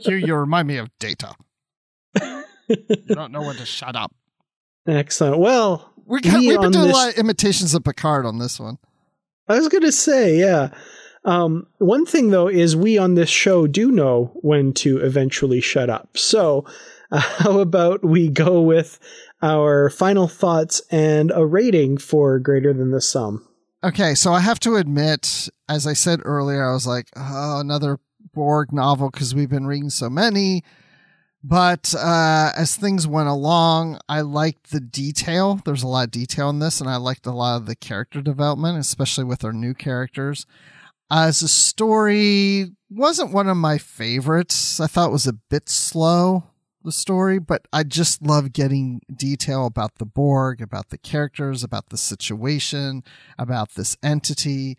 Hugh, 0.00 0.16
you 0.16 0.34
remind 0.34 0.68
me 0.68 0.76
of 0.78 0.90
Data 0.98 1.34
you 2.88 2.96
don't 3.14 3.32
know 3.32 3.42
when 3.42 3.56
to 3.56 3.66
shut 3.66 3.96
up. 3.96 4.14
Excellent. 4.86 5.38
Well, 5.38 5.92
we 6.06 6.20
got, 6.20 6.38
we 6.38 6.46
have 6.46 6.60
been 6.60 6.72
doing 6.72 6.88
this... 6.88 6.96
a 6.96 6.98
lot 6.98 7.08
of 7.10 7.18
imitations 7.18 7.74
of 7.74 7.84
Picard 7.84 8.26
on 8.26 8.38
this 8.38 8.58
one. 8.58 8.78
I 9.48 9.58
was 9.58 9.68
going 9.68 9.82
to 9.82 9.92
say, 9.92 10.38
yeah. 10.38 10.70
Um, 11.24 11.66
one 11.78 12.06
thing 12.06 12.30
though 12.30 12.48
is 12.48 12.74
we 12.74 12.96
on 12.96 13.14
this 13.14 13.28
show 13.28 13.66
do 13.66 13.90
know 13.90 14.32
when 14.36 14.72
to 14.74 14.98
eventually 14.98 15.60
shut 15.60 15.90
up. 15.90 16.16
So, 16.16 16.64
uh, 17.12 17.20
how 17.38 17.58
about 17.60 18.04
we 18.04 18.28
go 18.28 18.62
with 18.62 18.98
our 19.42 19.90
final 19.90 20.28
thoughts 20.28 20.80
and 20.90 21.30
a 21.34 21.44
rating 21.44 21.98
for 21.98 22.38
greater 22.38 22.72
than 22.72 22.90
the 22.90 23.00
sum? 23.00 23.46
Okay, 23.82 24.14
so 24.14 24.32
I 24.32 24.40
have 24.40 24.60
to 24.60 24.76
admit, 24.76 25.48
as 25.68 25.86
I 25.86 25.94
said 25.94 26.20
earlier, 26.24 26.68
I 26.68 26.74
was 26.74 26.86
like, 26.86 27.08
oh, 27.16 27.60
another 27.60 27.98
Borg 28.34 28.72
novel 28.72 29.10
because 29.10 29.34
we've 29.34 29.48
been 29.48 29.66
reading 29.66 29.90
so 29.90 30.10
many. 30.10 30.62
But 31.42 31.94
uh, 31.94 32.52
as 32.54 32.76
things 32.76 33.06
went 33.06 33.28
along, 33.28 33.98
I 34.08 34.20
liked 34.20 34.70
the 34.70 34.80
detail. 34.80 35.60
There's 35.64 35.82
a 35.82 35.88
lot 35.88 36.04
of 36.04 36.10
detail 36.10 36.50
in 36.50 36.58
this, 36.58 36.80
and 36.80 36.90
I 36.90 36.96
liked 36.96 37.26
a 37.26 37.32
lot 37.32 37.56
of 37.56 37.66
the 37.66 37.76
character 37.76 38.20
development, 38.20 38.78
especially 38.78 39.24
with 39.24 39.42
our 39.42 39.52
new 39.52 39.72
characters. 39.72 40.46
As 41.10 41.42
a 41.42 41.48
story, 41.48 42.72
wasn't 42.90 43.32
one 43.32 43.48
of 43.48 43.56
my 43.56 43.78
favorites. 43.78 44.80
I 44.80 44.86
thought 44.86 45.08
it 45.08 45.12
was 45.12 45.26
a 45.26 45.32
bit 45.32 45.68
slow, 45.70 46.44
the 46.84 46.92
story, 46.92 47.38
but 47.38 47.66
I 47.72 47.84
just 47.84 48.22
love 48.22 48.52
getting 48.52 49.00
detail 49.12 49.64
about 49.64 49.96
the 49.96 50.04
Borg, 50.04 50.60
about 50.60 50.90
the 50.90 50.98
characters, 50.98 51.64
about 51.64 51.88
the 51.88 51.96
situation, 51.96 53.02
about 53.38 53.74
this 53.74 53.96
entity. 54.02 54.76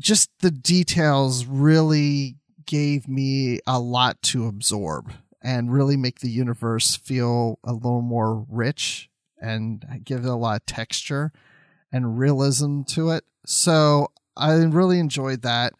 Just 0.00 0.30
the 0.40 0.50
details 0.50 1.46
really 1.46 2.36
gave 2.66 3.06
me 3.06 3.60
a 3.68 3.78
lot 3.78 4.20
to 4.22 4.46
absorb 4.48 5.12
and 5.46 5.72
really 5.72 5.96
make 5.96 6.18
the 6.18 6.28
universe 6.28 6.96
feel 6.96 7.60
a 7.62 7.72
little 7.72 8.02
more 8.02 8.44
rich 8.50 9.08
and 9.40 9.86
give 10.02 10.24
it 10.24 10.28
a 10.28 10.34
lot 10.34 10.56
of 10.56 10.66
texture 10.66 11.32
and 11.92 12.18
realism 12.18 12.82
to 12.82 13.10
it. 13.10 13.22
So 13.46 14.08
I 14.36 14.54
really 14.54 14.98
enjoyed 14.98 15.42
that. 15.42 15.74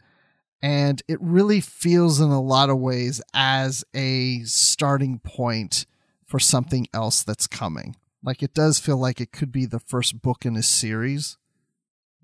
And 0.62 1.02
it 1.08 1.18
really 1.20 1.60
feels 1.60 2.20
in 2.20 2.30
a 2.30 2.40
lot 2.40 2.70
of 2.70 2.78
ways 2.78 3.20
as 3.34 3.84
a 3.92 4.44
starting 4.44 5.18
point 5.18 5.84
for 6.24 6.38
something 6.38 6.86
else 6.94 7.24
that's 7.24 7.48
coming. 7.48 7.96
Like 8.22 8.44
it 8.44 8.54
does 8.54 8.78
feel 8.78 8.98
like 8.98 9.20
it 9.20 9.32
could 9.32 9.50
be 9.50 9.66
the 9.66 9.80
first 9.80 10.22
book 10.22 10.46
in 10.46 10.56
a 10.56 10.62
series. 10.62 11.38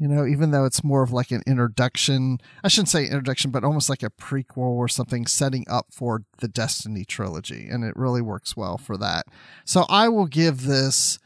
You 0.03 0.09
know, 0.09 0.27
even 0.27 0.51
though 0.51 0.65
it's 0.65 0.83
more 0.83 1.05
of 1.05 1.13
like 1.13 1.31
an 1.31 1.45
introduction, 1.47 2.41
I 2.65 2.67
shouldn't 2.67 2.89
say 2.89 3.05
introduction, 3.05 3.53
but 3.53 3.63
almost 3.63 3.89
like 3.89 4.03
a 4.03 4.11
prequel 4.11 4.57
or 4.57 4.89
something 4.89 5.29
setting 5.29 5.65
up 5.71 5.87
for 5.93 6.25
the 6.39 6.49
Destiny 6.49 7.05
trilogy. 7.05 7.69
And 7.69 7.85
it 7.85 7.95
really 7.95 8.21
works 8.21 8.57
well 8.57 8.79
for 8.79 8.97
that. 8.97 9.27
So 9.65 9.87
I 9.89 10.09
will 10.09 10.27
give 10.27 10.65
this, 10.65 11.21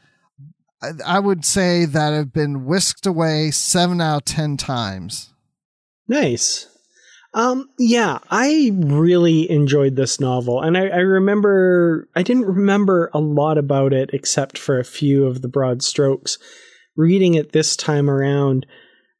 I, 1.03 1.17
would 1.17 1.43
say 1.43 1.85
that 1.85 2.13
I've 2.13 2.31
been 2.31 2.65
whisked 2.65 3.07
away 3.07 3.49
seven 3.49 3.99
out 3.99 4.17
of 4.17 4.25
10 4.25 4.57
times. 4.57 5.33
Nice. 6.07 6.67
Um, 7.33 7.71
yeah, 7.79 8.19
I 8.29 8.73
really 8.75 9.49
enjoyed 9.49 9.95
this 9.95 10.19
novel, 10.19 10.61
and 10.61 10.77
I, 10.77 10.87
I, 10.87 10.99
remember 10.99 12.07
I 12.15 12.21
didn't 12.21 12.45
remember 12.45 13.09
a 13.11 13.19
lot 13.19 13.57
about 13.57 13.91
it 13.91 14.11
except 14.13 14.57
for 14.59 14.79
a 14.79 14.85
few 14.85 15.25
of 15.25 15.41
the 15.41 15.47
broad 15.47 15.81
strokes. 15.81 16.37
Reading 16.97 17.35
it 17.35 17.51
this 17.51 17.75
time 17.75 18.09
around, 18.09 18.65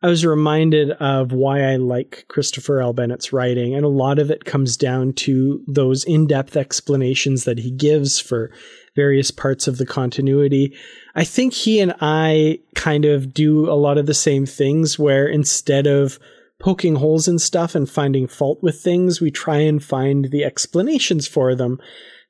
I 0.02 0.08
was 0.08 0.26
reminded 0.26 0.92
of 0.92 1.32
why 1.32 1.62
I 1.62 1.76
like 1.76 2.26
Christopher 2.28 2.82
L. 2.82 2.92
Bennett's 2.92 3.32
writing, 3.32 3.76
and 3.76 3.86
a 3.86 3.90
lot 3.90 4.20
of 4.20 4.32
it 4.32 4.46
comes 4.46 4.78
down 4.78 5.14
to 5.14 5.64
those 5.68 6.04
in-depth 6.04 6.58
explanations 6.58 7.46
that 7.46 7.60
he 7.60 7.72
gives 7.72 8.20
for 8.20 8.52
various 8.96 9.32
parts 9.32 9.68
of 9.68 9.78
the 9.78 9.86
continuity. 9.86 10.76
I 11.16 11.24
think 11.24 11.54
he 11.54 11.80
and 11.80 11.94
I 12.02 12.60
kind 12.76 13.06
of 13.06 13.34
do 13.34 13.70
a 13.70 13.78
lot 13.78 14.00
of 14.00 14.08
the 14.08 14.14
same 14.14 14.46
things 14.46 14.98
where 14.98 15.28
instead 15.28 15.86
of 15.86 16.20
poking 16.60 16.96
holes 16.96 17.28
in 17.28 17.38
stuff 17.38 17.76
and 17.76 17.88
finding 17.88 18.28
fault 18.28 18.62
with 18.64 18.82
things, 18.82 19.22
we 19.22 19.30
try 19.30 19.58
and 19.58 19.84
find 19.84 20.32
the 20.32 20.44
explanations 20.44 21.28
for 21.28 21.54
them 21.54 21.80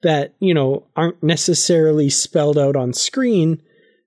that, 0.03 0.33
you 0.39 0.53
know, 0.53 0.85
aren't 0.95 1.23
necessarily 1.23 2.09
spelled 2.09 2.57
out 2.57 2.75
on 2.75 2.93
screen, 2.93 3.61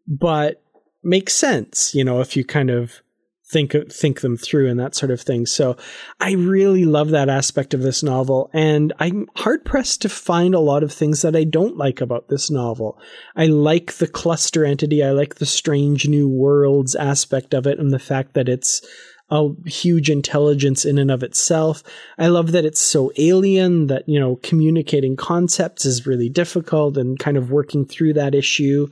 but 0.06 0.62
make 1.02 1.30
sense, 1.30 1.94
you 1.94 2.04
know, 2.04 2.20
if 2.20 2.36
you 2.36 2.44
kind 2.44 2.70
of 2.70 3.02
think 3.50 3.74
think 3.92 4.20
them 4.20 4.36
through 4.36 4.68
and 4.68 4.78
that 4.78 4.94
sort 4.94 5.10
of 5.10 5.20
thing. 5.20 5.44
So 5.44 5.76
I 6.20 6.32
really 6.32 6.84
love 6.84 7.10
that 7.10 7.28
aspect 7.28 7.74
of 7.74 7.82
this 7.82 8.02
novel 8.02 8.48
and 8.52 8.92
I'm 9.00 9.28
hard 9.34 9.64
pressed 9.64 10.02
to 10.02 10.08
find 10.08 10.54
a 10.54 10.60
lot 10.60 10.84
of 10.84 10.92
things 10.92 11.22
that 11.22 11.34
I 11.34 11.42
don't 11.42 11.76
like 11.76 12.00
about 12.00 12.28
this 12.28 12.48
novel. 12.48 13.00
I 13.34 13.46
like 13.46 13.94
the 13.94 14.06
cluster 14.06 14.64
entity, 14.64 15.02
I 15.02 15.10
like 15.10 15.36
the 15.36 15.46
strange 15.46 16.06
new 16.06 16.28
worlds 16.28 16.94
aspect 16.94 17.52
of 17.52 17.66
it 17.66 17.80
and 17.80 17.92
the 17.92 17.98
fact 17.98 18.34
that 18.34 18.48
it's 18.48 18.82
a 19.30 19.48
huge 19.64 20.10
intelligence 20.10 20.84
in 20.84 20.98
and 20.98 21.10
of 21.10 21.22
itself. 21.22 21.82
I 22.18 22.28
love 22.28 22.52
that 22.52 22.64
it's 22.64 22.80
so 22.80 23.12
alien 23.16 23.86
that, 23.86 24.08
you 24.08 24.18
know, 24.18 24.36
communicating 24.42 25.16
concepts 25.16 25.84
is 25.84 26.06
really 26.06 26.28
difficult 26.28 26.96
and 26.96 27.18
kind 27.18 27.36
of 27.36 27.50
working 27.50 27.84
through 27.84 28.14
that 28.14 28.34
issue. 28.34 28.88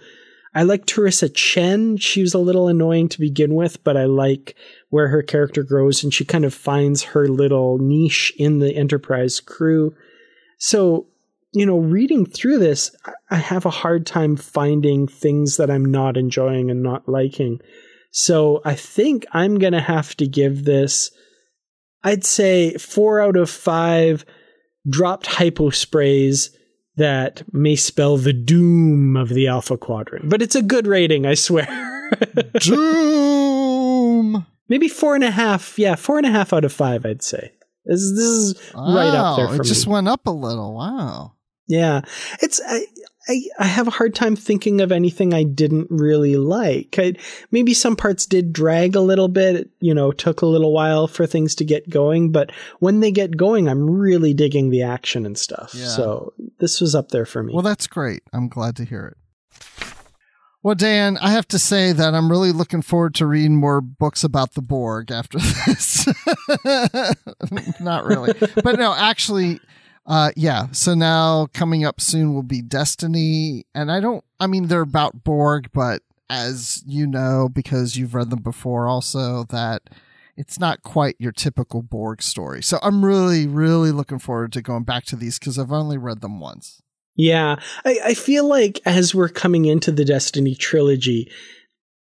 I 0.54 0.62
like 0.62 0.86
T'Ryssa 0.86 1.32
Chen. 1.34 1.96
She 1.98 2.22
was 2.22 2.34
a 2.34 2.38
little 2.38 2.68
annoying 2.68 3.08
to 3.10 3.20
begin 3.20 3.54
with, 3.54 3.82
but 3.84 3.96
I 3.96 4.06
like 4.06 4.56
where 4.88 5.08
her 5.08 5.22
character 5.22 5.62
grows 5.62 6.02
and 6.02 6.12
she 6.12 6.24
kind 6.24 6.44
of 6.44 6.54
finds 6.54 7.02
her 7.02 7.28
little 7.28 7.78
niche 7.78 8.32
in 8.38 8.58
the 8.58 8.74
Enterprise 8.74 9.40
crew. 9.40 9.94
So, 10.58 11.06
you 11.52 11.66
know, 11.66 11.78
reading 11.78 12.26
through 12.26 12.58
this, 12.58 12.94
I 13.30 13.36
have 13.36 13.66
a 13.66 13.70
hard 13.70 14.06
time 14.06 14.36
finding 14.36 15.06
things 15.06 15.58
that 15.58 15.70
I'm 15.70 15.84
not 15.84 16.16
enjoying 16.16 16.70
and 16.70 16.82
not 16.82 17.08
liking. 17.08 17.60
So 18.10 18.62
I 18.64 18.74
think 18.74 19.26
I'm 19.32 19.58
going 19.58 19.74
to 19.74 19.80
have 19.80 20.16
to 20.16 20.26
give 20.26 20.64
this, 20.64 21.10
I'd 22.02 22.24
say 22.24 22.74
four 22.74 23.20
out 23.20 23.36
of 23.36 23.50
five 23.50 24.24
dropped 24.88 25.26
hypo 25.26 25.70
sprays 25.70 26.50
that 26.98 27.42
may 27.52 27.76
spell 27.76 28.16
the 28.16 28.32
doom 28.32 29.16
of 29.16 29.28
the 29.28 29.46
Alpha 29.46 29.76
Quadrant. 29.76 30.28
But 30.28 30.42
it's 30.42 30.56
a 30.56 30.62
good 30.62 30.86
rating, 30.86 31.26
I 31.26 31.34
swear. 31.34 31.66
doom! 32.60 34.44
Maybe 34.68 34.88
four 34.88 35.14
and 35.14 35.24
a 35.24 35.30
half. 35.30 35.78
Yeah, 35.78 35.94
four 35.94 36.18
and 36.18 36.26
a 36.26 36.30
half 36.30 36.52
out 36.52 36.64
of 36.64 36.72
five, 36.72 37.06
I'd 37.06 37.22
say. 37.22 37.52
This, 37.84 38.00
this 38.00 38.26
is 38.26 38.72
wow, 38.74 38.94
right 38.94 39.14
up 39.14 39.36
there 39.36 39.46
for 39.46 39.54
it 39.54 39.58
me. 39.58 39.64
It 39.64 39.68
just 39.68 39.86
went 39.86 40.08
up 40.08 40.26
a 40.26 40.30
little. 40.30 40.74
Wow. 40.74 41.34
Yeah. 41.68 42.02
It's, 42.42 42.60
I, 42.66 42.84
I, 43.28 43.42
I 43.58 43.66
have 43.66 43.86
a 43.86 43.92
hard 43.92 44.14
time 44.14 44.36
thinking 44.36 44.80
of 44.80 44.90
anything 44.90 45.34
I 45.34 45.42
didn't 45.42 45.88
really 45.90 46.36
like. 46.36 46.96
I, 46.98 47.14
maybe 47.50 47.74
some 47.74 47.94
parts 47.94 48.24
did 48.26 48.52
drag 48.52 48.96
a 48.96 49.00
little 49.00 49.28
bit. 49.28 49.56
It, 49.56 49.70
you 49.80 49.92
know, 49.92 50.12
took 50.12 50.40
a 50.40 50.46
little 50.46 50.72
while 50.72 51.06
for 51.06 51.26
things 51.26 51.54
to 51.56 51.64
get 51.64 51.90
going, 51.90 52.32
but 52.32 52.50
when 52.78 53.00
they 53.00 53.10
get 53.10 53.36
going, 53.36 53.68
I'm 53.68 53.88
really 53.88 54.32
digging 54.32 54.70
the 54.70 54.82
action 54.82 55.26
and 55.26 55.36
stuff. 55.36 55.72
Yeah. 55.74 55.88
So 55.88 56.32
this 56.58 56.80
was 56.80 56.94
up 56.94 57.10
there 57.10 57.26
for 57.26 57.42
me. 57.42 57.52
Well, 57.52 57.62
that's 57.62 57.86
great. 57.86 58.22
I'm 58.32 58.48
glad 58.48 58.76
to 58.76 58.84
hear 58.84 59.06
it. 59.06 59.16
Well, 60.62 60.74
Dan, 60.74 61.16
I 61.18 61.30
have 61.30 61.46
to 61.48 61.58
say 61.58 61.92
that 61.92 62.14
I'm 62.14 62.30
really 62.30 62.50
looking 62.50 62.82
forward 62.82 63.14
to 63.16 63.26
reading 63.26 63.56
more 63.56 63.80
books 63.80 64.24
about 64.24 64.54
the 64.54 64.62
Borg 64.62 65.12
after 65.12 65.38
this. 65.66 66.08
Not 67.80 68.04
really. 68.04 68.34
But 68.62 68.78
no, 68.78 68.92
actually, 68.92 69.60
uh, 70.08 70.30
yeah. 70.36 70.68
So 70.72 70.94
now 70.94 71.48
coming 71.52 71.84
up 71.84 72.00
soon 72.00 72.34
will 72.34 72.42
be 72.42 72.62
Destiny, 72.62 73.66
and 73.74 73.92
I 73.92 74.00
don't. 74.00 74.24
I 74.40 74.46
mean, 74.46 74.66
they're 74.66 74.80
about 74.80 75.22
Borg, 75.22 75.70
but 75.74 76.02
as 76.30 76.82
you 76.86 77.06
know, 77.06 77.50
because 77.52 77.96
you've 77.96 78.14
read 78.14 78.30
them 78.30 78.42
before, 78.42 78.88
also 78.88 79.44
that 79.50 79.82
it's 80.36 80.58
not 80.58 80.82
quite 80.82 81.16
your 81.18 81.32
typical 81.32 81.82
Borg 81.82 82.22
story. 82.22 82.62
So 82.62 82.78
I'm 82.82 83.04
really, 83.04 83.46
really 83.46 83.92
looking 83.92 84.18
forward 84.18 84.52
to 84.52 84.62
going 84.62 84.84
back 84.84 85.04
to 85.06 85.16
these 85.16 85.38
because 85.38 85.58
I've 85.58 85.72
only 85.72 85.98
read 85.98 86.22
them 86.22 86.40
once. 86.40 86.80
Yeah, 87.14 87.56
I, 87.84 87.98
I 88.06 88.14
feel 88.14 88.48
like 88.48 88.80
as 88.86 89.14
we're 89.14 89.28
coming 89.28 89.66
into 89.66 89.92
the 89.92 90.04
Destiny 90.04 90.54
trilogy, 90.54 91.30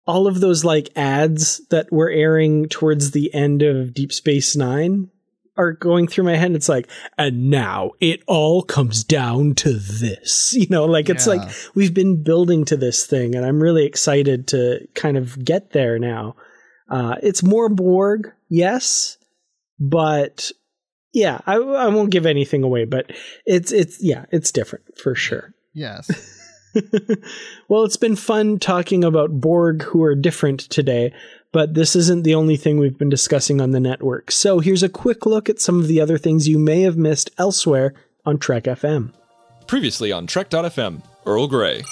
all 0.06 0.26
of 0.26 0.40
those 0.40 0.64
like 0.64 0.88
ads 0.96 1.60
that 1.68 1.92
were 1.92 2.08
airing 2.08 2.68
towards 2.68 3.10
the 3.10 3.34
end 3.34 3.60
of 3.60 3.92
Deep 3.92 4.12
Space 4.12 4.56
Nine 4.56 5.10
are 5.58 5.72
going 5.72 6.06
through 6.06 6.24
my 6.24 6.36
head. 6.36 6.52
It's 6.52 6.68
like, 6.68 6.88
and 7.18 7.50
now 7.50 7.90
it 8.00 8.22
all 8.26 8.62
comes 8.62 9.04
down 9.04 9.54
to 9.56 9.74
this. 9.74 10.54
You 10.58 10.66
know, 10.70 10.86
like 10.86 11.08
it's 11.08 11.26
yeah. 11.26 11.34
like 11.34 11.50
we've 11.74 11.94
been 11.94 12.22
building 12.22 12.64
to 12.66 12.76
this 12.76 13.06
thing, 13.06 13.34
and 13.34 13.44
I'm 13.44 13.62
really 13.62 13.84
excited 13.84 14.48
to 14.48 14.86
kind 14.94 15.16
of 15.16 15.42
get 15.44 15.70
there 15.70 15.98
now. 15.98 16.36
Uh, 16.90 17.16
it's 17.22 17.42
more 17.42 17.68
Borg, 17.68 18.32
yes, 18.48 19.18
but 19.78 20.50
yeah, 21.12 21.40
I, 21.46 21.56
I 21.56 21.88
won't 21.88 22.10
give 22.10 22.26
anything 22.26 22.64
away, 22.64 22.84
but 22.84 23.12
it's 23.46 23.72
it's 23.72 24.02
yeah, 24.02 24.24
it's 24.30 24.52
different 24.52 24.98
for 24.98 25.14
sure. 25.14 25.54
Yes. 25.74 26.10
well, 27.68 27.84
it's 27.84 27.96
been 27.96 28.16
fun 28.16 28.58
talking 28.58 29.04
about 29.04 29.40
Borg 29.40 29.82
who 29.82 30.02
are 30.02 30.16
different 30.16 30.60
today 30.60 31.12
but 31.52 31.74
this 31.74 31.96
isn't 31.96 32.22
the 32.22 32.34
only 32.34 32.56
thing 32.56 32.78
we've 32.78 32.98
been 32.98 33.08
discussing 33.08 33.60
on 33.60 33.70
the 33.70 33.80
network. 33.80 34.30
So 34.30 34.60
here's 34.60 34.82
a 34.82 34.88
quick 34.88 35.26
look 35.26 35.48
at 35.48 35.60
some 35.60 35.80
of 35.80 35.88
the 35.88 36.00
other 36.00 36.18
things 36.18 36.48
you 36.48 36.58
may 36.58 36.82
have 36.82 36.96
missed 36.96 37.30
elsewhere 37.38 37.94
on 38.26 38.38
Trek 38.38 38.64
FM. 38.64 39.12
Previously 39.66 40.12
on 40.12 40.26
Trek.fm, 40.26 41.02
Earl 41.26 41.46
Grey. 41.46 41.82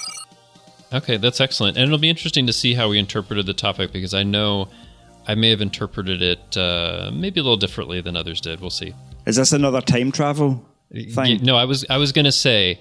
Okay, 0.93 1.17
that's 1.17 1.41
excellent. 1.41 1.77
And 1.77 1.87
it'll 1.87 1.99
be 1.99 2.11
interesting 2.11 2.47
to 2.47 2.53
see 2.53 2.75
how 2.75 2.89
we 2.89 2.99
interpreted 2.99 3.47
the 3.47 3.55
topic 3.55 3.93
because 3.93 4.15
I 4.15 4.23
know 4.23 4.69
I 5.27 5.35
may 5.35 5.51
have 5.51 5.61
interpreted 5.61 6.23
it 6.23 6.57
uh, 6.57 7.11
maybe 7.13 7.41
a 7.41 7.43
little 7.43 7.57
differently 7.57 8.01
than 8.01 8.17
others 8.17 8.41
did. 8.41 8.61
We'll 8.61 8.71
see. 8.71 8.95
Is 9.27 9.37
this 9.37 9.53
another 9.53 9.81
time 9.81 10.13
travel 10.13 10.65
thing? 10.93 11.43
No, 11.43 11.57
I 11.57 11.65
was 11.65 11.85
I 11.91 11.97
was 11.97 12.13
going 12.13 12.27
to 12.27 12.33
say 12.33 12.81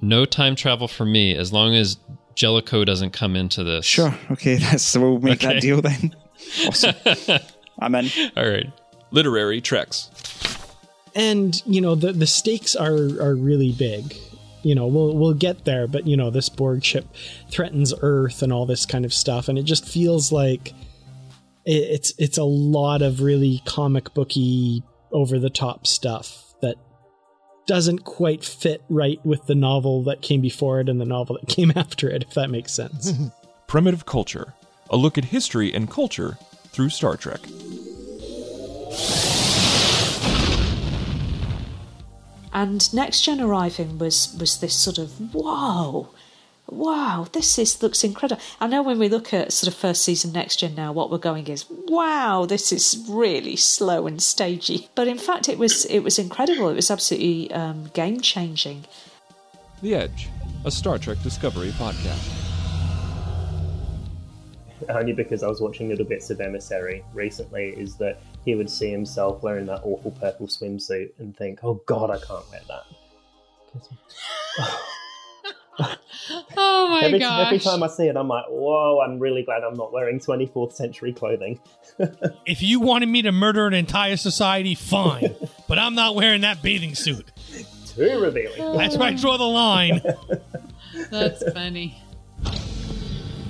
no 0.00 0.24
time 0.24 0.54
travel 0.54 0.86
for 0.86 1.04
me 1.04 1.34
as 1.36 1.52
long 1.52 1.74
as 1.74 1.96
Jellicoe 2.34 2.84
doesn't 2.84 3.12
come 3.12 3.36
into 3.36 3.64
this. 3.64 3.84
Sure. 3.84 4.14
Okay. 4.30 4.56
That's, 4.58 4.82
so 4.82 5.00
we'll 5.00 5.18
make 5.18 5.42
okay. 5.44 5.54
that 5.54 5.62
deal 5.62 5.80
then. 5.80 6.14
Awesome. 6.66 6.94
I'm 7.78 7.94
in. 7.94 8.08
All 8.36 8.46
right. 8.46 8.70
Literary 9.12 9.60
treks. 9.60 10.10
And 11.14 11.62
you 11.64 11.80
know 11.80 11.94
the 11.94 12.12
the 12.12 12.26
stakes 12.26 12.74
are 12.74 12.96
are 13.22 13.36
really 13.36 13.70
big. 13.70 14.16
You 14.64 14.74
know 14.74 14.88
we'll 14.88 15.16
we'll 15.16 15.34
get 15.34 15.64
there, 15.64 15.86
but 15.86 16.06
you 16.06 16.16
know 16.16 16.30
this 16.30 16.48
Borg 16.48 16.84
ship 16.84 17.06
threatens 17.48 17.94
Earth 18.02 18.42
and 18.42 18.52
all 18.52 18.66
this 18.66 18.84
kind 18.84 19.04
of 19.04 19.14
stuff, 19.14 19.48
and 19.48 19.56
it 19.56 19.62
just 19.62 19.88
feels 19.88 20.32
like 20.32 20.74
it's 21.64 22.12
it's 22.18 22.38
a 22.38 22.44
lot 22.44 23.02
of 23.02 23.20
really 23.20 23.62
comic 23.64 24.12
booky 24.12 24.82
over 25.12 25.38
the 25.38 25.50
top 25.50 25.86
stuff 25.86 26.41
doesn't 27.66 28.00
quite 28.00 28.44
fit 28.44 28.82
right 28.88 29.20
with 29.24 29.46
the 29.46 29.54
novel 29.54 30.02
that 30.04 30.22
came 30.22 30.40
before 30.40 30.80
it 30.80 30.88
and 30.88 31.00
the 31.00 31.04
novel 31.04 31.38
that 31.40 31.48
came 31.54 31.72
after 31.76 32.10
it, 32.10 32.22
if 32.22 32.34
that 32.34 32.50
makes 32.50 32.72
sense. 32.72 33.12
Primitive 33.66 34.04
Culture, 34.04 34.54
a 34.90 34.96
look 34.96 35.16
at 35.16 35.26
history 35.26 35.72
and 35.72 35.90
culture 35.90 36.38
through 36.68 36.90
Star 36.90 37.16
Trek. 37.16 37.40
And 42.54 42.92
Next 42.92 43.22
Gen 43.22 43.40
arriving 43.40 43.98
was 43.98 44.36
was 44.38 44.60
this 44.60 44.74
sort 44.74 44.98
of 44.98 45.32
whoa, 45.32 46.10
wow, 46.72 47.26
this 47.32 47.58
is 47.58 47.82
looks 47.82 48.02
incredible. 48.04 48.42
I 48.60 48.66
know 48.66 48.82
when 48.82 48.98
we 48.98 49.08
look 49.08 49.32
at 49.32 49.52
sort 49.52 49.72
of 49.72 49.78
first 49.78 50.02
season 50.02 50.32
next 50.32 50.56
gen 50.56 50.74
now, 50.74 50.92
what 50.92 51.10
we're 51.10 51.18
going 51.18 51.46
is 51.48 51.66
wow, 51.68 52.46
this 52.46 52.72
is 52.72 53.04
really 53.08 53.56
slow 53.56 54.06
and 54.06 54.22
stagey. 54.22 54.88
But 54.94 55.08
in 55.08 55.18
fact, 55.18 55.48
it 55.48 55.58
was 55.58 55.84
it 55.86 56.00
was 56.00 56.18
incredible. 56.18 56.68
It 56.68 56.74
was 56.74 56.90
absolutely 56.90 57.52
um, 57.52 57.90
game 57.94 58.20
changing. 58.20 58.84
The 59.82 59.94
Edge, 59.94 60.28
a 60.64 60.70
Star 60.70 60.98
Trek 60.98 61.22
Discovery 61.22 61.70
podcast. 61.72 62.38
only 64.88 65.12
because 65.12 65.42
I 65.42 65.48
was 65.48 65.60
watching 65.60 65.88
little 65.88 66.04
bits 66.04 66.30
of 66.30 66.40
Emissary 66.40 67.04
recently, 67.14 67.68
is 67.70 67.96
that 67.96 68.20
he 68.44 68.54
would 68.54 68.70
see 68.70 68.90
himself 68.90 69.42
wearing 69.42 69.66
that 69.66 69.80
awful 69.84 70.10
purple 70.12 70.46
swimsuit 70.46 71.10
and 71.18 71.36
think, 71.36 71.60
"Oh 71.62 71.74
God, 71.86 72.10
I 72.10 72.18
can't 72.18 72.50
wear 72.50 72.60
that." 72.68 72.84
oh 75.78 76.88
my 76.90 77.02
every, 77.04 77.18
gosh! 77.18 77.46
Every 77.46 77.58
time 77.58 77.82
I 77.82 77.88
see 77.88 78.06
it, 78.06 78.16
I'm 78.16 78.28
like, 78.28 78.44
"Whoa! 78.48 79.00
I'm 79.00 79.18
really 79.18 79.42
glad 79.42 79.62
I'm 79.62 79.74
not 79.74 79.92
wearing 79.92 80.20
24th 80.20 80.74
century 80.74 81.12
clothing." 81.12 81.60
if 82.46 82.62
you 82.62 82.80
wanted 82.80 83.08
me 83.08 83.22
to 83.22 83.32
murder 83.32 83.66
an 83.66 83.74
entire 83.74 84.16
society, 84.16 84.74
fine, 84.74 85.34
but 85.68 85.78
I'm 85.78 85.94
not 85.94 86.14
wearing 86.14 86.42
that 86.42 86.62
bathing 86.62 86.94
suit. 86.94 87.30
Too 87.86 88.20
revealing. 88.20 88.60
Oh. 88.60 88.76
That's 88.76 88.96
where 88.96 89.08
I 89.08 89.14
draw 89.14 89.36
the 89.36 89.44
line. 89.44 90.00
That's 91.10 91.42
funny. 91.52 92.02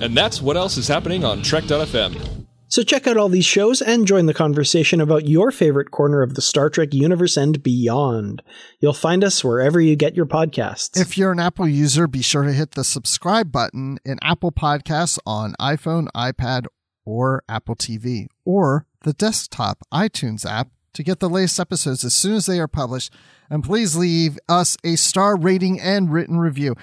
And 0.01 0.17
that's 0.17 0.41
what 0.41 0.57
else 0.57 0.77
is 0.77 0.87
happening 0.87 1.23
on 1.23 1.41
Trek.fm. 1.41 2.42
So 2.73 2.81
check 2.81 3.05
out 3.05 3.17
all 3.17 3.29
these 3.29 3.45
shows 3.45 3.83
and 3.83 4.07
join 4.07 4.25
the 4.25 4.33
conversation 4.33 4.99
about 4.99 5.27
your 5.27 5.51
favorite 5.51 5.91
corner 5.91 6.23
of 6.23 6.33
the 6.33 6.41
Star 6.41 6.71
Trek 6.71 6.91
universe 6.91 7.37
and 7.37 7.61
beyond. 7.61 8.41
You'll 8.79 8.93
find 8.93 9.23
us 9.23 9.43
wherever 9.43 9.79
you 9.79 9.95
get 9.95 10.15
your 10.15 10.25
podcasts. 10.25 10.99
If 10.99 11.15
you're 11.15 11.31
an 11.31 11.39
Apple 11.39 11.67
user, 11.67 12.07
be 12.07 12.23
sure 12.23 12.41
to 12.41 12.51
hit 12.51 12.71
the 12.71 12.83
subscribe 12.83 13.51
button 13.51 13.99
in 14.03 14.17
Apple 14.23 14.51
Podcasts 14.51 15.19
on 15.23 15.53
iPhone, 15.61 16.07
iPad, 16.15 16.65
or 17.05 17.43
Apple 17.47 17.75
TV, 17.75 18.25
or 18.43 18.87
the 19.03 19.13
desktop 19.13 19.83
iTunes 19.93 20.43
app 20.43 20.69
to 20.93 21.03
get 21.03 21.19
the 21.19 21.29
latest 21.29 21.59
episodes 21.59 22.03
as 22.03 22.15
soon 22.15 22.33
as 22.33 22.47
they 22.47 22.59
are 22.59 22.67
published. 22.67 23.13
And 23.51 23.63
please 23.63 23.95
leave 23.95 24.39
us 24.49 24.77
a 24.83 24.95
star 24.95 25.37
rating 25.37 25.79
and 25.79 26.11
written 26.11 26.39
review. 26.39 26.75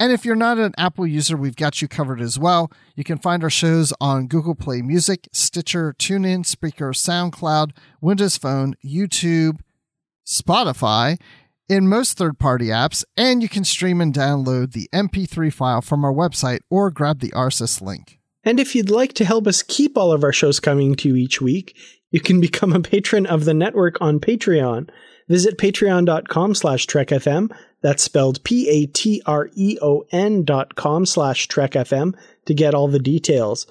And 0.00 0.12
if 0.12 0.24
you're 0.24 0.36
not 0.36 0.58
an 0.58 0.74
Apple 0.78 1.06
user, 1.06 1.36
we've 1.36 1.56
got 1.56 1.82
you 1.82 1.88
covered 1.88 2.20
as 2.20 2.38
well. 2.38 2.70
You 2.94 3.02
can 3.02 3.18
find 3.18 3.42
our 3.42 3.50
shows 3.50 3.92
on 4.00 4.28
Google 4.28 4.54
Play 4.54 4.80
Music, 4.80 5.28
Stitcher, 5.32 5.94
TuneIn, 5.98 6.44
Spreaker, 6.44 6.94
SoundCloud, 6.94 7.72
Windows 8.00 8.36
Phone, 8.36 8.74
YouTube, 8.84 9.58
Spotify, 10.24 11.18
in 11.68 11.88
most 11.88 12.16
third 12.16 12.38
party 12.38 12.66
apps, 12.66 13.04
and 13.16 13.42
you 13.42 13.48
can 13.48 13.64
stream 13.64 14.00
and 14.00 14.14
download 14.14 14.72
the 14.72 14.88
MP3 14.92 15.52
file 15.52 15.82
from 15.82 16.04
our 16.04 16.12
website 16.12 16.60
or 16.70 16.90
grab 16.90 17.18
the 17.20 17.30
RSS 17.30 17.82
link. 17.82 18.18
And 18.44 18.58
if 18.58 18.74
you'd 18.74 18.90
like 18.90 19.12
to 19.14 19.24
help 19.24 19.46
us 19.46 19.62
keep 19.62 19.98
all 19.98 20.12
of 20.12 20.24
our 20.24 20.32
shows 20.32 20.60
coming 20.60 20.94
to 20.96 21.08
you 21.08 21.16
each 21.16 21.40
week, 21.40 21.76
you 22.10 22.20
can 22.20 22.40
become 22.40 22.72
a 22.72 22.80
patron 22.80 23.26
of 23.26 23.44
the 23.44 23.52
network 23.52 24.00
on 24.00 24.20
Patreon. 24.20 24.88
Visit 25.28 25.58
patreon.com 25.58 26.54
slash 26.54 26.86
trekfm. 26.86 27.50
That's 27.80 28.02
spelled 28.02 28.42
P-A-T-R-E-O-N 28.44 28.84
dot 30.44 30.74
com 30.74 31.06
slash 31.06 31.46
trekfm 31.48 32.14
to 32.46 32.54
get 32.54 32.74
all 32.74 32.88
the 32.88 32.98
details. 32.98 33.66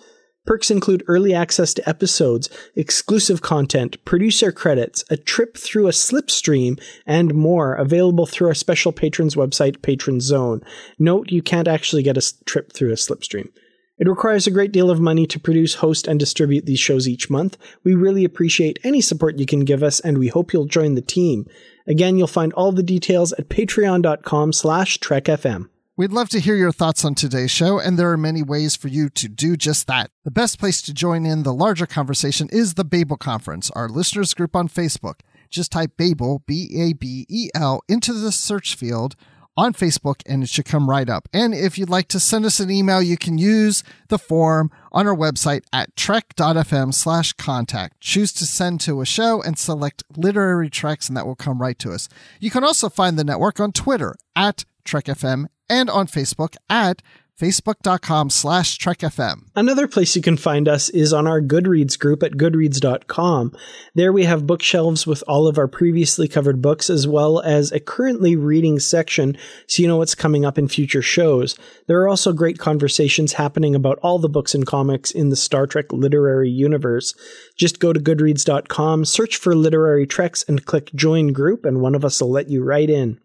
Perks 0.45 0.71
include 0.71 1.03
early 1.07 1.33
access 1.33 1.73
to 1.73 1.89
episodes, 1.89 2.49
exclusive 2.73 3.41
content, 3.41 3.97
producer 4.05 4.53
credits, 4.53 5.03
a 5.09 5.17
trip 5.17 5.57
through 5.57 5.87
a 5.87 5.91
slipstream, 5.91 6.81
and 7.05 7.35
more 7.35 7.73
available 7.73 8.25
through 8.25 8.47
our 8.47 8.53
special 8.53 8.93
patrons 8.93 9.35
website, 9.35 9.81
Patron 9.81 10.21
Zone. 10.21 10.61
Note 10.97 11.33
you 11.33 11.41
can't 11.41 11.67
actually 11.67 12.01
get 12.01 12.17
a 12.17 12.33
trip 12.45 12.71
through 12.71 12.91
a 12.91 12.95
slipstream. 12.95 13.49
It 13.99 14.07
requires 14.07 14.45
a 14.45 14.51
great 14.51 14.71
deal 14.71 14.91
of 14.91 14.99
money 14.99 15.25
to 15.27 15.39
produce, 15.39 15.75
host, 15.75 16.07
and 16.07 16.19
distribute 16.19 16.65
these 16.65 16.79
shows 16.79 17.07
each 17.07 17.29
month. 17.29 17.57
We 17.83 17.95
really 17.95 18.23
appreciate 18.23 18.79
any 18.83 19.01
support 19.01 19.39
you 19.39 19.45
can 19.45 19.61
give 19.61 19.81
us, 19.81 19.99
and 19.99 20.17
we 20.17 20.27
hope 20.27 20.53
you'll 20.53 20.65
join 20.65 20.95
the 20.95 21.01
team. 21.01 21.47
Again, 21.87 22.17
you'll 22.17 22.27
find 22.27 22.53
all 22.53 22.71
the 22.71 22.83
details 22.83 23.33
at 23.33 23.49
patreon.com 23.49 24.53
slash 24.53 24.99
trekfm. 24.99 25.69
We'd 25.95 26.11
love 26.11 26.29
to 26.29 26.39
hear 26.39 26.55
your 26.55 26.71
thoughts 26.71 27.03
on 27.03 27.15
today's 27.15 27.49
show, 27.49 27.79
and 27.79 27.97
there 27.97 28.11
are 28.11 28.17
many 28.17 28.43
ways 28.43 28.75
for 28.75 28.87
you 28.87 29.09
to 29.09 29.27
do 29.27 29.57
just 29.57 29.87
that. 29.87 30.11
The 30.25 30.29
best 30.29 30.59
place 30.59 30.79
to 30.83 30.93
join 30.93 31.25
in 31.25 31.41
the 31.41 31.53
larger 31.53 31.87
conversation 31.87 32.49
is 32.51 32.75
the 32.75 32.85
Babel 32.85 33.17
Conference, 33.17 33.71
our 33.71 33.89
listeners 33.89 34.35
group 34.35 34.55
on 34.55 34.69
Facebook. 34.69 35.21
Just 35.49 35.71
type 35.71 35.97
Babel, 35.97 36.43
B 36.45 36.69
A 36.77 36.93
B 36.93 37.25
E 37.29 37.49
L, 37.55 37.81
into 37.89 38.13
the 38.13 38.31
search 38.31 38.75
field 38.75 39.15
on 39.57 39.73
Facebook 39.73 40.21
and 40.25 40.43
it 40.43 40.49
should 40.49 40.65
come 40.65 40.89
right 40.89 41.09
up. 41.09 41.27
And 41.33 41.53
if 41.53 41.77
you'd 41.77 41.89
like 41.89 42.07
to 42.09 42.19
send 42.19 42.45
us 42.45 42.59
an 42.59 42.69
email, 42.69 43.01
you 43.01 43.17
can 43.17 43.37
use 43.37 43.83
the 44.09 44.19
form 44.19 44.71
on 44.91 45.07
our 45.07 45.15
website 45.15 45.63
at 45.73 45.95
trek.fm 45.95 46.93
slash 46.93 47.33
contact. 47.33 47.99
Choose 47.99 48.31
to 48.33 48.45
send 48.45 48.79
to 48.81 49.01
a 49.01 49.05
show 49.05 49.41
and 49.41 49.57
select 49.57 50.03
literary 50.15 50.69
treks 50.69 51.09
and 51.09 51.17
that 51.17 51.25
will 51.25 51.35
come 51.35 51.59
right 51.59 51.79
to 51.79 51.91
us. 51.91 52.07
You 52.39 52.51
can 52.51 52.63
also 52.63 52.87
find 52.87 53.17
the 53.17 53.23
network 53.23 53.59
on 53.59 53.71
Twitter 53.71 54.15
at 54.35 54.63
trekfm 54.85 55.47
and 55.69 55.89
on 55.89 56.07
Facebook 56.07 56.55
at 56.69 57.01
facebook.com 57.37 58.29
slash 58.29 58.77
trekfm. 58.79 59.43
Another 59.55 59.87
place 59.87 60.15
you 60.15 60.21
can 60.21 60.37
find 60.37 60.67
us 60.67 60.89
is 60.89 61.13
on 61.13 61.27
our 61.27 61.39
Goodreads 61.39 61.97
group 61.97 62.23
at 62.23 62.33
goodreads.com. 62.33 63.55
There 63.93 64.11
we 64.11 64.23
have 64.23 64.47
bookshelves 64.47 65.05
with 65.05 65.23
all 65.27 65.47
of 65.47 65.57
our 65.57 65.67
previously 65.67 66.27
covered 66.27 66.61
books 66.61 66.89
as 66.89 67.07
well 67.07 67.39
as 67.41 67.71
a 67.71 67.79
currently 67.79 68.35
reading 68.35 68.79
section 68.79 69.37
so 69.67 69.81
you 69.81 69.87
know 69.87 69.97
what's 69.97 70.15
coming 70.15 70.45
up 70.45 70.57
in 70.57 70.67
future 70.67 71.01
shows. 71.01 71.57
There 71.85 72.01
are 72.01 72.07
also 72.07 72.33
great 72.33 72.57
conversations 72.57 73.33
happening 73.33 73.75
about 73.75 73.99
all 74.01 74.17
the 74.17 74.29
books 74.29 74.55
and 74.55 74.65
comics 74.65 75.11
in 75.11 75.29
the 75.29 75.35
Star 75.35 75.67
Trek 75.67 75.93
literary 75.93 76.49
universe. 76.49 77.13
Just 77.55 77.79
go 77.79 77.93
to 77.93 77.99
goodreads.com, 77.99 79.05
search 79.05 79.37
for 79.37 79.55
literary 79.55 80.07
treks 80.07 80.43
and 80.47 80.65
click 80.65 80.91
join 80.95 81.33
group 81.33 81.65
and 81.65 81.81
one 81.81 81.93
of 81.93 82.03
us 82.03 82.19
will 82.19 82.31
let 82.31 82.49
you 82.49 82.63
right 82.63 82.89
in. 82.89 83.19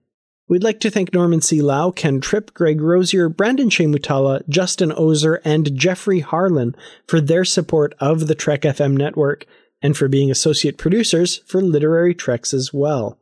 We'd 0.52 0.62
like 0.62 0.80
to 0.80 0.90
thank 0.90 1.14
Norman 1.14 1.40
C. 1.40 1.62
Lau, 1.62 1.90
Ken 1.92 2.20
Tripp, 2.20 2.52
Greg 2.52 2.82
Rosier, 2.82 3.30
Brandon 3.30 3.70
Shemutala, 3.70 4.46
Justin 4.50 4.92
Ozer, 4.94 5.40
and 5.46 5.74
Jeffrey 5.74 6.20
Harlan 6.20 6.76
for 7.06 7.22
their 7.22 7.42
support 7.42 7.94
of 8.00 8.26
the 8.26 8.34
Trek 8.34 8.60
FM 8.60 8.94
network 8.94 9.46
and 9.80 9.96
for 9.96 10.08
being 10.08 10.30
associate 10.30 10.76
producers 10.76 11.38
for 11.46 11.62
Literary 11.62 12.14
Treks 12.14 12.52
as 12.52 12.70
well. 12.70 13.16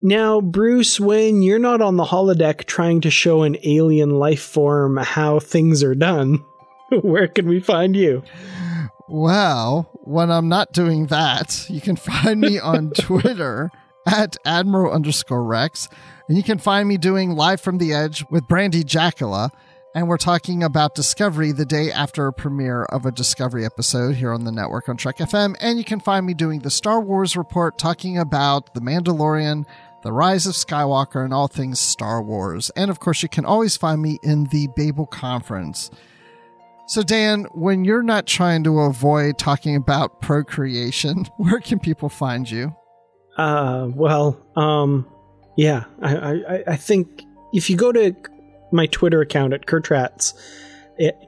Now, 0.00 0.40
Bruce, 0.40 0.98
when 0.98 1.42
you're 1.42 1.58
not 1.58 1.82
on 1.82 1.98
the 1.98 2.04
holodeck 2.04 2.64
trying 2.64 3.02
to 3.02 3.10
show 3.10 3.42
an 3.42 3.58
alien 3.62 4.18
life 4.18 4.40
form 4.40 4.96
how 4.96 5.40
things 5.40 5.82
are 5.82 5.94
done, 5.94 6.42
where 7.02 7.28
can 7.28 7.46
we 7.46 7.60
find 7.60 7.94
you? 7.94 8.22
Well, 9.10 9.90
when 10.04 10.30
I'm 10.30 10.48
not 10.48 10.72
doing 10.72 11.08
that, 11.08 11.66
you 11.68 11.82
can 11.82 11.96
find 11.96 12.40
me 12.40 12.58
on 12.58 12.90
Twitter 12.98 13.70
at 14.06 14.38
Admiral 14.46 14.94
underscore 14.94 15.44
Rex. 15.44 15.90
And 16.28 16.36
you 16.38 16.42
can 16.42 16.58
find 16.58 16.88
me 16.88 16.96
doing 16.96 17.32
Live 17.32 17.60
from 17.60 17.76
the 17.78 17.92
Edge 17.92 18.24
with 18.30 18.48
Brandy 18.48 18.82
Jackala. 18.82 19.50
And 19.94 20.08
we're 20.08 20.16
talking 20.16 20.62
about 20.62 20.94
Discovery 20.94 21.52
the 21.52 21.66
day 21.66 21.92
after 21.92 22.26
a 22.26 22.32
premiere 22.32 22.84
of 22.84 23.04
a 23.04 23.12
Discovery 23.12 23.64
episode 23.64 24.16
here 24.16 24.32
on 24.32 24.44
the 24.44 24.50
network 24.50 24.88
on 24.88 24.96
Trek 24.96 25.18
FM. 25.18 25.54
And 25.60 25.78
you 25.78 25.84
can 25.84 26.00
find 26.00 26.24
me 26.24 26.32
doing 26.32 26.60
the 26.60 26.70
Star 26.70 27.00
Wars 27.00 27.36
Report 27.36 27.78
talking 27.78 28.18
about 28.18 28.72
The 28.74 28.80
Mandalorian, 28.80 29.66
The 30.02 30.12
Rise 30.12 30.46
of 30.46 30.54
Skywalker, 30.54 31.22
and 31.22 31.34
all 31.34 31.46
things 31.46 31.78
Star 31.78 32.22
Wars. 32.22 32.70
And 32.74 32.90
of 32.90 33.00
course, 33.00 33.22
you 33.22 33.28
can 33.28 33.44
always 33.44 33.76
find 33.76 34.00
me 34.00 34.18
in 34.22 34.44
the 34.44 34.68
Babel 34.74 35.06
Conference. 35.06 35.90
So, 36.86 37.02
Dan, 37.02 37.44
when 37.52 37.84
you're 37.84 38.02
not 38.02 38.26
trying 38.26 38.64
to 38.64 38.80
avoid 38.80 39.38
talking 39.38 39.76
about 39.76 40.22
procreation, 40.22 41.26
where 41.36 41.60
can 41.60 41.78
people 41.78 42.08
find 42.08 42.50
you? 42.50 42.74
Uh, 43.36 43.88
well, 43.94 44.40
um, 44.56 45.06
yeah, 45.56 45.84
I, 46.02 46.16
I, 46.16 46.64
I 46.68 46.76
think 46.76 47.24
if 47.52 47.70
you 47.70 47.76
go 47.76 47.92
to 47.92 48.14
my 48.72 48.86
Twitter 48.86 49.20
account 49.20 49.52
at 49.52 49.66
Kertrats, 49.66 50.34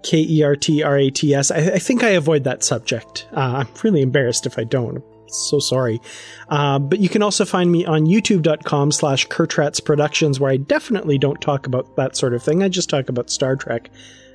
K 0.03 0.19
E 0.19 0.43
R 0.43 0.57
T 0.57 0.83
R 0.83 0.97
A 0.97 1.11
T 1.11 1.35
S, 1.35 1.51
I, 1.51 1.57
I 1.57 1.79
think 1.79 2.03
I 2.03 2.11
avoid 2.11 2.45
that 2.45 2.65
subject. 2.65 3.27
Uh, 3.33 3.65
I'm 3.65 3.69
really 3.83 4.03
embarrassed 4.03 4.47
if 4.47 4.59
I 4.59 4.65
don't. 4.65 5.03
So 5.29 5.59
sorry. 5.59 6.01
Uh, 6.49 6.79
but 6.79 7.01
you 7.01 7.09
can 7.09 7.23
also 7.23 7.45
find 7.45 7.71
me 7.71 7.85
on 7.85 8.07
youtube.com 8.07 8.93
slash 8.93 9.27
Kertrats 9.27 9.85
Productions, 9.85 10.39
where 10.39 10.53
I 10.53 10.57
definitely 10.57 11.19
don't 11.19 11.41
talk 11.41 11.67
about 11.67 11.97
that 11.97 12.17
sort 12.17 12.35
of 12.35 12.43
thing. 12.43 12.63
I 12.63 12.69
just 12.69 12.89
talk 12.89 13.09
about 13.09 13.31
Star 13.31 13.57
Trek. 13.57 13.91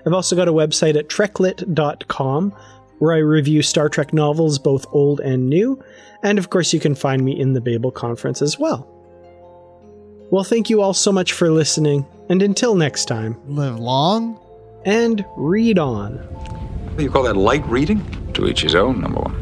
I've 0.05 0.13
also 0.13 0.35
got 0.35 0.47
a 0.47 0.53
website 0.53 0.97
at 0.97 1.07
treklit.com 1.07 2.51
where 2.99 3.13
I 3.13 3.19
review 3.19 3.61
Star 3.61 3.89
Trek 3.89 4.13
novels, 4.13 4.59
both 4.59 4.85
old 4.91 5.21
and 5.21 5.49
new. 5.49 5.83
And 6.23 6.37
of 6.37 6.49
course, 6.49 6.73
you 6.73 6.79
can 6.79 6.93
find 6.93 7.23
me 7.23 7.39
in 7.39 7.53
the 7.53 7.61
Babel 7.61 7.91
Conference 7.91 8.41
as 8.41 8.59
well. 8.59 9.00
Well, 10.31 10.45
thank 10.45 10.69
you 10.69 10.81
all 10.81 10.93
so 10.93 11.11
much 11.11 11.33
for 11.33 11.51
listening, 11.51 12.05
and 12.29 12.41
until 12.41 12.73
next 12.73 13.05
time. 13.05 13.37
Live 13.47 13.77
long 13.77 14.39
and 14.85 15.25
read 15.35 15.77
on. 15.77 16.25
You 16.97 17.11
call 17.11 17.23
that 17.23 17.35
light 17.35 17.65
reading? 17.67 18.01
To 18.35 18.47
each 18.47 18.61
his 18.61 18.73
own, 18.73 19.01
number 19.01 19.19
one. 19.19 19.35